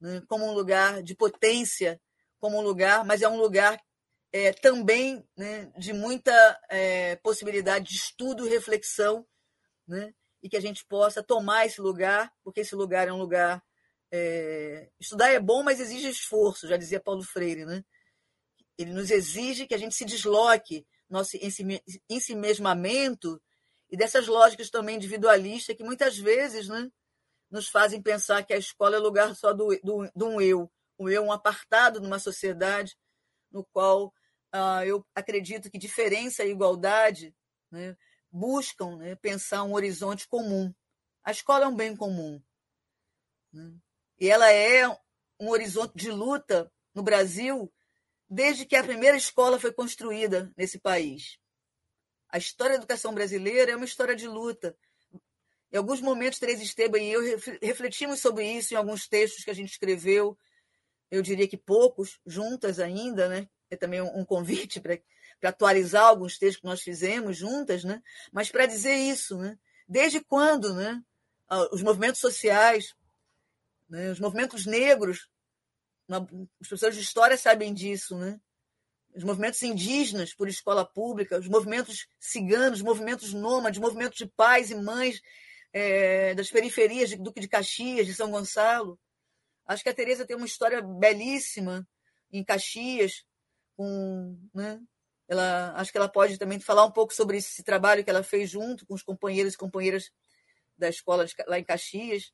né, 0.00 0.22
como 0.28 0.46
um 0.46 0.52
lugar 0.52 1.02
de 1.02 1.14
potência, 1.14 2.00
como 2.38 2.58
um 2.58 2.62
lugar, 2.62 3.04
mas 3.04 3.22
é 3.22 3.28
um 3.28 3.36
lugar 3.36 3.78
é, 4.36 4.52
também 4.52 5.26
né, 5.34 5.72
de 5.78 5.94
muita 5.94 6.60
é, 6.68 7.16
possibilidade 7.16 7.86
de 7.86 7.94
estudo 7.94 8.46
e 8.46 8.50
reflexão, 8.50 9.26
né, 9.88 10.12
e 10.42 10.48
que 10.48 10.58
a 10.58 10.60
gente 10.60 10.84
possa 10.84 11.22
tomar 11.22 11.64
esse 11.64 11.80
lugar, 11.80 12.30
porque 12.44 12.60
esse 12.60 12.74
lugar 12.74 13.08
é 13.08 13.12
um 13.12 13.18
lugar. 13.18 13.64
É, 14.12 14.90
estudar 15.00 15.30
é 15.30 15.40
bom, 15.40 15.62
mas 15.62 15.80
exige 15.80 16.10
esforço, 16.10 16.68
já 16.68 16.76
dizia 16.76 17.00
Paulo 17.00 17.22
Freire. 17.22 17.64
Né? 17.64 17.82
Ele 18.76 18.92
nos 18.92 19.10
exige 19.10 19.66
que 19.66 19.74
a 19.74 19.78
gente 19.78 19.94
se 19.94 20.04
desloque 20.04 20.86
nosso 21.08 21.38
ensimesmamento 22.08 23.40
e 23.90 23.96
dessas 23.96 24.26
lógicas 24.26 24.68
também 24.68 24.96
individualistas 24.96 25.74
que 25.74 25.82
muitas 25.82 26.18
vezes 26.18 26.68
né, 26.68 26.90
nos 27.50 27.68
fazem 27.68 28.02
pensar 28.02 28.44
que 28.44 28.52
a 28.52 28.58
escola 28.58 28.96
é 28.96 28.98
lugar 28.98 29.34
só 29.34 29.52
do, 29.52 29.68
do, 29.82 30.10
de 30.14 30.24
um 30.24 30.40
eu, 30.40 30.70
um 30.98 31.08
eu 31.08 31.24
um 31.24 31.32
apartado 31.32 32.00
numa 32.00 32.18
sociedade 32.18 32.96
no 33.50 33.64
qual 33.64 34.12
uh, 34.56 34.84
eu 34.84 35.06
acredito 35.14 35.70
que 35.70 35.78
diferença 35.78 36.44
e 36.44 36.50
igualdade 36.50 37.34
né, 37.70 37.96
buscam 38.30 38.96
né, 38.96 39.14
pensar 39.16 39.62
um 39.62 39.74
horizonte 39.74 40.28
comum. 40.28 40.74
A 41.24 41.30
escola 41.30 41.64
é 41.64 41.68
um 41.68 41.76
bem 41.76 41.96
comum. 41.96 42.42
Né? 43.52 43.74
E 44.18 44.28
ela 44.28 44.50
é 44.50 44.88
um 45.38 45.48
horizonte 45.48 45.94
de 45.94 46.10
luta 46.10 46.72
no 46.94 47.02
Brasil 47.02 47.72
desde 48.28 48.66
que 48.66 48.76
a 48.76 48.82
primeira 48.82 49.16
escola 49.16 49.58
foi 49.58 49.72
construída 49.72 50.52
nesse 50.56 50.78
país. 50.78 51.38
A 52.28 52.38
história 52.38 52.72
da 52.72 52.78
educação 52.78 53.14
brasileira 53.14 53.72
é 53.72 53.76
uma 53.76 53.84
história 53.84 54.16
de 54.16 54.26
luta. 54.26 54.76
Em 55.72 55.76
alguns 55.76 56.00
momentos, 56.00 56.38
Teresa 56.38 56.62
Esteban 56.62 56.98
e 56.98 57.12
eu 57.12 57.20
refletimos 57.62 58.20
sobre 58.20 58.50
isso 58.50 58.74
em 58.74 58.76
alguns 58.76 59.06
textos 59.08 59.44
que 59.44 59.50
a 59.50 59.54
gente 59.54 59.70
escreveu. 59.70 60.36
Eu 61.10 61.22
diria 61.22 61.46
que 61.46 61.56
poucos, 61.56 62.18
juntas 62.26 62.80
ainda, 62.80 63.28
né? 63.28 63.48
É 63.70 63.76
também 63.76 64.00
um 64.00 64.24
convite 64.24 64.80
para 64.80 65.00
atualizar 65.44 66.04
alguns 66.04 66.38
textos 66.38 66.60
que 66.60 66.66
nós 66.66 66.82
fizemos 66.82 67.36
juntas, 67.36 67.84
né? 67.84 68.02
Mas 68.32 68.50
para 68.50 68.66
dizer 68.66 68.94
isso, 68.94 69.36
né? 69.38 69.58
Desde 69.88 70.20
quando, 70.20 70.74
né? 70.74 71.02
Os 71.72 71.82
movimentos 71.82 72.20
sociais, 72.20 72.94
né? 73.88 74.10
os 74.10 74.18
movimentos 74.18 74.66
negros 74.66 75.28
os 76.60 76.68
professores 76.68 76.96
de 76.96 77.02
história 77.02 77.36
sabem 77.36 77.74
disso, 77.74 78.16
né? 78.16 78.40
Os 79.14 79.24
movimentos 79.24 79.62
indígenas 79.62 80.34
por 80.34 80.48
escola 80.48 80.84
pública, 80.84 81.38
os 81.38 81.48
movimentos 81.48 82.06
ciganos, 82.20 82.78
os 82.78 82.84
movimentos 82.84 83.32
nômades, 83.32 83.80
movimentos 83.80 84.18
de 84.18 84.26
pais 84.26 84.70
e 84.70 84.74
mães 84.74 85.20
é, 85.72 86.34
das 86.34 86.50
periferias 86.50 87.08
de 87.08 87.16
Duque 87.16 87.40
de 87.40 87.48
Caxias, 87.48 88.06
de 88.06 88.14
São 88.14 88.30
Gonçalo. 88.30 88.98
Acho 89.66 89.82
que 89.82 89.88
a 89.88 89.94
Tereza 89.94 90.26
tem 90.26 90.36
uma 90.36 90.46
história 90.46 90.80
belíssima 90.80 91.86
em 92.30 92.44
Caxias, 92.44 93.24
com, 93.76 94.38
né? 94.54 94.80
Ela, 95.28 95.72
acho 95.76 95.90
que 95.90 95.98
ela 95.98 96.08
pode 96.08 96.38
também 96.38 96.60
falar 96.60 96.84
um 96.84 96.90
pouco 96.90 97.12
sobre 97.12 97.38
esse 97.38 97.62
trabalho 97.62 98.04
que 98.04 98.10
ela 98.10 98.22
fez 98.22 98.48
junto 98.48 98.86
com 98.86 98.94
os 98.94 99.02
companheiros 99.02 99.54
e 99.54 99.58
companheiras 99.58 100.10
da 100.78 100.88
escola 100.88 101.26
lá 101.46 101.58
em 101.58 101.64
Caxias. 101.64 102.32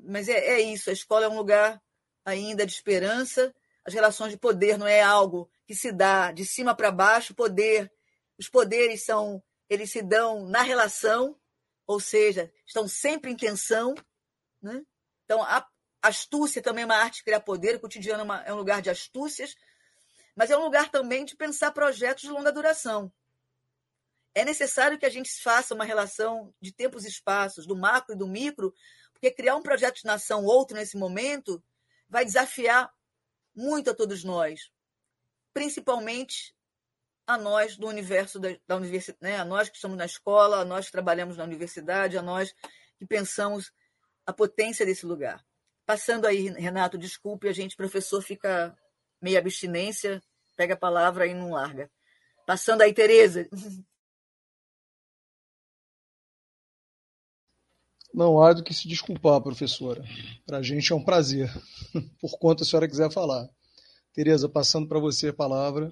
Mas 0.00 0.28
é, 0.28 0.38
é 0.38 0.60
isso, 0.60 0.90
a 0.90 0.92
escola 0.92 1.26
é 1.26 1.28
um 1.28 1.36
lugar 1.36 1.80
ainda 2.24 2.64
de 2.64 2.72
esperança. 2.72 3.54
As 3.84 3.92
relações 3.92 4.30
de 4.32 4.38
poder 4.38 4.78
não 4.78 4.86
é 4.86 5.02
algo 5.02 5.50
que 5.66 5.74
se 5.74 5.92
dá 5.92 6.32
de 6.32 6.44
cima 6.44 6.74
para 6.74 6.90
baixo. 6.90 7.34
Poder, 7.34 7.92
os 8.38 8.48
poderes 8.48 9.04
são, 9.04 9.42
eles 9.68 9.90
se 9.90 10.02
dão 10.02 10.46
na 10.46 10.62
relação, 10.62 11.36
ou 11.86 12.00
seja, 12.00 12.50
estão 12.66 12.88
sempre 12.88 13.30
em 13.30 13.36
tensão. 13.36 13.94
Né? 14.62 14.82
Então, 15.24 15.42
a 15.42 15.66
astúcia 16.00 16.62
também 16.62 16.82
é 16.82 16.84
uma 16.86 16.96
arte 16.96 17.16
de 17.16 17.24
criar 17.24 17.40
poder. 17.40 17.76
O 17.76 17.80
cotidiano 17.80 18.20
é, 18.20 18.24
uma, 18.24 18.42
é 18.44 18.52
um 18.52 18.56
lugar 18.56 18.80
de 18.80 18.90
astúcias, 18.90 19.54
mas 20.34 20.50
é 20.50 20.56
um 20.56 20.64
lugar 20.64 20.90
também 20.90 21.24
de 21.24 21.36
pensar 21.36 21.72
projetos 21.72 22.22
de 22.22 22.30
longa 22.30 22.52
duração. 22.52 23.12
É 24.34 24.44
necessário 24.44 24.98
que 24.98 25.04
a 25.04 25.10
gente 25.10 25.30
faça 25.42 25.74
uma 25.74 25.84
relação 25.84 26.54
de 26.60 26.72
tempos 26.72 27.04
e 27.04 27.08
espaços, 27.08 27.66
do 27.66 27.76
macro 27.76 28.14
e 28.14 28.18
do 28.18 28.26
micro, 28.26 28.74
porque 29.12 29.30
criar 29.30 29.56
um 29.56 29.62
projeto 29.62 29.96
de 29.96 30.06
nação 30.06 30.44
outro 30.44 30.76
nesse 30.76 30.96
momento 30.96 31.62
vai 32.08 32.24
desafiar 32.24 32.90
muito 33.54 33.90
a 33.90 33.94
todos 33.94 34.24
nós, 34.24 34.70
principalmente 35.52 36.54
a 37.26 37.36
nós 37.36 37.76
do 37.76 37.86
universo 37.86 38.40
da, 38.40 38.48
da 38.66 38.76
universidade, 38.76 39.18
né? 39.22 39.38
a 39.38 39.44
nós 39.44 39.68
que 39.68 39.76
estamos 39.76 39.96
na 39.96 40.06
escola, 40.06 40.60
a 40.60 40.64
nós 40.64 40.86
que 40.86 40.92
trabalhamos 40.92 41.36
na 41.36 41.44
universidade, 41.44 42.18
a 42.18 42.22
nós 42.22 42.54
que 42.96 43.06
pensamos 43.06 43.72
a 44.26 44.32
potência 44.32 44.84
desse 44.86 45.06
lugar. 45.06 45.44
Passando 45.84 46.26
aí, 46.26 46.48
Renato, 46.48 46.96
desculpe, 46.96 47.48
a 47.48 47.52
gente, 47.52 47.76
professor, 47.76 48.22
fica 48.22 48.76
meio 49.22 49.38
abstinência, 49.38 50.20
pega 50.56 50.74
a 50.74 50.76
palavra 50.76 51.26
e 51.26 51.32
não 51.32 51.52
larga. 51.52 51.88
Passando 52.44 52.82
aí, 52.82 52.92
Tereza. 52.92 53.48
Não 58.12 58.42
há 58.42 58.52
do 58.52 58.62
que 58.62 58.74
se 58.74 58.88
desculpar, 58.88 59.40
professora. 59.40 60.04
Para 60.44 60.58
a 60.58 60.62
gente 60.62 60.92
é 60.92 60.94
um 60.94 61.04
prazer, 61.04 61.48
por 62.20 62.38
quanto 62.38 62.62
a 62.62 62.66
senhora 62.66 62.88
quiser 62.88 63.10
falar. 63.10 63.48
Tereza, 64.12 64.48
passando 64.48 64.86
para 64.86 64.98
você 64.98 65.28
a 65.28 65.32
palavra. 65.32 65.90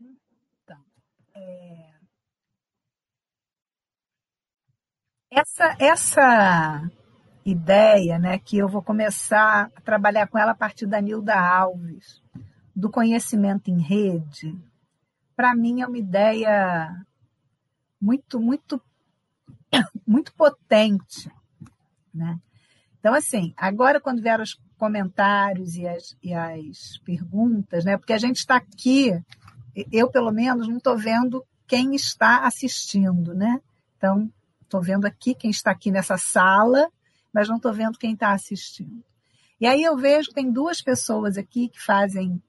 Então, 0.00 0.82
é... 1.34 1.92
essa, 5.30 5.76
essa 5.78 6.90
ideia, 7.44 8.18
né, 8.18 8.38
que 8.38 8.58
eu 8.58 8.68
vou 8.68 8.82
começar 8.82 9.70
a 9.74 9.80
trabalhar 9.80 10.26
com 10.26 10.38
ela 10.38 10.52
a 10.52 10.56
partir 10.56 10.86
da 10.86 11.00
Nilda 11.00 11.34
Alves, 11.34 12.22
do 12.74 12.90
conhecimento 12.90 13.70
em 13.70 13.80
rede, 13.80 14.56
para 15.34 15.54
mim 15.54 15.80
é 15.80 15.86
uma 15.86 15.98
ideia 15.98 16.94
muito, 18.00 18.40
muito 18.40 18.80
muito 20.06 20.34
potente. 20.34 21.30
Né? 22.12 22.38
Então, 22.98 23.14
assim, 23.14 23.54
agora 23.56 24.00
quando 24.00 24.22
vieram 24.22 24.42
os 24.42 24.60
comentários 24.76 25.76
e 25.76 25.86
as, 25.86 26.16
e 26.22 26.34
as 26.34 26.98
perguntas, 27.04 27.84
né? 27.84 27.96
porque 27.96 28.12
a 28.12 28.18
gente 28.18 28.36
está 28.36 28.56
aqui, 28.56 29.12
eu 29.92 30.10
pelo 30.10 30.32
menos 30.32 30.68
não 30.68 30.78
estou 30.78 30.96
vendo 30.96 31.44
quem 31.66 31.94
está 31.94 32.46
assistindo, 32.46 33.32
né? 33.32 33.60
Então, 33.96 34.28
estou 34.62 34.82
vendo 34.82 35.04
aqui 35.04 35.34
quem 35.34 35.50
está 35.50 35.70
aqui 35.70 35.90
nessa 35.90 36.18
sala, 36.18 36.90
mas 37.32 37.48
não 37.48 37.56
estou 37.56 37.72
vendo 37.72 37.98
quem 37.98 38.14
está 38.14 38.32
assistindo. 38.32 39.04
E 39.60 39.66
aí 39.66 39.82
eu 39.82 39.96
vejo 39.96 40.28
que 40.28 40.34
tem 40.34 40.50
duas 40.50 40.80
pessoas 40.80 41.36
aqui 41.36 41.68
que 41.68 41.80
fazem 41.80 42.42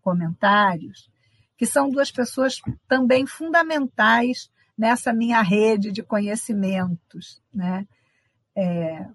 comentários, 0.00 1.10
que 1.56 1.66
são 1.66 1.90
duas 1.90 2.10
pessoas 2.10 2.60
também 2.86 3.26
fundamentais 3.26 4.50
nessa 4.76 5.12
minha 5.12 5.42
rede 5.42 5.90
de 5.90 6.02
conhecimentos, 6.02 7.42
né? 7.52 7.86
É, 8.56 9.06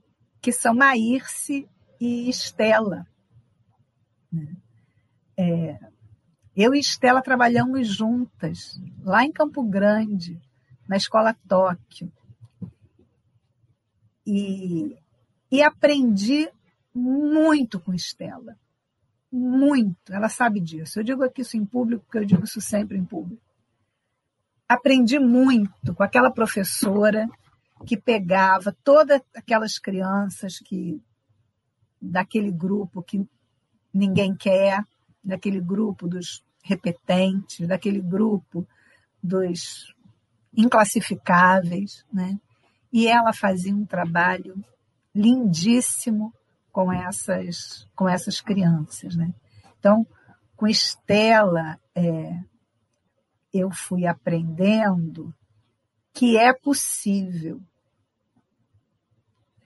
que 0.42 0.52
são 0.52 0.76
Maírce 0.76 1.68
e 2.00 2.30
Estela. 2.30 3.08
Né? 4.32 4.56
É, 5.38 5.80
eu 6.56 6.76
e 6.76 6.80
Estela 6.80 7.22
trabalhamos 7.22 7.88
juntas, 7.88 8.80
lá 9.02 9.24
em 9.24 9.32
Campo 9.32 9.64
Grande, 9.64 10.40
na 10.88 10.98
Escola 10.98 11.36
Tóquio. 11.48 12.12
E, 14.26 14.96
e 15.52 15.62
aprendi 15.62 16.50
muito 16.94 17.80
com 17.80 17.94
Estela. 17.94 18.58
muito, 19.32 20.14
ela 20.14 20.30
sabe 20.30 20.60
disso. 20.60 21.00
Eu 21.00 21.04
digo 21.04 21.24
aqui 21.24 21.42
isso 21.42 21.58
em 21.58 21.66
público, 21.66 22.06
porque 22.06 22.20
eu 22.20 22.26
digo 22.26 22.44
isso 22.44 22.62
sempre 22.62 22.98
em 22.98 23.04
público. 23.04 23.42
Aprendi 24.68 25.18
muito 25.18 25.94
com 25.96 26.04
aquela 26.04 26.32
professora 26.32 27.28
que 27.86 27.98
pegava 27.98 28.76
todas 28.84 29.22
aquelas 29.36 29.80
crianças 29.80 30.60
que 30.60 31.02
daquele 32.00 32.52
grupo 32.52 33.02
que 33.02 33.28
ninguém 33.94 34.36
quer, 34.36 34.86
daquele 35.24 35.60
grupo 35.60 36.08
dos 36.08 36.44
repetentes, 36.64 37.68
daquele 37.68 38.02
grupo 38.02 38.68
dos 39.22 39.94
inclassificáveis, 40.56 42.06
né? 42.12 42.40
E 42.94 43.08
ela 43.08 43.34
fazia 43.34 43.76
um 43.76 43.88
trabalho 43.88 44.64
lindíssimo 45.16 46.32
com 46.72 46.94
essas 46.94 47.90
com 47.96 48.08
essas 48.08 48.40
crianças, 48.40 49.16
né? 49.16 49.34
Então, 49.80 50.06
com 50.56 50.68
Estela, 50.68 51.80
é, 51.96 52.40
eu 53.52 53.72
fui 53.72 54.06
aprendendo 54.06 55.34
que 56.14 56.38
é 56.38 56.54
possível. 56.54 57.60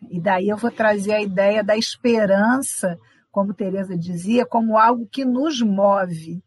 E 0.09 0.21
daí 0.21 0.47
eu 0.47 0.55
vou 0.55 0.71
trazer 0.71 1.13
a 1.13 1.21
ideia 1.21 1.61
da 1.61 1.75
esperança, 1.75 2.97
como 3.29 3.53
Teresa 3.53 3.97
dizia, 3.97 4.45
como 4.45 4.77
algo 4.77 5.05
que 5.05 5.25
nos 5.25 5.61
move, 5.61 6.41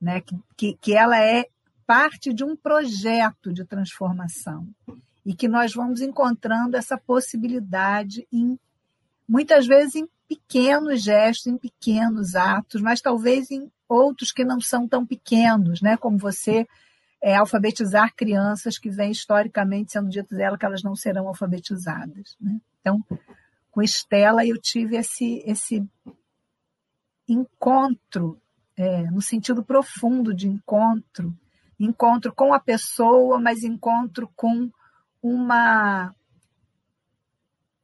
né? 0.00 0.20
que, 0.20 0.36
que, 0.56 0.76
que 0.76 0.92
ela 0.92 1.20
é 1.20 1.46
parte 1.86 2.34
de 2.34 2.42
um 2.42 2.56
projeto 2.56 3.52
de 3.52 3.64
transformação 3.64 4.66
e 5.24 5.34
que 5.34 5.48
nós 5.48 5.72
vamos 5.72 6.00
encontrando 6.00 6.76
essa 6.76 6.98
possibilidade 6.98 8.26
em 8.32 8.58
muitas 9.26 9.66
vezes 9.66 9.96
em 9.96 10.08
pequenos 10.28 11.02
gestos, 11.02 11.46
em 11.46 11.56
pequenos 11.56 12.34
atos, 12.34 12.82
mas 12.82 13.00
talvez 13.00 13.50
em 13.50 13.70
outros 13.88 14.32
que 14.32 14.44
não 14.44 14.60
são 14.60 14.86
tão 14.86 15.06
pequenos, 15.06 15.80
né? 15.80 15.96
Como 15.96 16.18
você 16.18 16.66
é, 17.22 17.36
alfabetizar 17.36 18.14
crianças 18.14 18.78
que 18.78 18.90
vêm 18.90 19.10
historicamente 19.10 19.92
sendo 19.92 20.10
dito 20.10 20.34
dela 20.34 20.58
que 20.58 20.66
elas 20.66 20.82
não 20.82 20.94
serão 20.94 21.26
alfabetizadas. 21.26 22.36
Né? 22.38 22.60
Então, 22.80 23.02
com 23.70 23.82
Estela 23.82 24.44
eu 24.44 24.58
tive 24.60 24.96
esse 24.96 25.42
esse 25.46 25.82
encontro 27.26 28.38
é, 28.76 29.10
no 29.10 29.22
sentido 29.22 29.64
profundo 29.64 30.34
de 30.34 30.48
encontro, 30.48 31.34
encontro 31.80 32.34
com 32.34 32.52
a 32.52 32.60
pessoa, 32.60 33.40
mas 33.40 33.62
encontro 33.62 34.30
com 34.36 34.70
uma 35.24 36.14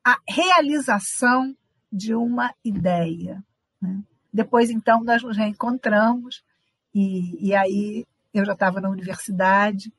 a 0.04 0.18
realização 0.28 1.56
de 1.90 2.14
uma 2.14 2.54
ideia. 2.62 3.42
Né? 3.80 4.02
Depois, 4.32 4.70
então, 4.70 5.02
nós 5.02 5.22
nos 5.22 5.36
reencontramos 5.36 6.44
e, 6.94 7.48
e 7.48 7.54
aí 7.54 8.06
eu 8.34 8.44
já 8.44 8.52
estava 8.52 8.80
na 8.80 8.90
universidade 8.90 9.90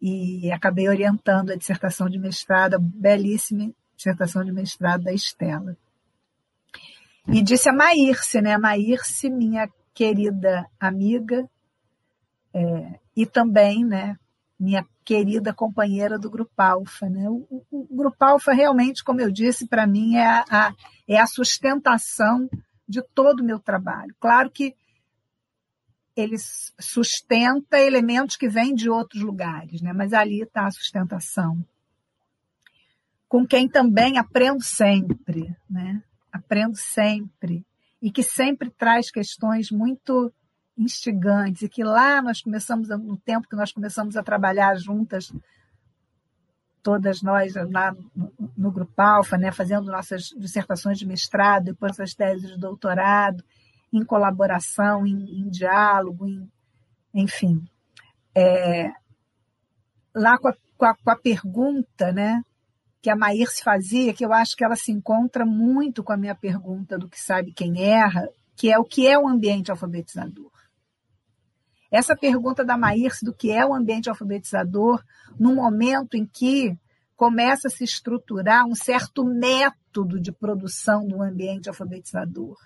e 0.00 0.50
acabei 0.50 0.88
orientando 0.88 1.50
a 1.50 1.56
dissertação 1.56 2.08
de 2.08 2.18
mestrado, 2.18 2.74
a 2.74 2.78
belíssima 2.78 3.70
dissertação 3.94 4.42
de 4.42 4.50
mestrado 4.50 5.04
da 5.04 5.12
Estela. 5.12 5.76
E 7.28 7.42
disse 7.42 7.68
a 7.68 7.72
Maírce, 7.74 8.40
né? 8.40 8.54
A 8.54 8.58
Maírce, 8.58 9.28
minha 9.28 9.68
querida 9.92 10.66
amiga, 10.80 11.46
é, 12.54 12.98
e 13.14 13.26
também, 13.26 13.84
né, 13.84 14.18
minha 14.60 14.86
querida 15.02 15.54
companheira 15.54 16.18
do 16.18 16.30
Grupo 16.30 16.52
Alfa. 16.58 17.08
Né? 17.08 17.28
O, 17.30 17.46
o, 17.50 17.64
o 17.70 17.96
Grupo 17.96 18.22
Alfa 18.22 18.52
realmente, 18.52 19.02
como 19.02 19.20
eu 19.20 19.30
disse, 19.30 19.66
para 19.66 19.86
mim 19.86 20.16
é 20.16 20.26
a, 20.26 20.44
a, 20.50 20.74
é 21.08 21.18
a 21.18 21.26
sustentação 21.26 22.46
de 22.86 23.02
todo 23.14 23.40
o 23.40 23.44
meu 23.44 23.58
trabalho. 23.58 24.14
Claro 24.20 24.50
que 24.50 24.76
ele 26.14 26.36
sustenta 26.78 27.80
elementos 27.80 28.36
que 28.36 28.48
vêm 28.48 28.74
de 28.74 28.90
outros 28.90 29.22
lugares, 29.22 29.80
né? 29.80 29.94
mas 29.94 30.12
ali 30.12 30.42
está 30.42 30.66
a 30.66 30.70
sustentação. 30.70 31.64
Com 33.26 33.46
quem 33.46 33.68
também 33.68 34.18
aprendo 34.18 34.62
sempre, 34.62 35.56
né? 35.68 36.02
aprendo 36.30 36.76
sempre, 36.76 37.64
e 38.02 38.10
que 38.10 38.22
sempre 38.22 38.70
traz 38.70 39.10
questões 39.10 39.70
muito 39.70 40.32
instigantes 40.80 41.62
e 41.62 41.68
que 41.68 41.84
lá 41.84 42.22
nós 42.22 42.40
começamos, 42.40 42.88
no 42.88 43.16
tempo 43.18 43.46
que 43.46 43.54
nós 43.54 43.70
começamos 43.70 44.16
a 44.16 44.22
trabalhar 44.22 44.74
juntas, 44.76 45.30
todas 46.82 47.20
nós 47.22 47.54
lá 47.70 47.94
no, 48.16 48.32
no 48.56 48.72
Grupo 48.72 49.00
Alfa, 49.00 49.36
né, 49.36 49.52
fazendo 49.52 49.92
nossas 49.92 50.30
dissertações 50.36 50.98
de 50.98 51.06
mestrado, 51.06 51.64
depois 51.66 51.92
nossas 51.92 52.14
teses 52.14 52.50
de 52.50 52.58
doutorado, 52.58 53.44
em 53.92 54.04
colaboração, 54.04 55.06
em, 55.06 55.42
em 55.42 55.48
diálogo, 55.50 56.26
em, 56.26 56.50
enfim. 57.12 57.62
É, 58.34 58.90
lá 60.14 60.38
com 60.38 60.48
a, 60.48 60.54
com, 60.78 60.84
a, 60.86 60.94
com 60.94 61.10
a, 61.10 61.16
pergunta 61.16 62.10
né, 62.12 62.42
que 63.02 63.10
a 63.10 63.16
Maír 63.16 63.48
se 63.48 63.62
fazia, 63.62 64.14
que 64.14 64.24
eu 64.24 64.32
acho 64.32 64.56
que 64.56 64.64
ela 64.64 64.76
se 64.76 64.92
encontra 64.92 65.44
muito 65.44 66.02
com 66.02 66.12
a 66.12 66.16
minha 66.16 66.34
pergunta 66.34 66.96
do 66.96 67.08
que 67.08 67.20
sabe 67.20 67.52
quem 67.52 67.82
erra, 67.82 68.26
que 68.56 68.72
é 68.72 68.78
o 68.78 68.84
que 68.84 69.06
é 69.06 69.18
o 69.18 69.28
ambiente 69.28 69.70
alfabetizador. 69.70 70.59
Essa 71.90 72.16
pergunta 72.16 72.64
da 72.64 72.76
Maírce 72.76 73.24
do 73.24 73.34
que 73.34 73.50
é 73.50 73.66
o 73.66 73.74
ambiente 73.74 74.08
alfabetizador, 74.08 75.02
no 75.38 75.54
momento 75.54 76.16
em 76.16 76.24
que 76.24 76.76
começa 77.16 77.68
a 77.68 77.70
se 77.70 77.84
estruturar 77.84 78.66
um 78.66 78.74
certo 78.74 79.24
método 79.24 80.20
de 80.20 80.32
produção 80.32 81.06
do 81.06 81.22
ambiente 81.22 81.68
alfabetizador. 81.68 82.56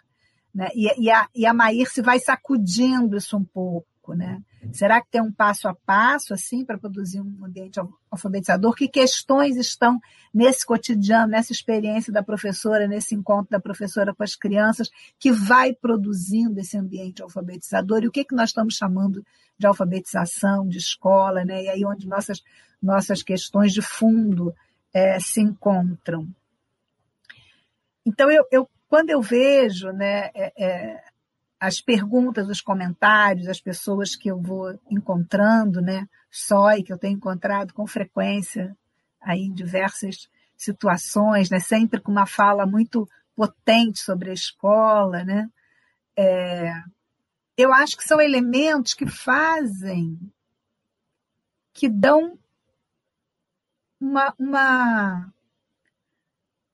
Né? 0.54 0.68
E, 0.74 1.04
e, 1.04 1.10
a, 1.10 1.28
e 1.34 1.46
a 1.46 1.54
Maírce 1.54 2.02
vai 2.02 2.20
sacudindo 2.20 3.16
isso 3.16 3.36
um 3.36 3.44
pouco 3.44 3.88
né? 4.12 4.42
Será 4.72 5.00
que 5.00 5.10
tem 5.10 5.20
um 5.20 5.32
passo 5.32 5.68
a 5.68 5.74
passo 5.74 6.34
assim 6.34 6.64
para 6.64 6.78
produzir 6.78 7.20
um 7.20 7.44
ambiente 7.44 7.80
alfabetizador? 8.10 8.74
Que 8.74 8.88
questões 8.88 9.56
estão 9.56 10.00
nesse 10.32 10.64
cotidiano, 10.64 11.28
nessa 11.28 11.52
experiência 11.52 12.12
da 12.12 12.22
professora, 12.22 12.88
nesse 12.88 13.14
encontro 13.14 13.50
da 13.50 13.60
professora 13.60 14.14
com 14.14 14.22
as 14.22 14.34
crianças, 14.34 14.90
que 15.18 15.30
vai 15.30 15.74
produzindo 15.74 16.58
esse 16.60 16.76
ambiente 16.76 17.22
alfabetizador? 17.22 18.02
E 18.02 18.08
o 18.08 18.12
que, 18.12 18.24
que 18.24 18.34
nós 18.34 18.50
estamos 18.50 18.76
chamando 18.76 19.24
de 19.58 19.66
alfabetização, 19.66 20.68
de 20.68 20.78
escola, 20.78 21.44
né? 21.44 21.64
E 21.64 21.68
aí 21.68 21.84
onde 21.84 22.06
nossas, 22.06 22.42
nossas 22.82 23.22
questões 23.22 23.72
de 23.72 23.82
fundo 23.82 24.54
é, 24.92 25.18
se 25.20 25.40
encontram. 25.40 26.28
Então, 28.06 28.30
eu, 28.30 28.44
eu, 28.50 28.68
quando 28.88 29.10
eu 29.10 29.20
vejo 29.20 29.90
né, 29.90 30.30
é, 30.34 30.52
é, 30.56 31.04
as 31.66 31.80
perguntas, 31.80 32.48
os 32.48 32.60
comentários, 32.60 33.48
as 33.48 33.60
pessoas 33.60 34.14
que 34.14 34.30
eu 34.30 34.38
vou 34.38 34.78
encontrando, 34.90 35.80
né? 35.80 36.06
Só 36.30 36.72
e 36.72 36.82
que 36.82 36.92
eu 36.92 36.98
tenho 36.98 37.16
encontrado 37.16 37.72
com 37.72 37.86
frequência 37.86 38.76
aí 39.20 39.40
em 39.40 39.52
diversas 39.52 40.28
situações, 40.56 41.48
né? 41.48 41.58
Sempre 41.58 42.00
com 42.00 42.12
uma 42.12 42.26
fala 42.26 42.66
muito 42.66 43.08
potente 43.34 44.00
sobre 44.00 44.30
a 44.30 44.34
escola, 44.34 45.24
né? 45.24 45.48
É, 46.16 46.70
eu 47.56 47.72
acho 47.72 47.96
que 47.96 48.04
são 48.04 48.20
elementos 48.20 48.92
que 48.92 49.06
fazem, 49.06 50.18
que 51.72 51.88
dão 51.88 52.38
uma, 53.98 54.34
uma, 54.38 55.32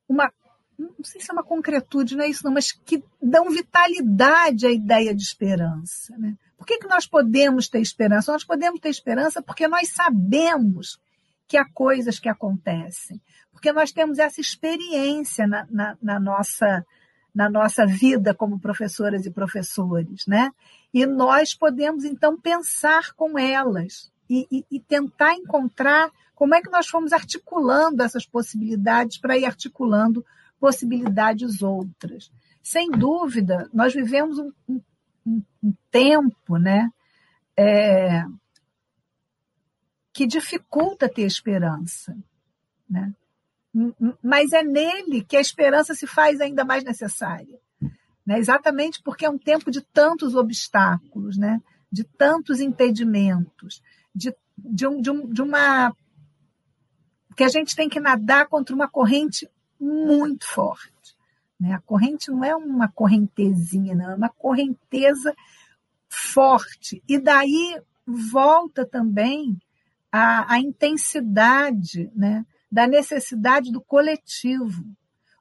uma 0.08 0.32
não 0.80 1.04
sei 1.04 1.20
se 1.20 1.30
é 1.30 1.32
uma 1.32 1.42
concretude, 1.42 2.16
não 2.16 2.24
é 2.24 2.28
isso 2.28 2.44
não, 2.44 2.52
mas 2.52 2.72
que 2.72 3.02
dão 3.22 3.50
vitalidade 3.50 4.66
à 4.66 4.70
ideia 4.70 5.14
de 5.14 5.22
esperança. 5.22 6.16
Né? 6.16 6.36
Por 6.56 6.66
que, 6.66 6.78
que 6.78 6.88
nós 6.88 7.06
podemos 7.06 7.68
ter 7.68 7.80
esperança? 7.80 8.32
Nós 8.32 8.44
podemos 8.44 8.80
ter 8.80 8.88
esperança 8.88 9.42
porque 9.42 9.68
nós 9.68 9.88
sabemos 9.88 10.98
que 11.46 11.56
há 11.56 11.64
coisas 11.72 12.18
que 12.18 12.28
acontecem, 12.28 13.20
porque 13.52 13.72
nós 13.72 13.92
temos 13.92 14.18
essa 14.18 14.40
experiência 14.40 15.46
na, 15.46 15.66
na, 15.70 15.96
na 16.00 16.20
nossa 16.20 16.84
na 17.32 17.48
nossa 17.48 17.86
vida 17.86 18.34
como 18.34 18.58
professoras 18.58 19.24
e 19.24 19.30
professores, 19.30 20.26
né? 20.26 20.50
E 20.92 21.06
nós 21.06 21.54
podemos 21.54 22.04
então 22.04 22.36
pensar 22.36 23.12
com 23.14 23.38
elas 23.38 24.10
e, 24.28 24.48
e, 24.50 24.64
e 24.68 24.80
tentar 24.80 25.34
encontrar 25.34 26.10
como 26.34 26.54
é 26.54 26.60
que 26.60 26.70
nós 26.70 26.88
fomos 26.88 27.12
articulando 27.12 28.02
essas 28.02 28.26
possibilidades 28.26 29.18
para 29.18 29.38
ir 29.38 29.44
articulando 29.44 30.24
possibilidades 30.60 31.62
outras. 31.62 32.30
Sem 32.62 32.90
dúvida, 32.90 33.68
nós 33.72 33.94
vivemos 33.94 34.38
um, 34.38 34.52
um, 35.26 35.42
um 35.62 35.74
tempo 35.90 36.58
né, 36.58 36.90
é, 37.56 38.24
que 40.12 40.26
dificulta 40.26 41.08
ter 41.08 41.22
esperança. 41.22 42.16
Né? 42.88 43.12
Mas 44.22 44.52
é 44.52 44.62
nele 44.62 45.24
que 45.24 45.36
a 45.36 45.40
esperança 45.40 45.94
se 45.94 46.06
faz 46.06 46.40
ainda 46.40 46.64
mais 46.64 46.84
necessária. 46.84 47.58
Né? 48.26 48.38
Exatamente 48.38 49.02
porque 49.02 49.24
é 49.24 49.30
um 49.30 49.38
tempo 49.38 49.70
de 49.70 49.80
tantos 49.80 50.34
obstáculos, 50.34 51.38
né? 51.38 51.60
de 51.90 52.04
tantos 52.04 52.60
impedimentos, 52.60 53.82
de, 54.14 54.34
de, 54.56 54.86
um, 54.86 55.00
de, 55.00 55.10
um, 55.10 55.28
de 55.28 55.42
uma. 55.42 55.94
que 57.36 57.42
a 57.42 57.48
gente 57.48 57.74
tem 57.74 57.88
que 57.88 57.98
nadar 57.98 58.46
contra 58.46 58.74
uma 58.74 58.88
corrente 58.88 59.48
muito 59.80 60.46
forte. 60.46 61.16
Né? 61.58 61.72
A 61.72 61.80
corrente 61.80 62.30
não 62.30 62.44
é 62.44 62.54
uma 62.54 62.88
correntezinha, 62.88 63.94
não, 63.94 64.10
é 64.10 64.14
uma 64.14 64.28
correnteza 64.28 65.34
forte. 66.08 67.02
E 67.08 67.18
daí 67.18 67.80
volta 68.06 68.84
também 68.84 69.56
a, 70.10 70.54
a 70.54 70.58
intensidade 70.58 72.10
né, 72.14 72.44
da 72.70 72.86
necessidade 72.86 73.70
do 73.70 73.80
coletivo, 73.80 74.84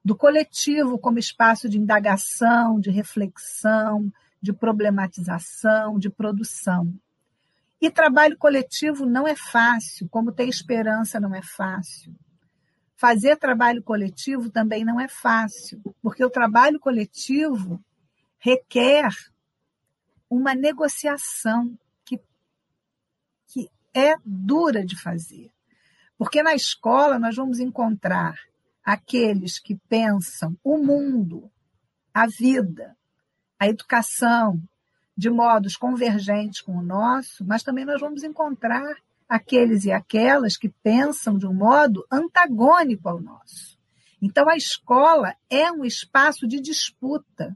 do 0.04 0.16
coletivo 0.16 0.98
como 0.98 1.20
espaço 1.20 1.68
de 1.68 1.78
indagação, 1.78 2.80
de 2.80 2.90
reflexão, 2.90 4.12
de 4.42 4.54
problematização, 4.54 6.00
de 6.00 6.10
produção. 6.10 6.94
E 7.82 7.90
trabalho 7.90 8.38
coletivo 8.38 9.06
não 9.06 9.28
é 9.28 9.36
fácil, 9.36 10.08
como 10.10 10.32
ter 10.32 10.48
esperança 10.48 11.20
não 11.20 11.34
é 11.34 11.42
fácil. 11.42 12.14
Fazer 13.00 13.38
trabalho 13.38 13.82
coletivo 13.82 14.50
também 14.50 14.84
não 14.84 15.00
é 15.00 15.08
fácil, 15.08 15.82
porque 16.02 16.22
o 16.22 16.30
trabalho 16.30 16.78
coletivo 16.78 17.82
requer 18.38 19.08
uma 20.30 20.54
negociação 20.54 21.80
que, 22.04 22.20
que 23.48 23.70
é 23.94 24.16
dura 24.26 24.86
de 24.86 25.02
fazer. 25.02 25.50
Porque 26.18 26.44
na 26.44 26.54
escola 26.54 27.18
nós 27.18 27.38
vamos 27.38 27.62
encontrar 27.62 28.38
aqueles 28.84 29.60
que 29.60 29.78
pensam 29.88 30.58
o 30.62 30.78
mundo, 30.78 31.50
a 32.14 32.28
vida, 32.28 32.98
a 33.58 33.70
educação 33.70 34.62
de 35.16 35.30
modos 35.30 35.78
convergentes 35.78 36.60
com 36.60 36.76
o 36.76 36.84
nosso, 36.84 37.46
mas 37.46 37.64
também 37.64 37.86
nós 37.86 38.02
vamos 38.02 38.24
encontrar 38.24 38.94
aqueles 39.30 39.86
e 39.86 39.92
aquelas 39.92 40.58
que 40.58 40.68
pensam 40.68 41.38
de 41.38 41.46
um 41.46 41.54
modo 41.54 42.04
antagônico 42.12 43.08
ao 43.08 43.22
nosso. 43.22 43.78
Então, 44.20 44.50
a 44.50 44.58
escola 44.58 45.36
é 45.50 45.72
um 45.72 45.86
espaço 45.86 46.48
de 46.48 46.60
disputa, 46.60 47.56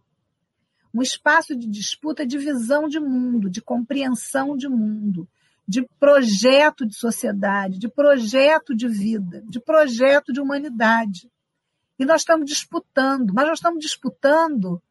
um 0.93 1.01
espaço 1.01 1.55
de 1.55 1.67
disputa 1.67 2.25
de 2.25 2.37
visão 2.37 2.87
de 2.87 2.99
mundo, 2.99 3.49
de 3.49 3.59
compreensão 3.59 4.55
de 4.55 4.69
mundo, 4.69 5.27
de 5.67 5.81
projeto 5.99 6.85
de 6.85 6.95
sociedade, 6.95 7.79
de 7.79 7.89
projeto 7.89 8.75
de 8.75 8.87
vida, 8.87 9.41
de 9.49 9.59
projeto 9.59 10.31
de 10.31 10.39
humanidade. 10.39 11.31
E 11.97 12.05
nós 12.05 12.21
estamos 12.21 12.45
disputando, 12.45 13.33
mas 13.33 13.47
nós 13.47 13.57
estamos 13.57 13.79
disputando 13.79 14.81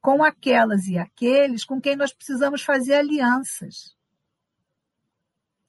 com 0.00 0.22
aquelas 0.22 0.86
e 0.86 0.96
aqueles 0.96 1.64
com 1.64 1.80
quem 1.80 1.96
nós 1.96 2.12
precisamos 2.12 2.62
fazer 2.62 2.94
alianças. 2.94 3.96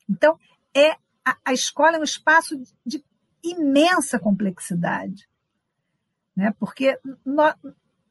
Então, 0.09 0.37
é 0.75 0.91
a, 1.25 1.37
a 1.45 1.53
escola 1.53 1.97
é 1.97 1.99
um 1.99 2.03
espaço 2.03 2.61
de 2.85 3.03
imensa 3.43 4.19
complexidade, 4.19 5.27
né? 6.35 6.53
porque 6.59 6.99
nós, 7.25 7.55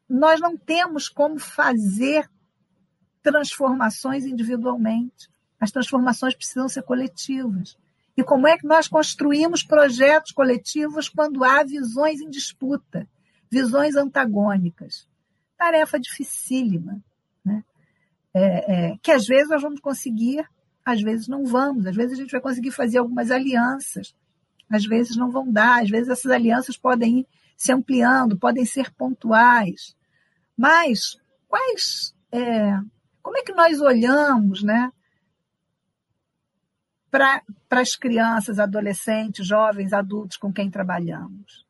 nós 0.09 0.41
não 0.41 0.57
temos 0.57 1.09
como 1.09 1.39
fazer 1.39 2.29
transformações 3.23 4.25
individualmente. 4.25 5.29
As 5.59 5.71
transformações 5.71 6.35
precisam 6.35 6.69
ser 6.69 6.83
coletivas. 6.83 7.77
E 8.17 8.25
como 8.25 8.47
é 8.47 8.57
que 8.57 8.67
nós 8.67 8.89
construímos 8.89 9.63
projetos 9.63 10.33
coletivos 10.33 11.09
quando 11.09 11.45
há 11.45 11.63
visões 11.63 12.21
em 12.21 12.31
disputa, 12.31 13.09
visões 13.51 13.95
antagônicas? 13.95 15.09
tarefa 15.61 16.01
dificílima, 16.01 17.05
né? 17.45 17.63
É, 18.33 18.93
é, 18.93 18.99
que 19.03 19.13
às 19.13 19.27
vezes 19.27 19.51
nós 19.51 19.61
vamos 19.61 19.81
conseguir, 19.81 20.43
às 20.85 21.01
vezes 21.01 21.29
não 21.29 21.45
vamos, 21.45 21.87
às 21.87 21.95
vezes 21.95 22.19
a 22.19 22.23
gente 22.23 22.33
vai 22.33 22.41
conseguir 22.41 22.71
fazer 22.71 22.99
algumas 22.99 23.31
alianças, 23.31 24.15
às 24.69 24.85
vezes 24.85 25.17
não 25.17 25.31
vão 25.31 25.51
dar, 25.51 25.83
às 25.83 25.91
vezes 25.91 26.09
essas 26.09 26.31
alianças 26.31 26.77
podem 26.77 27.21
ir 27.21 27.27
se 27.57 27.73
ampliando, 27.73 28.39
podem 28.39 28.65
ser 28.65 28.91
pontuais. 28.95 29.95
Mas 30.57 31.19
quais. 31.49 32.15
É, 32.33 32.79
como 33.23 33.37
é 33.37 33.43
que 33.43 33.53
nós 33.53 33.81
olhamos 33.81 34.63
né, 34.63 34.91
para 37.11 37.43
as 37.71 37.97
crianças, 37.97 38.59
adolescentes, 38.59 39.47
jovens, 39.47 39.93
adultos 39.93 40.37
com 40.37 40.53
quem 40.53 40.71
trabalhamos? 40.71 41.67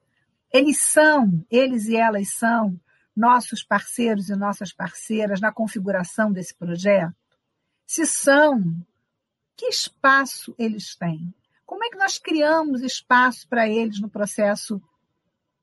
Eles 0.53 0.81
são, 0.81 1.45
eles 1.51 1.87
e 1.87 1.97
elas 1.97 2.35
são 2.35 2.78
nossos 3.16 3.62
parceiros 3.62 4.28
e 4.28 4.37
nossas 4.37 4.73
parceiras 4.73 5.41
na 5.41 5.53
configuração 5.53 6.32
desse 6.32 6.55
projeto? 6.55 7.15
Se 7.87 8.07
são, 8.07 8.62
que 9.61 9.66
espaço 9.66 10.55
eles 10.59 10.97
têm? 10.97 11.35
Como 11.66 11.85
é 11.85 11.91
que 11.91 11.99
nós 11.99 12.16
criamos 12.16 12.81
espaço 12.81 13.47
para 13.47 13.69
eles 13.69 14.01
no 14.01 14.09
processo 14.09 14.81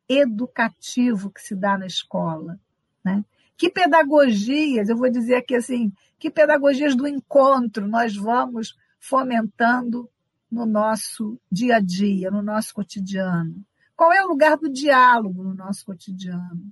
educativo 0.07 1.32
que 1.32 1.41
se 1.41 1.56
dá 1.56 1.80
na 1.80 1.88
escola? 1.88 2.60
Né? 3.03 3.26
Que 3.57 3.72
pedagogias, 3.72 4.88
eu 4.88 4.95
vou 4.95 5.10
dizer 5.10 5.38
aqui 5.38 5.56
assim, 5.56 5.91
que 6.19 6.30
pedagogias 6.30 6.95
do 6.95 7.07
encontro 7.07 7.88
nós 7.88 8.15
vamos 8.15 8.78
fomentando 8.99 10.07
no 10.49 10.68
nosso 10.68 11.41
dia 11.52 11.78
a 11.78 11.80
dia, 11.80 12.30
no 12.30 12.44
nosso 12.44 12.76
cotidiano? 12.76 13.65
Qual 13.95 14.14
é 14.14 14.24
o 14.24 14.28
lugar 14.28 14.57
do 14.57 14.69
diálogo 14.69 15.41
no 15.41 15.56
nosso 15.56 15.84
cotidiano? 15.84 16.72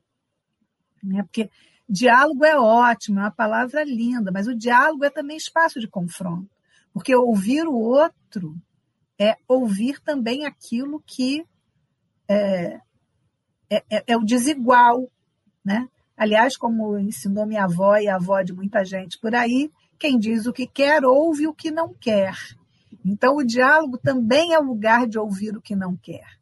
Né? 1.02 1.24
Porque 1.24 1.50
diálogo 1.90 2.46
é 2.46 2.56
ótimo, 2.56 3.18
é 3.18 3.24
uma 3.24 3.32
palavra 3.32 3.84
linda, 3.84 4.32
mas 4.32 4.48
o 4.48 4.54
diálogo 4.54 5.04
é 5.04 5.10
também 5.10 5.38
espaço 5.38 5.80
de 5.80 5.88
confronto. 5.88 6.55
Porque 6.96 7.14
ouvir 7.14 7.68
o 7.68 7.76
outro 7.76 8.56
é 9.20 9.36
ouvir 9.50 10.00
também 10.00 10.46
aquilo 10.46 11.04
que 11.06 11.46
é, 12.26 12.80
é, 13.70 13.84
é, 13.90 14.04
é 14.08 14.18
o 14.18 14.24
desigual. 14.24 15.12
Né? 15.64 15.90
Aliás, 16.16 16.56
como 16.56 16.98
ensinou 16.98 17.46
minha 17.46 17.66
avó 17.66 17.98
e 17.98 18.08
a 18.08 18.16
avó 18.16 18.42
de 18.42 18.54
muita 18.54 18.86
gente 18.86 19.20
por 19.20 19.36
aí, 19.36 19.70
quem 20.00 20.18
diz 20.18 20.46
o 20.46 20.54
que 20.54 20.66
quer, 20.66 21.04
ouve 21.04 21.46
o 21.48 21.54
que 21.54 21.70
não 21.70 21.94
quer. 21.94 22.34
Então, 23.04 23.36
o 23.36 23.46
diálogo 23.46 23.98
também 23.98 24.54
é 24.54 24.60
o 24.60 24.64
lugar 24.64 25.06
de 25.06 25.20
ouvir 25.20 25.58
o 25.58 25.62
que 25.62 25.76
não 25.76 25.98
quer. 25.98 26.40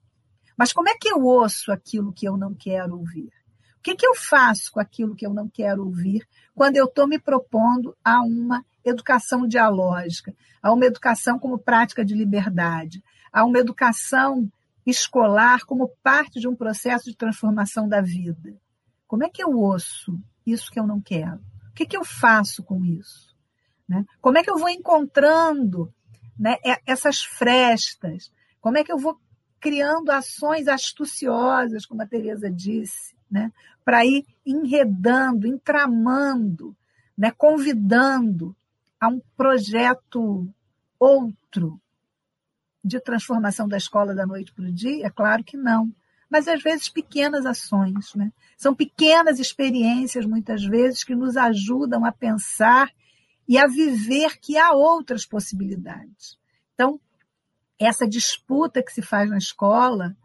Mas 0.56 0.72
como 0.72 0.88
é 0.88 0.94
que 0.96 1.10
eu 1.10 1.24
ouço 1.24 1.72
aquilo 1.72 2.14
que 2.14 2.28
eu 2.28 2.38
não 2.38 2.54
quero 2.54 2.96
ouvir? 2.96 3.34
que, 3.84 3.96
que 3.96 4.08
eu 4.08 4.16
faço 4.16 4.72
com 4.72 4.80
aquilo 4.80 5.14
que 5.14 5.28
eu 5.28 5.34
não 5.34 5.50
quero 5.50 5.84
ouvir 5.84 6.26
quando 6.56 6.78
eu 6.78 6.86
estou 6.86 7.06
me 7.06 7.20
propondo 7.20 7.96
a 8.04 8.22
uma 8.22 8.66
educação 8.84 9.48
dialógica, 9.48 10.36
a 10.62 10.72
uma 10.72 10.86
educação 10.86 11.40
como 11.40 11.58
prática 11.58 12.04
de 12.04 12.14
liberdade, 12.14 13.04
a 13.32 13.44
uma 13.44 13.60
educação 13.60 14.50
escolar 14.86 15.66
como 15.66 15.90
parte 16.02 16.40
de 16.40 16.48
um 16.48 16.56
processo 16.56 17.06
de 17.06 17.18
transformação 17.18 17.88
da 17.88 18.02
vida? 18.02 18.56
Como 19.08 19.24
é 19.24 19.30
que 19.30 19.44
eu 19.44 19.52
ouço 19.52 20.20
isso 20.46 20.72
que 20.72 20.80
eu 20.80 20.88
não 20.88 21.02
quero? 21.02 21.42
O 21.70 21.74
que, 21.74 21.86
que 21.86 21.98
eu 21.98 22.04
faço 22.04 22.64
com 22.64 22.84
isso? 22.86 23.36
Né? 23.88 24.06
Como 24.22 24.38
é 24.38 24.44
que 24.44 24.50
eu 24.50 24.58
vou 24.58 24.70
encontrando 24.70 25.94
né, 26.38 26.58
essas 26.86 27.24
frestas? 27.24 28.32
Como 28.62 28.78
é 28.78 28.84
que 28.84 28.92
eu 28.92 28.98
vou 28.98 29.20
criando 29.60 30.12
ações 30.12 30.68
astuciosas, 30.68 31.86
como 31.86 32.02
a 32.02 32.06
Teresa 32.06 32.52
disse, 32.52 33.16
né, 33.32 33.50
para 33.86 34.06
ir 34.06 34.26
enredando, 34.46 35.48
entramando, 35.48 36.76
né, 37.18 37.32
convidando 37.32 38.54
a 39.04 39.10
um 39.10 39.20
projeto 39.36 40.48
outro 40.98 41.78
de 42.82 43.02
transformação 43.02 43.68
da 43.68 43.76
escola 43.76 44.16
da 44.16 44.26
noite 44.26 44.54
para 44.54 44.64
o 44.64 44.72
dia? 44.72 45.06
É 45.06 45.10
claro 45.10 45.44
que 45.44 45.58
não. 45.58 45.94
Mas 46.30 46.48
às 46.48 46.64
vezes 46.64 46.88
pequenas 46.88 47.46
ações, 47.46 48.16
né? 48.16 48.32
São 48.58 48.74
pequenas 48.74 49.40
experiências, 49.40 50.26
muitas 50.26 50.64
vezes, 50.64 51.04
que 51.04 51.14
nos 51.14 51.36
ajudam 51.36 52.06
a 52.06 52.14
pensar 52.14 52.90
e 53.46 53.58
a 53.58 53.68
viver 53.68 54.40
que 54.40 54.58
há 54.58 54.72
outras 54.72 55.26
possibilidades. 55.26 56.40
Então, 56.74 56.98
essa 57.78 58.08
disputa 58.08 58.82
que 58.82 58.94
se 58.94 59.02
faz 59.02 59.30
na 59.30 59.38
escola, 59.38 60.16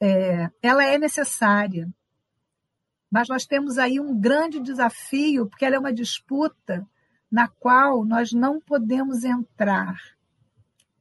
é, 0.00 0.50
ela 0.60 0.84
é 0.84 0.98
necessária. 0.98 1.88
Mas 3.08 3.28
nós 3.28 3.46
temos 3.46 3.78
aí 3.78 4.00
um 4.00 4.18
grande 4.18 4.58
desafio, 4.58 5.46
porque 5.46 5.64
ela 5.64 5.76
é 5.76 5.78
uma 5.78 5.92
disputa 5.92 6.84
na 7.30 7.48
qual 7.48 8.04
nós 8.04 8.32
não 8.32 8.60
podemos 8.60 9.24
entrar, 9.24 9.96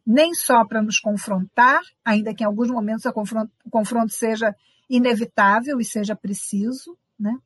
nem 0.05 0.33
só 0.33 0.65
para 0.65 0.81
nos 0.81 0.99
confrontar, 0.99 1.81
ainda 2.03 2.33
que 2.33 2.43
em 2.43 2.47
alguns 2.47 2.69
momentos 2.69 3.05
o 3.05 3.69
confronto 3.69 4.13
seja 4.13 4.55
inevitável 4.89 5.79
e 5.79 5.85
seja 5.85 6.15
preciso, 6.15 6.97
né? 7.19 7.37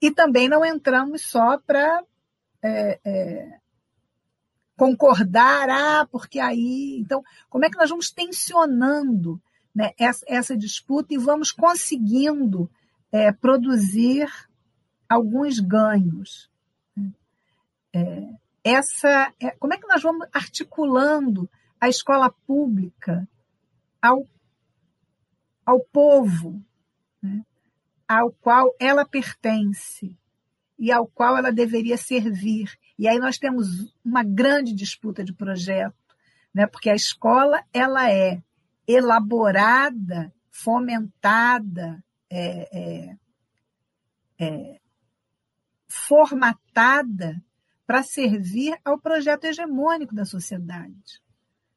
e 0.00 0.10
também 0.10 0.48
não 0.48 0.64
entramos 0.64 1.22
só 1.22 1.58
para 1.58 2.04
é, 2.62 3.00
é, 3.04 3.58
concordar, 4.76 5.68
ah, 5.70 6.06
porque 6.10 6.38
aí. 6.38 6.98
Então, 7.00 7.22
como 7.48 7.64
é 7.64 7.70
que 7.70 7.78
nós 7.78 7.88
vamos 7.88 8.10
tensionando 8.10 9.40
né, 9.74 9.92
essa, 9.98 10.24
essa 10.28 10.56
disputa 10.56 11.14
e 11.14 11.18
vamos 11.18 11.50
conseguindo 11.50 12.70
é, 13.10 13.32
produzir 13.32 14.28
alguns 15.08 15.58
ganhos. 15.58 16.50
É, 17.94 18.28
essa, 18.64 19.32
é, 19.40 19.50
como 19.52 19.74
é 19.74 19.78
que 19.78 19.86
nós 19.86 20.02
vamos 20.02 20.26
articulando 20.32 21.48
a 21.80 21.88
escola 21.88 22.30
pública 22.46 23.28
ao, 24.02 24.26
ao 25.64 25.80
povo? 25.80 26.62
Né? 27.22 27.44
ao 28.08 28.30
qual 28.32 28.74
ela 28.78 29.04
pertence 29.04 30.16
e 30.78 30.92
ao 30.92 31.06
qual 31.06 31.36
ela 31.36 31.52
deveria 31.52 31.96
servir. 31.96 32.72
E 32.98 33.08
aí 33.08 33.18
nós 33.18 33.38
temos 33.38 33.94
uma 34.04 34.22
grande 34.22 34.74
disputa 34.74 35.24
de 35.24 35.32
projeto, 35.32 35.94
né? 36.52 36.66
porque 36.66 36.90
a 36.90 36.94
escola 36.94 37.62
ela 37.72 38.10
é 38.10 38.42
elaborada, 38.86 40.32
fomentada, 40.50 42.02
é, 42.30 42.68
é, 42.72 43.16
é, 44.38 44.80
formatada 45.88 47.42
para 47.86 48.02
servir 48.02 48.78
ao 48.84 48.98
projeto 48.98 49.44
hegemônico 49.44 50.14
da 50.14 50.24
sociedade, 50.24 51.20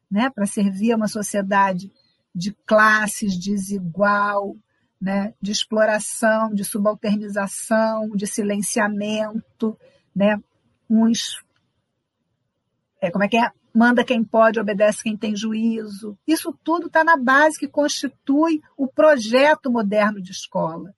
né? 0.10 0.30
para 0.30 0.46
servir 0.46 0.94
a 0.94 0.96
uma 0.96 1.08
sociedade 1.08 1.92
de 2.34 2.54
classes 2.66 3.38
desigual, 3.38 4.56
né? 5.00 5.34
de 5.42 5.52
exploração, 5.52 6.54
de 6.54 6.64
subalternização, 6.64 8.10
de 8.16 8.26
silenciamento, 8.26 9.78
né? 10.16 10.42
uns 10.90 11.44
é, 13.02 13.12
como 13.12 13.24
é 13.24 13.28
que 13.28 13.38
é? 13.38 13.52
Manda 13.74 14.04
quem 14.04 14.24
pode, 14.24 14.60
obedece 14.60 15.04
quem 15.04 15.16
tem 15.16 15.36
juízo. 15.36 16.18
Isso 16.26 16.52
tudo 16.64 16.88
está 16.88 17.04
na 17.04 17.16
base 17.16 17.60
que 17.60 17.68
constitui 17.68 18.60
o 18.76 18.88
projeto 18.88 19.72
moderno 19.72 20.20
de 20.20 20.32
escola. 20.32 20.96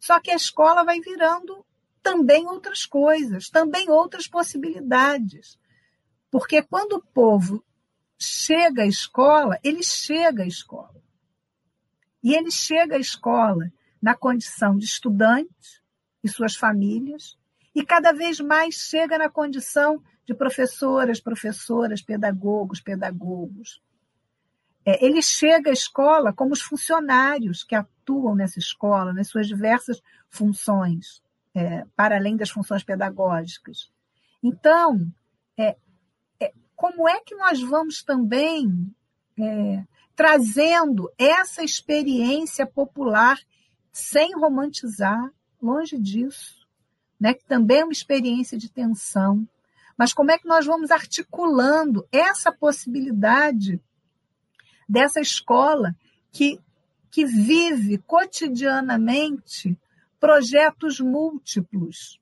Só 0.00 0.18
que 0.20 0.30
a 0.30 0.36
escola 0.36 0.84
vai 0.84 1.00
virando 1.00 1.64
também 2.08 2.46
outras 2.46 2.86
coisas, 2.86 3.50
também 3.50 3.90
outras 3.90 4.26
possibilidades. 4.26 5.58
Porque 6.30 6.62
quando 6.62 6.94
o 6.94 7.02
povo 7.02 7.62
chega 8.18 8.84
à 8.84 8.86
escola, 8.86 9.58
ele 9.62 9.82
chega 9.82 10.42
à 10.42 10.46
escola. 10.46 11.02
E 12.22 12.34
ele 12.34 12.50
chega 12.50 12.96
à 12.96 12.98
escola 12.98 13.70
na 14.00 14.14
condição 14.14 14.78
de 14.78 14.86
estudante 14.86 15.82
e 16.24 16.28
suas 16.30 16.56
famílias, 16.56 17.36
e 17.74 17.84
cada 17.84 18.12
vez 18.12 18.40
mais 18.40 18.76
chega 18.76 19.18
na 19.18 19.28
condição 19.28 20.02
de 20.24 20.32
professoras, 20.32 21.20
professoras, 21.20 22.00
pedagogos, 22.00 22.80
pedagogos. 22.80 23.82
É, 24.82 25.04
ele 25.04 25.20
chega 25.20 25.68
à 25.68 25.74
escola 25.74 26.32
como 26.32 26.54
os 26.54 26.62
funcionários 26.62 27.62
que 27.62 27.74
atuam 27.74 28.34
nessa 28.34 28.58
escola, 28.58 29.12
nas 29.12 29.28
suas 29.28 29.46
diversas 29.46 30.00
funções, 30.30 31.22
é, 31.58 31.84
para 31.96 32.16
além 32.16 32.36
das 32.36 32.50
funções 32.50 32.84
pedagógicas. 32.84 33.90
Então, 34.40 35.12
é, 35.58 35.76
é 36.38 36.52
como 36.76 37.08
é 37.08 37.18
que 37.20 37.34
nós 37.34 37.60
vamos 37.60 38.00
também 38.04 38.94
é, 39.36 39.84
trazendo 40.14 41.10
essa 41.18 41.64
experiência 41.64 42.64
popular 42.64 43.36
sem 43.90 44.36
romantizar, 44.36 45.32
longe 45.60 45.98
disso, 45.98 46.64
né, 47.18 47.34
que 47.34 47.44
também 47.44 47.80
é 47.80 47.84
uma 47.84 47.92
experiência 47.92 48.56
de 48.56 48.70
tensão. 48.70 49.44
Mas 49.96 50.12
como 50.12 50.30
é 50.30 50.38
que 50.38 50.46
nós 50.46 50.64
vamos 50.64 50.92
articulando 50.92 52.06
essa 52.12 52.52
possibilidade 52.52 53.80
dessa 54.88 55.20
escola 55.20 55.92
que, 56.30 56.60
que 57.10 57.24
vive 57.24 57.98
cotidianamente 57.98 59.76
projetos 60.20 61.00
múltiplos 61.00 62.20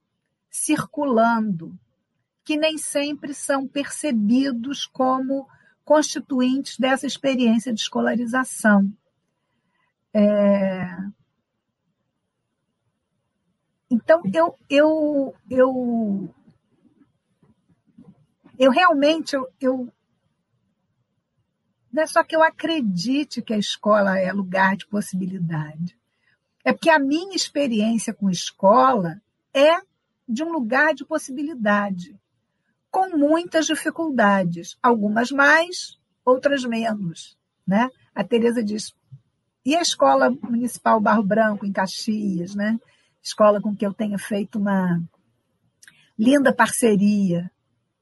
circulando, 0.50 1.78
que 2.44 2.56
nem 2.56 2.78
sempre 2.78 3.34
são 3.34 3.66
percebidos 3.66 4.86
como 4.86 5.48
constituintes 5.84 6.78
dessa 6.78 7.06
experiência 7.06 7.72
de 7.72 7.80
escolarização. 7.80 8.92
É... 10.12 10.96
Então, 13.90 14.20
eu, 14.32 14.56
eu, 14.68 15.34
eu, 15.48 16.34
eu 18.58 18.70
realmente, 18.70 19.34
eu, 19.34 19.48
eu, 19.60 19.92
não 21.92 22.02
é 22.02 22.06
só 22.06 22.24
que 22.24 22.34
eu 22.34 22.42
acredite 22.42 23.40
que 23.40 23.54
a 23.54 23.58
escola 23.58 24.18
é 24.18 24.32
lugar 24.32 24.76
de 24.76 24.86
possibilidade. 24.86 25.96
É 26.66 26.72
porque 26.72 26.90
a 26.90 26.98
minha 26.98 27.36
experiência 27.36 28.12
com 28.12 28.28
escola 28.28 29.22
é 29.54 29.76
de 30.28 30.42
um 30.42 30.50
lugar 30.50 30.94
de 30.94 31.04
possibilidade, 31.04 32.18
com 32.90 33.16
muitas 33.16 33.66
dificuldades, 33.66 34.76
algumas 34.82 35.30
mais, 35.30 35.96
outras 36.24 36.64
menos. 36.64 37.38
Né? 37.64 37.88
A 38.12 38.24
Tereza 38.24 38.64
diz, 38.64 38.92
e 39.64 39.76
a 39.76 39.80
escola 39.80 40.28
municipal 40.28 41.00
Barro 41.00 41.22
Branco, 41.22 41.64
em 41.64 41.70
Caxias, 41.70 42.56
né? 42.56 42.80
escola 43.22 43.60
com 43.60 43.72
que 43.72 43.86
eu 43.86 43.94
tenho 43.94 44.18
feito 44.18 44.58
uma 44.58 45.00
linda 46.18 46.52
parceria, 46.52 47.48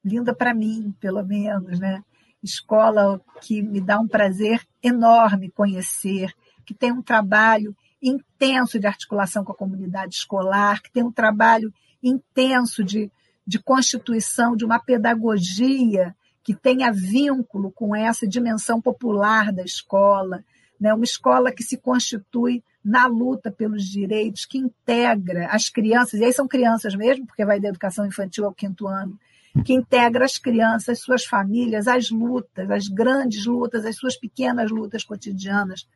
linda 0.03 0.35
para 0.35 0.55
mim, 0.55 0.97
pelo 0.99 1.23
menos, 1.23 1.79
né? 1.79 2.03
escola 2.43 3.21
que 3.43 3.61
me 3.61 3.79
dá 3.79 4.01
um 4.01 4.09
prazer 4.09 4.67
enorme 4.83 5.51
conhecer, 5.51 6.33
que 6.65 6.73
tem 6.73 6.91
um 6.91 7.03
trabalho 7.03 7.77
intenso 8.05 8.79
de 8.79 8.87
articulação 8.87 9.45
com 9.45 9.53
a 9.53 9.57
comunidade 9.57 10.15
escolar, 10.15 10.83
que 10.83 10.93
tem 10.93 11.03
um 11.03 11.13
trabalho 11.13 11.73
intenso 12.03 12.85
de, 12.85 13.11
de 13.47 13.59
constituição 13.59 14.55
de 14.55 14.65
uma 14.65 14.79
pedagogia 14.79 16.15
que 16.43 16.55
tenha 16.55 16.93
vínculo 16.93 17.73
com 17.73 17.97
essa 17.97 18.29
dimensão 18.29 18.81
popular 18.81 19.51
da 19.51 19.63
escola, 19.63 20.45
né? 20.79 20.93
uma 20.93 21.05
escola 21.05 21.51
que 21.51 21.63
se 21.63 21.79
constitui 21.79 22.63
na 22.85 23.07
luta 23.07 23.51
pelos 23.51 23.85
direitos, 23.85 24.45
que 24.45 24.59
integra 24.59 25.47
as 25.47 25.71
crianças, 25.71 26.21
e 26.21 26.25
aí 26.25 26.33
são 26.35 26.47
crianças 26.47 26.95
mesmo, 26.95 27.27
porque 27.27 27.47
vai 27.47 27.59
da 27.59 27.69
educação 27.69 28.05
infantil 28.05 28.45
ao 28.45 28.53
quinto 28.53 28.87
ano, 28.87 29.19
que 29.65 29.73
integra 29.73 30.27
as 30.27 30.37
crianças, 30.37 31.01
suas 31.01 31.25
famílias, 31.25 31.89
as 31.89 32.11
lutas, 32.11 32.71
as 32.71 32.89
grandes 32.89 33.47
lutas, 33.47 33.87
as 33.87 33.97
suas 33.97 34.17
pequenas 34.17 34.71
lutas 34.71 35.03
cotidianas. 35.03 35.89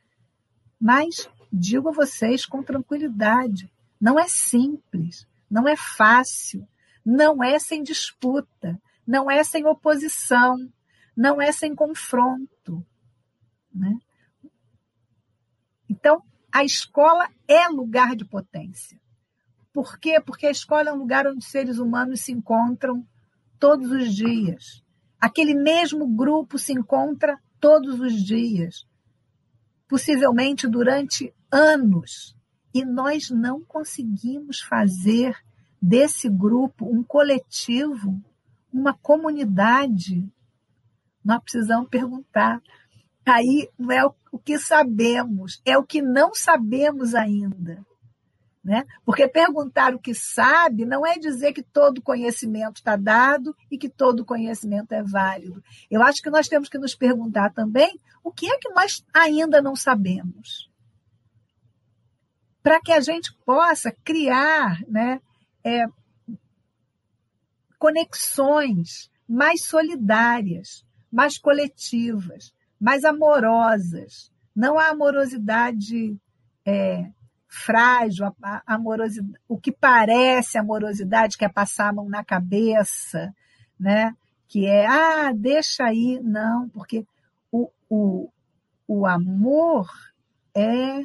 Mas 0.80 1.28
digo 1.52 1.88
a 1.88 1.92
vocês 1.92 2.46
com 2.46 2.62
tranquilidade: 2.62 3.72
não 4.00 4.18
é 4.18 4.28
simples, 4.28 5.26
não 5.50 5.66
é 5.66 5.76
fácil, 5.76 6.66
não 7.04 7.42
é 7.42 7.58
sem 7.58 7.82
disputa, 7.82 8.80
não 9.06 9.30
é 9.30 9.42
sem 9.42 9.66
oposição, 9.66 10.56
não 11.16 11.40
é 11.40 11.50
sem 11.50 11.74
confronto. 11.74 12.84
Né? 13.74 13.98
Então, 15.88 16.22
a 16.52 16.64
escola 16.64 17.28
é 17.46 17.68
lugar 17.68 18.14
de 18.14 18.24
potência. 18.24 19.00
Por 19.72 19.98
quê? 19.98 20.20
Porque 20.20 20.46
a 20.46 20.50
escola 20.50 20.90
é 20.90 20.92
um 20.92 20.98
lugar 20.98 21.26
onde 21.26 21.44
seres 21.44 21.78
humanos 21.78 22.20
se 22.20 22.32
encontram 22.32 23.06
todos 23.58 23.90
os 23.90 24.14
dias. 24.14 24.82
Aquele 25.20 25.54
mesmo 25.54 26.06
grupo 26.06 26.58
se 26.58 26.72
encontra 26.72 27.38
todos 27.60 28.00
os 28.00 28.14
dias, 28.14 28.86
possivelmente 29.88 30.68
durante 30.68 31.34
anos, 31.50 32.36
e 32.74 32.84
nós 32.84 33.30
não 33.30 33.64
conseguimos 33.64 34.60
fazer 34.60 35.36
desse 35.80 36.28
grupo 36.28 36.84
um 36.86 37.02
coletivo, 37.02 38.20
uma 38.72 38.92
comunidade. 38.92 40.28
Nós 41.24 41.42
precisamos 41.42 41.88
perguntar. 41.88 42.62
Aí 43.24 43.68
não 43.78 43.90
é 43.90 44.04
o 44.04 44.38
que 44.38 44.58
sabemos, 44.58 45.60
é 45.64 45.76
o 45.76 45.84
que 45.84 46.00
não 46.00 46.34
sabemos 46.34 47.14
ainda. 47.14 47.84
Né? 48.68 48.84
Porque 49.02 49.26
perguntar 49.26 49.94
o 49.94 49.98
que 49.98 50.14
sabe 50.14 50.84
não 50.84 51.06
é 51.06 51.18
dizer 51.18 51.54
que 51.54 51.62
todo 51.62 52.02
conhecimento 52.02 52.76
está 52.76 52.96
dado 52.96 53.56
e 53.70 53.78
que 53.78 53.88
todo 53.88 54.26
conhecimento 54.26 54.92
é 54.92 55.02
válido. 55.02 55.64
Eu 55.90 56.02
acho 56.02 56.20
que 56.20 56.28
nós 56.28 56.48
temos 56.48 56.68
que 56.68 56.76
nos 56.76 56.94
perguntar 56.94 57.50
também 57.54 57.98
o 58.22 58.30
que 58.30 58.46
é 58.46 58.58
que 58.58 58.68
nós 58.68 59.02
ainda 59.14 59.62
não 59.62 59.74
sabemos 59.74 60.68
para 62.62 62.78
que 62.78 62.92
a 62.92 63.00
gente 63.00 63.32
possa 63.46 63.90
criar 64.04 64.82
né, 64.86 65.22
é, 65.64 65.86
conexões 67.78 69.10
mais 69.26 69.64
solidárias, 69.64 70.84
mais 71.10 71.38
coletivas, 71.38 72.52
mais 72.78 73.02
amorosas. 73.02 74.30
Não 74.54 74.78
a 74.78 74.88
amorosidade 74.88 76.20
é, 76.66 77.10
frágil, 77.48 78.26
a, 78.26 78.62
a 78.66 78.74
amorosidade, 78.74 79.40
o 79.48 79.58
que 79.58 79.72
parece 79.72 80.58
amorosidade, 80.58 81.36
que 81.36 81.44
é 81.44 81.48
passar 81.48 81.88
a 81.88 81.92
mão 81.92 82.08
na 82.08 82.22
cabeça, 82.22 83.34
né? 83.78 84.14
que 84.48 84.66
é, 84.66 84.86
ah, 84.86 85.32
deixa 85.32 85.84
aí. 85.84 86.18
Não, 86.22 86.68
porque 86.70 87.06
o, 87.52 87.70
o, 87.88 88.30
o 88.86 89.06
amor 89.06 89.88
é 90.54 91.04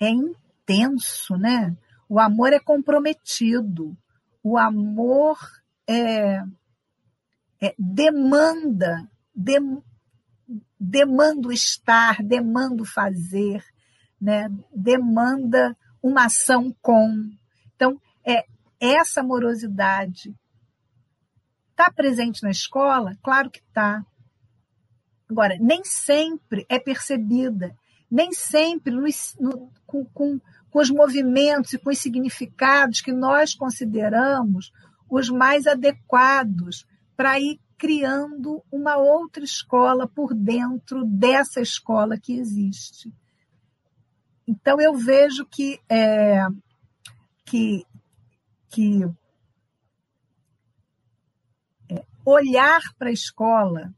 é 0.00 0.08
intenso, 0.08 1.36
né? 1.36 1.76
O 2.08 2.18
amor 2.18 2.52
é 2.52 2.58
comprometido. 2.58 3.96
O 4.42 4.58
amor 4.58 5.38
é, 5.86 6.42
é 7.60 7.74
demanda, 7.78 9.08
dem, 9.32 9.80
demanda 10.78 11.46
o 11.46 11.52
estar, 11.52 12.20
demanda 12.20 12.82
o 12.82 12.86
fazer, 12.86 13.64
né? 14.22 14.48
demanda 14.74 15.76
uma 16.02 16.26
ação 16.26 16.74
com. 16.80 17.30
Então, 17.74 18.00
é 18.24 18.44
essa 18.80 19.22
morosidade 19.22 20.34
está 21.70 21.90
presente 21.90 22.42
na 22.42 22.50
escola? 22.50 23.16
Claro 23.22 23.50
que 23.50 23.60
está. 23.60 24.04
Agora, 25.28 25.56
nem 25.60 25.84
sempre 25.84 26.64
é 26.68 26.78
percebida, 26.78 27.74
nem 28.10 28.32
sempre 28.32 28.92
no, 28.92 29.70
com, 29.86 30.04
com, 30.04 30.40
com 30.70 30.78
os 30.78 30.90
movimentos 30.90 31.72
e 31.72 31.78
com 31.78 31.90
os 31.90 31.98
significados 31.98 33.00
que 33.00 33.12
nós 33.12 33.54
consideramos 33.54 34.70
os 35.10 35.28
mais 35.28 35.66
adequados 35.66 36.86
para 37.16 37.40
ir 37.40 37.58
criando 37.78 38.62
uma 38.70 38.96
outra 38.96 39.42
escola 39.42 40.06
por 40.06 40.34
dentro 40.34 41.04
dessa 41.04 41.60
escola 41.60 42.18
que 42.18 42.34
existe. 42.38 43.12
Então 44.46 44.80
eu 44.80 44.94
vejo 44.94 45.46
que 45.46 45.80
é, 45.88 46.46
que, 47.44 47.86
que 48.68 49.04
é, 51.88 52.04
olhar 52.24 52.80
para 52.98 53.08
a 53.08 53.12
escola 53.12 53.92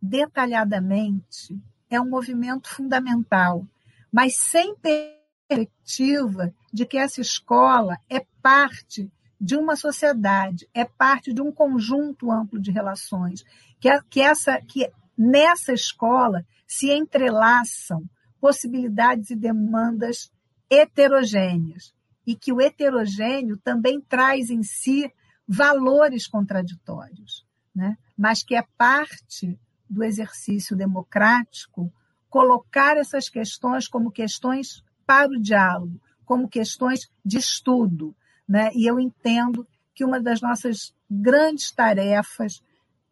detalhadamente 0.00 1.58
é 1.88 2.00
um 2.00 2.08
movimento 2.08 2.68
fundamental, 2.68 3.66
mas 4.10 4.36
sem 4.36 4.74
perspectiva 4.76 6.52
de 6.72 6.86
que 6.86 6.96
essa 6.96 7.20
escola 7.20 7.98
é 8.08 8.24
parte 8.40 9.10
de 9.40 9.56
uma 9.56 9.76
sociedade, 9.76 10.68
é 10.72 10.84
parte 10.84 11.32
de 11.32 11.42
um 11.42 11.52
conjunto 11.52 12.30
amplo 12.30 12.60
de 12.60 12.70
relações, 12.70 13.44
que, 13.80 13.88
que, 14.08 14.20
essa, 14.20 14.60
que 14.60 14.90
nessa 15.18 15.72
escola 15.72 16.46
se 16.66 16.90
entrelaçam 16.90 18.04
possibilidades 18.42 19.30
e 19.30 19.36
demandas 19.36 20.28
heterogêneas, 20.68 21.94
e 22.26 22.34
que 22.34 22.52
o 22.52 22.60
heterogêneo 22.60 23.56
também 23.56 24.00
traz 24.00 24.50
em 24.50 24.64
si 24.64 25.08
valores 25.46 26.26
contraditórios, 26.26 27.46
né? 27.72 27.96
mas 28.18 28.42
que 28.42 28.56
é 28.56 28.64
parte 28.76 29.56
do 29.88 30.02
exercício 30.02 30.74
democrático 30.76 31.92
colocar 32.28 32.96
essas 32.96 33.28
questões 33.28 33.86
como 33.86 34.10
questões 34.10 34.82
para 35.06 35.30
o 35.30 35.40
diálogo, 35.40 36.00
como 36.24 36.48
questões 36.48 37.08
de 37.24 37.38
estudo, 37.38 38.16
né? 38.48 38.70
E 38.74 38.86
eu 38.86 38.98
entendo 38.98 39.68
que 39.94 40.04
uma 40.04 40.18
das 40.18 40.40
nossas 40.40 40.94
grandes 41.10 41.70
tarefas 41.70 42.62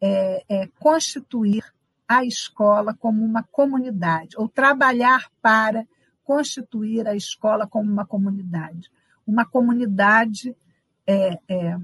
é, 0.01 0.43
é 0.49 0.67
constituir 0.79 1.63
a 2.17 2.25
escola 2.25 2.93
como 2.93 3.23
uma 3.23 3.43
comunidade, 3.43 4.35
ou 4.37 4.49
trabalhar 4.49 5.29
para 5.41 5.87
constituir 6.23 7.07
a 7.07 7.15
escola 7.15 7.65
como 7.65 7.89
uma 7.89 8.05
comunidade. 8.05 8.89
Uma 9.25 9.45
comunidade 9.45 10.55
é, 11.07 11.39
é, 11.47 11.77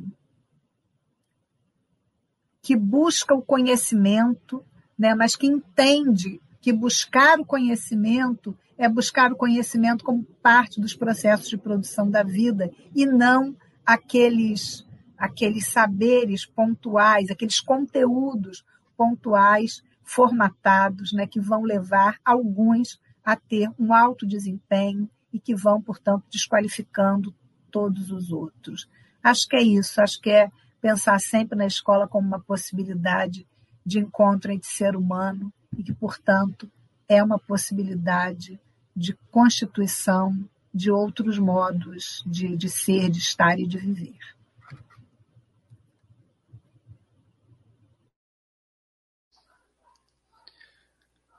que 2.61 2.75
busca 2.75 3.33
o 3.33 3.41
conhecimento, 3.41 4.65
né, 4.97 5.15
mas 5.15 5.35
que 5.35 5.47
entende 5.47 6.41
que 6.59 6.73
buscar 6.73 7.39
o 7.39 7.45
conhecimento 7.45 8.57
é 8.77 8.89
buscar 8.89 9.31
o 9.31 9.37
conhecimento 9.37 10.03
como 10.03 10.23
parte 10.41 10.81
dos 10.81 10.93
processos 10.93 11.47
de 11.47 11.57
produção 11.57 12.09
da 12.09 12.21
vida 12.21 12.69
e 12.93 13.05
não 13.05 13.55
aqueles 13.85 14.85
aqueles 15.17 15.67
saberes 15.67 16.45
pontuais, 16.45 17.31
aqueles 17.31 17.59
conteúdos 17.59 18.63
pontuais 18.95 19.81
formatados, 20.07 21.11
né, 21.11 21.27
que 21.27 21.39
vão 21.39 21.63
levar 21.63 22.17
alguns 22.23 22.97
a 23.23 23.35
ter 23.35 23.69
um 23.77 23.93
alto 23.93 24.25
desempenho 24.25 25.09
e 25.33 25.39
que 25.39 25.53
vão, 25.53 25.81
portanto, 25.81 26.23
desqualificando 26.31 27.35
todos 27.69 28.09
os 28.09 28.31
outros. 28.31 28.89
Acho 29.21 29.45
que 29.49 29.57
é 29.57 29.61
isso, 29.61 30.01
acho 30.01 30.21
que 30.21 30.29
é 30.29 30.49
pensar 30.81 31.19
sempre 31.19 31.57
na 31.57 31.65
escola 31.65 32.07
como 32.07 32.25
uma 32.25 32.39
possibilidade 32.39 33.45
de 33.85 33.99
encontro 33.99 34.51
entre 34.51 34.69
ser 34.69 34.95
humano 34.95 35.51
e 35.77 35.83
que, 35.83 35.93
portanto, 35.93 36.71
é 37.09 37.21
uma 37.21 37.37
possibilidade 37.37 38.57
de 38.95 39.13
constituição 39.29 40.49
de 40.73 40.89
outros 40.89 41.37
modos 41.37 42.23
de, 42.25 42.55
de 42.55 42.69
ser, 42.69 43.09
de 43.09 43.19
estar 43.19 43.59
e 43.59 43.67
de 43.67 43.77
viver. 43.77 44.36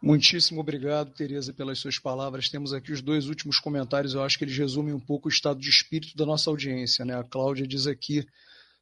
Muitíssimo 0.01 0.61
obrigado, 0.61 1.13
Tereza, 1.13 1.53
pelas 1.53 1.81
suas 1.81 1.99
palavras. 1.99 2.49
Temos 2.49 2.73
aqui 2.73 2.93
os 2.93 3.03
dois 3.03 3.27
últimos 3.27 3.59
comentários, 3.59 4.15
eu 4.15 4.23
acho 4.23 4.39
que 4.39 4.45
eles 4.45 4.57
resumem 4.57 4.95
um 4.95 5.01
pouco 5.01 5.29
o 5.29 5.31
estado 5.31 5.59
de 5.59 5.69
espírito 5.69 6.17
da 6.17 6.25
nossa 6.25 6.49
audiência. 6.51 7.05
Né? 7.05 7.19
A 7.19 7.25
Cláudia 7.25 7.67
diz 7.67 7.87
aqui: 7.89 8.25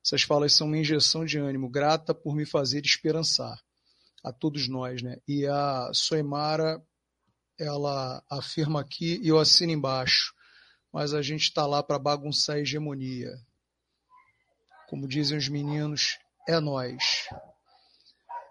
essas 0.05 0.22
falas 0.22 0.52
são 0.52 0.66
uma 0.66 0.76
injeção 0.76 1.24
de 1.24 1.38
ânimo, 1.38 1.70
grata 1.70 2.14
por 2.14 2.36
me 2.36 2.44
fazer 2.44 2.84
esperançar 2.84 3.59
a 4.22 4.30
todos 4.30 4.68
nós. 4.68 5.01
Né? 5.01 5.16
E 5.26 5.47
a 5.47 5.90
Soimara 5.94 6.82
ela 7.59 8.22
afirma 8.30 8.82
aqui 8.82 9.18
e 9.22 9.28
eu 9.28 9.38
assino 9.38 9.72
embaixo, 9.72 10.34
mas 10.93 11.14
a 11.14 11.22
gente 11.22 11.44
está 11.44 11.66
lá 11.66 11.82
para 11.82 11.98
bagunçar 11.98 12.56
a 12.56 12.60
hegemonia. 12.60 13.32
Como 14.86 15.09
dizem 15.09 15.38
os 15.38 15.48
meninos, 15.48 16.18
é 16.47 16.60
nós. 16.60 17.26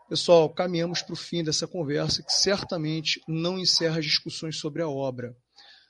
Pessoal, 0.08 0.48
caminhamos 0.50 1.02
para 1.02 1.14
o 1.14 1.18
fim 1.18 1.44
dessa 1.44 1.68
conversa 1.68 2.22
que 2.22 2.32
certamente 2.32 3.20
não 3.28 3.58
encerra 3.58 3.98
as 3.98 4.06
discussões 4.06 4.58
sobre 4.58 4.84
a 4.84 4.88
obra. 4.88 5.36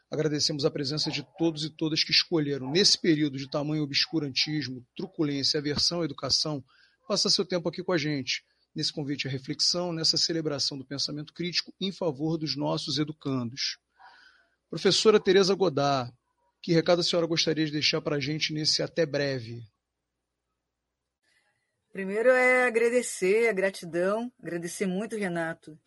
Agradecemos 0.09 0.63
a 0.63 0.71
presença 0.71 1.11
de 1.11 1.21
todos 1.37 1.65
e 1.65 1.69
todas 1.69 2.01
que 2.01 2.11
escolheram, 2.11 2.71
nesse 2.71 2.97
período 2.97 3.37
de 3.37 3.49
tamanho 3.49 3.83
obscurantismo, 3.83 4.85
truculência, 4.95 5.59
aversão 5.59 6.01
à 6.01 6.05
educação, 6.05 6.63
passar 7.05 7.29
seu 7.29 7.43
tempo 7.43 7.67
aqui 7.67 7.83
com 7.83 7.91
a 7.91 7.97
gente 7.97 8.43
nesse 8.73 8.91
convite 8.91 9.27
à 9.27 9.31
reflexão, 9.31 9.93
nessa 9.93 10.17
celebração 10.17 10.77
do 10.77 10.85
pensamento 10.85 11.33
crítico 11.33 11.73
em 11.79 11.91
favor 11.91 12.37
dos 12.37 12.55
nossos 12.55 12.97
educandos. 12.97 13.77
Professora 14.69 15.19
Tereza 15.19 15.55
Godard, 15.55 16.13
que 16.61 16.73
recado 16.73 16.99
a 16.99 17.03
senhora 17.03 17.27
gostaria 17.27 17.65
de 17.65 17.71
deixar 17.71 18.01
para 18.01 18.17
a 18.17 18.19
gente 18.19 18.53
nesse 18.53 18.81
até 18.81 19.05
breve? 19.05 19.63
Primeiro 21.95 22.30
é 22.30 22.65
agradecer, 22.65 23.47
a 23.47 23.53
gratidão, 23.53 24.30
agradecer 24.43 24.85
muito, 24.85 25.15
Renato. 25.15 25.80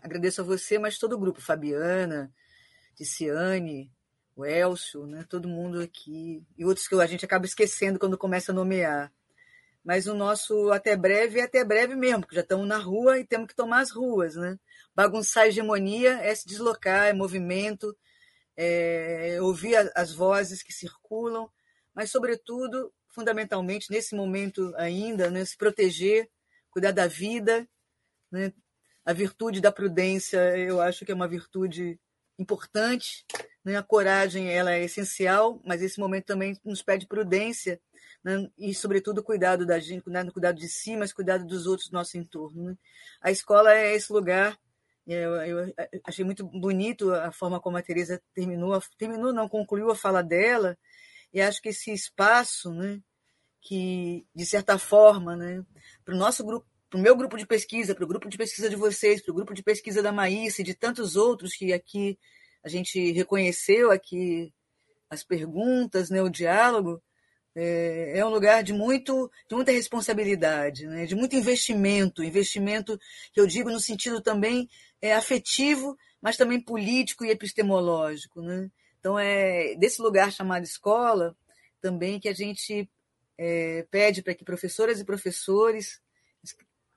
Agradeço 0.00 0.42
a 0.42 0.44
você, 0.44 0.78
mas 0.78 0.96
todo 0.96 1.14
o 1.14 1.18
grupo, 1.18 1.40
Fabiana, 1.40 2.32
Ticiane, 2.94 3.92
o 4.36 4.46
Elcio, 4.46 5.04
né, 5.04 5.26
todo 5.28 5.48
mundo 5.48 5.80
aqui, 5.80 6.46
e 6.56 6.64
outros 6.64 6.86
que 6.86 6.94
a 6.94 7.06
gente 7.06 7.24
acaba 7.24 7.46
esquecendo 7.46 7.98
quando 7.98 8.16
começa 8.16 8.52
a 8.52 8.54
nomear. 8.54 9.12
Mas 9.82 10.06
o 10.06 10.14
nosso 10.14 10.70
até 10.70 10.94
breve 10.94 11.40
é 11.40 11.42
até 11.42 11.64
breve 11.64 11.96
mesmo, 11.96 12.20
porque 12.20 12.36
já 12.36 12.42
estamos 12.42 12.68
na 12.68 12.78
rua 12.78 13.18
e 13.18 13.26
temos 13.26 13.48
que 13.48 13.56
tomar 13.56 13.80
as 13.80 13.90
ruas. 13.90 14.36
Né? 14.36 14.56
Bagunçar 14.94 15.42
a 15.42 15.48
hegemonia 15.48 16.12
é 16.22 16.32
se 16.32 16.46
deslocar, 16.46 17.08
é 17.08 17.12
movimento, 17.12 17.92
é 18.56 19.38
ouvir 19.40 19.74
as 19.96 20.12
vozes 20.12 20.62
que 20.62 20.72
circulam, 20.72 21.50
mas, 21.92 22.12
sobretudo, 22.12 22.92
fundamentalmente, 23.16 23.90
nesse 23.90 24.14
momento 24.14 24.74
ainda, 24.76 25.30
né, 25.30 25.42
se 25.42 25.56
proteger, 25.56 26.28
cuidar 26.70 26.92
da 26.92 27.06
vida. 27.06 27.66
Né? 28.30 28.52
A 29.06 29.14
virtude 29.14 29.58
da 29.58 29.72
prudência, 29.72 30.36
eu 30.58 30.82
acho 30.82 31.02
que 31.06 31.12
é 31.12 31.14
uma 31.14 31.26
virtude 31.26 31.98
importante. 32.38 33.24
Né? 33.64 33.74
A 33.74 33.82
coragem 33.82 34.52
ela 34.52 34.70
é 34.70 34.84
essencial, 34.84 35.58
mas 35.64 35.80
esse 35.80 35.98
momento 35.98 36.26
também 36.26 36.60
nos 36.62 36.82
pede 36.82 37.06
prudência 37.06 37.80
né? 38.22 38.50
e, 38.58 38.74
sobretudo, 38.74 39.22
cuidado 39.22 39.64
da 39.64 39.78
gente, 39.78 40.02
cuidado, 40.02 40.30
cuidado 40.30 40.58
de 40.58 40.68
si, 40.68 40.94
mas 40.94 41.10
cuidado 41.10 41.46
dos 41.46 41.66
outros 41.66 41.88
do 41.88 41.94
nosso 41.94 42.18
entorno. 42.18 42.64
Né? 42.64 42.76
A 43.22 43.30
escola 43.30 43.72
é 43.72 43.94
esse 43.94 44.12
lugar. 44.12 44.58
Eu, 45.06 45.36
eu, 45.36 45.74
achei 46.04 46.24
muito 46.24 46.44
bonito 46.44 47.14
a 47.14 47.32
forma 47.32 47.60
como 47.60 47.78
a 47.78 47.82
Teresa 47.82 48.20
terminou, 48.34 48.78
terminou, 48.98 49.32
não 49.32 49.48
concluiu 49.48 49.90
a 49.90 49.96
fala 49.96 50.20
dela, 50.20 50.76
e 51.32 51.40
acho 51.40 51.60
que 51.60 51.70
esse 51.70 51.92
espaço, 51.92 52.72
né, 52.72 53.00
que 53.60 54.26
de 54.34 54.46
certa 54.46 54.78
forma, 54.78 55.36
né, 55.36 55.64
para 56.04 56.14
o 56.14 56.18
nosso 56.18 56.44
grupo, 56.44 56.66
para 56.88 56.98
o 56.98 57.02
meu 57.02 57.16
grupo 57.16 57.36
de 57.36 57.46
pesquisa, 57.46 57.94
para 57.94 58.04
o 58.04 58.08
grupo 58.08 58.28
de 58.28 58.38
pesquisa 58.38 58.70
de 58.70 58.76
vocês, 58.76 59.20
para 59.20 59.32
o 59.32 59.34
grupo 59.34 59.52
de 59.52 59.62
pesquisa 59.62 60.02
da 60.02 60.12
Maísa 60.12 60.62
e 60.62 60.64
de 60.64 60.74
tantos 60.74 61.16
outros 61.16 61.54
que 61.54 61.72
aqui 61.72 62.18
a 62.62 62.68
gente 62.68 63.12
reconheceu 63.12 63.90
aqui 63.90 64.52
as 65.10 65.24
perguntas, 65.24 66.10
né, 66.10 66.22
o 66.22 66.28
diálogo, 66.28 67.02
é, 67.56 68.18
é 68.18 68.26
um 68.26 68.28
lugar 68.28 68.62
de, 68.62 68.74
muito, 68.74 69.30
de 69.48 69.54
muita 69.54 69.72
responsabilidade, 69.72 70.86
né? 70.86 71.06
de 71.06 71.14
muito 71.14 71.34
investimento, 71.34 72.22
investimento 72.22 73.00
que 73.32 73.40
eu 73.40 73.46
digo 73.46 73.70
no 73.70 73.80
sentido 73.80 74.20
também 74.20 74.68
é, 75.00 75.14
afetivo, 75.14 75.96
mas 76.20 76.36
também 76.36 76.60
político 76.60 77.24
e 77.24 77.30
epistemológico. 77.30 78.42
Né? 78.42 78.70
Então, 79.06 79.16
é 79.16 79.76
desse 79.76 80.02
lugar 80.02 80.32
chamado 80.32 80.64
escola 80.64 81.36
também 81.80 82.18
que 82.18 82.28
a 82.28 82.34
gente 82.34 82.90
é, 83.38 83.86
pede 83.88 84.20
para 84.20 84.34
que 84.34 84.44
professoras 84.44 84.98
e 84.98 85.04
professores, 85.04 86.02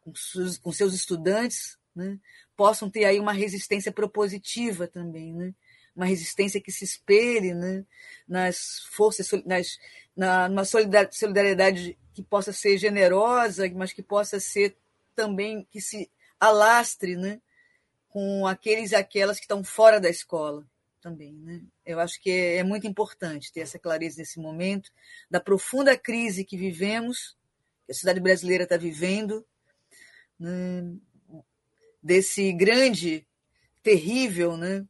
com 0.02 0.16
seus, 0.16 0.58
com 0.58 0.72
seus 0.72 0.96
estudantes, 0.96 1.78
né, 1.96 2.18
possam 2.58 2.90
ter 2.90 3.06
aí 3.06 3.20
uma 3.20 3.32
resistência 3.32 3.92
propositiva 3.92 4.88
também, 4.88 5.36
né? 5.36 5.54
uma 5.96 6.08
resistência 6.08 6.60
que 6.60 6.72
se 6.72 6.84
espelhe 6.84 7.54
né, 7.54 7.86
nas 8.28 8.80
forças, 8.90 9.30
nas, 9.46 9.78
na, 10.18 10.50
numa 10.50 10.66
solidariedade 10.66 11.96
que 12.12 12.24
possa 12.24 12.52
ser 12.52 12.80
generosa, 12.80 13.70
mas 13.76 13.94
que 13.94 14.02
possa 14.02 14.40
ser 14.40 14.76
também, 15.16 15.68
que 15.70 15.80
se 15.80 16.10
alastre 16.40 17.16
né, 17.16 17.40
com 18.10 18.48
aqueles 18.48 18.94
e 18.94 18.96
aquelas 18.96 19.38
que 19.38 19.44
estão 19.44 19.64
fora 19.64 20.00
da 20.00 20.10
escola 20.10 20.66
também. 21.02 21.34
Né? 21.34 21.62
Eu 21.86 22.00
acho 22.00 22.22
que 22.22 22.30
é, 22.30 22.58
é 22.58 22.64
muito 22.64 22.88
importante 22.88 23.52
ter 23.52 23.62
essa 23.62 23.80
clareza 23.80 24.18
nesse 24.20 24.40
momento 24.40 24.92
da 25.30 25.40
profunda 25.40 25.98
crise 25.98 26.46
que 26.46 26.58
vivemos, 26.58 27.38
que 27.86 27.92
a 27.92 27.94
sociedade 27.94 28.20
brasileira 28.20 28.64
está 28.64 28.78
vivendo, 28.78 29.46
né? 30.40 30.96
desse 32.02 32.52
grande, 32.54 33.28
terrível 33.84 34.56
né? 34.56 34.86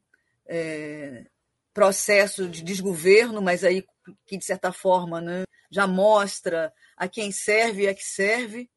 É, 0.46 1.26
processo 1.74 2.50
de 2.50 2.64
desgoverno, 2.64 3.42
mas 3.42 3.64
aí 3.64 3.86
que, 4.26 4.38
de 4.38 4.46
certa 4.46 4.72
forma, 4.72 5.22
né? 5.22 5.44
já 5.70 5.86
mostra 5.86 6.74
a 6.98 7.08
quem 7.08 7.32
serve 7.32 7.84
e 7.84 7.88
a 7.88 7.94
que 7.94 8.04
serve, 8.04 8.70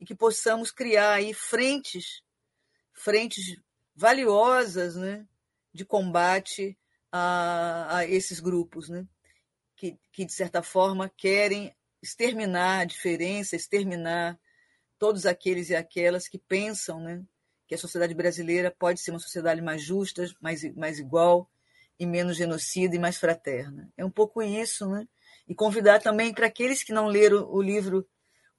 e 0.00 0.04
que 0.04 0.14
possamos 0.14 0.70
criar 0.70 1.14
aí 1.14 1.32
frentes, 1.32 2.22
frentes 2.92 3.56
valiosas 3.94 4.96
né? 4.96 5.26
De 5.74 5.84
combate 5.84 6.78
a, 7.12 7.98
a 7.98 8.06
esses 8.06 8.40
grupos, 8.40 8.88
né? 8.88 9.06
que, 9.76 9.98
que, 10.12 10.24
de 10.24 10.32
certa 10.32 10.62
forma, 10.62 11.10
querem 11.16 11.74
exterminar 12.02 12.80
a 12.80 12.84
diferença, 12.84 13.56
exterminar 13.56 14.38
todos 14.98 15.26
aqueles 15.26 15.70
e 15.70 15.74
aquelas 15.74 16.28
que 16.28 16.38
pensam 16.38 17.00
né, 17.00 17.22
que 17.66 17.74
a 17.74 17.78
sociedade 17.78 18.14
brasileira 18.14 18.70
pode 18.70 19.00
ser 19.00 19.10
uma 19.10 19.18
sociedade 19.18 19.60
mais 19.60 19.82
justa, 19.82 20.24
mais, 20.40 20.62
mais 20.74 20.98
igual 20.98 21.50
e 21.98 22.06
menos 22.06 22.36
genocida 22.36 22.94
e 22.94 22.98
mais 22.98 23.18
fraterna. 23.18 23.90
É 23.96 24.04
um 24.04 24.10
pouco 24.10 24.42
isso, 24.42 24.88
né? 24.88 25.06
E 25.46 25.54
convidar 25.54 26.00
também 26.00 26.32
para 26.32 26.46
aqueles 26.46 26.82
que 26.82 26.92
não 26.92 27.06
leram 27.06 27.46
o 27.50 27.60
livro 27.60 28.06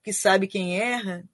Que 0.03 0.13
Sabe 0.13 0.47
Quem 0.47 0.79
Erra, 0.79 1.27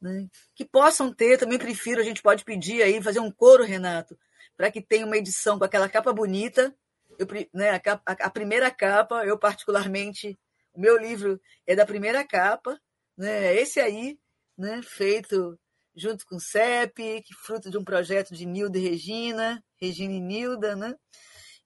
né, 0.00 0.28
que 0.54 0.64
possam 0.64 1.12
ter, 1.12 1.38
também 1.38 1.58
prefiro, 1.58 2.00
a 2.00 2.04
gente 2.04 2.22
pode 2.22 2.44
pedir 2.44 2.82
aí, 2.82 3.02
fazer 3.02 3.20
um 3.20 3.30
coro, 3.30 3.64
Renato, 3.64 4.18
para 4.60 4.70
que 4.70 4.82
tenha 4.82 5.06
uma 5.06 5.16
edição 5.16 5.58
com 5.58 5.64
aquela 5.64 5.88
capa 5.88 6.12
bonita, 6.12 6.76
eu, 7.18 7.26
né, 7.54 7.70
a, 7.70 7.80
capa, 7.80 8.02
a, 8.12 8.28
primeira 8.28 8.70
capa, 8.70 9.24
eu 9.24 9.38
particularmente, 9.38 10.38
o 10.74 10.78
meu 10.78 10.98
livro 10.98 11.40
é 11.66 11.74
da 11.74 11.86
primeira 11.86 12.22
capa, 12.26 12.78
né, 13.16 13.54
esse 13.58 13.80
aí, 13.80 14.18
né, 14.58 14.82
feito 14.82 15.58
junto 15.96 16.26
com 16.26 16.36
o 16.36 16.40
CEP, 16.40 17.22
que 17.22 17.32
fruto 17.32 17.70
de 17.70 17.78
um 17.78 17.84
projeto 17.84 18.34
de 18.34 18.44
Nilda 18.44 18.76
e 18.76 18.86
Regina, 18.86 19.64
Regina 19.80 20.12
e 20.12 20.20
Nilda, 20.20 20.76
né, 20.76 20.94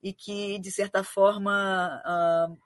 e 0.01 0.13
que, 0.13 0.61
de 0.61 0.71
certa 0.71 1.03
forma, 1.03 2.01
uh, 2.07 2.57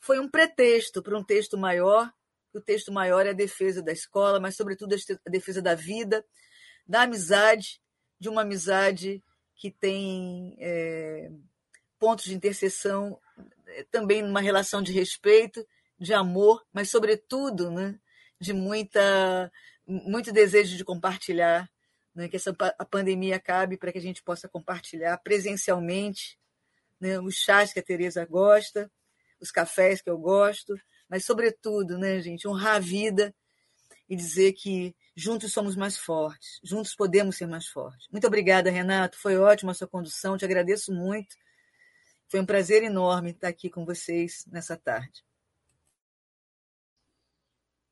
foi 0.00 0.18
um 0.18 0.30
pretexto 0.30 1.02
para 1.02 1.18
um 1.18 1.22
texto 1.22 1.58
maior, 1.58 2.10
o 2.54 2.62
texto 2.62 2.90
maior 2.90 3.26
é 3.26 3.30
a 3.30 3.34
defesa 3.34 3.82
da 3.82 3.92
escola, 3.92 4.40
mas, 4.40 4.56
sobretudo, 4.56 4.94
a 4.94 5.30
defesa 5.30 5.60
da 5.60 5.74
vida, 5.74 6.24
da 6.86 7.02
amizade, 7.02 7.78
de 8.18 8.30
uma 8.30 8.40
amizade 8.40 9.22
que 9.56 9.70
tem 9.70 10.56
é, 10.60 11.30
pontos 11.98 12.26
de 12.26 12.34
interseção 12.34 13.18
é, 13.66 13.84
também 13.84 14.22
numa 14.22 14.40
relação 14.40 14.82
de 14.82 14.92
respeito, 14.92 15.66
de 15.98 16.12
amor, 16.12 16.64
mas 16.72 16.90
sobretudo, 16.90 17.70
né, 17.70 17.98
de 18.38 18.52
muita 18.52 19.50
muito 19.88 20.32
desejo 20.32 20.76
de 20.76 20.84
compartilhar, 20.84 21.70
né, 22.14 22.28
que 22.28 22.36
essa 22.36 22.54
a 22.78 22.84
pandemia 22.84 23.36
acabe 23.36 23.76
para 23.76 23.92
que 23.92 23.98
a 23.98 24.02
gente 24.02 24.22
possa 24.22 24.48
compartilhar 24.48 25.16
presencialmente, 25.18 26.38
né, 27.00 27.20
os 27.20 27.36
chás 27.36 27.72
que 27.72 27.78
a 27.78 27.82
Teresa 27.82 28.24
gosta, 28.26 28.90
os 29.40 29.50
cafés 29.50 30.02
que 30.02 30.10
eu 30.10 30.18
gosto, 30.18 30.74
mas 31.08 31.24
sobretudo, 31.24 31.98
né, 31.98 32.20
gente, 32.20 32.48
honrar 32.48 32.76
a 32.76 32.80
vida 32.80 33.34
e 34.08 34.16
dizer 34.16 34.52
que 34.52 34.94
Juntos 35.18 35.50
somos 35.50 35.74
mais 35.74 35.96
fortes, 35.96 36.60
juntos 36.62 36.94
podemos 36.94 37.38
ser 37.38 37.46
mais 37.46 37.66
fortes. 37.66 38.06
Muito 38.12 38.26
obrigada, 38.26 38.70
Renato. 38.70 39.18
Foi 39.18 39.38
ótima 39.38 39.72
a 39.72 39.74
sua 39.74 39.88
condução, 39.88 40.36
te 40.36 40.44
agradeço 40.44 40.92
muito. 40.92 41.34
Foi 42.28 42.38
um 42.38 42.44
prazer 42.44 42.82
enorme 42.82 43.30
estar 43.30 43.48
aqui 43.48 43.70
com 43.70 43.86
vocês 43.86 44.44
nessa 44.46 44.76
tarde. 44.76 45.24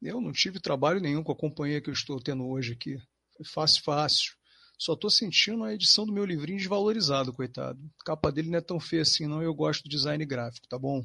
Eu 0.02 0.20
não 0.20 0.32
tive 0.32 0.60
trabalho 0.60 1.00
nenhum 1.00 1.22
com 1.22 1.32
a 1.32 1.36
companhia 1.36 1.80
que 1.80 1.88
eu 1.88 1.94
estou 1.94 2.20
tendo 2.20 2.46
hoje 2.46 2.74
aqui. 2.74 2.98
Foi 3.38 3.46
fácil, 3.46 3.82
fácil. 3.82 4.34
Só 4.76 4.92
estou 4.92 5.08
sentindo 5.08 5.64
a 5.64 5.72
edição 5.72 6.04
do 6.04 6.12
meu 6.12 6.26
livrinho 6.26 6.58
desvalorizado, 6.58 7.32
coitado. 7.32 7.80
A 8.02 8.04
capa 8.04 8.30
dele 8.30 8.50
não 8.50 8.58
é 8.58 8.60
tão 8.60 8.78
feia 8.78 9.00
assim, 9.00 9.26
não. 9.26 9.42
Eu 9.42 9.54
gosto 9.54 9.84
do 9.84 9.88
design 9.88 10.22
gráfico, 10.26 10.68
tá 10.68 10.78
bom? 10.78 11.02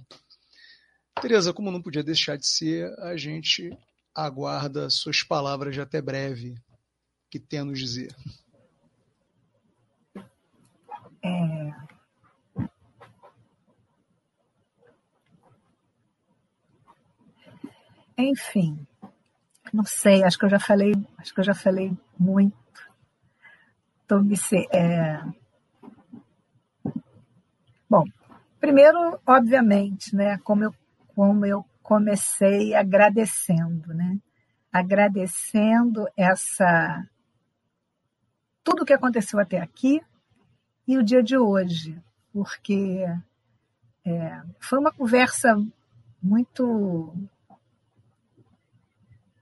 Tereza, 1.21 1.53
como 1.53 1.71
não 1.71 1.81
podia 1.81 2.03
deixar 2.03 2.37
de 2.37 2.45
ser, 2.45 2.91
a 2.99 3.15
gente 3.15 3.71
aguarda 4.13 4.89
suas 4.89 5.23
palavras 5.23 5.73
de 5.73 5.81
até 5.81 6.01
breve, 6.01 6.55
que 7.29 7.39
tem 7.39 7.59
a 7.59 7.65
nos 7.65 7.79
dizer. 7.79 8.15
É... 11.23 11.71
Enfim, 18.17 18.85
não 19.71 19.85
sei, 19.85 20.23
acho 20.23 20.37
que 20.37 20.45
eu 20.45 20.49
já 20.49 20.59
falei, 20.59 20.93
acho 21.17 21.33
que 21.33 21.39
eu 21.39 21.43
já 21.43 21.53
falei 21.53 21.97
muito. 22.17 22.57
Me 24.11 24.35
é... 24.73 25.23
Bom, 27.87 28.03
primeiro, 28.59 29.19
obviamente, 29.25 30.15
né, 30.15 30.37
como 30.39 30.63
eu, 30.63 30.73
como 31.15 31.45
eu 31.45 31.63
comecei 31.89 32.75
agradecendo, 32.75 33.95
né? 33.95 34.19
Agradecendo 34.71 36.07
essa 36.15 37.03
tudo 38.63 38.83
o 38.83 38.85
que 38.85 38.93
aconteceu 38.93 39.39
até 39.39 39.59
aqui 39.59 39.99
e 40.87 40.99
o 40.99 41.03
dia 41.03 41.23
de 41.23 41.35
hoje, 41.35 41.99
porque 42.31 43.03
é, 44.05 44.41
foi 44.59 44.77
uma 44.77 44.91
conversa 44.91 45.59
muito 46.21 47.11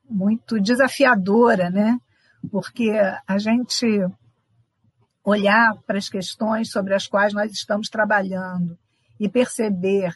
muito 0.10 0.58
desafiadora, 0.58 1.70
né? 1.70 2.00
Porque 2.50 2.94
a 3.28 3.38
gente 3.38 3.86
olhar 5.22 5.76
para 5.86 5.98
as 5.98 6.08
questões 6.08 6.72
sobre 6.72 6.94
as 6.96 7.08
quais 7.08 7.34
nós 7.34 7.52
estamos 7.52 7.90
trabalhando 7.90 8.80
e 9.20 9.28
perceber 9.28 10.16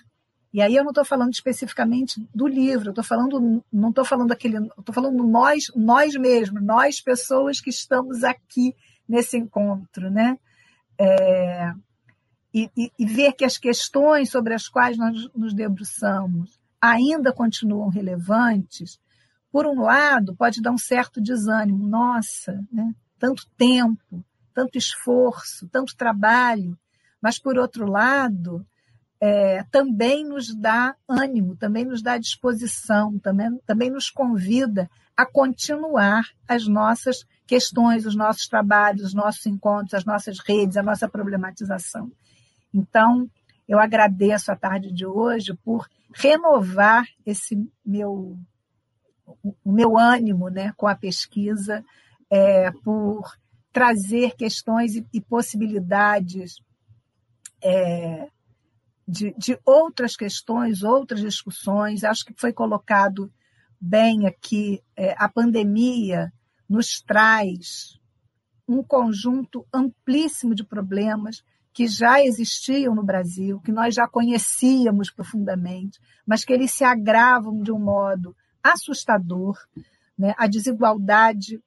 e 0.53 0.61
aí 0.61 0.75
eu 0.75 0.83
não 0.83 0.91
estou 0.91 1.05
falando 1.05 1.33
especificamente 1.33 2.25
do 2.33 2.47
livro, 2.47 2.87
eu 2.87 2.91
estou 2.91 3.03
falando, 3.03 3.63
não 3.71 3.89
estou 3.89 4.03
falando 4.03 4.29
daquele, 4.29 4.57
estou 4.57 4.93
falando 4.93 5.23
nós, 5.23 5.71
nós 5.75 6.13
mesmos, 6.15 6.61
nós 6.61 6.99
pessoas 6.99 7.61
que 7.61 7.69
estamos 7.69 8.23
aqui 8.23 8.75
nesse 9.07 9.37
encontro, 9.37 10.09
né? 10.09 10.37
É, 10.97 11.73
e, 12.53 12.69
e, 12.77 12.91
e, 12.99 13.05
ver 13.05 13.33
que 13.33 13.45
as 13.45 13.57
questões 13.57 14.29
sobre 14.29 14.53
as 14.53 14.67
quais 14.67 14.97
nós 14.97 15.29
nos 15.33 15.53
debruçamos 15.53 16.59
ainda 16.81 17.33
continuam 17.33 17.89
relevantes, 17.89 18.99
por 19.51 19.65
um 19.65 19.81
lado, 19.81 20.35
pode 20.35 20.61
dar 20.61 20.71
um 20.71 20.77
certo 20.77 21.21
desânimo. 21.21 21.87
Nossa, 21.87 22.63
né? 22.71 22.93
tanto 23.19 23.47
tempo, 23.57 24.25
tanto 24.53 24.77
esforço, 24.77 25.67
tanto 25.69 25.95
trabalho. 25.95 26.77
Mas, 27.21 27.37
por 27.37 27.57
outro 27.57 27.85
lado, 27.85 28.65
é, 29.21 29.63
também 29.65 30.25
nos 30.25 30.53
dá 30.55 30.95
ânimo, 31.07 31.55
também 31.55 31.85
nos 31.85 32.01
dá 32.01 32.17
disposição, 32.17 33.19
também, 33.19 33.55
também 33.67 33.91
nos 33.91 34.09
convida 34.09 34.89
a 35.15 35.27
continuar 35.27 36.23
as 36.47 36.67
nossas 36.67 37.23
questões, 37.45 38.07
os 38.07 38.15
nossos 38.15 38.47
trabalhos, 38.47 39.03
os 39.03 39.13
nossos 39.13 39.45
encontros, 39.45 39.93
as 39.93 40.05
nossas 40.05 40.39
redes, 40.39 40.75
a 40.75 40.81
nossa 40.81 41.07
problematização. 41.07 42.11
Então, 42.73 43.29
eu 43.67 43.79
agradeço 43.79 44.51
a 44.51 44.55
tarde 44.55 44.91
de 44.91 45.05
hoje 45.05 45.53
por 45.63 45.87
renovar 46.13 47.05
esse 47.23 47.55
meu 47.85 48.35
o 49.63 49.71
meu 49.71 49.97
ânimo 49.97 50.49
né, 50.49 50.73
com 50.75 50.87
a 50.87 50.95
pesquisa, 50.95 51.85
é, 52.29 52.69
por 52.83 53.37
trazer 53.71 54.35
questões 54.35 54.95
e, 54.95 55.05
e 55.13 55.21
possibilidades 55.21 56.55
é, 57.63 58.27
de, 59.07 59.33
de 59.37 59.59
outras 59.65 60.15
questões, 60.15 60.83
outras 60.83 61.21
discussões. 61.21 62.03
Acho 62.03 62.25
que 62.25 62.33
foi 62.37 62.53
colocado 62.53 63.31
bem 63.79 64.27
aqui, 64.27 64.81
é, 64.95 65.15
a 65.17 65.27
pandemia 65.27 66.31
nos 66.69 67.01
traz 67.01 67.99
um 68.67 68.83
conjunto 68.83 69.65
amplíssimo 69.73 70.53
de 70.55 70.63
problemas 70.63 71.43
que 71.73 71.87
já 71.87 72.23
existiam 72.23 72.93
no 72.93 73.03
Brasil, 73.03 73.59
que 73.61 73.71
nós 73.71 73.95
já 73.95 74.07
conhecíamos 74.07 75.09
profundamente, 75.09 75.99
mas 76.25 76.45
que 76.45 76.53
eles 76.53 76.71
se 76.71 76.83
agravam 76.83 77.61
de 77.61 77.71
um 77.71 77.79
modo 77.79 78.35
assustador. 78.61 79.57
Né? 80.17 80.33
A 80.37 80.47
desigualdade, 80.47 81.61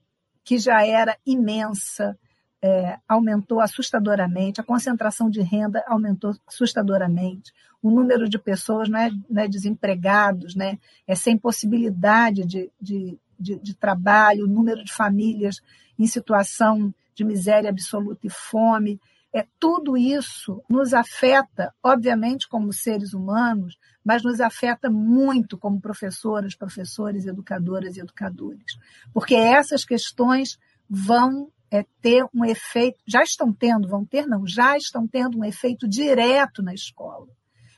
que 0.45 0.59
já 0.59 0.87
era 0.87 1.19
imensa, 1.27 2.19
é, 2.67 2.99
aumentou 3.07 3.61
assustadoramente, 3.61 4.59
a 4.59 4.65
concentração 4.65 5.29
de 5.29 5.43
renda 5.43 5.85
aumentou 5.87 6.35
assustadoramente, 6.47 7.53
o 7.83 7.91
número 7.91 8.27
de 8.27 8.39
pessoas 8.39 8.89
né, 8.89 9.11
né, 9.29 9.47
desempregados, 9.47 10.55
né, 10.55 10.79
é, 11.07 11.15
sem 11.15 11.37
possibilidade 11.37 12.47
de, 12.47 12.71
de, 12.81 13.19
de, 13.39 13.59
de 13.59 13.75
trabalho, 13.75 14.47
o 14.47 14.49
número 14.49 14.83
de 14.83 14.91
famílias 14.91 15.61
em 15.99 16.07
situação 16.07 16.95
de 17.15 17.23
miséria 17.23 17.69
absoluta 17.69 18.27
e 18.27 18.31
fome. 18.31 18.99
É, 19.31 19.47
tudo 19.61 19.95
isso 19.95 20.63
nos 20.67 20.95
afeta, 20.95 21.71
obviamente, 21.83 22.49
como 22.49 22.73
seres 22.73 23.13
humanos, 23.13 23.77
mas 24.03 24.23
nos 24.23 24.41
afeta 24.41 24.89
muito 24.89 25.59
como 25.59 25.83
professoras, 25.83 26.55
professores, 26.55 27.27
educadoras 27.27 27.99
e 27.99 28.01
educadores. 28.01 28.79
Porque 29.13 29.35
essas 29.35 29.85
questões 29.85 30.59
vão 30.89 31.51
é, 31.71 31.85
ter 32.01 32.25
um 32.35 32.45
efeito, 32.45 32.99
já 33.07 33.23
estão 33.23 33.53
tendo, 33.53 33.89
vão 33.89 34.05
ter, 34.05 34.27
não, 34.27 34.47
já 34.47 34.77
estão 34.77 35.07
tendo 35.07 35.39
um 35.39 35.45
efeito 35.45 35.89
direto 35.89 36.63
na 36.63 36.75
escola. 36.75 37.29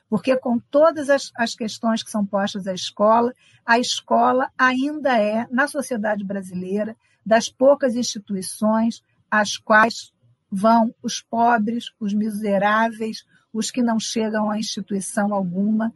Porque 0.08 0.36
com 0.36 0.58
todas 0.58 1.10
as, 1.10 1.32
as 1.34 1.54
questões 1.54 2.02
que 2.02 2.10
são 2.10 2.24
postas 2.24 2.66
à 2.66 2.74
escola, 2.74 3.32
a 3.64 3.78
escola 3.78 4.50
ainda 4.56 5.18
é, 5.18 5.46
na 5.50 5.66
sociedade 5.66 6.24
brasileira, 6.24 6.96
das 7.24 7.48
poucas 7.48 7.96
instituições 7.96 9.02
às 9.30 9.56
quais 9.56 10.12
vão 10.50 10.94
os 11.02 11.20
pobres, 11.20 11.86
os 11.98 12.14
miseráveis, 12.14 13.24
os 13.52 13.70
que 13.70 13.82
não 13.82 13.98
chegam 13.98 14.50
a 14.50 14.58
instituição 14.58 15.34
alguma, 15.34 15.92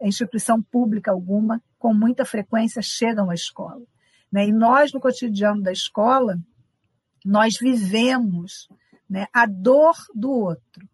a 0.00 0.06
instituição 0.06 0.60
pública 0.60 1.10
alguma, 1.10 1.62
com 1.78 1.94
muita 1.94 2.24
frequência 2.24 2.82
chegam 2.82 3.30
à 3.30 3.34
escola. 3.34 3.82
Né? 4.30 4.48
E 4.48 4.52
nós, 4.52 4.92
no 4.92 5.00
cotidiano 5.00 5.62
da 5.62 5.72
escola, 5.72 6.38
nós 7.24 7.54
vivemos 7.58 8.68
né, 9.08 9.26
a 9.32 9.46
dor 9.46 9.96
do 10.14 10.30
outro. 10.30 10.88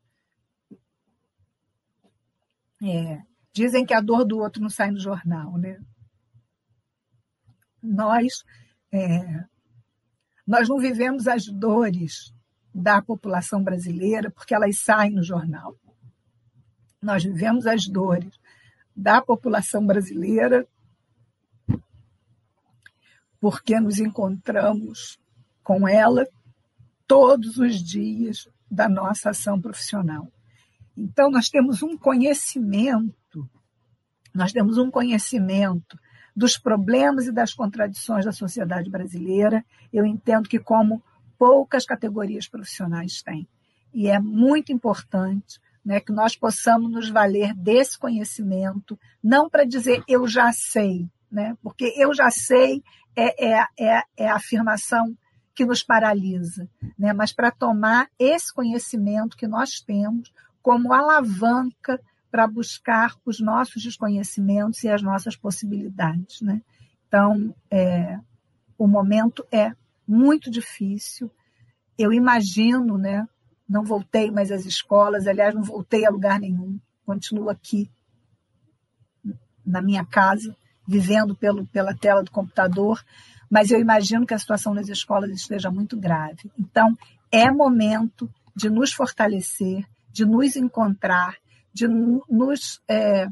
É, 2.83 3.21
dizem 3.53 3.85
que 3.85 3.93
a 3.93 4.01
dor 4.01 4.25
do 4.25 4.39
outro 4.39 4.63
não 4.63 4.71
sai 4.71 4.91
no 4.91 5.01
jornal, 5.01 5.59
né? 5.59 5.79
Nós, 7.83 8.45
é, 8.93 9.45
nós 10.47 10.69
não 10.69 10.79
vivemos 10.79 11.27
as 11.27 11.47
dores 11.47 12.33
da 12.73 13.03
população 13.03 13.63
brasileira 13.63 14.31
porque 14.31 14.55
elas 14.55 14.79
saem 14.79 15.13
no 15.13 15.23
jornal. 15.23 15.77
Nós 17.03 17.25
vivemos 17.25 17.67
as 17.67 17.87
dores 17.87 18.39
da 18.95 19.21
população 19.21 19.85
brasileira 19.85 20.69
porque 23.41 23.81
nos 23.81 23.99
encontramos 23.99 25.19
com 25.71 25.87
ela 25.87 26.27
todos 27.07 27.57
os 27.59 27.81
dias 27.81 28.49
da 28.69 28.89
nossa 28.89 29.31
ação 29.31 29.61
profissional. 29.61 30.27
Então, 30.97 31.31
nós 31.31 31.49
temos 31.49 31.81
um 31.81 31.97
conhecimento, 31.97 33.49
nós 34.35 34.53
temos 34.53 34.79
um 34.79 34.91
conhecimento 34.91 35.97
dos 36.35 36.59
problemas 36.59 37.29
e 37.29 37.33
das 37.33 37.55
contradições 37.55 38.25
da 38.25 38.33
sociedade 38.33 38.91
brasileira, 38.91 39.65
eu 39.93 40.05
entendo 40.05 40.49
que 40.49 40.59
como 40.59 41.05
poucas 41.39 41.87
categorias 41.87 42.49
profissionais 42.49 43.23
têm. 43.23 43.47
E 43.95 44.09
é 44.09 44.19
muito 44.19 44.73
importante 44.73 45.61
né, 45.85 46.01
que 46.01 46.11
nós 46.11 46.35
possamos 46.35 46.91
nos 46.91 47.09
valer 47.09 47.55
desse 47.55 47.97
conhecimento, 47.97 48.99
não 49.23 49.49
para 49.49 49.65
dizer 49.65 50.03
eu 50.09 50.27
já 50.27 50.51
sei, 50.53 51.09
né, 51.31 51.57
porque 51.63 51.95
eu 51.97 52.13
já 52.13 52.29
sei 52.29 52.83
é, 53.15 53.53
é, 53.53 53.67
é, 53.79 54.03
é 54.17 54.29
a 54.29 54.35
afirmação 54.35 55.17
que 55.55 55.65
nos 55.65 55.83
paralisa, 55.83 56.69
né? 56.99 57.13
mas 57.13 57.33
para 57.33 57.51
tomar 57.51 58.09
esse 58.19 58.53
conhecimento 58.53 59.37
que 59.37 59.47
nós 59.47 59.81
temos 59.81 60.33
como 60.63 60.93
alavanca 60.93 62.01
para 62.31 62.47
buscar 62.47 63.17
os 63.25 63.41
nossos 63.41 63.83
desconhecimentos 63.83 64.85
e 64.85 64.89
as 64.89 65.03
nossas 65.03 65.37
possibilidades. 65.37 66.41
Né? 66.41 66.63
Então, 67.09 67.55
é, 67.71 68.19
o 68.79 68.87
momento 68.87 69.45
é 69.51 69.73
muito 70.07 70.51
difícil. 70.51 71.31
Eu 71.99 72.13
imagino, 72.13 72.97
né? 72.97 73.27
não 73.69 73.85
voltei 73.85 74.31
mais 74.31 74.51
às 74.51 74.65
escolas, 74.65 75.27
aliás, 75.27 75.55
não 75.55 75.63
voltei 75.63 76.05
a 76.05 76.11
lugar 76.11 76.41
nenhum, 76.41 76.79
continuo 77.05 77.49
aqui 77.49 77.91
na 79.65 79.81
minha 79.81 80.05
casa, 80.05 80.57
vivendo 80.91 81.37
pelo, 81.37 81.65
pela 81.69 81.95
tela 81.95 82.21
do 82.21 82.33
computador, 82.33 83.01
mas 83.49 83.71
eu 83.71 83.79
imagino 83.79 84.27
que 84.27 84.35
a 84.35 84.39
situação 84.39 84.75
nas 84.75 84.89
escolas 84.89 85.31
esteja 85.31 85.71
muito 85.71 85.97
grave. 85.97 86.51
Então, 86.59 86.99
é 87.31 87.49
momento 87.49 88.29
de 88.57 88.69
nos 88.69 88.93
fortalecer, 88.93 89.87
de 90.13 90.25
nos 90.25 90.57
encontrar, 90.57 91.37
de 91.73 91.87
nos 91.87 92.83
é, 92.89 93.29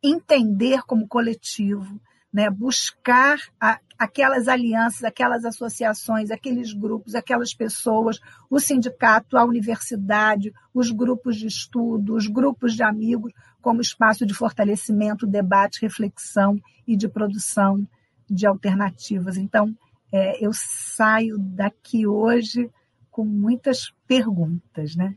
entender 0.00 0.82
como 0.82 1.08
coletivo, 1.08 2.00
né? 2.34 2.50
buscar 2.50 3.38
a, 3.60 3.78
aquelas 3.96 4.48
alianças, 4.48 5.04
aquelas 5.04 5.44
associações, 5.44 6.32
aqueles 6.32 6.72
grupos, 6.72 7.14
aquelas 7.14 7.54
pessoas, 7.54 8.18
o 8.50 8.58
sindicato, 8.58 9.38
a 9.38 9.44
universidade, 9.44 10.52
os 10.74 10.90
grupos 10.90 11.36
de 11.36 11.46
estudo, 11.46 12.16
os 12.16 12.26
grupos 12.26 12.74
de 12.74 12.82
amigos, 12.82 13.32
como 13.62 13.80
espaço 13.80 14.26
de 14.26 14.34
fortalecimento, 14.34 15.28
debate, 15.28 15.80
reflexão 15.80 16.60
e 16.84 16.96
de 16.96 17.08
produção 17.08 17.86
de 18.28 18.48
alternativas. 18.48 19.36
Então, 19.36 19.72
é, 20.10 20.44
eu 20.44 20.50
saio 20.52 21.38
daqui 21.38 22.04
hoje 22.04 22.68
com 23.12 23.24
muitas 23.24 23.94
perguntas, 24.08 24.96
né? 24.96 25.14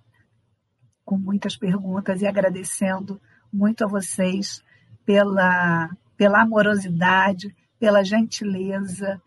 Com 1.03 1.18
muitas 1.18 1.57
perguntas 1.57 2.22
e 2.22 2.27
agradecendo 2.27 3.19
muito 3.52 3.84
a 3.84 3.88
vocês 3.88 4.61
pela, 5.03 5.89
pela 6.18 6.41
amorosidade, 6.41 7.56
pela 7.80 8.03
gentileza, 8.03 9.22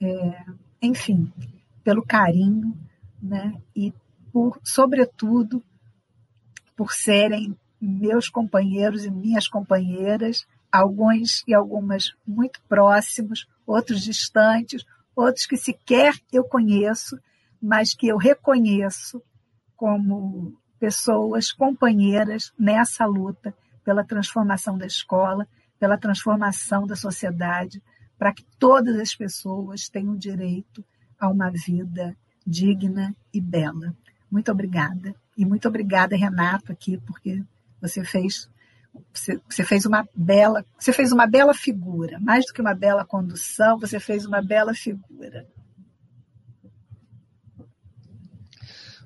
é, 0.00 0.44
enfim, 0.80 1.32
pelo 1.82 2.02
carinho, 2.02 2.76
né? 3.20 3.60
E 3.74 3.92
por, 4.32 4.58
sobretudo, 4.62 5.62
por 6.76 6.92
serem 6.92 7.56
meus 7.80 8.28
companheiros 8.28 9.04
e 9.04 9.10
minhas 9.10 9.48
companheiras 9.48 10.46
alguns 10.70 11.42
e 11.46 11.54
algumas 11.54 12.12
muito 12.26 12.60
próximos, 12.68 13.46
outros 13.66 14.02
distantes, 14.02 14.84
outros 15.16 15.46
que 15.46 15.56
sequer 15.56 16.14
eu 16.32 16.44
conheço, 16.44 17.18
mas 17.60 17.94
que 17.94 18.06
eu 18.06 18.16
reconheço 18.16 19.22
como 19.74 20.56
pessoas 20.78 21.52
companheiras 21.52 22.52
nessa 22.58 23.04
luta 23.04 23.54
pela 23.84 24.04
transformação 24.04 24.76
da 24.76 24.86
escola, 24.86 25.48
pela 25.78 25.98
transformação 25.98 26.86
da 26.86 26.96
sociedade, 26.96 27.82
para 28.18 28.32
que 28.32 28.44
todas 28.58 28.98
as 28.98 29.14
pessoas 29.14 29.88
tenham 29.88 30.16
direito 30.16 30.84
a 31.18 31.28
uma 31.28 31.50
vida 31.50 32.16
digna 32.46 33.14
e 33.32 33.40
bela. 33.40 33.94
Muito 34.30 34.50
obrigada. 34.50 35.14
E 35.36 35.44
muito 35.44 35.68
obrigada, 35.68 36.16
Renato, 36.16 36.72
aqui, 36.72 36.98
porque 37.06 37.42
você 37.80 38.04
fez 38.04 38.48
você, 39.12 39.40
você, 39.48 39.64
fez 39.64 39.86
uma 39.86 40.08
bela, 40.14 40.64
você 40.78 40.92
fez 40.92 41.12
uma 41.12 41.26
bela 41.26 41.54
figura, 41.54 42.18
mais 42.18 42.46
do 42.46 42.52
que 42.52 42.60
uma 42.60 42.74
bela 42.74 43.04
condução, 43.04 43.78
você 43.78 44.00
fez 44.00 44.26
uma 44.26 44.42
bela 44.42 44.74
figura. 44.74 45.46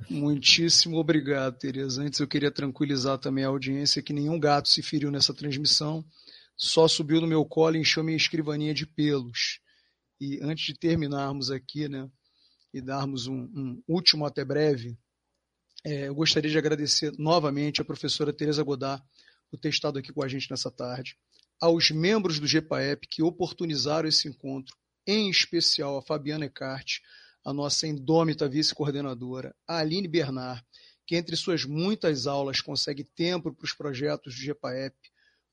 Muitíssimo 0.08 0.98
obrigado, 0.98 1.58
Tereza. 1.58 2.02
Antes 2.02 2.20
eu 2.20 2.28
queria 2.28 2.50
tranquilizar 2.50 3.18
também 3.18 3.44
a 3.44 3.48
audiência 3.48 4.02
que 4.02 4.12
nenhum 4.12 4.38
gato 4.38 4.68
se 4.68 4.82
feriu 4.82 5.10
nessa 5.10 5.32
transmissão, 5.32 6.04
só 6.56 6.86
subiu 6.86 7.20
no 7.20 7.26
meu 7.26 7.44
colo 7.44 7.76
e 7.76 7.80
encheu 7.80 8.04
minha 8.04 8.16
escrivaninha 8.16 8.74
de 8.74 8.86
pelos. 8.86 9.60
E 10.20 10.38
antes 10.42 10.66
de 10.66 10.74
terminarmos 10.74 11.50
aqui, 11.50 11.88
né, 11.88 12.08
e 12.72 12.80
darmos 12.80 13.26
um, 13.26 13.42
um 13.54 13.82
último 13.86 14.24
até 14.24 14.44
breve, 14.44 14.96
é, 15.84 16.08
eu 16.08 16.14
gostaria 16.14 16.50
de 16.50 16.56
agradecer 16.56 17.12
novamente 17.18 17.80
a 17.80 17.84
professora 17.84 18.32
Tereza 18.32 18.62
Godard 18.62 19.02
por 19.50 19.58
ter 19.58 19.68
estado 19.68 19.98
aqui 19.98 20.12
com 20.12 20.22
a 20.22 20.28
gente 20.28 20.50
nessa 20.50 20.70
tarde, 20.70 21.16
aos 21.60 21.90
membros 21.90 22.38
do 22.38 22.46
GPAEP 22.46 23.06
que 23.08 23.22
oportunizaram 23.22 24.08
esse 24.08 24.28
encontro, 24.28 24.76
em 25.06 25.28
especial 25.28 25.98
a 25.98 26.02
Fabiana 26.02 26.46
Ecart, 26.46 27.00
a 27.44 27.52
nossa 27.52 27.86
indômita 27.86 28.48
vice-coordenadora, 28.48 29.54
a 29.66 29.78
Aline 29.78 30.08
Bernard, 30.08 30.64
que 31.06 31.16
entre 31.16 31.36
suas 31.36 31.64
muitas 31.64 32.26
aulas 32.26 32.60
consegue 32.60 33.04
tempo 33.04 33.52
para 33.52 33.64
os 33.64 33.74
projetos 33.74 34.34
do 34.34 34.54
GPAEP, 34.54 34.96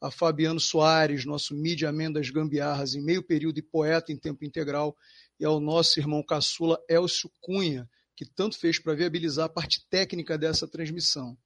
a 0.02 0.10
Fabiano 0.10 0.60
Soares, 0.60 1.26
nosso 1.26 1.56
mídia 1.56 1.92
das 2.12 2.30
gambiarras 2.30 2.96
em 2.96 3.02
meio 3.02 3.22
período 3.22 3.58
e 3.60 3.62
poeta 3.62 4.12
em 4.12 4.18
tempo 4.18 4.46
integral, 4.46 4.96
e 5.40 5.46
ao 5.46 5.60
nosso 5.60 6.00
irmão 6.00 6.24
caçula 6.24 6.80
Elcio 6.90 7.32
Cunha, 7.42 7.90
que 8.16 8.26
tanto 8.26 8.58
fez 8.58 8.80
para 8.80 8.94
viabilizar 8.94 9.46
a 9.46 9.50
parte 9.50 9.86
técnica 9.90 10.38
dessa 10.38 10.68
transmissão. 10.68 11.38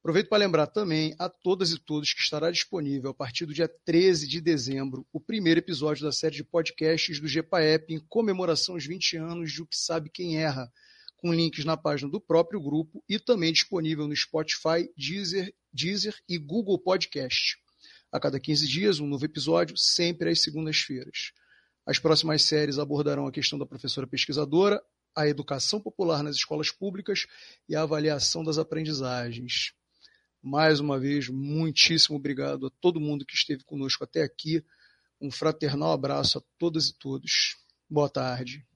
Aproveito 0.00 0.28
para 0.28 0.38
lembrar 0.38 0.68
também 0.68 1.16
a 1.18 1.28
todas 1.28 1.72
e 1.72 1.78
todos 1.80 2.14
que 2.14 2.20
estará 2.20 2.50
disponível 2.50 3.10
a 3.10 3.14
partir 3.14 3.44
do 3.44 3.52
dia 3.52 3.68
13 3.84 4.28
de 4.28 4.40
dezembro 4.40 5.04
o 5.12 5.18
primeiro 5.18 5.58
episódio 5.58 6.04
da 6.04 6.12
série 6.12 6.36
de 6.36 6.44
podcasts 6.44 7.20
do 7.20 7.26
GPAEP 7.26 7.92
em 7.92 7.98
comemoração 7.98 8.76
aos 8.76 8.86
20 8.86 9.16
anos 9.16 9.50
de 9.50 9.62
O 9.62 9.66
Que 9.66 9.76
Sabe 9.76 10.08
Quem 10.08 10.38
Erra, 10.38 10.70
com 11.16 11.34
links 11.34 11.64
na 11.64 11.76
página 11.76 12.08
do 12.08 12.20
próprio 12.20 12.60
grupo 12.60 13.02
e 13.08 13.18
também 13.18 13.52
disponível 13.52 14.06
no 14.06 14.14
Spotify, 14.14 14.88
Deezer, 14.96 15.52
Deezer 15.76 16.16
e 16.26 16.38
Google 16.38 16.78
Podcast. 16.78 17.58
A 18.10 18.18
cada 18.18 18.40
15 18.40 18.66
dias, 18.66 18.98
um 18.98 19.06
novo 19.06 19.26
episódio, 19.26 19.76
sempre 19.76 20.30
às 20.30 20.40
segundas-feiras. 20.40 21.32
As 21.84 21.98
próximas 21.98 22.42
séries 22.42 22.78
abordarão 22.78 23.26
a 23.26 23.32
questão 23.32 23.58
da 23.58 23.66
professora 23.66 24.06
pesquisadora, 24.06 24.82
a 25.14 25.28
educação 25.28 25.80
popular 25.80 26.22
nas 26.22 26.36
escolas 26.36 26.70
públicas 26.70 27.26
e 27.68 27.76
a 27.76 27.82
avaliação 27.82 28.42
das 28.42 28.56
aprendizagens. 28.56 29.72
Mais 30.42 30.80
uma 30.80 30.98
vez, 30.98 31.28
muitíssimo 31.28 32.16
obrigado 32.16 32.66
a 32.66 32.70
todo 32.80 33.00
mundo 33.00 33.26
que 33.26 33.34
esteve 33.34 33.62
conosco 33.62 34.02
até 34.02 34.22
aqui. 34.22 34.64
Um 35.20 35.30
fraternal 35.30 35.92
abraço 35.92 36.38
a 36.38 36.42
todas 36.58 36.88
e 36.88 36.98
todos. 36.98 37.56
Boa 37.88 38.08
tarde. 38.08 38.66